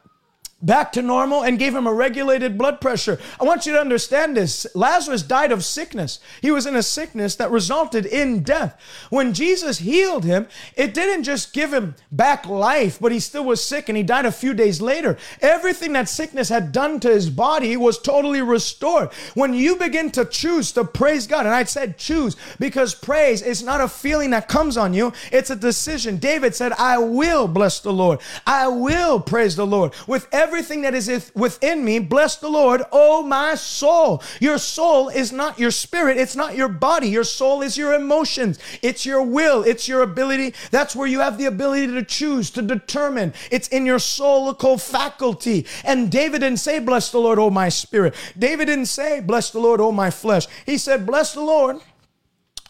back 0.65 0.91
to 0.93 1.01
normal 1.01 1.43
and 1.43 1.59
gave 1.59 1.75
him 1.75 1.87
a 1.87 1.93
regulated 1.93 2.57
blood 2.57 2.81
pressure. 2.81 3.19
I 3.39 3.43
want 3.43 3.65
you 3.65 3.73
to 3.73 3.79
understand 3.79 4.35
this. 4.35 4.65
Lazarus 4.73 5.21
died 5.21 5.51
of 5.51 5.63
sickness. 5.63 6.19
He 6.41 6.51
was 6.51 6.65
in 6.65 6.75
a 6.75 6.83
sickness 6.83 7.35
that 7.35 7.51
resulted 7.51 8.05
in 8.05 8.43
death. 8.43 8.79
When 9.09 9.33
Jesus 9.33 9.79
healed 9.79 10.25
him, 10.25 10.47
it 10.75 10.93
didn't 10.93 11.23
just 11.23 11.53
give 11.53 11.73
him 11.73 11.95
back 12.11 12.47
life, 12.47 12.99
but 12.99 13.11
he 13.11 13.19
still 13.19 13.45
was 13.45 13.63
sick 13.63 13.89
and 13.89 13.97
he 13.97 14.03
died 14.03 14.25
a 14.25 14.31
few 14.31 14.53
days 14.53 14.81
later. 14.81 15.17
Everything 15.41 15.93
that 15.93 16.09
sickness 16.09 16.49
had 16.49 16.71
done 16.71 16.99
to 17.01 17.09
his 17.09 17.29
body 17.29 17.77
was 17.77 17.99
totally 17.99 18.41
restored. 18.41 19.13
When 19.33 19.53
you 19.53 19.75
begin 19.75 20.11
to 20.11 20.25
choose 20.25 20.71
to 20.73 20.83
praise 20.83 21.27
God, 21.27 21.45
and 21.45 21.53
I 21.53 21.63
said 21.65 21.97
choose 21.97 22.35
because 22.59 22.95
praise 22.95 23.41
is 23.41 23.63
not 23.63 23.81
a 23.81 23.87
feeling 23.87 24.31
that 24.31 24.47
comes 24.47 24.77
on 24.77 24.93
you, 24.93 25.13
it's 25.31 25.49
a 25.49 25.55
decision. 25.55 26.17
David 26.17 26.55
said, 26.55 26.73
I 26.73 26.97
will 26.97 27.47
bless 27.47 27.79
the 27.79 27.93
Lord. 27.93 28.19
I 28.47 28.67
will 28.67 29.19
praise 29.19 29.55
the 29.55 29.67
Lord 29.67 29.93
with 30.07 30.27
every 30.31 30.54
everything 30.55 30.83
that 30.83 30.95
is 30.95 31.33
within 31.35 31.83
me, 31.83 31.99
bless 31.99 32.37
the 32.37 32.47
Lord, 32.47 32.81
oh 32.89 33.21
my 33.21 33.55
soul. 33.55 34.23
Your 34.39 34.57
soul 34.57 35.09
is 35.09 35.33
not 35.33 35.59
your 35.59 35.69
spirit, 35.69 36.15
it's 36.15 36.33
not 36.33 36.55
your 36.55 36.69
body. 36.69 37.09
Your 37.09 37.25
soul 37.25 37.61
is 37.61 37.77
your 37.77 37.93
emotions, 37.93 38.57
it's 38.81 39.05
your 39.05 39.21
will, 39.21 39.63
it's 39.63 39.89
your 39.89 40.01
ability. 40.01 40.53
That's 40.71 40.95
where 40.95 41.09
you 41.09 41.19
have 41.19 41.37
the 41.37 41.43
ability 41.43 41.87
to 41.87 42.03
choose, 42.03 42.49
to 42.51 42.61
determine. 42.61 43.33
It's 43.51 43.67
in 43.67 43.85
your 43.85 43.97
soulical 43.97 44.79
faculty. 44.79 45.65
And 45.83 46.09
David 46.09 46.39
didn't 46.39 46.59
say, 46.59 46.79
Bless 46.79 47.11
the 47.11 47.19
Lord, 47.19 47.37
oh 47.37 47.49
my 47.49 47.67
spirit. 47.67 48.15
David 48.39 48.67
didn't 48.67 48.85
say, 48.85 49.19
Bless 49.19 49.51
the 49.51 49.59
Lord, 49.59 49.81
oh 49.81 49.91
my 49.91 50.09
flesh. 50.09 50.47
He 50.65 50.77
said, 50.77 51.05
Bless 51.05 51.33
the 51.33 51.41
Lord 51.41 51.81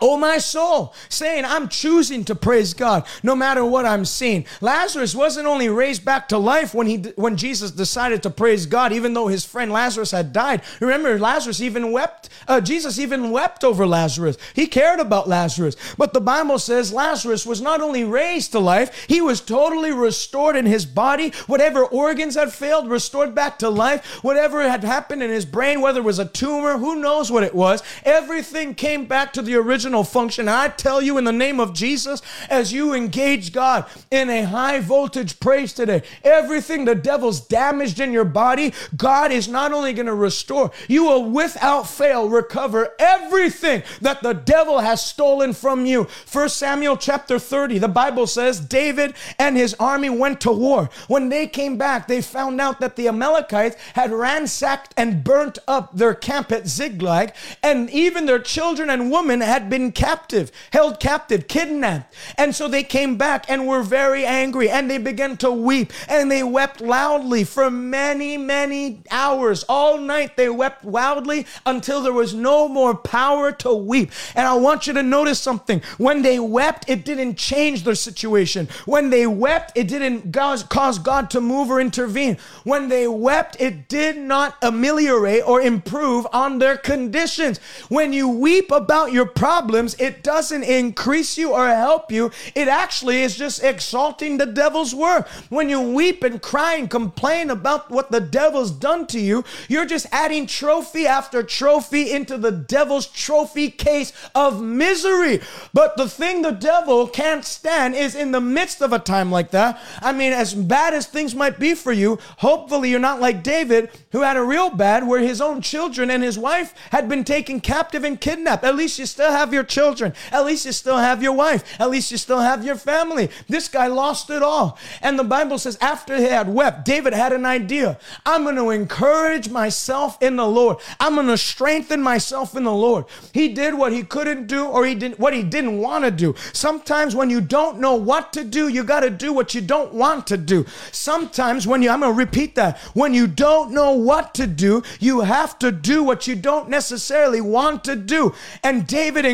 Oh, 0.02 0.18
my 0.18 0.40
soul, 0.40 0.94
saying, 1.08 1.46
I'm 1.46 1.70
choosing 1.70 2.26
to 2.26 2.36
praise 2.36 2.74
God 2.74 3.06
no 3.24 3.34
matter 3.34 3.64
what 3.64 3.86
I'm 3.86 4.04
seeing. 4.04 4.46
Lazarus 4.60 5.16
wasn't 5.16 5.48
only 5.48 5.70
raised 5.70 6.04
back 6.04 6.28
to 6.30 6.38
life 6.38 6.74
when 6.74 6.86
he 6.86 6.98
when 7.16 7.38
Jesus 7.38 7.72
decided 7.72 8.22
to 8.24 8.30
praise 8.30 8.66
God, 8.66 8.92
even 8.92 9.14
though 9.14 9.28
his 9.28 9.46
friend 9.46 9.72
Lazarus 9.72 10.12
had 10.12 10.34
died. 10.34 10.64
Remember, 10.82 11.18
Lazarus 11.18 11.62
even 11.62 11.94
wept. 11.94 12.28
Uh, 12.46 12.60
Jesus 12.60 13.00
even 13.00 13.32
wept 13.32 13.64
over 13.64 13.88
Lazarus. 13.88 14.38
He 14.54 14.68
cared 14.68 15.00
about 15.00 15.30
Lazarus. 15.30 15.78
But 15.98 16.12
the 16.12 16.20
Bible 16.20 16.60
says 16.60 16.92
Lazarus 16.92 17.46
was 17.46 17.62
not 17.62 17.80
only 17.80 18.04
raised 18.04 18.52
to 18.52 18.60
life, 18.60 19.06
he 19.08 19.22
was 19.22 19.40
totally 19.40 19.94
restored 19.94 20.58
in 20.58 20.66
his 20.66 20.86
body. 20.86 21.30
Whatever 21.48 21.86
organs 21.86 22.36
had 22.36 22.52
failed, 22.52 22.90
restored 22.90 23.34
back 23.34 23.60
to 23.60 23.70
life. 23.70 24.06
Whatever 24.26 24.62
had 24.70 24.84
happened 24.84 25.24
in 25.24 25.30
his 25.30 25.46
brain, 25.46 25.80
whether 25.80 26.02
it 26.02 26.04
was 26.04 26.20
a 26.20 26.26
tumor, 26.26 26.78
who 26.78 26.96
knows 26.96 27.32
what 27.32 27.44
it 27.44 27.56
was, 27.56 27.82
everything 28.04 28.76
came 28.76 29.06
back 29.06 29.32
to 29.32 29.42
the 29.42 29.56
original 29.56 29.85
original 29.86 30.04
function. 30.04 30.48
I 30.48 30.70
tell 30.70 31.00
you, 31.00 31.20
in 31.20 31.26
the 31.26 31.32
name 31.32 31.60
of 31.60 31.72
Jesus, 31.72 32.20
as 32.50 32.74
you 32.74 32.96
engage 32.96 33.54
God 33.54 33.86
in 34.10 34.32
a 34.32 34.42
high 34.42 34.80
voltage 34.80 35.40
praise 35.40 35.74
today, 35.74 36.02
everything 36.24 36.86
the 36.86 36.96
devil's 36.96 37.40
damaged 37.40 38.00
in 38.00 38.12
your 38.12 38.26
body, 38.26 38.74
God 38.98 39.32
is 39.32 39.48
not 39.48 39.74
only 39.74 39.94
going 39.94 40.08
to 40.08 40.16
restore, 40.16 40.72
you 40.88 41.04
will 41.04 41.30
without 41.30 41.84
fail 41.84 42.28
recover 42.30 42.96
everything 42.98 43.84
that 44.02 44.24
the 44.24 44.34
devil 44.34 44.80
has 44.80 45.06
stolen 45.06 45.54
from 45.54 45.86
you. 45.86 46.06
First 46.26 46.58
Samuel 46.58 46.98
chapter 46.98 47.38
30, 47.38 47.78
the 47.78 47.88
Bible 47.88 48.26
says 48.26 48.60
David 48.60 49.14
and 49.38 49.56
his 49.56 49.76
army 49.76 50.10
went 50.10 50.42
to 50.42 50.52
war. 50.52 50.90
When 51.08 51.30
they 51.30 51.46
came 51.46 51.78
back, 51.78 52.08
they 52.08 52.24
found 52.24 52.60
out 52.60 52.80
that 52.80 52.96
the 52.96 53.08
Amalekites 53.08 53.76
had 53.94 54.12
ransacked 54.12 54.96
and 54.98 55.24
burnt 55.24 55.60
up 55.68 55.96
their 55.96 56.16
camp 56.16 56.52
at 56.52 56.68
Ziklag, 56.68 57.36
and 57.62 57.88
even 57.92 58.26
their 58.26 58.40
children 58.40 58.90
and 58.90 59.12
women 59.12 59.42
had 59.42 59.70
been 59.70 59.75
been 59.76 59.92
captive, 59.92 60.54
held 60.72 61.02
captive, 61.02 61.50
kidnapped. 61.50 62.14
And 62.38 62.56
so 62.56 62.70
they 62.70 62.82
came 62.82 63.18
back 63.18 63.50
and 63.50 63.68
were 63.68 63.84
very 63.84 64.24
angry 64.24 64.70
and 64.70 64.90
they 64.90 64.98
began 64.98 65.36
to 65.38 65.52
weep 65.52 65.92
and 66.08 66.32
they 66.32 66.44
wept 66.44 66.80
loudly 66.80 67.44
for 67.44 67.70
many, 67.70 68.38
many 68.38 69.04
hours. 69.12 69.66
All 69.68 69.98
night 69.98 70.38
they 70.38 70.48
wept 70.48 70.86
loudly 70.86 71.46
until 71.66 72.02
there 72.02 72.14
was 72.14 72.34
no 72.34 72.70
more 72.70 72.96
power 72.96 73.52
to 73.52 73.74
weep. 73.74 74.12
And 74.34 74.48
I 74.48 74.54
want 74.54 74.88
you 74.88 74.94
to 74.94 75.04
notice 75.04 75.42
something. 75.42 75.82
When 75.98 76.22
they 76.22 76.40
wept, 76.40 76.90
it 76.90 77.04
didn't 77.04 77.36
change 77.36 77.84
their 77.84 77.96
situation. 77.96 78.70
When 78.86 79.10
they 79.10 79.28
wept, 79.28 79.74
it 79.76 79.90
didn't 79.90 80.32
cause 80.32 81.00
God 81.00 81.30
to 81.32 81.42
move 81.42 81.70
or 81.70 81.82
intervene. 81.82 82.38
When 82.64 82.88
they 82.88 83.10
wept, 83.10 83.58
it 83.60 83.90
did 83.90 84.18
not 84.18 84.56
ameliorate 84.62 85.44
or 85.46 85.60
improve 85.60 86.26
on 86.32 86.60
their 86.60 86.78
conditions. 86.78 87.58
When 87.90 88.14
you 88.14 88.30
weep 88.30 88.72
about 88.72 89.12
your 89.12 89.26
problems, 89.66 89.96
it 89.96 90.22
doesn't 90.22 90.64
increase 90.64 91.40
you 91.40 91.52
or 91.52 91.66
help 91.68 92.12
you. 92.12 92.32
It 92.54 92.68
actually 92.68 93.24
is 93.24 93.36
just 93.36 93.64
exalting 93.64 94.38
the 94.38 94.46
devil's 94.46 94.94
work. 94.94 95.28
When 95.50 95.70
you 95.70 95.82
weep 95.82 96.24
and 96.24 96.40
cry 96.40 96.76
and 96.76 96.88
complain 96.88 97.50
about 97.50 97.90
what 97.90 98.12
the 98.12 98.22
devil's 98.22 98.70
done 98.70 99.08
to 99.08 99.20
you, 99.20 99.44
you're 99.68 99.88
just 99.88 100.06
adding 100.12 100.46
trophy 100.46 101.08
after 101.08 101.42
trophy 101.42 102.12
into 102.12 102.38
the 102.38 102.52
devil's 102.52 103.08
trophy 103.08 103.72
case 103.72 104.14
of 104.36 104.62
misery. 104.62 105.42
But 105.74 105.98
the 105.98 106.08
thing 106.08 106.44
the 106.44 106.52
devil 106.52 107.08
can't 107.08 107.44
stand 107.44 107.96
is 107.96 108.14
in 108.14 108.32
the 108.32 108.42
midst 108.42 108.82
of 108.82 108.94
a 108.94 109.00
time 109.00 109.32
like 109.32 109.50
that. 109.50 109.82
I 110.00 110.12
mean, 110.12 110.32
as 110.32 110.54
bad 110.54 110.94
as 110.94 111.08
things 111.08 111.34
might 111.34 111.58
be 111.58 111.74
for 111.74 111.92
you, 111.92 112.20
hopefully 112.38 112.92
you're 112.92 113.00
not 113.00 113.20
like 113.20 113.42
David, 113.42 113.90
who 114.12 114.22
had 114.22 114.38
a 114.38 114.44
real 114.44 114.70
bad 114.70 115.08
where 115.08 115.22
his 115.22 115.42
own 115.42 115.62
children 115.62 116.12
and 116.12 116.22
his 116.22 116.38
wife 116.38 116.76
had 116.92 117.10
been 117.10 117.24
taken 117.24 117.60
captive 117.60 118.04
and 118.04 118.22
kidnapped. 118.22 118.64
At 118.64 118.76
least 118.76 119.00
you 119.00 119.08
still 119.08 119.32
have 119.32 119.55
your 119.56 119.64
children. 119.64 120.14
At 120.32 120.46
least 120.46 120.66
you 120.66 120.72
still 120.72 120.98
have 120.98 121.24
your 121.24 121.34
wife. 121.34 121.64
At 121.80 121.90
least 121.90 122.12
you 122.12 122.18
still 122.18 122.42
have 122.42 122.64
your 122.64 122.76
family. 122.76 123.30
This 123.50 123.68
guy 123.68 123.88
lost 123.88 124.30
it 124.30 124.44
all. 124.44 124.78
And 125.02 125.18
the 125.18 125.24
Bible 125.24 125.58
says, 125.58 125.78
after 125.82 126.16
he 126.18 126.26
had 126.26 126.48
wept, 126.48 126.86
David 126.86 127.14
had 127.14 127.34
an 127.34 127.46
idea. 127.46 127.98
I'm 128.26 128.44
going 128.44 128.58
to 128.58 128.70
encourage 128.70 129.50
myself 129.50 130.22
in 130.22 130.36
the 130.36 130.46
Lord. 130.46 130.78
I'm 131.00 131.16
going 131.16 131.28
to 131.28 131.38
strengthen 131.38 132.04
myself 132.04 132.56
in 132.56 132.64
the 132.64 132.74
Lord. 132.74 133.06
He 133.34 133.48
did 133.50 133.74
what 133.74 133.94
he 133.94 134.04
couldn't 134.04 134.46
do 134.48 134.66
or 134.66 134.86
he 134.86 134.94
didn't 134.94 135.20
what 135.20 135.34
he 135.34 135.44
didn't 135.44 135.78
want 135.78 136.04
to 136.04 136.12
do. 136.12 136.36
Sometimes 136.54 137.16
when 137.16 137.30
you 137.30 137.42
don't 137.42 137.80
know 137.80 137.96
what 137.96 138.34
to 138.34 138.44
do, 138.44 138.68
you 138.68 138.84
got 138.84 139.00
to 139.00 139.10
do 139.10 139.32
what 139.32 139.56
you 139.56 139.62
don't 139.62 139.94
want 139.94 140.28
to 140.28 140.38
do. 140.38 140.66
Sometimes 140.92 141.66
when 141.66 141.82
you, 141.82 141.90
I'm 141.90 142.02
going 142.02 142.14
to 142.14 142.18
repeat 142.18 142.56
that, 142.56 142.78
when 142.94 143.14
you 143.14 143.28
don't 143.28 143.72
know 143.72 143.92
what 143.92 144.34
to 144.36 144.48
do, 144.48 144.84
you 145.00 145.22
have 145.22 145.58
to 145.60 145.72
do 145.72 146.04
what 146.04 146.28
you 146.28 146.36
don't 146.36 146.70
necessarily 146.70 147.42
want 147.42 147.84
to 147.86 147.96
do. 147.96 148.34
And 148.64 148.86
David 148.86 149.26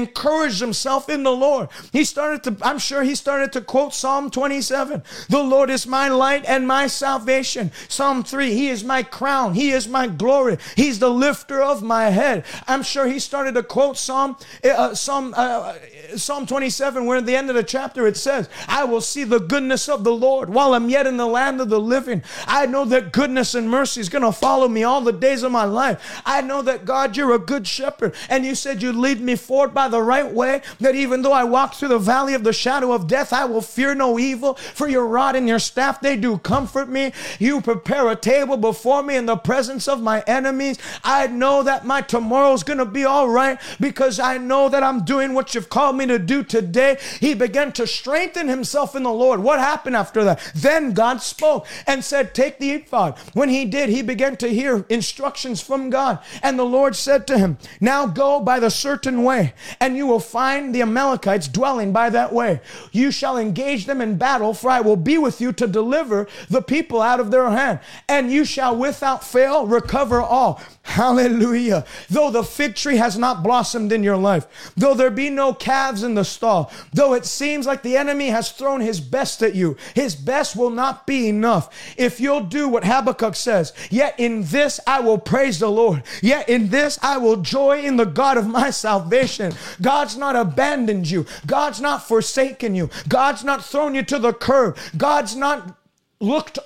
himself 0.60 1.10
in 1.10 1.24
the 1.24 1.32
Lord. 1.32 1.70
He 1.92 2.04
started 2.04 2.44
to, 2.44 2.58
I'm 2.66 2.80
sure 2.80 3.04
he 3.04 3.16
started 3.16 3.52
to 3.54 3.62
quote 3.62 3.94
Psalm 3.94 4.30
27 4.30 5.04
The 5.30 5.44
Lord 5.44 5.70
is 5.70 5.88
my 5.88 6.08
light 6.08 6.46
and 6.46 6.68
my 6.68 6.88
salvation. 6.88 7.72
Psalm 7.88 8.24
3 8.24 8.54
He 8.54 8.70
is 8.70 8.84
my 8.84 9.04
crown, 9.04 9.54
He 9.54 9.72
is 9.72 9.88
my 9.88 10.08
glory, 10.08 10.58
He's 10.76 11.00
the 11.00 11.10
lifter 11.10 11.62
of 11.62 11.84
my 11.84 12.10
head. 12.10 12.46
I'm 12.68 12.84
sure 12.84 13.08
he 13.08 13.20
started 13.20 13.56
to 13.56 13.64
quote 13.64 13.98
Psalm, 13.98 14.38
uh, 14.64 14.96
Psalm, 14.96 15.34
uh, 15.36 15.74
Psalm 16.18 16.46
27, 16.46 17.06
where 17.06 17.18
at 17.18 17.26
the 17.26 17.36
end 17.36 17.50
of 17.50 17.56
the 17.56 17.64
chapter 17.64 18.08
it 18.08 18.18
says, 18.18 18.50
I 18.68 18.84
will 18.84 19.02
see 19.02 19.24
the 19.24 19.40
goodness 19.40 19.90
of 19.90 20.04
the 20.04 20.14
Lord 20.14 20.50
while 20.50 20.74
I'm 20.74 20.90
yet 20.90 21.08
in 21.08 21.18
the 21.18 21.26
land 21.26 21.62
of 21.62 21.70
the 21.70 21.80
living. 21.80 22.24
I 22.46 22.66
know 22.66 22.86
that 22.86 23.12
goodness 23.12 23.56
and 23.56 23.70
mercy 23.70 24.02
is 24.02 24.10
going 24.10 24.24
to 24.24 24.32
follow 24.32 24.68
me 24.68 24.84
all 24.84 25.02
the 25.02 25.12
days 25.12 25.44
of 25.44 25.52
my 25.52 25.66
life. 25.66 26.22
I 26.26 26.42
know 26.42 26.62
that 26.62 26.86
God, 26.86 27.18
you're 27.18 27.34
a 27.34 27.40
good 27.40 27.68
shepherd. 27.68 28.14
And 28.30 28.46
you 28.46 28.56
said 28.56 28.82
you 28.82 28.92
lead 28.92 29.22
me 29.22 29.36
forward 29.36 29.74
by 29.74 29.88
the 29.88 30.02
right 30.02 30.32
way, 30.32 30.62
that 30.80 30.96
even 30.96 31.22
though 31.22 31.32
I 31.32 31.44
walk 31.44 31.76
through 31.76 31.90
the 31.90 32.00
valley 32.00 32.34
of 32.34 32.44
the 32.44 32.54
shadow 32.54 32.92
of 32.92 33.08
death, 33.08 33.34
I 33.34 33.46
will 33.46 33.62
fear 33.62 33.96
no 33.96 34.20
evil. 34.20 34.56
For 34.56 34.88
your 34.88 35.08
rod 35.08 35.36
and 35.36 35.48
your 35.48 35.60
staff, 35.60 36.02
they 36.02 36.18
do 36.18 36.38
comfort 36.40 36.90
me. 36.90 37.14
You 37.40 37.62
prepare 37.62 38.10
a 38.10 38.16
table 38.16 38.58
before 38.58 39.04
me 39.04 39.16
in 39.16 39.26
the 39.26 39.38
presence 39.38 39.88
of 39.88 40.02
my 40.02 40.22
enemies. 40.28 40.78
I 41.04 41.28
know 41.28 41.64
that 41.64 41.86
my 41.86 42.02
tomorrow's 42.02 42.64
going 42.64 42.80
to 42.80 42.86
be 42.86 43.06
all 43.06 43.30
right 43.30 43.60
because 43.80 44.20
I 44.20 44.38
know 44.38 44.70
that 44.70 44.84
I'm 44.84 45.04
doing 45.06 45.34
what 45.34 45.56
you've 45.56 45.70
called 45.70 45.96
me 45.98 46.01
to 46.10 46.20
do 46.20 46.44
today. 46.44 46.98
He 47.20 47.34
began 47.34 47.72
to 47.74 47.88
strengthen 47.88 48.48
himself 48.48 48.96
in 48.96 49.04
the 49.04 49.12
Lord. 49.12 49.42
What 49.42 49.60
happened 49.60 49.96
after 49.96 50.24
that? 50.24 50.52
Then 50.56 50.94
God 50.94 51.22
spoke 51.22 51.68
and 51.88 52.04
said, 52.04 52.34
Take 52.34 52.60
the 52.60 52.72
ephod. 52.72 53.18
When 53.34 53.50
he 53.50 53.66
did, 53.66 53.90
he 53.90 54.02
began 54.02 54.38
to 54.38 54.48
hear 54.48 54.86
instructions 54.90 55.62
from 55.62 55.90
God. 55.90 56.20
And 56.42 56.58
the 56.58 56.64
Lord 56.64 56.96
said 56.96 57.28
to 57.28 57.38
him, 57.38 57.58
Now 57.80 58.06
go 58.06 58.40
by 58.40 58.60
the 58.60 58.70
certain 58.70 59.24
way, 59.24 59.54
and 59.80 59.98
you 59.98 60.08
will 60.08 60.20
find 60.20 60.74
the 60.74 60.82
Amalekites 60.82 61.48
dwelling 61.48 61.92
by 61.92 62.10
that 62.10 62.34
way. 62.34 62.62
You 62.92 63.12
shall 63.12 63.38
engage 63.38 63.86
them 63.86 64.02
in 64.02 64.18
battle, 64.18 64.54
for 64.54 64.70
I 64.70 64.82
will 64.82 64.96
be 64.96 65.18
with 65.18 65.42
you 65.42 65.52
to 65.54 65.68
deliver 65.68 66.28
the 66.50 66.62
people 66.62 67.02
out 67.02 67.20
of 67.20 67.32
their 67.32 67.50
hand. 67.50 67.80
And 68.08 68.32
you 68.32 68.46
shall 68.46 68.76
without 68.76 69.24
fail 69.24 69.66
recover 69.68 70.22
all. 70.22 70.62
Hallelujah. 70.84 71.86
Though 72.10 72.32
the 72.32 72.44
fig 72.44 72.76
tree 72.76 72.98
has 72.98 73.18
not 73.18 73.44
blossomed 73.44 73.92
in 73.92 74.04
your 74.04 74.18
life, 74.18 74.72
though 74.76 74.94
there 74.94 75.12
be 75.12 75.30
no 75.30 75.54
calves 75.54 75.91
in 76.04 76.16
the 76.16 76.24
stall, 76.24 76.72
though 76.94 77.14
it 77.14 77.26
seems 77.26 77.66
like 77.66 77.84
the 77.84 77.98
enemy 77.98 78.28
has 78.28 78.52
thrown 78.52 78.82
his 78.82 79.00
best 79.00 79.44
at 79.44 79.56
you, 79.56 79.78
his 79.94 80.16
best 80.16 80.56
will 80.56 80.70
not 80.70 81.06
be 81.06 81.28
enough. 81.28 81.96
If 81.98 82.20
you'll 82.20 82.42
do 82.42 82.70
what 82.70 82.86
Habakkuk 82.86 83.36
says, 83.36 83.74
yet 83.90 84.16
in 84.18 84.44
this 84.44 84.80
I 84.88 85.02
will 85.02 85.18
praise 85.18 85.60
the 85.60 85.70
Lord, 85.70 86.04
yet 86.22 86.48
in 86.50 86.70
this 86.70 86.98
I 87.02 87.18
will 87.18 87.38
joy 87.38 87.82
in 87.82 87.98
the 87.98 88.06
God 88.06 88.38
of 88.38 88.48
my 88.48 88.70
salvation. 88.70 89.54
God's 89.82 90.18
not 90.18 90.36
abandoned 90.36 91.10
you, 91.10 91.26
God's 91.46 91.82
not 91.82 92.08
forsaken 92.08 92.74
you, 92.74 92.90
God's 93.08 93.44
not 93.44 93.64
thrown 93.64 93.96
you 93.96 94.04
to 94.04 94.20
the 94.20 94.34
curb, 94.34 94.78
God's 94.98 95.36
not 95.36 95.78
looked 96.20 96.60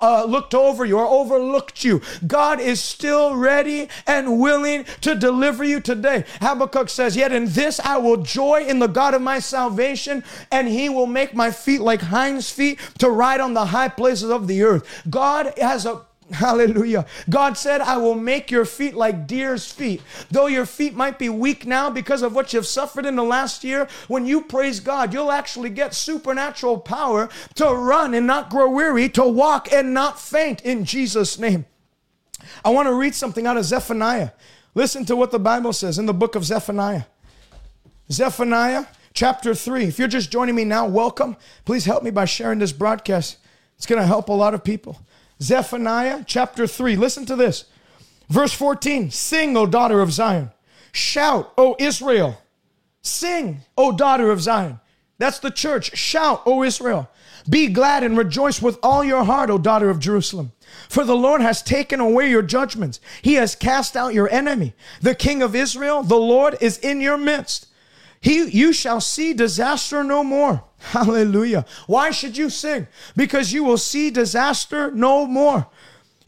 uh, 0.00 0.24
looked 0.24 0.54
over 0.54 0.84
you 0.84 0.98
or 0.98 1.06
overlooked 1.06 1.84
you. 1.84 2.00
God 2.26 2.60
is 2.60 2.80
still 2.80 3.36
ready 3.36 3.88
and 4.06 4.40
willing 4.40 4.84
to 5.00 5.14
deliver 5.14 5.64
you 5.64 5.80
today. 5.80 6.24
Habakkuk 6.40 6.88
says, 6.88 7.16
Yet 7.16 7.32
in 7.32 7.46
this 7.46 7.80
I 7.80 7.98
will 7.98 8.18
joy 8.18 8.64
in 8.66 8.78
the 8.78 8.86
God 8.86 9.14
of 9.14 9.22
my 9.22 9.38
salvation, 9.38 10.24
and 10.50 10.68
he 10.68 10.88
will 10.88 11.06
make 11.06 11.34
my 11.34 11.50
feet 11.50 11.80
like 11.80 12.00
hinds' 12.00 12.50
feet 12.50 12.78
to 12.98 13.10
ride 13.10 13.40
on 13.40 13.54
the 13.54 13.66
high 13.66 13.88
places 13.88 14.30
of 14.30 14.46
the 14.46 14.62
earth. 14.62 15.04
God 15.08 15.52
has 15.58 15.86
a 15.86 16.02
Hallelujah. 16.30 17.06
God 17.30 17.56
said, 17.56 17.80
I 17.80 17.96
will 17.96 18.14
make 18.14 18.50
your 18.50 18.66
feet 18.66 18.94
like 18.94 19.26
deer's 19.26 19.70
feet. 19.70 20.02
Though 20.30 20.46
your 20.46 20.66
feet 20.66 20.94
might 20.94 21.18
be 21.18 21.30
weak 21.30 21.66
now 21.66 21.88
because 21.88 22.20
of 22.22 22.34
what 22.34 22.52
you've 22.52 22.66
suffered 22.66 23.06
in 23.06 23.16
the 23.16 23.24
last 23.24 23.64
year, 23.64 23.88
when 24.08 24.26
you 24.26 24.42
praise 24.42 24.80
God, 24.80 25.14
you'll 25.14 25.32
actually 25.32 25.70
get 25.70 25.94
supernatural 25.94 26.78
power 26.78 27.30
to 27.54 27.66
run 27.66 28.12
and 28.12 28.26
not 28.26 28.50
grow 28.50 28.70
weary, 28.70 29.08
to 29.10 29.24
walk 29.24 29.72
and 29.72 29.94
not 29.94 30.20
faint 30.20 30.60
in 30.62 30.84
Jesus' 30.84 31.38
name. 31.38 31.64
I 32.64 32.70
want 32.70 32.88
to 32.88 32.94
read 32.94 33.14
something 33.14 33.46
out 33.46 33.56
of 33.56 33.64
Zephaniah. 33.64 34.30
Listen 34.74 35.04
to 35.06 35.16
what 35.16 35.30
the 35.30 35.38
Bible 35.38 35.72
says 35.72 35.98
in 35.98 36.06
the 36.06 36.14
book 36.14 36.34
of 36.34 36.44
Zephaniah. 36.44 37.04
Zephaniah 38.12 38.84
chapter 39.14 39.54
3. 39.54 39.84
If 39.84 39.98
you're 39.98 40.08
just 40.08 40.30
joining 40.30 40.54
me 40.54 40.64
now, 40.64 40.86
welcome. 40.86 41.36
Please 41.64 41.86
help 41.86 42.02
me 42.02 42.10
by 42.10 42.26
sharing 42.26 42.58
this 42.58 42.72
broadcast. 42.72 43.38
It's 43.76 43.86
going 43.86 44.00
to 44.00 44.06
help 44.06 44.28
a 44.28 44.32
lot 44.32 44.54
of 44.54 44.62
people. 44.62 45.00
Zephaniah 45.42 46.24
chapter 46.26 46.66
3. 46.66 46.96
Listen 46.96 47.26
to 47.26 47.36
this. 47.36 47.64
Verse 48.28 48.52
14 48.52 49.10
Sing, 49.10 49.56
O 49.56 49.66
daughter 49.66 50.00
of 50.00 50.12
Zion. 50.12 50.50
Shout, 50.92 51.52
O 51.56 51.76
Israel. 51.78 52.40
Sing, 53.02 53.62
O 53.76 53.92
daughter 53.92 54.30
of 54.30 54.40
Zion. 54.40 54.80
That's 55.18 55.38
the 55.38 55.50
church. 55.50 55.96
Shout, 55.96 56.42
O 56.46 56.62
Israel. 56.62 57.10
Be 57.48 57.68
glad 57.68 58.02
and 58.02 58.16
rejoice 58.16 58.60
with 58.60 58.78
all 58.82 59.02
your 59.02 59.24
heart, 59.24 59.50
O 59.50 59.58
daughter 59.58 59.90
of 59.90 60.00
Jerusalem. 60.00 60.52
For 60.88 61.04
the 61.04 61.16
Lord 61.16 61.40
has 61.40 61.62
taken 61.62 61.98
away 61.98 62.30
your 62.30 62.42
judgments. 62.42 63.00
He 63.22 63.34
has 63.34 63.54
cast 63.54 63.96
out 63.96 64.14
your 64.14 64.30
enemy. 64.30 64.74
The 65.00 65.14
King 65.14 65.42
of 65.42 65.54
Israel, 65.54 66.02
the 66.02 66.16
Lord, 66.16 66.56
is 66.60 66.78
in 66.78 67.00
your 67.00 67.16
midst. 67.16 67.66
He, 68.20 68.44
you 68.48 68.72
shall 68.72 69.00
see 69.00 69.32
disaster 69.32 70.04
no 70.04 70.22
more. 70.22 70.64
Hallelujah. 70.92 71.64
Why 71.86 72.10
should 72.10 72.36
you 72.36 72.50
sing? 72.50 72.86
Because 73.16 73.52
you 73.52 73.64
will 73.64 73.78
see 73.78 74.10
disaster 74.10 74.90
no 74.90 75.26
more. 75.26 75.66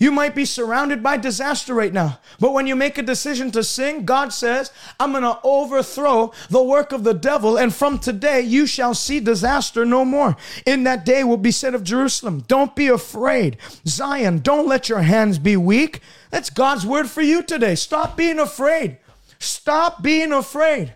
You 0.00 0.10
might 0.10 0.34
be 0.34 0.46
surrounded 0.46 1.02
by 1.02 1.18
disaster 1.18 1.74
right 1.74 1.92
now, 1.92 2.20
but 2.40 2.54
when 2.54 2.66
you 2.66 2.74
make 2.74 2.96
a 2.96 3.02
decision 3.02 3.50
to 3.50 3.62
sing, 3.62 4.06
God 4.06 4.32
says, 4.32 4.72
I'm 4.98 5.10
going 5.12 5.24
to 5.24 5.38
overthrow 5.44 6.32
the 6.48 6.62
work 6.62 6.92
of 6.92 7.04
the 7.04 7.12
devil, 7.12 7.58
and 7.58 7.72
from 7.72 7.98
today 7.98 8.40
you 8.40 8.66
shall 8.66 8.94
see 8.94 9.20
disaster 9.20 9.84
no 9.84 10.06
more. 10.06 10.38
In 10.64 10.84
that 10.84 11.04
day 11.04 11.22
will 11.22 11.36
be 11.36 11.50
said 11.50 11.74
of 11.74 11.84
Jerusalem, 11.84 12.44
Don't 12.48 12.74
be 12.74 12.88
afraid. 12.88 13.58
Zion, 13.86 14.38
don't 14.38 14.66
let 14.66 14.88
your 14.88 15.02
hands 15.02 15.38
be 15.38 15.58
weak. 15.58 16.00
That's 16.30 16.48
God's 16.48 16.86
word 16.86 17.10
for 17.10 17.20
you 17.20 17.42
today. 17.42 17.74
Stop 17.74 18.16
being 18.16 18.38
afraid. 18.38 18.96
Stop 19.38 20.02
being 20.02 20.32
afraid. 20.32 20.94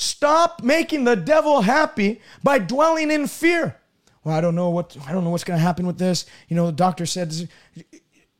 Stop 0.00 0.62
making 0.62 1.04
the 1.04 1.14
devil 1.14 1.60
happy 1.60 2.22
by 2.42 2.58
dwelling 2.58 3.10
in 3.10 3.26
fear. 3.26 3.76
Well, 4.24 4.34
I 4.34 4.40
don't 4.40 4.54
know 4.54 4.70
what 4.70 4.96
I 5.06 5.12
don't 5.12 5.24
know 5.24 5.30
what's 5.30 5.44
going 5.44 5.58
to 5.58 5.62
happen 5.62 5.86
with 5.86 5.98
this. 5.98 6.24
You 6.48 6.56
know, 6.56 6.64
the 6.66 6.72
doctor 6.72 7.04
said. 7.04 7.50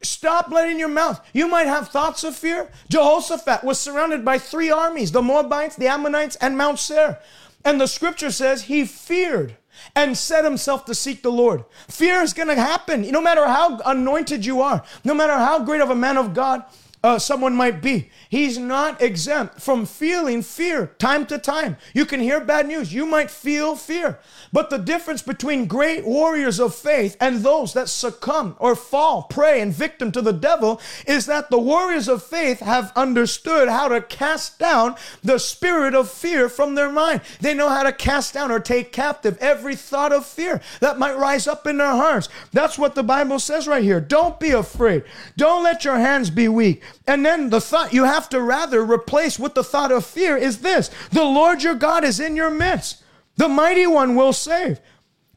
Stop 0.02 0.50
letting 0.50 0.78
your 0.78 0.88
mouth. 0.88 1.20
You 1.34 1.46
might 1.46 1.66
have 1.66 1.90
thoughts 1.90 2.24
of 2.24 2.34
fear. 2.34 2.70
Jehoshaphat 2.88 3.62
was 3.62 3.78
surrounded 3.78 4.24
by 4.24 4.38
three 4.38 4.70
armies 4.70 5.12
the 5.12 5.20
Moabites, 5.20 5.76
the 5.76 5.88
Ammonites, 5.88 6.36
and 6.36 6.56
Mount 6.56 6.78
Seir. 6.78 7.18
And 7.62 7.78
the 7.78 7.86
scripture 7.86 8.30
says 8.30 8.62
he 8.62 8.86
feared 8.86 9.58
and 9.94 10.16
set 10.16 10.46
himself 10.46 10.86
to 10.86 10.94
seek 10.94 11.22
the 11.22 11.30
Lord. 11.30 11.66
Fear 11.88 12.22
is 12.22 12.32
going 12.32 12.48
to 12.48 12.54
happen. 12.54 13.02
No 13.10 13.20
matter 13.20 13.46
how 13.46 13.80
anointed 13.80 14.46
you 14.46 14.62
are, 14.62 14.82
no 15.04 15.12
matter 15.12 15.34
how 15.34 15.62
great 15.62 15.82
of 15.82 15.90
a 15.90 15.94
man 15.94 16.16
of 16.16 16.32
God 16.32 16.64
uh, 17.02 17.18
someone 17.18 17.56
might 17.56 17.80
be. 17.80 18.10
He's 18.28 18.58
not 18.58 19.00
exempt 19.00 19.60
from 19.60 19.86
feeling 19.86 20.42
fear 20.42 20.88
time 20.98 21.24
to 21.26 21.38
time. 21.38 21.78
You 21.94 22.04
can 22.04 22.20
hear 22.20 22.40
bad 22.40 22.68
news. 22.68 22.92
You 22.92 23.06
might 23.06 23.30
feel 23.30 23.74
fear. 23.74 24.18
But 24.52 24.68
the 24.68 24.78
difference 24.78 25.22
between 25.22 25.66
great 25.66 26.04
warriors 26.04 26.60
of 26.60 26.74
faith 26.74 27.16
and 27.18 27.38
those 27.38 27.72
that 27.72 27.88
succumb 27.88 28.54
or 28.58 28.76
fall 28.76 29.22
prey 29.24 29.60
and 29.60 29.72
victim 29.72 30.12
to 30.12 30.20
the 30.20 30.32
devil 30.32 30.80
is 31.06 31.26
that 31.26 31.48
the 31.48 31.58
warriors 31.58 32.06
of 32.06 32.22
faith 32.22 32.60
have 32.60 32.92
understood 32.94 33.68
how 33.68 33.88
to 33.88 34.02
cast 34.02 34.58
down 34.58 34.94
the 35.22 35.38
spirit 35.38 35.94
of 35.94 36.10
fear 36.10 36.48
from 36.50 36.74
their 36.74 36.92
mind. 36.92 37.22
They 37.40 37.54
know 37.54 37.70
how 37.70 37.82
to 37.82 37.92
cast 37.92 38.34
down 38.34 38.50
or 38.50 38.60
take 38.60 38.92
captive 38.92 39.38
every 39.38 39.74
thought 39.74 40.12
of 40.12 40.26
fear 40.26 40.60
that 40.80 40.98
might 40.98 41.16
rise 41.16 41.46
up 41.46 41.66
in 41.66 41.78
their 41.78 41.88
hearts. 41.88 42.28
That's 42.52 42.78
what 42.78 42.94
the 42.94 43.02
Bible 43.02 43.38
says 43.38 43.66
right 43.66 43.82
here. 43.82 44.00
Don't 44.00 44.38
be 44.38 44.50
afraid. 44.50 45.04
Don't 45.38 45.64
let 45.64 45.84
your 45.84 45.98
hands 45.98 46.28
be 46.28 46.46
weak. 46.48 46.82
And 47.06 47.24
then 47.24 47.50
the 47.50 47.60
thought 47.60 47.92
you 47.92 48.04
have 48.04 48.28
to 48.30 48.40
rather 48.40 48.84
replace 48.84 49.38
with 49.38 49.54
the 49.54 49.64
thought 49.64 49.92
of 49.92 50.06
fear 50.06 50.36
is 50.36 50.58
this 50.58 50.90
the 51.10 51.24
Lord 51.24 51.62
your 51.62 51.74
God 51.74 52.04
is 52.04 52.20
in 52.20 52.36
your 52.36 52.50
midst, 52.50 53.02
the 53.36 53.48
mighty 53.48 53.86
one 53.86 54.14
will 54.14 54.32
save. 54.32 54.80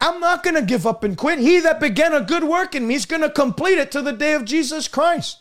I'm 0.01 0.19
not 0.19 0.43
going 0.43 0.55
to 0.55 0.61
give 0.61 0.85
up 0.85 1.03
and 1.03 1.17
quit. 1.17 1.39
He 1.39 1.61
that 1.61 1.79
began 1.79 2.13
a 2.13 2.19
good 2.21 2.43
work 2.43 2.75
in 2.75 2.85
me 2.85 2.95
is 2.95 3.05
going 3.05 3.21
to 3.21 3.29
complete 3.29 3.77
it 3.77 3.91
to 3.91 4.01
the 4.01 4.11
day 4.11 4.33
of 4.33 4.43
Jesus 4.43 4.89
Christ. 4.89 5.37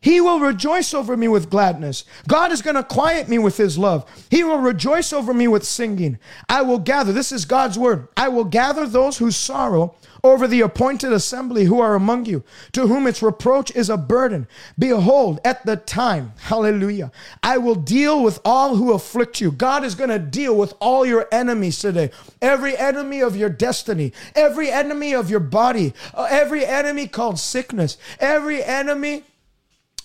He 0.00 0.20
will 0.20 0.38
rejoice 0.38 0.94
over 0.94 1.16
me 1.16 1.26
with 1.26 1.50
gladness. 1.50 2.04
God 2.28 2.52
is 2.52 2.62
going 2.62 2.76
to 2.76 2.84
quiet 2.84 3.28
me 3.28 3.38
with 3.38 3.56
his 3.56 3.76
love. 3.76 4.08
He 4.30 4.44
will 4.44 4.58
rejoice 4.58 5.12
over 5.12 5.34
me 5.34 5.48
with 5.48 5.64
singing. 5.64 6.18
I 6.48 6.62
will 6.62 6.78
gather, 6.78 7.12
this 7.12 7.32
is 7.32 7.44
God's 7.44 7.78
word. 7.78 8.08
I 8.16 8.28
will 8.28 8.44
gather 8.44 8.86
those 8.86 9.18
whose 9.18 9.36
sorrow 9.36 9.96
over 10.22 10.46
the 10.46 10.60
appointed 10.60 11.12
assembly 11.12 11.64
who 11.64 11.80
are 11.80 11.94
among 11.94 12.26
you, 12.26 12.42
to 12.72 12.86
whom 12.86 13.06
its 13.06 13.22
reproach 13.22 13.70
is 13.72 13.90
a 13.90 13.96
burden. 13.96 14.46
Behold, 14.78 15.40
at 15.44 15.64
the 15.64 15.76
time, 15.76 16.32
hallelujah, 16.38 17.12
I 17.42 17.58
will 17.58 17.74
deal 17.74 18.22
with 18.22 18.40
all 18.44 18.76
who 18.76 18.92
afflict 18.92 19.40
you. 19.40 19.50
God 19.50 19.84
is 19.84 19.94
going 19.94 20.10
to 20.10 20.18
deal 20.18 20.56
with 20.56 20.74
all 20.80 21.06
your 21.06 21.26
enemies 21.32 21.78
today. 21.78 22.10
Every 22.40 22.76
enemy 22.76 23.20
of 23.20 23.36
your 23.36 23.48
destiny, 23.48 24.12
every 24.34 24.70
enemy 24.70 25.14
of 25.14 25.30
your 25.30 25.40
body, 25.40 25.94
uh, 26.14 26.26
every 26.30 26.64
enemy 26.64 27.06
called 27.06 27.38
sickness, 27.38 27.98
every 28.20 28.62
enemy 28.62 29.24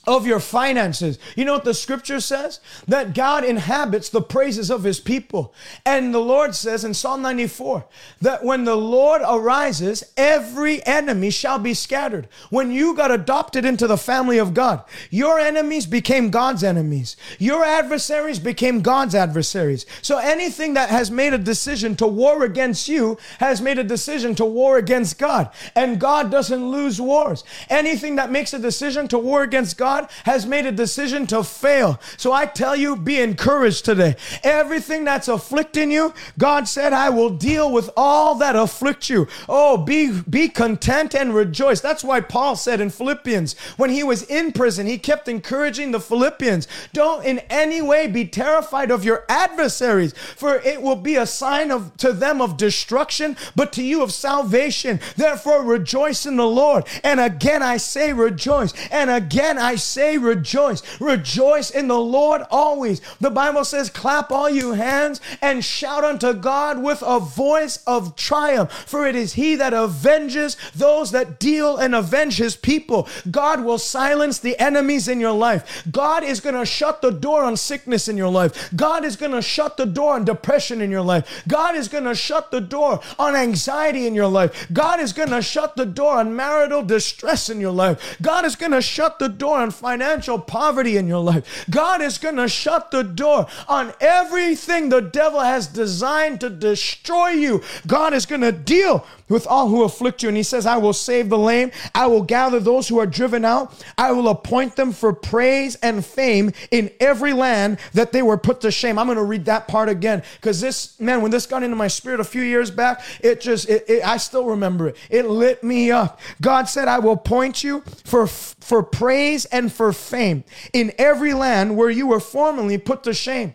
of 0.05 0.27
your 0.27 0.39
finances. 0.39 1.17
You 1.35 1.45
know 1.45 1.53
what 1.53 1.63
the 1.63 1.73
scripture 1.73 2.19
says? 2.19 2.59
That 2.87 3.13
God 3.13 3.45
inhabits 3.45 4.09
the 4.09 4.21
praises 4.21 4.69
of 4.69 4.83
his 4.83 4.99
people. 4.99 5.53
And 5.85 6.13
the 6.13 6.19
Lord 6.19 6.55
says 6.55 6.83
in 6.83 6.93
Psalm 6.93 7.21
94 7.21 7.85
that 8.21 8.43
when 8.43 8.65
the 8.65 8.75
Lord 8.75 9.21
arises, 9.25 10.03
every 10.17 10.85
enemy 10.85 11.29
shall 11.29 11.57
be 11.57 11.73
scattered. 11.73 12.27
When 12.49 12.71
you 12.71 12.95
got 12.95 13.11
adopted 13.11 13.63
into 13.63 13.87
the 13.87 13.97
family 13.97 14.37
of 14.37 14.53
God, 14.53 14.83
your 15.09 15.39
enemies 15.39 15.85
became 15.85 16.29
God's 16.29 16.63
enemies. 16.63 17.15
Your 17.39 17.63
adversaries 17.63 18.39
became 18.39 18.81
God's 18.81 19.15
adversaries. 19.15 19.85
So 20.01 20.17
anything 20.17 20.73
that 20.73 20.89
has 20.89 21.09
made 21.11 21.33
a 21.33 21.37
decision 21.37 21.95
to 21.97 22.07
war 22.07 22.43
against 22.43 22.89
you 22.89 23.17
has 23.39 23.61
made 23.61 23.79
a 23.79 23.83
decision 23.83 24.35
to 24.35 24.45
war 24.45 24.77
against 24.77 25.17
God. 25.17 25.49
And 25.75 25.99
God 25.99 26.29
doesn't 26.29 26.71
lose 26.71 26.99
wars. 26.99 27.45
Anything 27.69 28.17
that 28.17 28.31
makes 28.31 28.53
a 28.53 28.59
decision 28.59 29.07
to 29.07 29.17
war 29.17 29.43
against 29.43 29.77
God 29.77 29.92
God 29.93 30.09
has 30.23 30.47
made 30.47 30.65
a 30.65 30.71
decision 30.71 31.27
to 31.27 31.43
fail. 31.43 31.99
So 32.17 32.31
I 32.31 32.47
tell 32.47 32.75
you, 32.75 32.95
be 32.95 33.21
encouraged 33.21 33.85
today. 33.85 34.15
Everything 34.43 35.03
that's 35.03 35.27
afflicting 35.27 35.91
you, 35.91 36.15
God 36.39 36.67
said, 36.67 36.93
I 36.93 37.09
will 37.11 37.29
deal 37.29 37.71
with 37.71 37.91
all 37.95 38.33
that 38.35 38.55
afflict 38.55 39.07
you. 39.07 39.27
Oh, 39.47 39.77
be, 39.77 40.19
be 40.21 40.49
content 40.49 41.13
and 41.13 41.35
rejoice. 41.35 41.79
That's 41.79 42.03
why 42.03 42.21
Paul 42.21 42.55
said 42.55 42.81
in 42.81 42.89
Philippians, 42.89 43.53
when 43.77 43.91
he 43.91 44.03
was 44.03 44.23
in 44.23 44.51
prison, 44.51 44.87
he 44.87 44.97
kept 44.97 45.27
encouraging 45.27 45.91
the 45.91 45.99
Philippians, 45.99 46.67
don't 46.91 47.23
in 47.23 47.39
any 47.49 47.81
way 47.81 48.07
be 48.07 48.25
terrified 48.25 48.89
of 48.89 49.05
your 49.05 49.25
adversaries, 49.29 50.13
for 50.35 50.55
it 50.55 50.81
will 50.81 50.95
be 50.95 51.17
a 51.17 51.27
sign 51.27 51.69
of 51.69 51.95
to 51.97 52.13
them 52.13 52.41
of 52.41 52.57
destruction, 52.57 53.37
but 53.55 53.71
to 53.73 53.83
you 53.83 54.01
of 54.01 54.11
salvation. 54.11 54.99
Therefore, 55.15 55.63
rejoice 55.63 56.25
in 56.25 56.37
the 56.37 56.47
Lord. 56.47 56.87
And 57.03 57.19
again 57.19 57.61
I 57.61 57.77
say 57.77 58.11
rejoice. 58.11 58.73
And 58.89 59.11
again 59.11 59.59
I 59.59 59.75
say 59.83 60.17
rejoice. 60.17 60.81
Rejoice 60.99 61.69
in 61.69 61.87
the 61.87 61.99
Lord 61.99 62.43
always. 62.49 63.01
The 63.19 63.29
Bible 63.29 63.65
says, 63.65 63.89
clap 63.89 64.31
all 64.31 64.49
you 64.49 64.73
hands 64.73 65.21
and 65.41 65.63
shout 65.63 66.03
unto 66.03 66.33
God 66.33 66.81
with 66.81 67.03
a 67.05 67.19
voice 67.19 67.77
of 67.85 68.15
triumph, 68.15 68.71
for 68.71 69.05
it 69.07 69.15
is 69.15 69.33
he 69.33 69.55
that 69.55 69.73
avenges 69.73 70.57
those 70.75 71.11
that 71.11 71.39
deal 71.39 71.77
and 71.77 71.95
avenge 71.95 72.37
his 72.37 72.55
people. 72.55 73.07
God 73.29 73.63
will 73.63 73.77
silence 73.77 74.39
the 74.39 74.57
enemies 74.59 75.07
in 75.07 75.19
your 75.19 75.31
life. 75.31 75.83
God 75.91 76.23
is 76.23 76.39
going 76.39 76.55
to 76.55 76.65
shut 76.65 77.01
the 77.01 77.11
door 77.11 77.43
on 77.43 77.57
sickness 77.57 78.07
in 78.07 78.17
your 78.17 78.31
life. 78.31 78.71
God 78.75 79.05
is 79.05 79.15
going 79.15 79.31
to 79.31 79.41
shut 79.41 79.77
the 79.77 79.85
door 79.85 80.13
on 80.13 80.25
depression 80.25 80.81
in 80.81 80.91
your 80.91 81.01
life. 81.01 81.43
God 81.47 81.75
is 81.75 81.87
going 81.87 82.05
to 82.05 82.15
shut 82.15 82.51
the 82.51 82.61
door 82.61 82.99
on 83.19 83.35
anxiety 83.35 84.07
in 84.07 84.15
your 84.15 84.27
life. 84.27 84.67
God 84.71 84.99
is 84.99 85.13
going 85.13 85.29
to 85.29 85.41
shut 85.41 85.75
the 85.75 85.85
door 85.85 86.19
on 86.19 86.35
marital 86.35 86.83
distress 86.83 87.49
in 87.49 87.59
your 87.59 87.71
life. 87.71 88.17
God 88.21 88.45
is 88.45 88.55
going 88.55 88.71
to 88.71 88.81
shut 88.81 89.19
the 89.19 89.29
door 89.29 89.57
on 89.57 89.71
financial 89.73 90.39
poverty 90.39 90.97
in 90.97 91.07
your 91.07 91.23
life. 91.23 91.65
God 91.69 92.01
is 92.01 92.17
going 92.17 92.37
to 92.37 92.47
shut 92.47 92.91
the 92.91 93.03
door 93.03 93.47
on 93.67 93.93
everything 93.99 94.89
the 94.89 95.01
devil 95.01 95.39
has 95.39 95.67
designed 95.67 96.41
to 96.41 96.49
destroy 96.49 97.29
you. 97.29 97.61
God 97.87 98.13
is 98.13 98.25
going 98.25 98.41
to 98.41 98.51
deal 98.51 99.05
with 99.29 99.47
all 99.47 99.67
who 99.67 99.83
afflict 99.83 100.21
you. 100.21 100.29
And 100.29 100.37
he 100.37 100.43
says, 100.43 100.65
I 100.65 100.77
will 100.77 100.93
save 100.93 101.29
the 101.29 101.37
lame. 101.37 101.71
I 101.95 102.07
will 102.07 102.21
gather 102.21 102.59
those 102.59 102.87
who 102.87 102.99
are 102.99 103.05
driven 103.05 103.45
out. 103.45 103.83
I 103.97 104.11
will 104.11 104.29
appoint 104.29 104.75
them 104.75 104.91
for 104.91 105.13
praise 105.13 105.75
and 105.75 106.05
fame 106.05 106.51
in 106.71 106.91
every 106.99 107.33
land 107.33 107.79
that 107.93 108.11
they 108.11 108.21
were 108.21 108.37
put 108.37 108.61
to 108.61 108.71
shame. 108.71 108.99
I'm 108.99 109.07
going 109.07 109.17
to 109.17 109.23
read 109.23 109.45
that 109.45 109.67
part 109.67 109.89
again 109.89 110.23
because 110.35 110.61
this, 110.61 110.99
man, 110.99 111.21
when 111.21 111.31
this 111.31 111.45
got 111.45 111.63
into 111.63 111.75
my 111.75 111.87
spirit 111.87 112.19
a 112.19 112.23
few 112.23 112.41
years 112.41 112.69
back, 112.71 113.01
it 113.21 113.41
just, 113.41 113.69
it, 113.69 113.85
it, 113.87 114.05
I 114.05 114.17
still 114.17 114.45
remember 114.45 114.89
it. 114.89 114.97
It 115.09 115.25
lit 115.25 115.63
me 115.63 115.91
up. 115.91 116.19
God 116.41 116.69
said, 116.69 116.87
I 116.87 116.99
will 116.99 117.13
appoint 117.13 117.63
you 117.63 117.81
for, 118.03 118.27
for 118.27 118.83
praise 118.83 119.45
and 119.45 119.62
for 119.69 119.93
fame 119.93 120.43
in 120.71 120.93
every 120.97 121.33
land 121.33 121.77
where 121.77 121.89
you 121.89 122.07
were 122.07 122.19
formerly 122.19 122.77
put 122.77 123.03
to 123.03 123.13
shame. 123.13 123.53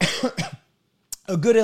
A 1.28 1.36
good 1.36 1.56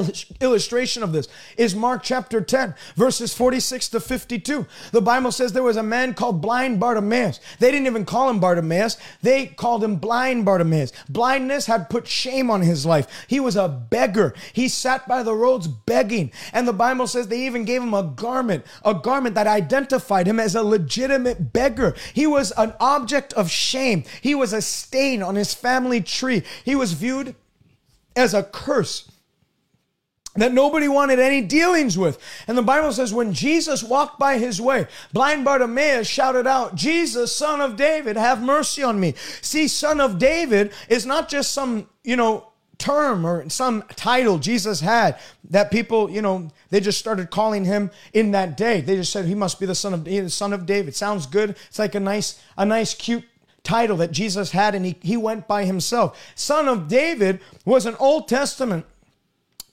illustration 0.42 1.02
of 1.02 1.12
this 1.12 1.26
is 1.56 1.74
Mark 1.74 2.02
chapter 2.02 2.42
10, 2.42 2.74
verses 2.96 3.32
46 3.32 3.88
to 3.88 4.00
52. 4.00 4.66
The 4.92 5.00
Bible 5.00 5.32
says 5.32 5.54
there 5.54 5.62
was 5.62 5.78
a 5.78 5.82
man 5.82 6.12
called 6.12 6.42
blind 6.42 6.78
Bartimaeus. 6.78 7.40
They 7.60 7.70
didn't 7.70 7.86
even 7.86 8.04
call 8.04 8.28
him 8.28 8.40
Bartimaeus, 8.40 8.98
they 9.22 9.46
called 9.46 9.82
him 9.82 9.96
blind 9.96 10.44
Bartimaeus. 10.44 10.92
Blindness 11.08 11.64
had 11.64 11.88
put 11.88 12.06
shame 12.06 12.50
on 12.50 12.60
his 12.60 12.84
life. 12.84 13.06
He 13.26 13.40
was 13.40 13.56
a 13.56 13.66
beggar. 13.68 14.34
He 14.52 14.68
sat 14.68 15.08
by 15.08 15.22
the 15.22 15.34
roads 15.34 15.66
begging. 15.66 16.30
And 16.52 16.68
the 16.68 16.74
Bible 16.74 17.06
says 17.06 17.28
they 17.28 17.46
even 17.46 17.64
gave 17.64 17.82
him 17.82 17.94
a 17.94 18.02
garment, 18.02 18.66
a 18.84 18.92
garment 18.92 19.34
that 19.36 19.46
identified 19.46 20.26
him 20.26 20.38
as 20.38 20.54
a 20.54 20.62
legitimate 20.62 21.54
beggar. 21.54 21.94
He 22.12 22.26
was 22.26 22.50
an 22.58 22.74
object 22.80 23.32
of 23.32 23.50
shame. 23.50 24.04
He 24.20 24.34
was 24.34 24.52
a 24.52 24.60
stain 24.60 25.22
on 25.22 25.36
his 25.36 25.54
family 25.54 26.02
tree. 26.02 26.42
He 26.66 26.74
was 26.74 26.92
viewed 26.92 27.34
as 28.14 28.34
a 28.34 28.42
curse 28.42 29.10
that 30.36 30.52
nobody 30.52 30.88
wanted 30.88 31.18
any 31.18 31.40
dealings 31.40 31.96
with. 31.96 32.18
And 32.48 32.58
the 32.58 32.62
Bible 32.62 32.92
says 32.92 33.14
when 33.14 33.32
Jesus 33.32 33.82
walked 33.82 34.18
by 34.18 34.38
his 34.38 34.60
way, 34.60 34.86
blind 35.12 35.44
Bartimaeus 35.44 36.08
shouted 36.08 36.46
out, 36.46 36.74
Jesus, 36.74 37.34
son 37.34 37.60
of 37.60 37.76
David, 37.76 38.16
have 38.16 38.42
mercy 38.42 38.82
on 38.82 38.98
me. 38.98 39.14
See, 39.42 39.68
son 39.68 40.00
of 40.00 40.18
David 40.18 40.72
is 40.88 41.06
not 41.06 41.28
just 41.28 41.52
some, 41.52 41.88
you 42.02 42.16
know, 42.16 42.48
term 42.78 43.24
or 43.24 43.48
some 43.48 43.82
title 43.94 44.38
Jesus 44.38 44.80
had 44.80 45.18
that 45.50 45.70
people, 45.70 46.10
you 46.10 46.20
know, 46.20 46.50
they 46.70 46.80
just 46.80 46.98
started 46.98 47.30
calling 47.30 47.64
him 47.64 47.90
in 48.12 48.32
that 48.32 48.56
day. 48.56 48.80
They 48.80 48.96
just 48.96 49.12
said 49.12 49.26
he 49.26 49.34
must 49.34 49.60
be 49.60 49.66
the 49.66 49.74
son 49.74 49.94
of 49.94 50.04
the 50.04 50.28
son 50.28 50.52
of 50.52 50.66
David. 50.66 50.94
Sounds 50.94 51.26
good. 51.26 51.50
It's 51.68 51.78
like 51.78 51.94
a 51.94 52.00
nice, 52.00 52.42
a 52.58 52.64
nice, 52.64 52.92
cute 52.94 53.24
title 53.62 53.96
that 53.96 54.12
Jesus 54.12 54.50
had, 54.50 54.74
and 54.74 54.84
he, 54.84 54.96
he 55.00 55.16
went 55.16 55.48
by 55.48 55.64
himself. 55.64 56.20
Son 56.34 56.68
of 56.68 56.88
David 56.88 57.40
was 57.64 57.86
an 57.86 57.96
Old 57.98 58.28
Testament 58.28 58.84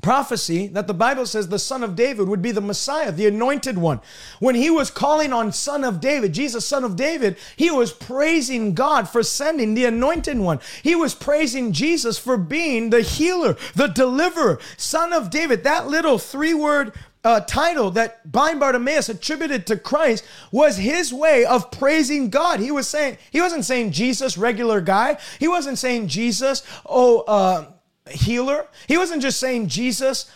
prophecy 0.02 0.68
that 0.68 0.88
the 0.88 0.93
Bible 0.93 1.26
says 1.26 1.47
the 1.47 1.60
son 1.60 1.84
of 1.84 1.95
David 1.95 2.28
would 2.28 2.41
be 2.41 2.52
the 2.52 2.62
Messiah, 2.62 3.12
the 3.12 3.28
anointed 3.28 3.78
one. 3.78 4.02
When 4.39 4.56
he 4.56 4.70
was 4.70 4.89
calling 4.91 5.34
on 5.34 5.52
son 5.52 5.84
of 5.84 5.99
David, 5.99 6.34
Jesus, 6.34 6.66
son 6.66 6.84
of 6.84 6.95
David, 6.95 7.38
he 7.56 7.72
was 7.72 7.93
praising 7.93 8.74
God 8.74 9.08
for 9.08 9.24
sending 9.24 9.74
the 9.74 9.86
anointed 9.86 10.39
one. 10.39 10.60
He 10.84 10.95
was 10.95 11.14
praising 11.14 11.72
Jesus 11.72 12.18
for 12.18 12.38
being 12.38 12.89
the 12.89 13.02
healer, 13.02 13.56
the 13.76 13.88
deliverer, 13.88 14.60
son 14.78 15.14
of 15.14 15.30
David. 15.30 15.64
That 15.64 15.88
little 15.88 16.18
three 16.18 16.54
word 16.54 16.93
uh, 17.24 17.41
title 17.41 17.91
that 17.91 18.32
blind 18.32 18.60
Bartimaeus 18.60 19.10
attributed 19.10 19.68
to 19.68 19.78
Christ 19.78 20.26
was 20.52 20.78
his 20.78 21.14
way 21.14 21.45
of 21.45 21.70
praising 21.72 22.30
God. 22.30 22.60
He 22.60 22.72
was 22.72 22.88
saying, 22.88 23.18
he 23.30 23.41
wasn't 23.41 23.66
saying 23.66 23.91
Jesus, 23.91 24.38
regular 24.38 24.82
guy. 24.82 25.18
He 25.39 25.47
wasn't 25.47 25.78
saying 25.78 26.08
Jesus, 26.08 26.64
oh, 26.86 27.20
uh, 27.22 27.72
healer. 28.10 28.68
He 28.88 28.97
wasn't 28.97 29.22
just 29.22 29.39
saying 29.39 29.68
Jesus, 29.68 30.32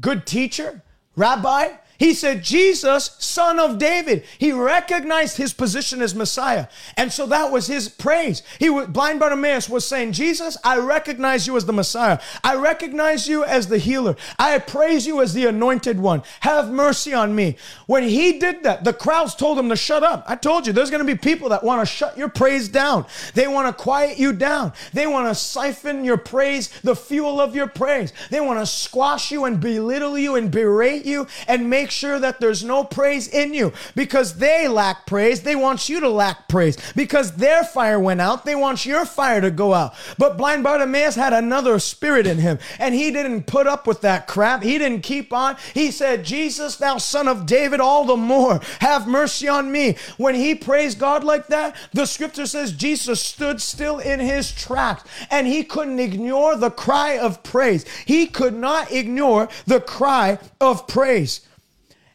good 0.00 0.26
teacher, 0.26 0.82
rabbi. 1.16 1.70
He 1.98 2.14
said, 2.14 2.44
Jesus, 2.44 3.16
son 3.18 3.58
of 3.58 3.78
David. 3.78 4.24
He 4.38 4.52
recognized 4.52 5.36
his 5.36 5.52
position 5.52 6.00
as 6.00 6.14
Messiah. 6.14 6.68
And 6.96 7.12
so 7.12 7.26
that 7.26 7.50
was 7.50 7.66
his 7.66 7.88
praise. 7.88 8.44
He 8.60 8.70
was, 8.70 8.86
blind 8.86 9.18
Bartimaeus 9.18 9.68
was 9.68 9.86
saying, 9.86 10.12
Jesus, 10.12 10.56
I 10.62 10.78
recognize 10.78 11.48
you 11.48 11.56
as 11.56 11.66
the 11.66 11.72
Messiah. 11.72 12.20
I 12.44 12.54
recognize 12.54 13.26
you 13.26 13.42
as 13.42 13.66
the 13.66 13.78
healer. 13.78 14.14
I 14.38 14.56
praise 14.60 15.08
you 15.08 15.20
as 15.20 15.34
the 15.34 15.46
anointed 15.46 15.98
one. 15.98 16.22
Have 16.40 16.70
mercy 16.70 17.14
on 17.14 17.34
me. 17.34 17.56
When 17.86 18.04
he 18.04 18.38
did 18.38 18.62
that, 18.62 18.84
the 18.84 18.92
crowds 18.92 19.34
told 19.34 19.58
him 19.58 19.68
to 19.68 19.76
shut 19.76 20.04
up. 20.04 20.24
I 20.28 20.36
told 20.36 20.68
you, 20.68 20.72
there's 20.72 20.90
going 20.90 21.04
to 21.04 21.12
be 21.12 21.18
people 21.18 21.48
that 21.48 21.64
want 21.64 21.80
to 21.80 21.86
shut 21.86 22.16
your 22.16 22.28
praise 22.28 22.68
down. 22.68 23.06
They 23.34 23.48
want 23.48 23.66
to 23.66 23.82
quiet 23.82 24.18
you 24.18 24.32
down. 24.32 24.72
They 24.92 25.08
want 25.08 25.26
to 25.26 25.34
siphon 25.34 26.04
your 26.04 26.16
praise, 26.16 26.68
the 26.82 26.94
fuel 26.94 27.40
of 27.40 27.56
your 27.56 27.66
praise. 27.66 28.12
They 28.30 28.40
want 28.40 28.60
to 28.60 28.66
squash 28.66 29.32
you 29.32 29.46
and 29.46 29.58
belittle 29.58 30.16
you 30.16 30.36
and 30.36 30.48
berate 30.48 31.04
you 31.04 31.26
and 31.48 31.68
make 31.68 31.87
make 31.88 31.92
sure 31.92 32.20
that 32.20 32.38
there's 32.38 32.62
no 32.62 32.84
praise 32.84 33.28
in 33.28 33.54
you 33.54 33.72
because 33.94 34.34
they 34.34 34.68
lack 34.68 35.06
praise. 35.06 35.40
They 35.40 35.56
want 35.56 35.88
you 35.88 36.00
to 36.00 36.08
lack 36.10 36.46
praise 36.46 36.76
because 36.94 37.32
their 37.32 37.64
fire 37.64 37.98
went 37.98 38.20
out. 38.20 38.44
They 38.44 38.54
want 38.54 38.84
your 38.84 39.06
fire 39.06 39.40
to 39.40 39.50
go 39.50 39.72
out. 39.72 39.94
But 40.18 40.36
blind 40.36 40.64
Bartimaeus 40.64 41.14
had 41.14 41.32
another 41.32 41.78
spirit 41.78 42.26
in 42.26 42.36
him 42.36 42.58
and 42.78 42.94
he 42.94 43.10
didn't 43.10 43.46
put 43.46 43.66
up 43.66 43.86
with 43.86 44.02
that 44.02 44.26
crap. 44.26 44.62
He 44.62 44.76
didn't 44.76 45.00
keep 45.00 45.32
on. 45.32 45.56
He 45.72 45.90
said, 45.90 46.26
Jesus, 46.26 46.76
thou 46.76 46.98
son 46.98 47.26
of 47.26 47.46
David, 47.46 47.80
all 47.80 48.04
the 48.04 48.18
more 48.18 48.60
have 48.80 49.08
mercy 49.08 49.48
on 49.48 49.72
me. 49.72 49.96
When 50.18 50.34
he 50.34 50.54
praised 50.54 50.98
God 50.98 51.24
like 51.24 51.46
that, 51.46 51.74
the 51.94 52.04
scripture 52.04 52.44
says 52.44 52.72
Jesus 52.72 53.18
stood 53.22 53.62
still 53.62 53.98
in 53.98 54.20
his 54.20 54.52
tracks 54.52 55.04
and 55.30 55.46
he 55.46 55.64
couldn't 55.64 56.00
ignore 56.00 56.54
the 56.54 56.70
cry 56.70 57.16
of 57.16 57.42
praise. 57.42 57.88
He 58.04 58.26
could 58.26 58.54
not 58.54 58.92
ignore 58.92 59.48
the 59.64 59.80
cry 59.80 60.38
of 60.60 60.86
praise 60.86 61.47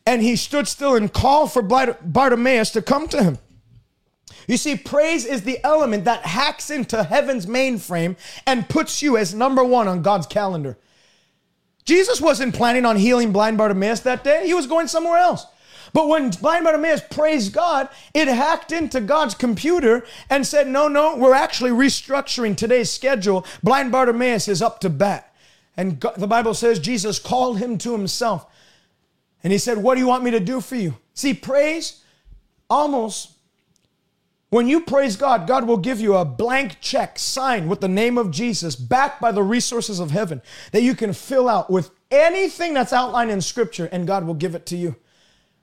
and 0.05 0.21
he 0.21 0.35
stood 0.35 0.67
still 0.67 0.95
and 0.95 1.11
called 1.11 1.51
for 1.53 1.61
Bartimaeus 1.61 2.71
to 2.71 2.81
come 2.81 3.07
to 3.09 3.23
him. 3.23 3.37
You 4.47 4.57
see, 4.57 4.75
praise 4.75 5.25
is 5.25 5.43
the 5.43 5.63
element 5.63 6.05
that 6.05 6.25
hacks 6.25 6.69
into 6.69 7.03
heaven's 7.03 7.45
mainframe 7.45 8.17
and 8.45 8.67
puts 8.67 9.01
you 9.01 9.15
as 9.15 9.33
number 9.33 9.63
one 9.63 9.87
on 9.87 10.01
God's 10.01 10.27
calendar. 10.27 10.77
Jesus 11.85 12.21
wasn't 12.21 12.55
planning 12.55 12.85
on 12.85 12.97
healing 12.97 13.31
blind 13.31 13.57
Bartimaeus 13.57 14.01
that 14.01 14.23
day, 14.23 14.45
he 14.45 14.53
was 14.53 14.67
going 14.67 14.87
somewhere 14.87 15.17
else. 15.17 15.45
But 15.93 16.07
when 16.07 16.31
blind 16.31 16.63
Bartimaeus 16.63 17.01
praised 17.11 17.53
God, 17.53 17.87
it 18.13 18.27
hacked 18.27 18.71
into 18.71 18.99
God's 18.99 19.35
computer 19.35 20.05
and 20.29 20.45
said, 20.45 20.67
No, 20.67 20.87
no, 20.87 21.15
we're 21.15 21.35
actually 21.35 21.71
restructuring 21.71 22.57
today's 22.57 22.89
schedule. 22.89 23.45
Blind 23.61 23.91
Bartimaeus 23.91 24.47
is 24.47 24.61
up 24.61 24.79
to 24.81 24.89
bat. 24.89 25.33
And 25.77 26.01
the 26.17 26.27
Bible 26.27 26.53
says 26.53 26.79
Jesus 26.79 27.19
called 27.19 27.59
him 27.59 27.77
to 27.79 27.91
himself. 27.91 28.45
And 29.43 29.51
he 29.51 29.59
said, 29.59 29.77
What 29.77 29.95
do 29.95 29.99
you 29.99 30.07
want 30.07 30.23
me 30.23 30.31
to 30.31 30.39
do 30.39 30.61
for 30.61 30.75
you? 30.75 30.95
See, 31.13 31.33
praise 31.33 32.03
almost, 32.69 33.31
when 34.49 34.67
you 34.67 34.81
praise 34.81 35.15
God, 35.15 35.47
God 35.47 35.67
will 35.67 35.77
give 35.77 35.99
you 35.99 36.15
a 36.15 36.25
blank 36.25 36.77
check 36.79 37.17
signed 37.17 37.67
with 37.67 37.81
the 37.81 37.87
name 37.87 38.17
of 38.17 38.31
Jesus, 38.31 38.75
backed 38.75 39.19
by 39.19 39.31
the 39.31 39.41
resources 39.41 39.99
of 39.99 40.11
heaven, 40.11 40.41
that 40.71 40.83
you 40.83 40.95
can 40.95 41.11
fill 41.11 41.49
out 41.49 41.71
with 41.71 41.89
anything 42.11 42.73
that's 42.73 42.93
outlined 42.93 43.31
in 43.31 43.41
Scripture, 43.41 43.89
and 43.91 44.05
God 44.05 44.25
will 44.25 44.35
give 44.35 44.53
it 44.53 44.65
to 44.67 44.77
you. 44.77 44.95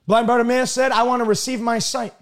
Blind 0.07 0.27
Bartimaeus 0.27 0.71
said, 0.71 0.91
I 0.91 1.03
want 1.03 1.21
to 1.21 1.29
receive 1.29 1.61
my 1.61 1.79
sight. 1.79 2.13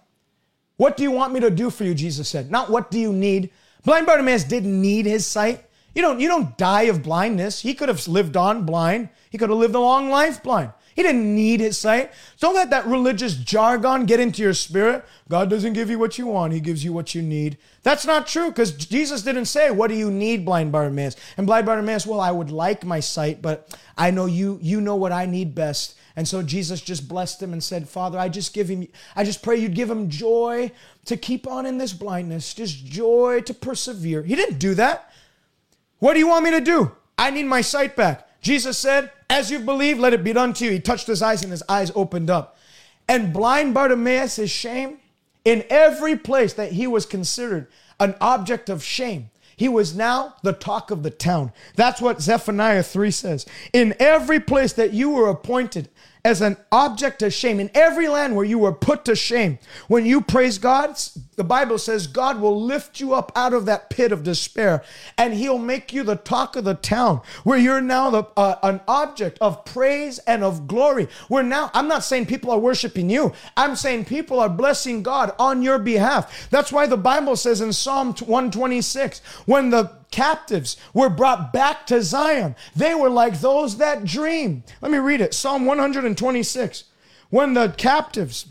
What 0.78 0.96
do 0.96 1.04
you 1.04 1.12
want 1.12 1.34
me 1.34 1.40
to 1.40 1.50
do 1.50 1.70
for 1.70 1.84
you? 1.84 1.94
Jesus 1.94 2.30
said. 2.30 2.52
Not 2.52 2.70
what 2.70 2.92
do 2.92 3.00
you 3.00 3.12
need. 3.12 3.50
Blind 3.84 4.06
Bartimaeus 4.06 4.44
didn't 4.44 4.80
need 4.80 5.06
his 5.06 5.26
sight. 5.26 5.66
You 5.96 6.02
don't, 6.02 6.20
you 6.20 6.28
don't 6.28 6.58
die 6.58 6.84
of 6.84 7.02
blindness. 7.02 7.62
He 7.62 7.74
could 7.74 7.90
have 7.90 8.08
lived 8.08 8.38
on 8.38 8.66
blind. 8.66 9.10
He 9.32 9.38
could 9.38 9.50
have 9.50 9.58
lived 9.58 9.76
a 9.76 9.80
long 9.80 10.10
life 10.10 10.44
blind. 10.44 10.72
He 10.96 11.04
didn't 11.04 11.36
need 11.36 11.60
his 11.60 11.78
sight. 11.78 12.12
Don't 12.40 12.56
let 12.56 12.70
that 12.72 12.86
religious 12.86 13.36
jargon 13.36 14.06
get 14.06 14.20
into 14.20 14.42
your 14.42 14.54
spirit. 14.54 15.06
God 15.30 15.50
doesn't 15.50 15.74
give 15.74 15.90
you 15.90 16.00
what 16.00 16.18
you 16.18 16.28
want, 16.28 16.54
He 16.54 16.60
gives 16.60 16.84
you 16.84 16.92
what 16.92 17.14
you 17.14 17.22
need. 17.22 17.58
That's 17.84 18.06
not 18.06 18.28
true 18.28 18.50
because 18.50 18.72
Jesus 18.72 19.22
didn't 19.22 19.46
say, 19.46 19.72
What 19.72 19.90
do 19.90 19.96
you 19.96 20.12
need, 20.12 20.46
blind 20.46 20.72
Bartimaeus? 20.72 21.16
And 21.38 21.48
blind 21.48 21.66
Bartimaeus, 21.66 22.06
well, 22.06 22.20
I 22.20 22.32
would 22.32 22.52
like 22.52 22.84
my 22.86 23.00
sight, 23.00 23.42
but 23.42 23.78
I 23.98 24.12
know 24.12 24.26
you, 24.26 24.60
you 24.62 24.82
know 24.82 24.96
what 24.96 25.12
I 25.12 25.26
need 25.26 25.56
best. 25.56 25.96
And 26.16 26.28
so 26.28 26.42
Jesus 26.42 26.82
just 26.82 27.08
blessed 27.08 27.42
him 27.42 27.54
and 27.54 27.64
said, 27.64 27.88
Father, 27.88 28.20
I 28.20 28.28
just 28.28 28.54
give 28.54 28.68
him, 28.68 28.88
I 29.16 29.24
just 29.24 29.42
pray 29.42 29.56
you'd 29.56 29.76
give 29.76 29.90
him 29.90 30.10
joy 30.10 30.72
to 31.06 31.16
keep 31.16 31.48
on 31.48 31.66
in 31.66 31.78
this 31.78 31.94
blindness, 31.94 32.54
just 32.54 32.86
joy 32.86 33.42
to 33.46 33.54
persevere. 33.54 34.24
He 34.24 34.36
didn't 34.36 34.60
do 34.60 34.74
that. 34.74 35.14
What 36.00 36.14
do 36.14 36.20
you 36.20 36.28
want 36.28 36.44
me 36.44 36.52
to 36.52 36.62
do? 36.62 36.92
I 37.18 37.32
need 37.32 37.46
my 37.46 37.62
sight 37.62 37.96
back. 37.96 38.28
Jesus 38.42 38.78
said, 38.78 39.12
As 39.30 39.52
you 39.52 39.60
believe, 39.60 40.00
let 40.00 40.14
it 40.14 40.24
be 40.24 40.34
done 40.34 40.54
to 40.54 40.66
you. 40.66 40.72
He 40.72 40.80
touched 40.80 41.08
his 41.08 41.22
eyes 41.22 41.44
and 41.44 41.52
his 41.52 41.64
eyes 41.70 41.92
opened 41.96 42.30
up. 42.30 42.58
And 43.08 43.34
blind 43.34 43.74
Bartimaeus' 43.74 44.40
is 44.40 44.52
shame, 44.52 45.00
in 45.46 45.64
every 45.70 46.16
place 46.16 46.54
that 46.54 46.74
he 46.74 46.88
was 46.88 47.06
considered 47.06 47.68
an 48.00 48.16
object 48.22 48.70
of 48.70 48.84
shame, 48.84 49.30
he 49.56 49.68
was 49.68 49.96
now 49.96 50.36
the 50.42 50.54
talk 50.54 50.90
of 50.90 51.04
the 51.04 51.10
town. 51.10 51.52
That's 51.76 52.00
what 52.00 52.22
Zephaniah 52.22 52.84
3 52.84 53.12
says. 53.12 53.46
In 53.74 53.96
every 54.00 54.40
place 54.40 54.74
that 54.74 54.94
you 54.94 55.10
were 55.10 55.30
appointed 55.30 55.90
as 56.26 56.42
an 56.42 56.58
object 56.72 57.22
of 57.22 57.34
shame, 57.34 57.60
in 57.60 57.70
every 57.74 58.08
land 58.08 58.36
where 58.36 58.46
you 58.46 58.60
were 58.60 58.74
put 58.74 59.06
to 59.06 59.16
shame, 59.16 59.58
when 59.88 60.06
you 60.06 60.22
praise 60.22 60.58
God, 60.58 61.00
the 61.38 61.44
Bible 61.44 61.78
says 61.78 62.08
God 62.08 62.42
will 62.42 62.62
lift 62.62 63.00
you 63.00 63.14
up 63.14 63.32
out 63.36 63.54
of 63.54 63.66
that 63.66 63.90
pit 63.90 64.12
of 64.12 64.24
despair 64.24 64.84
and 65.18 65.34
he'll 65.34 65.58
make 65.58 65.94
you 65.94 66.04
the 66.04 66.18
talk 66.18 66.56
of 66.56 66.66
the 66.66 66.74
town 66.74 67.22
where 67.44 67.58
you're 67.58 67.82
now 67.82 68.10
the, 68.10 68.24
uh, 68.36 68.56
an 68.64 68.82
object 68.88 69.38
of 69.40 69.64
praise 69.64 70.20
and 70.20 70.44
of 70.44 70.68
glory. 70.68 71.08
Where 71.30 71.44
now, 71.44 71.72
I'm 71.74 71.88
not 71.88 72.04
saying 72.04 72.26
people 72.26 72.52
are 72.52 72.60
worshiping 72.60 73.10
you. 73.10 73.34
I'm 73.56 73.76
saying 73.76 74.06
people 74.06 74.40
are 74.40 74.50
blessing 74.50 75.04
God 75.04 75.34
on 75.40 75.62
your 75.62 75.80
behalf. 75.80 76.50
That's 76.50 76.72
why 76.72 76.88
the 76.88 76.98
Bible 76.98 77.38
says 77.38 77.62
in 77.62 77.72
Psalm 77.72 78.14
126, 78.14 79.22
when 79.46 79.70
the 79.70 79.99
captives 80.12 80.78
were 80.94 81.10
brought 81.10 81.54
back 81.54 81.86
to 81.88 82.02
Zion, 82.02 82.56
they 82.76 82.94
were 82.94 83.10
like 83.10 83.40
those 83.40 83.78
that 83.78 84.06
dream. 84.06 84.64
Let 84.82 84.92
me 84.92 84.98
read 84.98 85.22
it. 85.22 85.34
Psalm 85.34 85.66
126. 85.66 86.86
When 87.30 87.54
the 87.54 87.74
captives, 87.78 88.48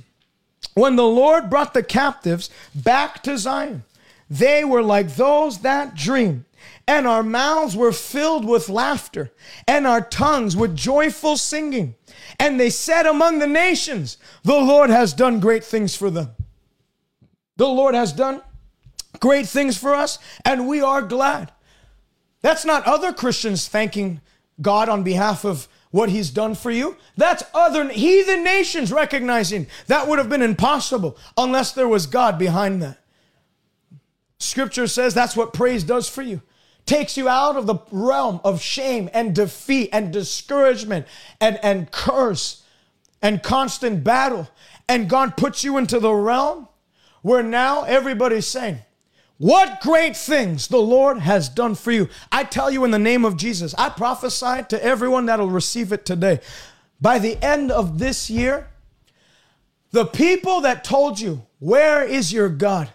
when 0.75 0.97
the 0.97 1.05
Lord 1.07 1.51
brought 1.51 1.75
the 1.75 1.83
captives 1.83 2.51
back 2.75 3.23
to 3.25 3.37
Zion, 3.37 3.85
they 4.31 4.65
were 4.65 4.83
like 4.83 5.17
those 5.17 5.59
that 5.59 5.95
dream. 5.95 6.45
And 6.87 7.07
our 7.07 7.23
mouths 7.23 7.77
were 7.77 7.93
filled 7.93 8.47
with 8.47 8.69
laughter, 8.69 9.31
and 9.67 9.87
our 9.87 10.01
tongues 10.01 10.57
with 10.57 10.75
joyful 10.75 11.37
singing. 11.37 11.95
And 12.41 12.59
they 12.59 12.71
said 12.71 13.05
among 13.05 13.39
the 13.39 13.47
nations, 13.47 14.17
The 14.43 14.55
Lord 14.59 14.89
has 14.89 15.13
done 15.13 15.39
great 15.39 15.65
things 15.65 15.95
for 15.95 16.11
them. 16.11 16.31
The 17.57 17.69
Lord 17.69 17.95
has 17.95 18.13
done 18.13 18.41
great 19.21 19.47
things 19.47 19.77
for 19.77 19.95
us, 19.95 20.19
and 20.45 20.69
we 20.69 20.81
are 20.81 21.03
glad. 21.03 21.53
That's 22.41 22.65
not 22.65 22.87
other 22.87 23.13
Christians 23.13 23.69
thanking 23.69 24.21
God 24.61 24.89
on 24.89 25.03
behalf 25.03 25.45
of 25.45 25.69
what 25.91 26.11
he's 26.11 26.31
done 26.31 26.55
for 26.55 26.71
you. 26.71 26.97
That's 27.17 27.43
other 27.55 27.89
heathen 27.89 28.45
nations 28.45 28.93
recognizing 28.93 29.67
that 29.87 30.07
would 30.07 30.19
have 30.19 30.29
been 30.29 30.43
impossible 30.43 31.17
unless 31.37 31.73
there 31.73 31.89
was 31.89 32.07
God 32.07 32.39
behind 32.39 32.83
that. 32.83 32.99
Scripture 34.39 34.87
says 34.87 35.15
that's 35.15 35.37
what 35.37 35.53
praise 35.53 35.85
does 35.85 36.09
for 36.09 36.23
you. 36.23 36.43
Takes 36.87 37.17
you 37.17 37.29
out 37.29 37.57
of 37.57 37.67
the 37.67 37.79
realm 37.91 38.41
of 38.45 38.63
shame 38.63 39.11
and 39.13 39.35
defeat 39.35 39.91
and 39.93 40.13
discouragement 40.13 41.07
and, 41.41 41.59
and 41.63 41.91
curse 41.91 42.63
and 43.21 43.43
constant 43.43 44.05
battle. 44.05 44.49
And 44.89 45.09
God 45.09 45.37
puts 45.37 45.65
you 45.65 45.77
into 45.77 45.99
the 45.99 46.13
realm 46.13 46.69
where 47.23 47.43
now 47.43 47.83
everybody's 47.83 48.47
saying, 48.47 48.79
what 49.39 49.81
great 49.81 50.17
things 50.17 50.67
the 50.67 50.79
Lord 50.79 51.21
has 51.21 51.49
done 51.49 51.77
for 51.77 51.93
you. 51.93 52.09
I 52.31 52.43
tell 52.43 52.71
you 52.71 52.85
in 52.85 52.91
the 52.91 52.99
name 52.99 53.25
of 53.25 53.37
Jesus, 53.37 53.75
I 53.79 53.89
prophesy 53.89 54.65
to 54.69 54.85
everyone 54.85 55.27
that'll 55.27 55.49
receive 55.49 55.93
it 55.93 56.05
today. 56.05 56.41
By 57.01 57.21
the 57.21 57.43
end 57.43 57.71
of 57.71 58.01
this 58.01 58.29
year, 58.29 58.69
the 59.93 60.05
people 60.05 60.61
that 60.63 60.85
told 60.85 61.21
you, 61.21 61.47
Where 61.61 62.03
is 62.03 62.33
your 62.33 62.49
God? 62.49 62.91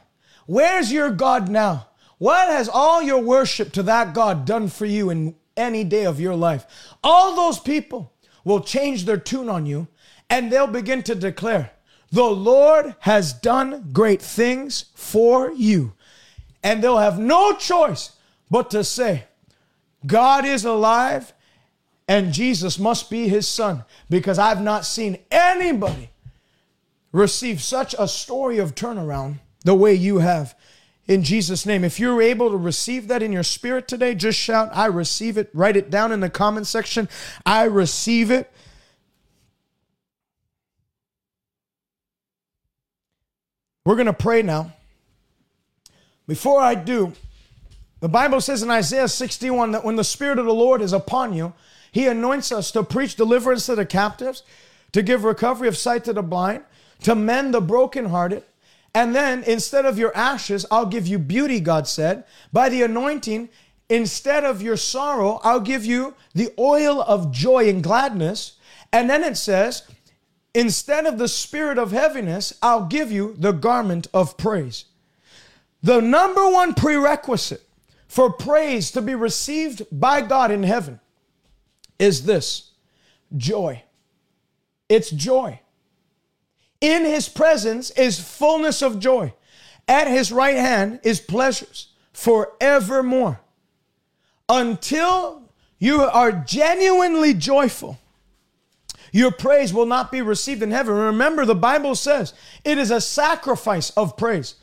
Where's 0.45 0.91
your 0.91 1.09
God 1.09 1.49
now? 1.49 1.87
What 2.17 2.49
has 2.49 2.69
all 2.69 3.01
your 3.01 3.19
worship 3.19 3.71
to 3.73 3.83
that 3.83 4.13
God 4.13 4.45
done 4.45 4.67
for 4.67 4.85
you 4.85 5.09
in 5.09 5.35
any 5.55 5.85
day 5.85 6.05
of 6.05 6.19
your 6.19 6.35
life? 6.35 6.65
All 7.03 7.35
those 7.35 7.59
people 7.59 8.13
will 8.43 8.59
change 8.59 9.05
their 9.05 9.17
tune 9.17 9.49
on 9.49 9.65
you 9.65 9.87
and 10.29 10.51
they'll 10.51 10.67
begin 10.67 11.03
to 11.03 11.15
declare, 11.15 11.71
The 12.11 12.25
Lord 12.25 12.95
has 12.99 13.31
done 13.31 13.89
great 13.93 14.21
things 14.21 14.85
for 14.93 15.51
you 15.51 15.93
and 16.63 16.81
they'll 16.83 16.97
have 16.97 17.19
no 17.19 17.53
choice 17.53 18.13
but 18.49 18.71
to 18.71 18.83
say, 18.83 19.25
God 20.05 20.45
is 20.45 20.65
alive 20.65 21.33
and 22.07 22.33
Jesus 22.33 22.79
must 22.79 23.09
be 23.09 23.27
his 23.27 23.47
son 23.47 23.83
because 24.09 24.39
I've 24.39 24.61
not 24.61 24.85
seen 24.85 25.19
anybody 25.31 26.09
receive 27.11 27.61
such 27.61 27.95
a 27.97 28.07
story 28.07 28.57
of 28.57 28.75
turnaround 28.75 29.39
the 29.63 29.75
way 29.75 29.93
you 29.93 30.19
have. 30.19 30.55
In 31.05 31.23
Jesus' 31.23 31.65
name, 31.65 31.83
if 31.83 31.99
you're 31.99 32.21
able 32.21 32.49
to 32.49 32.57
receive 32.57 33.07
that 33.09 33.21
in 33.21 33.31
your 33.33 33.43
spirit 33.43 33.87
today, 33.87 34.15
just 34.15 34.39
shout, 34.39 34.69
I 34.73 34.85
receive 34.85 35.37
it. 35.37 35.49
Write 35.53 35.75
it 35.75 35.89
down 35.89 36.11
in 36.11 36.21
the 36.21 36.29
comment 36.29 36.65
section. 36.65 37.09
I 37.45 37.63
receive 37.63 38.31
it. 38.31 38.51
We're 43.85 43.95
going 43.95 44.05
to 44.05 44.13
pray 44.13 44.41
now. 44.41 44.71
Before 46.27 46.61
I 46.61 46.75
do, 46.75 47.13
the 47.99 48.09
Bible 48.09 48.41
says 48.41 48.63
in 48.63 48.69
Isaiah 48.69 49.07
61 49.07 49.71
that 49.71 49.83
when 49.83 49.95
the 49.95 50.03
Spirit 50.03 50.39
of 50.39 50.45
the 50.45 50.53
Lord 50.53 50.81
is 50.81 50.93
upon 50.93 51.33
you, 51.33 51.53
He 51.91 52.07
anoints 52.07 52.51
us 52.51 52.71
to 52.71 52.83
preach 52.83 53.15
deliverance 53.15 53.65
to 53.67 53.75
the 53.75 53.85
captives, 53.85 54.43
to 54.91 55.01
give 55.01 55.23
recovery 55.23 55.67
of 55.67 55.77
sight 55.77 56.03
to 56.05 56.13
the 56.13 56.23
blind, 56.23 56.63
to 57.03 57.15
mend 57.15 57.53
the 57.53 57.61
brokenhearted. 57.61 58.43
And 58.95 59.15
then 59.15 59.43
instead 59.43 59.85
of 59.85 59.97
your 59.97 60.15
ashes, 60.15 60.65
I'll 60.69 60.85
give 60.85 61.07
you 61.07 61.17
beauty, 61.17 61.59
God 61.59 61.87
said. 61.87 62.25
By 62.51 62.69
the 62.69 62.83
anointing, 62.83 63.49
instead 63.89 64.43
of 64.43 64.61
your 64.61 64.77
sorrow, 64.77 65.39
I'll 65.43 65.59
give 65.59 65.85
you 65.85 66.13
the 66.33 66.53
oil 66.59 67.01
of 67.01 67.31
joy 67.31 67.69
and 67.69 67.83
gladness. 67.83 68.53
And 68.91 69.09
then 69.09 69.23
it 69.23 69.35
says, 69.35 69.83
instead 70.53 71.05
of 71.05 71.17
the 71.17 71.27
spirit 71.27 71.77
of 71.77 71.91
heaviness, 71.91 72.53
I'll 72.61 72.85
give 72.85 73.11
you 73.11 73.35
the 73.37 73.51
garment 73.51 74.07
of 74.13 74.37
praise. 74.37 74.85
The 75.83 75.99
number 75.99 76.49
one 76.49 76.73
prerequisite 76.73 77.61
for 78.07 78.31
praise 78.31 78.91
to 78.91 79.01
be 79.01 79.15
received 79.15 79.85
by 79.91 80.21
God 80.21 80.49
in 80.49 80.63
heaven 80.63 81.01
is 81.99 82.25
this 82.25 82.71
joy. 83.35 83.83
It's 84.87 85.09
joy. 85.11 85.59
In 86.79 87.05
his 87.05 87.27
presence 87.27 87.91
is 87.91 88.19
fullness 88.19 88.81
of 88.81 88.99
joy. 88.99 89.33
At 89.87 90.07
his 90.07 90.31
right 90.31 90.55
hand 90.55 91.01
is 91.03 91.19
pleasures 91.19 91.89
forevermore. 92.13 93.41
Until 94.47 95.43
you 95.79 96.01
are 96.01 96.31
genuinely 96.31 97.33
joyful, 97.33 97.99
your 99.11 99.31
praise 99.31 99.73
will 99.73 99.85
not 99.85 100.11
be 100.11 100.21
received 100.21 100.63
in 100.63 100.71
heaven. 100.71 100.93
Remember, 100.93 101.45
the 101.45 101.55
Bible 101.55 101.95
says 101.95 102.33
it 102.63 102.77
is 102.77 102.91
a 102.91 103.01
sacrifice 103.01 103.89
of 103.91 104.15
praise. 104.15 104.55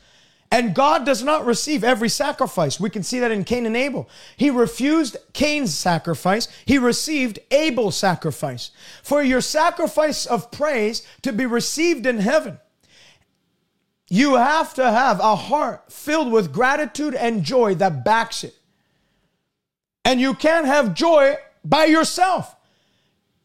And 0.53 0.75
God 0.75 1.05
does 1.05 1.23
not 1.23 1.45
receive 1.45 1.81
every 1.81 2.09
sacrifice. 2.09 2.77
We 2.77 2.89
can 2.89 3.03
see 3.03 3.19
that 3.21 3.31
in 3.31 3.45
Cain 3.45 3.65
and 3.65 3.77
Abel. 3.77 4.09
He 4.35 4.49
refused 4.49 5.15
Cain's 5.31 5.73
sacrifice, 5.73 6.49
he 6.65 6.77
received 6.77 7.39
Abel's 7.51 7.95
sacrifice. 7.95 8.71
For 9.01 9.23
your 9.23 9.39
sacrifice 9.39 10.25
of 10.25 10.51
praise 10.51 11.07
to 11.21 11.31
be 11.31 11.45
received 11.45 12.05
in 12.05 12.19
heaven, 12.19 12.59
you 14.09 14.35
have 14.35 14.73
to 14.73 14.83
have 14.83 15.21
a 15.21 15.37
heart 15.37 15.89
filled 15.89 16.33
with 16.33 16.51
gratitude 16.51 17.15
and 17.15 17.43
joy 17.43 17.75
that 17.75 18.03
backs 18.03 18.43
it. 18.43 18.55
And 20.03 20.19
you 20.19 20.33
can't 20.33 20.65
have 20.65 20.93
joy 20.93 21.37
by 21.63 21.85
yourself. 21.85 22.53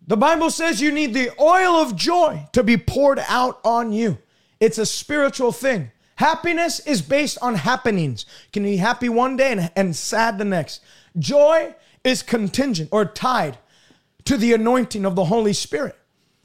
The 0.08 0.16
Bible 0.16 0.50
says 0.50 0.80
you 0.80 0.90
need 0.90 1.14
the 1.14 1.30
oil 1.40 1.76
of 1.76 1.94
joy 1.94 2.48
to 2.52 2.64
be 2.64 2.76
poured 2.76 3.20
out 3.28 3.60
on 3.64 3.92
you. 3.92 4.18
It's 4.58 4.78
a 4.78 4.86
spiritual 4.86 5.52
thing. 5.52 5.92
Happiness 6.16 6.80
is 6.80 7.02
based 7.02 7.38
on 7.40 7.54
happenings. 7.54 8.24
You 8.46 8.52
can 8.52 8.62
be 8.64 8.78
happy 8.78 9.08
one 9.08 9.36
day 9.36 9.52
and, 9.52 9.70
and 9.76 9.94
sad 9.94 10.38
the 10.38 10.44
next. 10.44 10.82
Joy 11.18 11.74
is 12.04 12.22
contingent 12.22 12.88
or 12.92 13.04
tied 13.04 13.58
to 14.24 14.36
the 14.36 14.52
anointing 14.52 15.04
of 15.04 15.14
the 15.14 15.26
Holy 15.26 15.52
Spirit. 15.52 15.96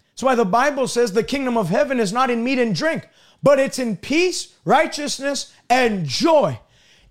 That's 0.09 0.23
why 0.23 0.35
the 0.35 0.45
Bible 0.45 0.87
says 0.87 1.13
the 1.13 1.23
kingdom 1.23 1.57
of 1.57 1.69
heaven 1.69 1.99
is 1.99 2.11
not 2.11 2.29
in 2.29 2.43
meat 2.43 2.59
and 2.59 2.75
drink, 2.75 3.07
but 3.41 3.59
it's 3.59 3.79
in 3.79 3.97
peace, 3.97 4.55
righteousness, 4.65 5.53
and 5.69 6.05
joy 6.05 6.59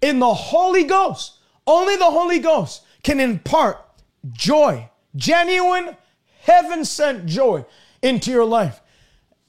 in 0.01 0.19
the 0.19 0.35
Holy 0.35 0.85
Ghost. 0.85 1.39
Only 1.67 1.97
the 1.97 2.05
Holy 2.05 2.39
Ghost 2.39 2.85
can 3.03 3.21
impart 3.21 3.79
joy, 4.33 4.91
genuine, 5.17 5.97
heaven 6.43 6.85
sent 6.85 7.27
joy 7.27 7.65
into 8.03 8.31
your 8.31 8.45
life. 8.45 8.81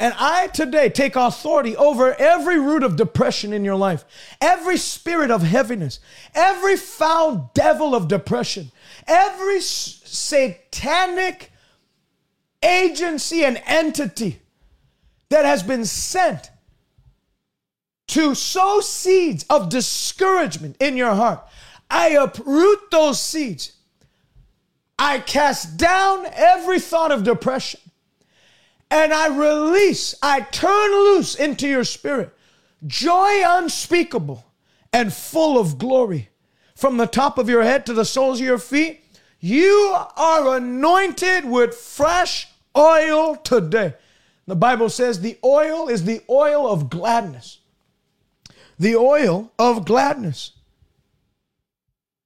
And 0.02 0.16
I 0.18 0.48
today 0.48 0.90
take 0.90 1.16
authority 1.16 1.78
over 1.78 2.16
every 2.16 2.60
root 2.60 2.82
of 2.82 2.96
depression 2.96 3.54
in 3.54 3.64
your 3.64 3.76
life, 3.76 4.04
every 4.42 4.78
spirit 4.78 5.30
of 5.30 5.44
heaviness, 5.44 6.00
every 6.34 6.76
foul 6.76 7.52
devil 7.54 7.94
of 7.94 8.08
depression, 8.08 8.72
every 9.06 9.62
satanic 9.62 11.52
agency 12.64 13.46
and 13.46 13.62
entity 13.68 14.42
that 15.30 15.46
has 15.46 15.62
been 15.62 15.86
sent 15.86 16.50
to 18.08 18.34
sow 18.34 18.80
seeds 18.80 19.46
of 19.52 19.70
discouragement 19.70 20.78
in 20.80 20.98
your 20.98 21.14
heart. 21.14 21.48
I 21.92 22.10
uproot 22.10 22.90
those 22.90 23.22
seeds. 23.22 23.74
I 24.98 25.20
cast 25.20 25.78
down 25.78 26.26
every 26.34 26.80
thought 26.80 27.12
of 27.12 27.24
depression 27.24 27.81
and 28.92 29.14
I 29.14 29.28
release, 29.36 30.14
I 30.22 30.42
turn 30.42 30.92
loose 30.92 31.34
into 31.34 31.68
your 31.68 31.84
spirit 31.84 32.36
joy 32.86 33.44
unspeakable 33.46 34.46
and 34.92 35.14
full 35.14 35.60
of 35.60 35.78
glory. 35.78 36.30
From 36.76 36.98
the 36.98 37.08
top 37.08 37.38
of 37.38 37.48
your 37.48 37.64
head 37.64 37.86
to 37.86 37.94
the 37.94 38.06
soles 38.06 38.40
of 38.40 38.46
your 38.46 38.58
feet, 38.58 39.04
you 39.40 39.96
are 40.18 40.58
anointed 40.58 41.46
with 41.46 41.76
fresh 41.76 42.48
oil 42.76 43.36
today. 43.36 43.94
The 44.48 44.56
Bible 44.56 44.90
says 44.90 45.22
the 45.22 45.38
oil 45.44 45.88
is 45.88 46.04
the 46.04 46.22
oil 46.30 46.68
of 46.68 46.90
gladness. 46.90 47.60
The 48.80 48.96
oil 48.96 49.52
of 49.60 49.86
gladness. 49.86 50.54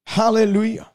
Hallelujah. 0.07 0.89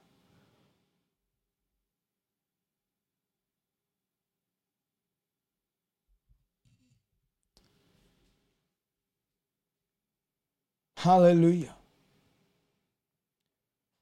Hallelujah. 11.01 11.75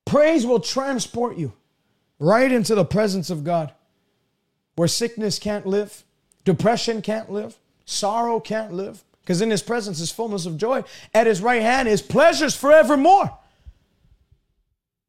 Praise 0.04 0.44
will 0.44 0.58
transport 0.58 1.36
you 1.36 1.52
right 2.18 2.50
into 2.50 2.74
the 2.74 2.84
presence 2.84 3.30
of 3.30 3.44
God 3.44 3.72
where 4.74 4.88
sickness 4.88 5.38
can't 5.38 5.64
live, 5.64 6.02
depression 6.44 7.00
can't 7.00 7.30
live, 7.30 7.56
sorrow 7.84 8.40
can't 8.40 8.72
live. 8.72 9.04
Because 9.20 9.40
in 9.40 9.50
his 9.50 9.62
presence 9.62 10.00
is 10.00 10.10
fullness 10.10 10.44
of 10.44 10.56
joy. 10.56 10.82
At 11.14 11.28
his 11.28 11.40
right 11.40 11.62
hand 11.62 11.86
is 11.86 12.02
pleasures 12.02 12.56
forevermore. 12.56 13.30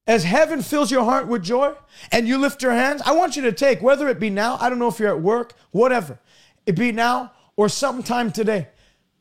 As 0.05 0.23
heaven 0.23 0.61
fills 0.61 0.91
your 0.91 1.05
heart 1.05 1.27
with 1.27 1.41
joy 1.41 1.73
and 2.11 2.27
you 2.27 2.37
lift 2.37 2.61
your 2.61 2.73
hands, 2.73 3.01
I 3.03 3.13
want 3.13 3.35
you 3.35 3.41
to 3.43 3.51
take, 3.51 3.81
whether 3.81 4.07
it 4.09 4.19
be 4.19 4.29
now, 4.29 4.57
I 4.61 4.69
don't 4.69 4.77
know 4.77 4.89
if 4.89 4.99
you're 4.99 5.09
at 5.09 5.21
work, 5.21 5.53
whatever, 5.71 6.19
it 6.67 6.75
be 6.75 6.91
now 6.91 7.31
or 7.55 7.67
sometime 7.67 8.31
today. 8.31 8.67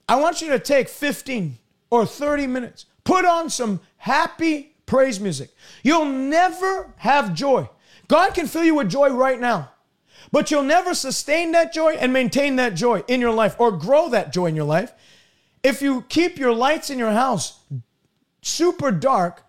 I 0.06 0.16
want 0.16 0.42
you 0.42 0.50
to 0.50 0.58
take 0.58 0.90
15, 0.90 1.56
or 1.90 2.06
30 2.06 2.46
minutes. 2.46 2.86
Put 3.04 3.24
on 3.24 3.50
some 3.50 3.80
happy 3.96 4.74
praise 4.86 5.20
music. 5.20 5.50
You'll 5.82 6.06
never 6.06 6.92
have 6.96 7.34
joy. 7.34 7.68
God 8.08 8.34
can 8.34 8.46
fill 8.46 8.64
you 8.64 8.74
with 8.74 8.90
joy 8.90 9.10
right 9.10 9.38
now, 9.38 9.70
but 10.32 10.50
you'll 10.50 10.62
never 10.62 10.94
sustain 10.94 11.52
that 11.52 11.72
joy 11.72 11.92
and 11.94 12.12
maintain 12.12 12.56
that 12.56 12.74
joy 12.74 13.02
in 13.08 13.20
your 13.20 13.32
life 13.32 13.56
or 13.58 13.70
grow 13.72 14.08
that 14.10 14.32
joy 14.32 14.46
in 14.46 14.56
your 14.56 14.64
life 14.64 14.92
if 15.62 15.82
you 15.82 16.02
keep 16.08 16.38
your 16.38 16.52
lights 16.52 16.90
in 16.90 16.98
your 16.98 17.10
house 17.10 17.60
super 18.42 18.90
dark, 18.90 19.44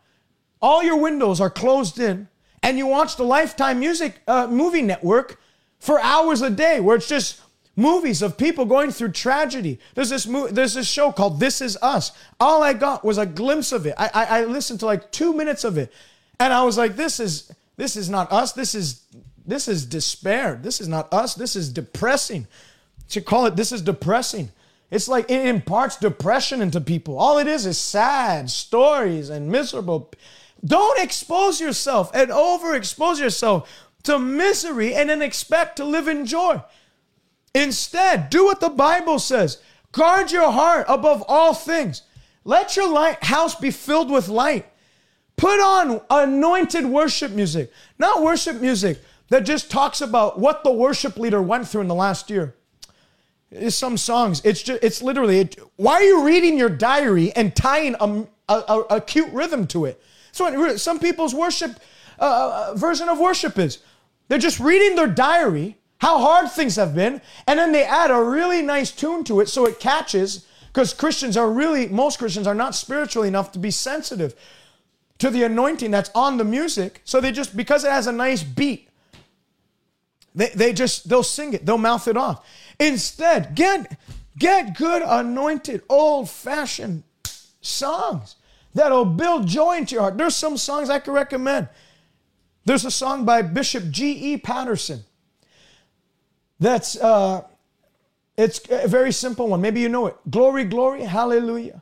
all 0.61 0.84
your 0.84 0.98
windows 0.98 1.40
are 1.40 1.49
closed 1.49 1.99
in, 1.99 2.28
and 2.61 2.78
you 2.78 2.88
watch 2.88 3.16
the 3.16 3.24
Lifetime 3.24 3.80
Music 3.80 4.22
uh, 4.28 4.48
Movie 4.48 4.82
Network 4.82 5.40
for 5.80 5.99
hours 6.02 6.41
a 6.41 6.49
day 6.49 6.80
where 6.80 6.98
it's 6.98 7.07
just 7.07 7.41
movies 7.80 8.22
of 8.22 8.38
people 8.38 8.65
going 8.65 8.91
through 8.91 9.11
tragedy. 9.11 9.80
There's 9.95 10.10
this 10.10 10.27
mo- 10.27 10.47
there's 10.47 10.73
this 10.73 10.88
show 10.88 11.11
called 11.11 11.39
This 11.39 11.61
Is 11.61 11.77
Us. 11.81 12.11
All 12.39 12.61
I 12.61 12.73
got 12.73 13.03
was 13.03 13.18
a 13.18 13.26
glimpse 13.26 13.72
of 13.72 13.85
it. 13.85 13.95
I, 13.97 14.10
I, 14.14 14.26
I 14.26 14.43
listened 14.45 14.81
to 14.81 14.85
like 14.85 15.11
two 15.11 15.34
minutes 15.34 15.64
of 15.64 15.77
it, 15.77 15.91
and 16.39 16.53
I 16.53 16.64
was 16.64 16.77
like, 16.77 16.95
this 16.95 17.19
is 17.19 17.51
this 17.77 17.95
is 17.95 18.10
not 18.10 18.31
us. 18.31 18.51
This 18.51 18.76
is 18.76 19.03
this 19.45 19.68
is 19.68 19.85
despair. 19.85 20.60
This 20.61 20.81
is 20.81 20.88
not 20.88 21.11
us. 21.14 21.34
This 21.35 21.56
is 21.56 21.69
depressing. 21.69 22.47
To 23.10 23.22
call 23.22 23.45
it 23.45 23.56
this 23.56 23.72
is 23.72 23.81
depressing. 23.81 24.51
It's 24.91 25.07
like 25.07 25.30
it 25.30 25.45
imparts 25.45 25.97
depression 25.97 26.61
into 26.61 26.81
people. 26.81 27.18
All 27.18 27.38
it 27.38 27.47
is 27.47 27.65
is 27.65 27.77
sad 27.77 28.49
stories 28.49 29.30
and 29.30 29.51
miserable. 29.51 30.11
Don't 30.65 30.99
expose 30.99 31.61
yourself 31.61 32.11
and 32.14 32.31
overexpose 32.31 33.19
yourself 33.19 33.88
to 34.03 34.19
misery 34.19 34.95
and 34.95 35.10
then 35.10 35.22
expect 35.22 35.77
to 35.77 35.85
live 35.85 36.07
in 36.07 36.26
joy. 36.26 36.61
Instead, 37.53 38.30
do 38.30 38.45
what 38.45 38.59
the 38.59 38.69
Bible 38.69 39.19
says. 39.19 39.61
Guard 39.91 40.31
your 40.31 40.51
heart 40.51 40.85
above 40.88 41.23
all 41.27 41.53
things. 41.53 42.03
Let 42.43 42.76
your 42.76 42.89
light 42.89 43.23
house 43.23 43.55
be 43.55 43.71
filled 43.71 44.11
with 44.11 44.27
light. 44.27 44.65
Put 45.35 45.59
on 45.59 46.01
anointed 46.09 46.85
worship 46.85 47.31
music, 47.31 47.71
not 47.97 48.21
worship 48.21 48.59
music 48.59 48.99
that 49.30 49.45
just 49.45 49.71
talks 49.71 50.01
about 50.01 50.39
what 50.39 50.63
the 50.63 50.71
worship 50.71 51.17
leader 51.17 51.41
went 51.41 51.67
through 51.67 51.81
in 51.81 51.88
the 51.88 51.95
last 51.95 52.30
year. 52.30 52.55
It's 53.51 53.76
some 53.76 53.97
songs. 53.97 54.41
It's 54.43 54.61
just, 54.61 54.84
it's 54.84 55.01
literally, 55.01 55.39
it, 55.39 55.59
why 55.76 55.93
are 55.93 56.03
you 56.03 56.26
reading 56.26 56.57
your 56.57 56.69
diary 56.69 57.31
and 57.35 57.55
tying 57.55 57.95
a, 57.99 58.26
a, 58.47 58.80
a 58.89 59.01
cute 59.01 59.31
rhythm 59.31 59.65
to 59.67 59.85
it? 59.85 60.01
So 60.31 60.77
some 60.77 60.99
people's 60.99 61.34
worship 61.34 61.80
uh, 62.19 62.69
uh, 62.71 62.76
version 62.76 63.09
of 63.09 63.17
worship 63.19 63.57
is. 63.57 63.80
They're 64.27 64.38
just 64.38 64.59
reading 64.59 64.95
their 64.95 65.07
diary, 65.07 65.77
how 65.99 66.19
hard 66.19 66.49
things 66.49 66.77
have 66.77 66.95
been, 66.95 67.21
and 67.45 67.59
then 67.59 67.71
they 67.71 67.84
add 67.84 68.09
a 68.09 68.21
really 68.21 68.61
nice 68.61 68.91
tune 68.91 69.23
to 69.26 69.41
it 69.41 69.49
so 69.49 69.65
it 69.65 69.80
catches. 69.80 70.45
Because 70.67 70.93
Christians 70.93 71.35
are 71.35 71.49
really, 71.49 71.88
most 71.88 72.19
Christians 72.19 72.47
are 72.47 72.55
not 72.55 72.76
spiritual 72.76 73.23
enough 73.23 73.51
to 73.53 73.59
be 73.59 73.71
sensitive 73.71 74.35
to 75.17 75.30
the 75.30 75.43
anointing 75.43 75.91
that's 75.91 76.11
on 76.15 76.38
the 76.38 76.45
music. 76.45 77.01
So 77.03 77.19
they 77.19 77.31
just, 77.31 77.57
because 77.57 77.84
it 77.84 77.91
has 77.91 78.07
a 78.07 78.11
nice 78.11 78.43
beat, 78.43 78.88
they, 80.34 80.49
they 80.49 80.73
just, 80.73 81.09
they'll 81.09 81.23
sing 81.23 81.53
it, 81.53 81.65
they'll 81.65 81.77
mouth 81.77 82.07
it 82.07 82.15
off. 82.15 82.47
Instead, 82.80 83.55
get, 83.55 83.97
get 84.38 84.77
good, 84.77 85.01
anointed, 85.05 85.81
old 85.89 86.30
fashioned 86.30 87.03
songs 87.61 88.35
that'll 88.73 89.05
build 89.05 89.47
joy 89.47 89.77
into 89.77 89.95
your 89.95 90.03
heart. 90.03 90.17
There's 90.17 90.35
some 90.35 90.55
songs 90.55 90.89
I 90.89 90.99
could 90.99 91.13
recommend. 91.13 91.67
There's 92.63 92.85
a 92.85 92.91
song 92.91 93.26
by 93.26 93.41
Bishop 93.41 93.89
G.E. 93.89 94.38
Patterson 94.38 95.03
that's, 96.60 96.98
uh, 96.98 97.44
it's 98.38 98.61
a 98.69 98.88
very 98.88 99.11
simple 99.11 99.48
one. 99.48 99.61
Maybe 99.61 99.81
you 99.81 99.90
know 99.90 100.07
it. 100.07 100.15
Glory, 100.30 100.64
glory, 100.64 101.03
hallelujah. 101.03 101.81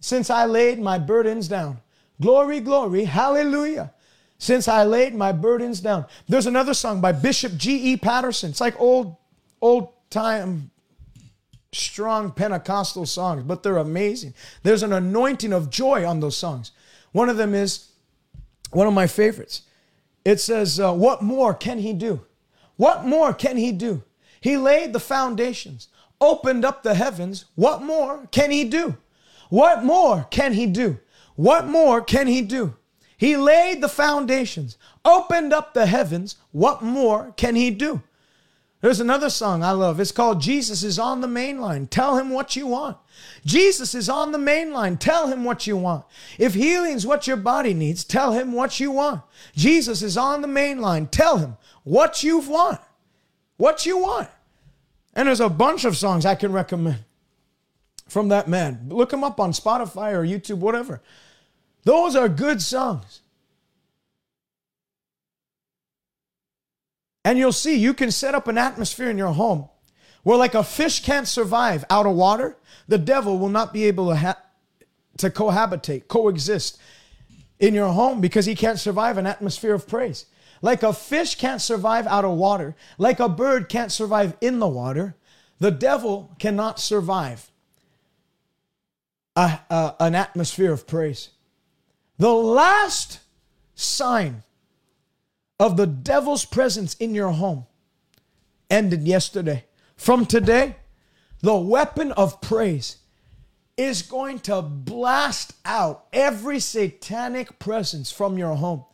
Since 0.00 0.30
I 0.30 0.44
laid 0.44 0.78
my 0.78 0.98
burdens 0.98 1.48
down. 1.48 1.80
Glory, 2.20 2.60
glory, 2.60 3.04
hallelujah. 3.04 3.92
Since 4.38 4.68
I 4.68 4.84
laid 4.84 5.14
my 5.14 5.32
burdens 5.32 5.80
down. 5.80 6.06
There's 6.28 6.46
another 6.46 6.74
song 6.74 7.00
by 7.00 7.12
Bishop 7.12 7.56
G.E. 7.56 7.98
Patterson. 7.98 8.50
It's 8.50 8.60
like 8.60 8.80
old, 8.80 9.16
old 9.60 9.92
time, 10.10 10.70
strong 11.72 12.32
Pentecostal 12.32 13.06
songs, 13.06 13.42
but 13.44 13.62
they're 13.62 13.76
amazing. 13.76 14.34
There's 14.62 14.82
an 14.82 14.92
anointing 14.92 15.52
of 15.52 15.70
joy 15.70 16.06
on 16.06 16.20
those 16.20 16.36
songs. 16.36 16.72
One 17.12 17.28
of 17.28 17.36
them 17.36 17.54
is 17.54 17.90
one 18.70 18.86
of 18.86 18.94
my 18.94 19.06
favorites. 19.06 19.62
It 20.24 20.40
says, 20.40 20.78
uh, 20.80 20.92
What 20.92 21.22
more 21.22 21.54
can 21.54 21.78
he 21.78 21.92
do? 21.92 22.20
What 22.80 23.04
more 23.04 23.34
can 23.34 23.58
he 23.58 23.72
do? 23.72 24.04
He 24.40 24.56
laid 24.56 24.94
the 24.94 25.00
foundations, 25.00 25.88
opened 26.18 26.64
up 26.64 26.82
the 26.82 26.94
heavens. 26.94 27.44
What 27.54 27.82
more 27.82 28.26
can 28.30 28.50
he 28.50 28.64
do? 28.64 28.96
What 29.50 29.84
more 29.84 30.26
can 30.30 30.54
he 30.54 30.64
do? 30.64 30.98
What 31.36 31.66
more 31.68 32.00
can 32.00 32.26
he 32.26 32.40
do? 32.40 32.76
He 33.18 33.36
laid 33.36 33.82
the 33.82 33.88
foundations, 33.90 34.78
opened 35.04 35.52
up 35.52 35.74
the 35.74 35.84
heavens. 35.84 36.36
What 36.52 36.80
more 36.80 37.34
can 37.36 37.54
he 37.54 37.70
do? 37.70 38.02
There's 38.80 39.00
another 39.00 39.28
song 39.28 39.62
I 39.62 39.72
love. 39.72 40.00
It's 40.00 40.10
called 40.10 40.40
Jesus 40.40 40.82
is 40.82 40.98
on 40.98 41.20
the 41.20 41.28
main 41.28 41.60
line. 41.60 41.86
Tell 41.86 42.16
him 42.16 42.30
what 42.30 42.56
you 42.56 42.66
want. 42.66 42.96
Jesus 43.44 43.94
is 43.94 44.08
on 44.08 44.32
the 44.32 44.38
main 44.38 44.72
line. 44.72 44.96
Tell 44.96 45.26
him 45.26 45.44
what 45.44 45.66
you 45.66 45.76
want. 45.76 46.06
If 46.38 46.54
healing's 46.54 47.06
what 47.06 47.26
your 47.26 47.36
body 47.36 47.74
needs, 47.74 48.04
tell 48.04 48.32
him 48.32 48.52
what 48.52 48.80
you 48.80 48.90
want. 48.90 49.20
Jesus 49.54 50.00
is 50.00 50.16
on 50.16 50.40
the 50.40 50.48
main 50.48 50.80
line. 50.80 51.08
Tell 51.08 51.36
him 51.36 51.58
what 51.90 52.22
you 52.22 52.38
want. 52.38 52.80
What 53.56 53.84
you 53.84 53.98
want. 53.98 54.28
And 55.12 55.26
there's 55.26 55.40
a 55.40 55.48
bunch 55.48 55.84
of 55.84 55.96
songs 55.96 56.24
I 56.24 56.36
can 56.36 56.52
recommend 56.52 57.00
from 58.06 58.28
that 58.28 58.46
man. 58.46 58.86
Look 58.90 59.12
him 59.12 59.24
up 59.24 59.40
on 59.40 59.50
Spotify 59.50 60.12
or 60.12 60.24
YouTube, 60.24 60.58
whatever. 60.58 61.02
Those 61.82 62.14
are 62.14 62.28
good 62.28 62.62
songs. 62.62 63.22
And 67.24 67.38
you'll 67.40 67.52
see 67.52 67.74
you 67.74 67.92
can 67.92 68.12
set 68.12 68.36
up 68.36 68.46
an 68.46 68.56
atmosphere 68.56 69.10
in 69.10 69.18
your 69.18 69.32
home 69.32 69.68
where, 70.22 70.38
like 70.38 70.54
a 70.54 70.62
fish 70.62 71.02
can't 71.02 71.26
survive 71.26 71.84
out 71.90 72.06
of 72.06 72.14
water, 72.14 72.56
the 72.86 72.98
devil 72.98 73.36
will 73.36 73.48
not 73.48 73.72
be 73.72 73.84
able 73.86 74.10
to, 74.10 74.16
ha- 74.16 74.42
to 75.18 75.28
cohabitate, 75.28 76.06
coexist 76.06 76.80
in 77.58 77.74
your 77.74 77.88
home 77.88 78.20
because 78.20 78.46
he 78.46 78.54
can't 78.54 78.78
survive 78.78 79.18
an 79.18 79.26
atmosphere 79.26 79.74
of 79.74 79.88
praise. 79.88 80.26
Like 80.62 80.82
a 80.82 80.92
fish 80.92 81.36
can't 81.36 81.60
survive 81.60 82.06
out 82.06 82.24
of 82.24 82.36
water, 82.36 82.76
like 82.98 83.20
a 83.20 83.28
bird 83.28 83.68
can't 83.68 83.90
survive 83.90 84.36
in 84.40 84.58
the 84.58 84.68
water, 84.68 85.16
the 85.58 85.70
devil 85.70 86.34
cannot 86.38 86.78
survive 86.78 87.50
a, 89.36 89.60
a, 89.70 89.94
an 90.00 90.14
atmosphere 90.14 90.72
of 90.72 90.86
praise. 90.86 91.30
The 92.18 92.32
last 92.32 93.20
sign 93.74 94.42
of 95.58 95.76
the 95.76 95.86
devil's 95.86 96.44
presence 96.44 96.94
in 96.94 97.14
your 97.14 97.30
home 97.30 97.66
ended 98.68 99.06
yesterday. 99.06 99.64
From 99.96 100.26
today, 100.26 100.76
the 101.40 101.56
weapon 101.56 102.12
of 102.12 102.40
praise 102.40 102.96
is 103.76 104.02
going 104.02 104.40
to 104.40 104.60
blast 104.60 105.54
out 105.64 106.06
every 106.12 106.60
satanic 106.60 107.58
presence 107.58 108.12
from 108.12 108.36
your 108.36 108.54
home. 108.54 108.84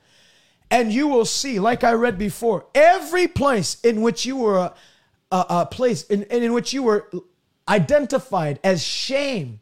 And 0.71 0.93
you 0.93 1.09
will 1.09 1.25
see, 1.25 1.61
like 1.61 1.85
I 1.85 1.93
read 1.93 2.19
before, 2.19 2.67
every 2.75 3.29
place 3.29 3.81
in 3.83 4.03
which 4.03 4.27
you 4.27 4.37
were 4.37 4.59
a, 4.59 4.75
a, 5.31 5.47
a 5.49 5.67
place 5.67 6.05
in, 6.05 6.25
in 6.25 6.53
which 6.53 6.73
you 6.73 6.83
were 6.83 7.11
identified 7.69 8.59
as 8.65 8.83
shame 8.83 9.61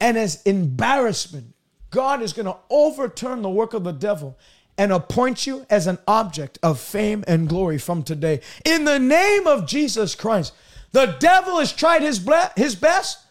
and 0.00 0.16
as 0.16 0.42
embarrassment 0.42 1.54
God 1.90 2.20
is 2.20 2.32
going 2.32 2.46
to 2.46 2.56
overturn 2.68 3.42
the 3.42 3.48
work 3.48 3.72
of 3.74 3.84
the 3.84 3.92
devil 3.92 4.38
and 4.76 4.92
appoint 4.92 5.46
you 5.46 5.64
as 5.70 5.86
an 5.86 5.98
object 6.06 6.58
of 6.62 6.78
fame 6.78 7.24
and 7.26 7.48
glory 7.48 7.78
from 7.78 8.02
today. 8.02 8.40
In 8.64 8.84
the 8.84 8.98
name 8.98 9.46
of 9.46 9.66
Jesus 9.66 10.14
Christ, 10.14 10.52
the 10.92 11.16
devil 11.18 11.58
has 11.58 11.72
tried 11.72 12.02
his, 12.02 12.18
ble- 12.18 12.50
his 12.56 12.74
best, 12.74 13.25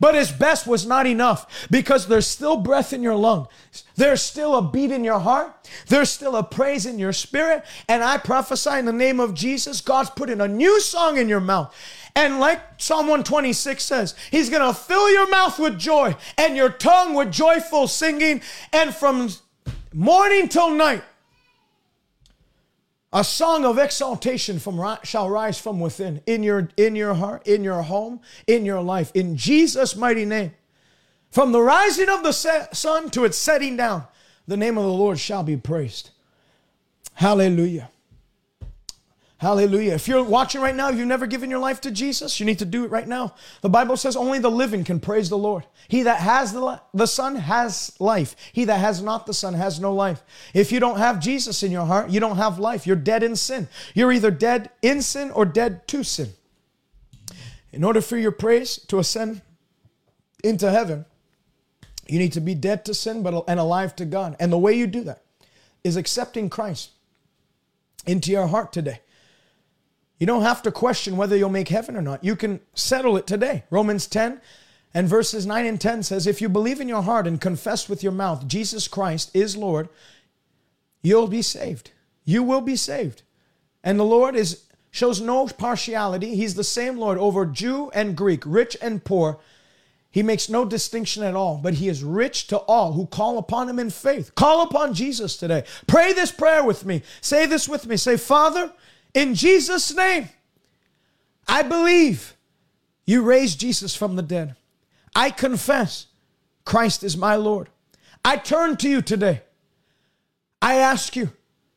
but 0.00 0.14
his 0.14 0.30
best 0.30 0.66
was 0.66 0.86
not 0.86 1.06
enough 1.06 1.68
because 1.70 2.06
there's 2.06 2.26
still 2.26 2.56
breath 2.56 2.92
in 2.92 3.02
your 3.02 3.16
lung. 3.16 3.48
There's 3.96 4.22
still 4.22 4.56
a 4.56 4.62
beat 4.62 4.90
in 4.90 5.04
your 5.04 5.18
heart. 5.18 5.68
There's 5.88 6.10
still 6.10 6.36
a 6.36 6.42
praise 6.42 6.86
in 6.86 6.98
your 6.98 7.12
spirit. 7.12 7.64
And 7.88 8.02
I 8.02 8.18
prophesy 8.18 8.78
in 8.78 8.84
the 8.84 8.92
name 8.92 9.20
of 9.20 9.34
Jesus, 9.34 9.80
God's 9.80 10.10
putting 10.10 10.40
a 10.40 10.48
new 10.48 10.80
song 10.80 11.16
in 11.18 11.28
your 11.28 11.40
mouth. 11.40 11.74
And 12.14 12.40
like 12.40 12.60
Psalm 12.78 13.06
126 13.06 13.82
says, 13.82 14.14
He's 14.30 14.50
going 14.50 14.66
to 14.66 14.78
fill 14.78 15.10
your 15.10 15.28
mouth 15.28 15.58
with 15.58 15.78
joy 15.78 16.16
and 16.36 16.56
your 16.56 16.70
tongue 16.70 17.14
with 17.14 17.32
joyful 17.32 17.88
singing. 17.88 18.42
And 18.72 18.94
from 18.94 19.30
morning 19.92 20.48
till 20.48 20.70
night, 20.70 21.02
a 23.12 23.24
song 23.24 23.64
of 23.64 23.78
exaltation 23.78 24.58
from 24.58 24.98
shall 25.02 25.30
rise 25.30 25.58
from 25.58 25.80
within 25.80 26.20
in 26.26 26.42
your 26.42 26.68
in 26.76 26.94
your 26.94 27.14
heart, 27.14 27.46
in 27.46 27.64
your 27.64 27.82
home, 27.82 28.20
in 28.46 28.64
your 28.64 28.82
life, 28.82 29.10
in 29.14 29.36
Jesus' 29.36 29.96
mighty 29.96 30.24
name. 30.24 30.52
From 31.30 31.52
the 31.52 31.60
rising 31.60 32.08
of 32.08 32.22
the 32.22 32.32
sun 32.32 33.10
to 33.10 33.24
its 33.24 33.36
setting 33.36 33.76
down, 33.76 34.04
the 34.46 34.56
name 34.56 34.78
of 34.78 34.84
the 34.84 34.90
Lord 34.90 35.18
shall 35.18 35.42
be 35.42 35.56
praised. 35.56 36.10
Hallelujah. 37.14 37.90
Hallelujah. 39.38 39.92
If 39.92 40.08
you're 40.08 40.24
watching 40.24 40.60
right 40.60 40.74
now, 40.74 40.88
you've 40.88 41.06
never 41.06 41.26
given 41.26 41.48
your 41.48 41.60
life 41.60 41.80
to 41.82 41.92
Jesus, 41.92 42.40
you 42.40 42.46
need 42.46 42.58
to 42.58 42.64
do 42.64 42.84
it 42.84 42.90
right 42.90 43.06
now. 43.06 43.34
The 43.60 43.68
Bible 43.68 43.96
says 43.96 44.16
only 44.16 44.40
the 44.40 44.50
living 44.50 44.82
can 44.82 44.98
praise 44.98 45.28
the 45.30 45.38
Lord. 45.38 45.64
He 45.86 46.02
that 46.02 46.20
has 46.20 46.52
the, 46.52 46.80
the 46.92 47.06
Son 47.06 47.36
has 47.36 47.94
life. 48.00 48.34
He 48.52 48.64
that 48.64 48.80
has 48.80 49.00
not 49.00 49.26
the 49.26 49.34
Son 49.34 49.54
has 49.54 49.78
no 49.78 49.94
life. 49.94 50.24
If 50.54 50.72
you 50.72 50.80
don't 50.80 50.98
have 50.98 51.20
Jesus 51.20 51.62
in 51.62 51.70
your 51.70 51.86
heart, 51.86 52.10
you 52.10 52.18
don't 52.18 52.36
have 52.36 52.58
life. 52.58 52.84
You're 52.84 52.96
dead 52.96 53.22
in 53.22 53.36
sin. 53.36 53.68
You're 53.94 54.10
either 54.10 54.32
dead 54.32 54.70
in 54.82 55.02
sin 55.02 55.30
or 55.30 55.44
dead 55.44 55.86
to 55.88 56.02
sin. 56.02 56.30
In 57.72 57.84
order 57.84 58.00
for 58.00 58.16
your 58.16 58.32
praise 58.32 58.76
to 58.88 58.98
ascend 58.98 59.42
into 60.42 60.68
heaven, 60.68 61.04
you 62.08 62.18
need 62.18 62.32
to 62.32 62.40
be 62.40 62.56
dead 62.56 62.84
to 62.86 62.94
sin 62.94 63.22
but 63.22 63.44
and 63.46 63.60
alive 63.60 63.94
to 63.96 64.04
God. 64.04 64.34
And 64.40 64.50
the 64.50 64.58
way 64.58 64.72
you 64.72 64.88
do 64.88 65.04
that 65.04 65.22
is 65.84 65.96
accepting 65.96 66.50
Christ 66.50 66.90
into 68.04 68.32
your 68.32 68.48
heart 68.48 68.72
today. 68.72 69.00
You 70.18 70.26
don't 70.26 70.42
have 70.42 70.62
to 70.62 70.72
question 70.72 71.16
whether 71.16 71.36
you'll 71.36 71.48
make 71.48 71.68
heaven 71.68 71.96
or 71.96 72.02
not. 72.02 72.24
You 72.24 72.34
can 72.34 72.60
settle 72.74 73.16
it 73.16 73.26
today. 73.26 73.64
Romans 73.70 74.06
10 74.06 74.40
and 74.94 75.08
verses 75.08 75.46
9 75.46 75.66
and 75.66 75.80
10 75.80 76.02
says, 76.02 76.26
If 76.26 76.40
you 76.40 76.48
believe 76.48 76.80
in 76.80 76.88
your 76.88 77.02
heart 77.02 77.26
and 77.26 77.40
confess 77.40 77.88
with 77.88 78.02
your 78.02 78.12
mouth 78.12 78.48
Jesus 78.48 78.88
Christ 78.88 79.30
is 79.34 79.56
Lord, 79.56 79.88
you'll 81.02 81.28
be 81.28 81.42
saved. 81.42 81.92
You 82.24 82.42
will 82.42 82.60
be 82.60 82.76
saved. 82.76 83.22
And 83.84 83.98
the 83.98 84.04
Lord 84.04 84.34
is 84.34 84.64
shows 84.90 85.20
no 85.20 85.46
partiality. 85.46 86.34
He's 86.34 86.54
the 86.54 86.64
same 86.64 86.98
Lord 86.98 87.18
over 87.18 87.46
Jew 87.46 87.90
and 87.94 88.16
Greek, 88.16 88.42
rich 88.44 88.76
and 88.80 89.04
poor. 89.04 89.38
He 90.10 90.22
makes 90.22 90.48
no 90.48 90.64
distinction 90.64 91.22
at 91.22 91.36
all, 91.36 91.58
but 91.58 91.74
he 91.74 91.88
is 91.88 92.02
rich 92.02 92.46
to 92.48 92.56
all 92.56 92.94
who 92.94 93.06
call 93.06 93.38
upon 93.38 93.68
him 93.68 93.78
in 93.78 93.90
faith. 93.90 94.34
Call 94.34 94.62
upon 94.62 94.94
Jesus 94.94 95.36
today. 95.36 95.64
Pray 95.86 96.12
this 96.12 96.32
prayer 96.32 96.64
with 96.64 96.84
me. 96.86 97.02
Say 97.20 97.46
this 97.46 97.68
with 97.68 97.86
me. 97.86 97.96
Say, 97.96 98.16
Father, 98.16 98.72
in 99.14 99.34
Jesus' 99.34 99.94
name, 99.94 100.28
I 101.46 101.62
believe 101.62 102.36
you 103.06 103.22
raised 103.22 103.60
Jesus 103.60 103.94
from 103.94 104.16
the 104.16 104.22
dead. 104.22 104.54
I 105.14 105.30
confess 105.30 106.06
Christ 106.64 107.02
is 107.02 107.16
my 107.16 107.36
Lord. 107.36 107.68
I 108.24 108.36
turn 108.36 108.76
to 108.78 108.88
you 108.88 109.00
today. 109.00 109.42
I 110.60 110.74
ask 110.74 111.16
you, 111.16 111.30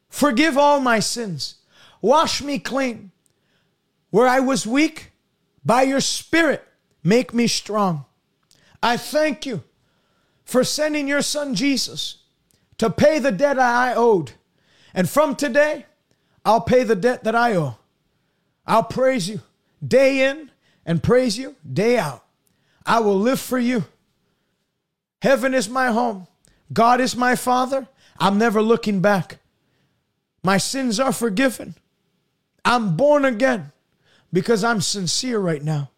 forgive 0.09 0.57
all 0.57 0.79
my 0.79 0.99
sins. 0.99 1.55
wash 2.01 2.41
me 2.41 2.59
clean. 2.59 3.11
Where 4.09 4.27
I 4.27 4.41
was 4.41 4.67
weak, 4.67 5.11
by 5.63 5.83
your 5.83 6.01
Spirit, 6.01 6.67
make 7.03 7.33
me 7.33 7.47
strong. 7.47 8.05
I 8.83 8.97
thank 8.97 9.45
you 9.45 9.63
for 10.43 10.63
sending 10.63 11.07
your 11.07 11.21
son 11.21 11.55
Jesus 11.55 12.17
to 12.77 12.89
pay 12.89 13.19
the 13.19 13.31
debt 13.31 13.57
I 13.57 13.93
owed. 13.93 14.33
And 14.93 15.09
from 15.09 15.35
today, 15.35 15.85
I'll 16.43 16.61
pay 16.61 16.83
the 16.83 16.95
debt 16.95 17.23
that 17.23 17.35
I 17.35 17.55
owe. 17.55 17.77
I'll 18.65 18.83
praise 18.83 19.29
you 19.29 19.41
day 19.85 20.29
in 20.29 20.51
and 20.85 21.03
praise 21.03 21.37
you 21.37 21.55
day 21.71 21.97
out. 21.97 22.23
I 22.85 22.99
will 22.99 23.19
live 23.19 23.39
for 23.39 23.59
you. 23.59 23.85
Heaven 25.21 25.53
is 25.53 25.69
my 25.69 25.91
home. 25.91 26.27
God 26.73 26.99
is 26.99 27.15
my 27.15 27.35
Father. 27.35 27.87
I'm 28.19 28.37
never 28.37 28.61
looking 28.61 29.01
back. 29.01 29.39
My 30.43 30.57
sins 30.57 30.99
are 30.99 31.11
forgiven. 31.11 31.75
I'm 32.65 32.95
born 32.95 33.25
again 33.25 33.71
because 34.33 34.63
I'm 34.63 34.81
sincere 34.81 35.39
right 35.39 35.63
now. 35.63 35.89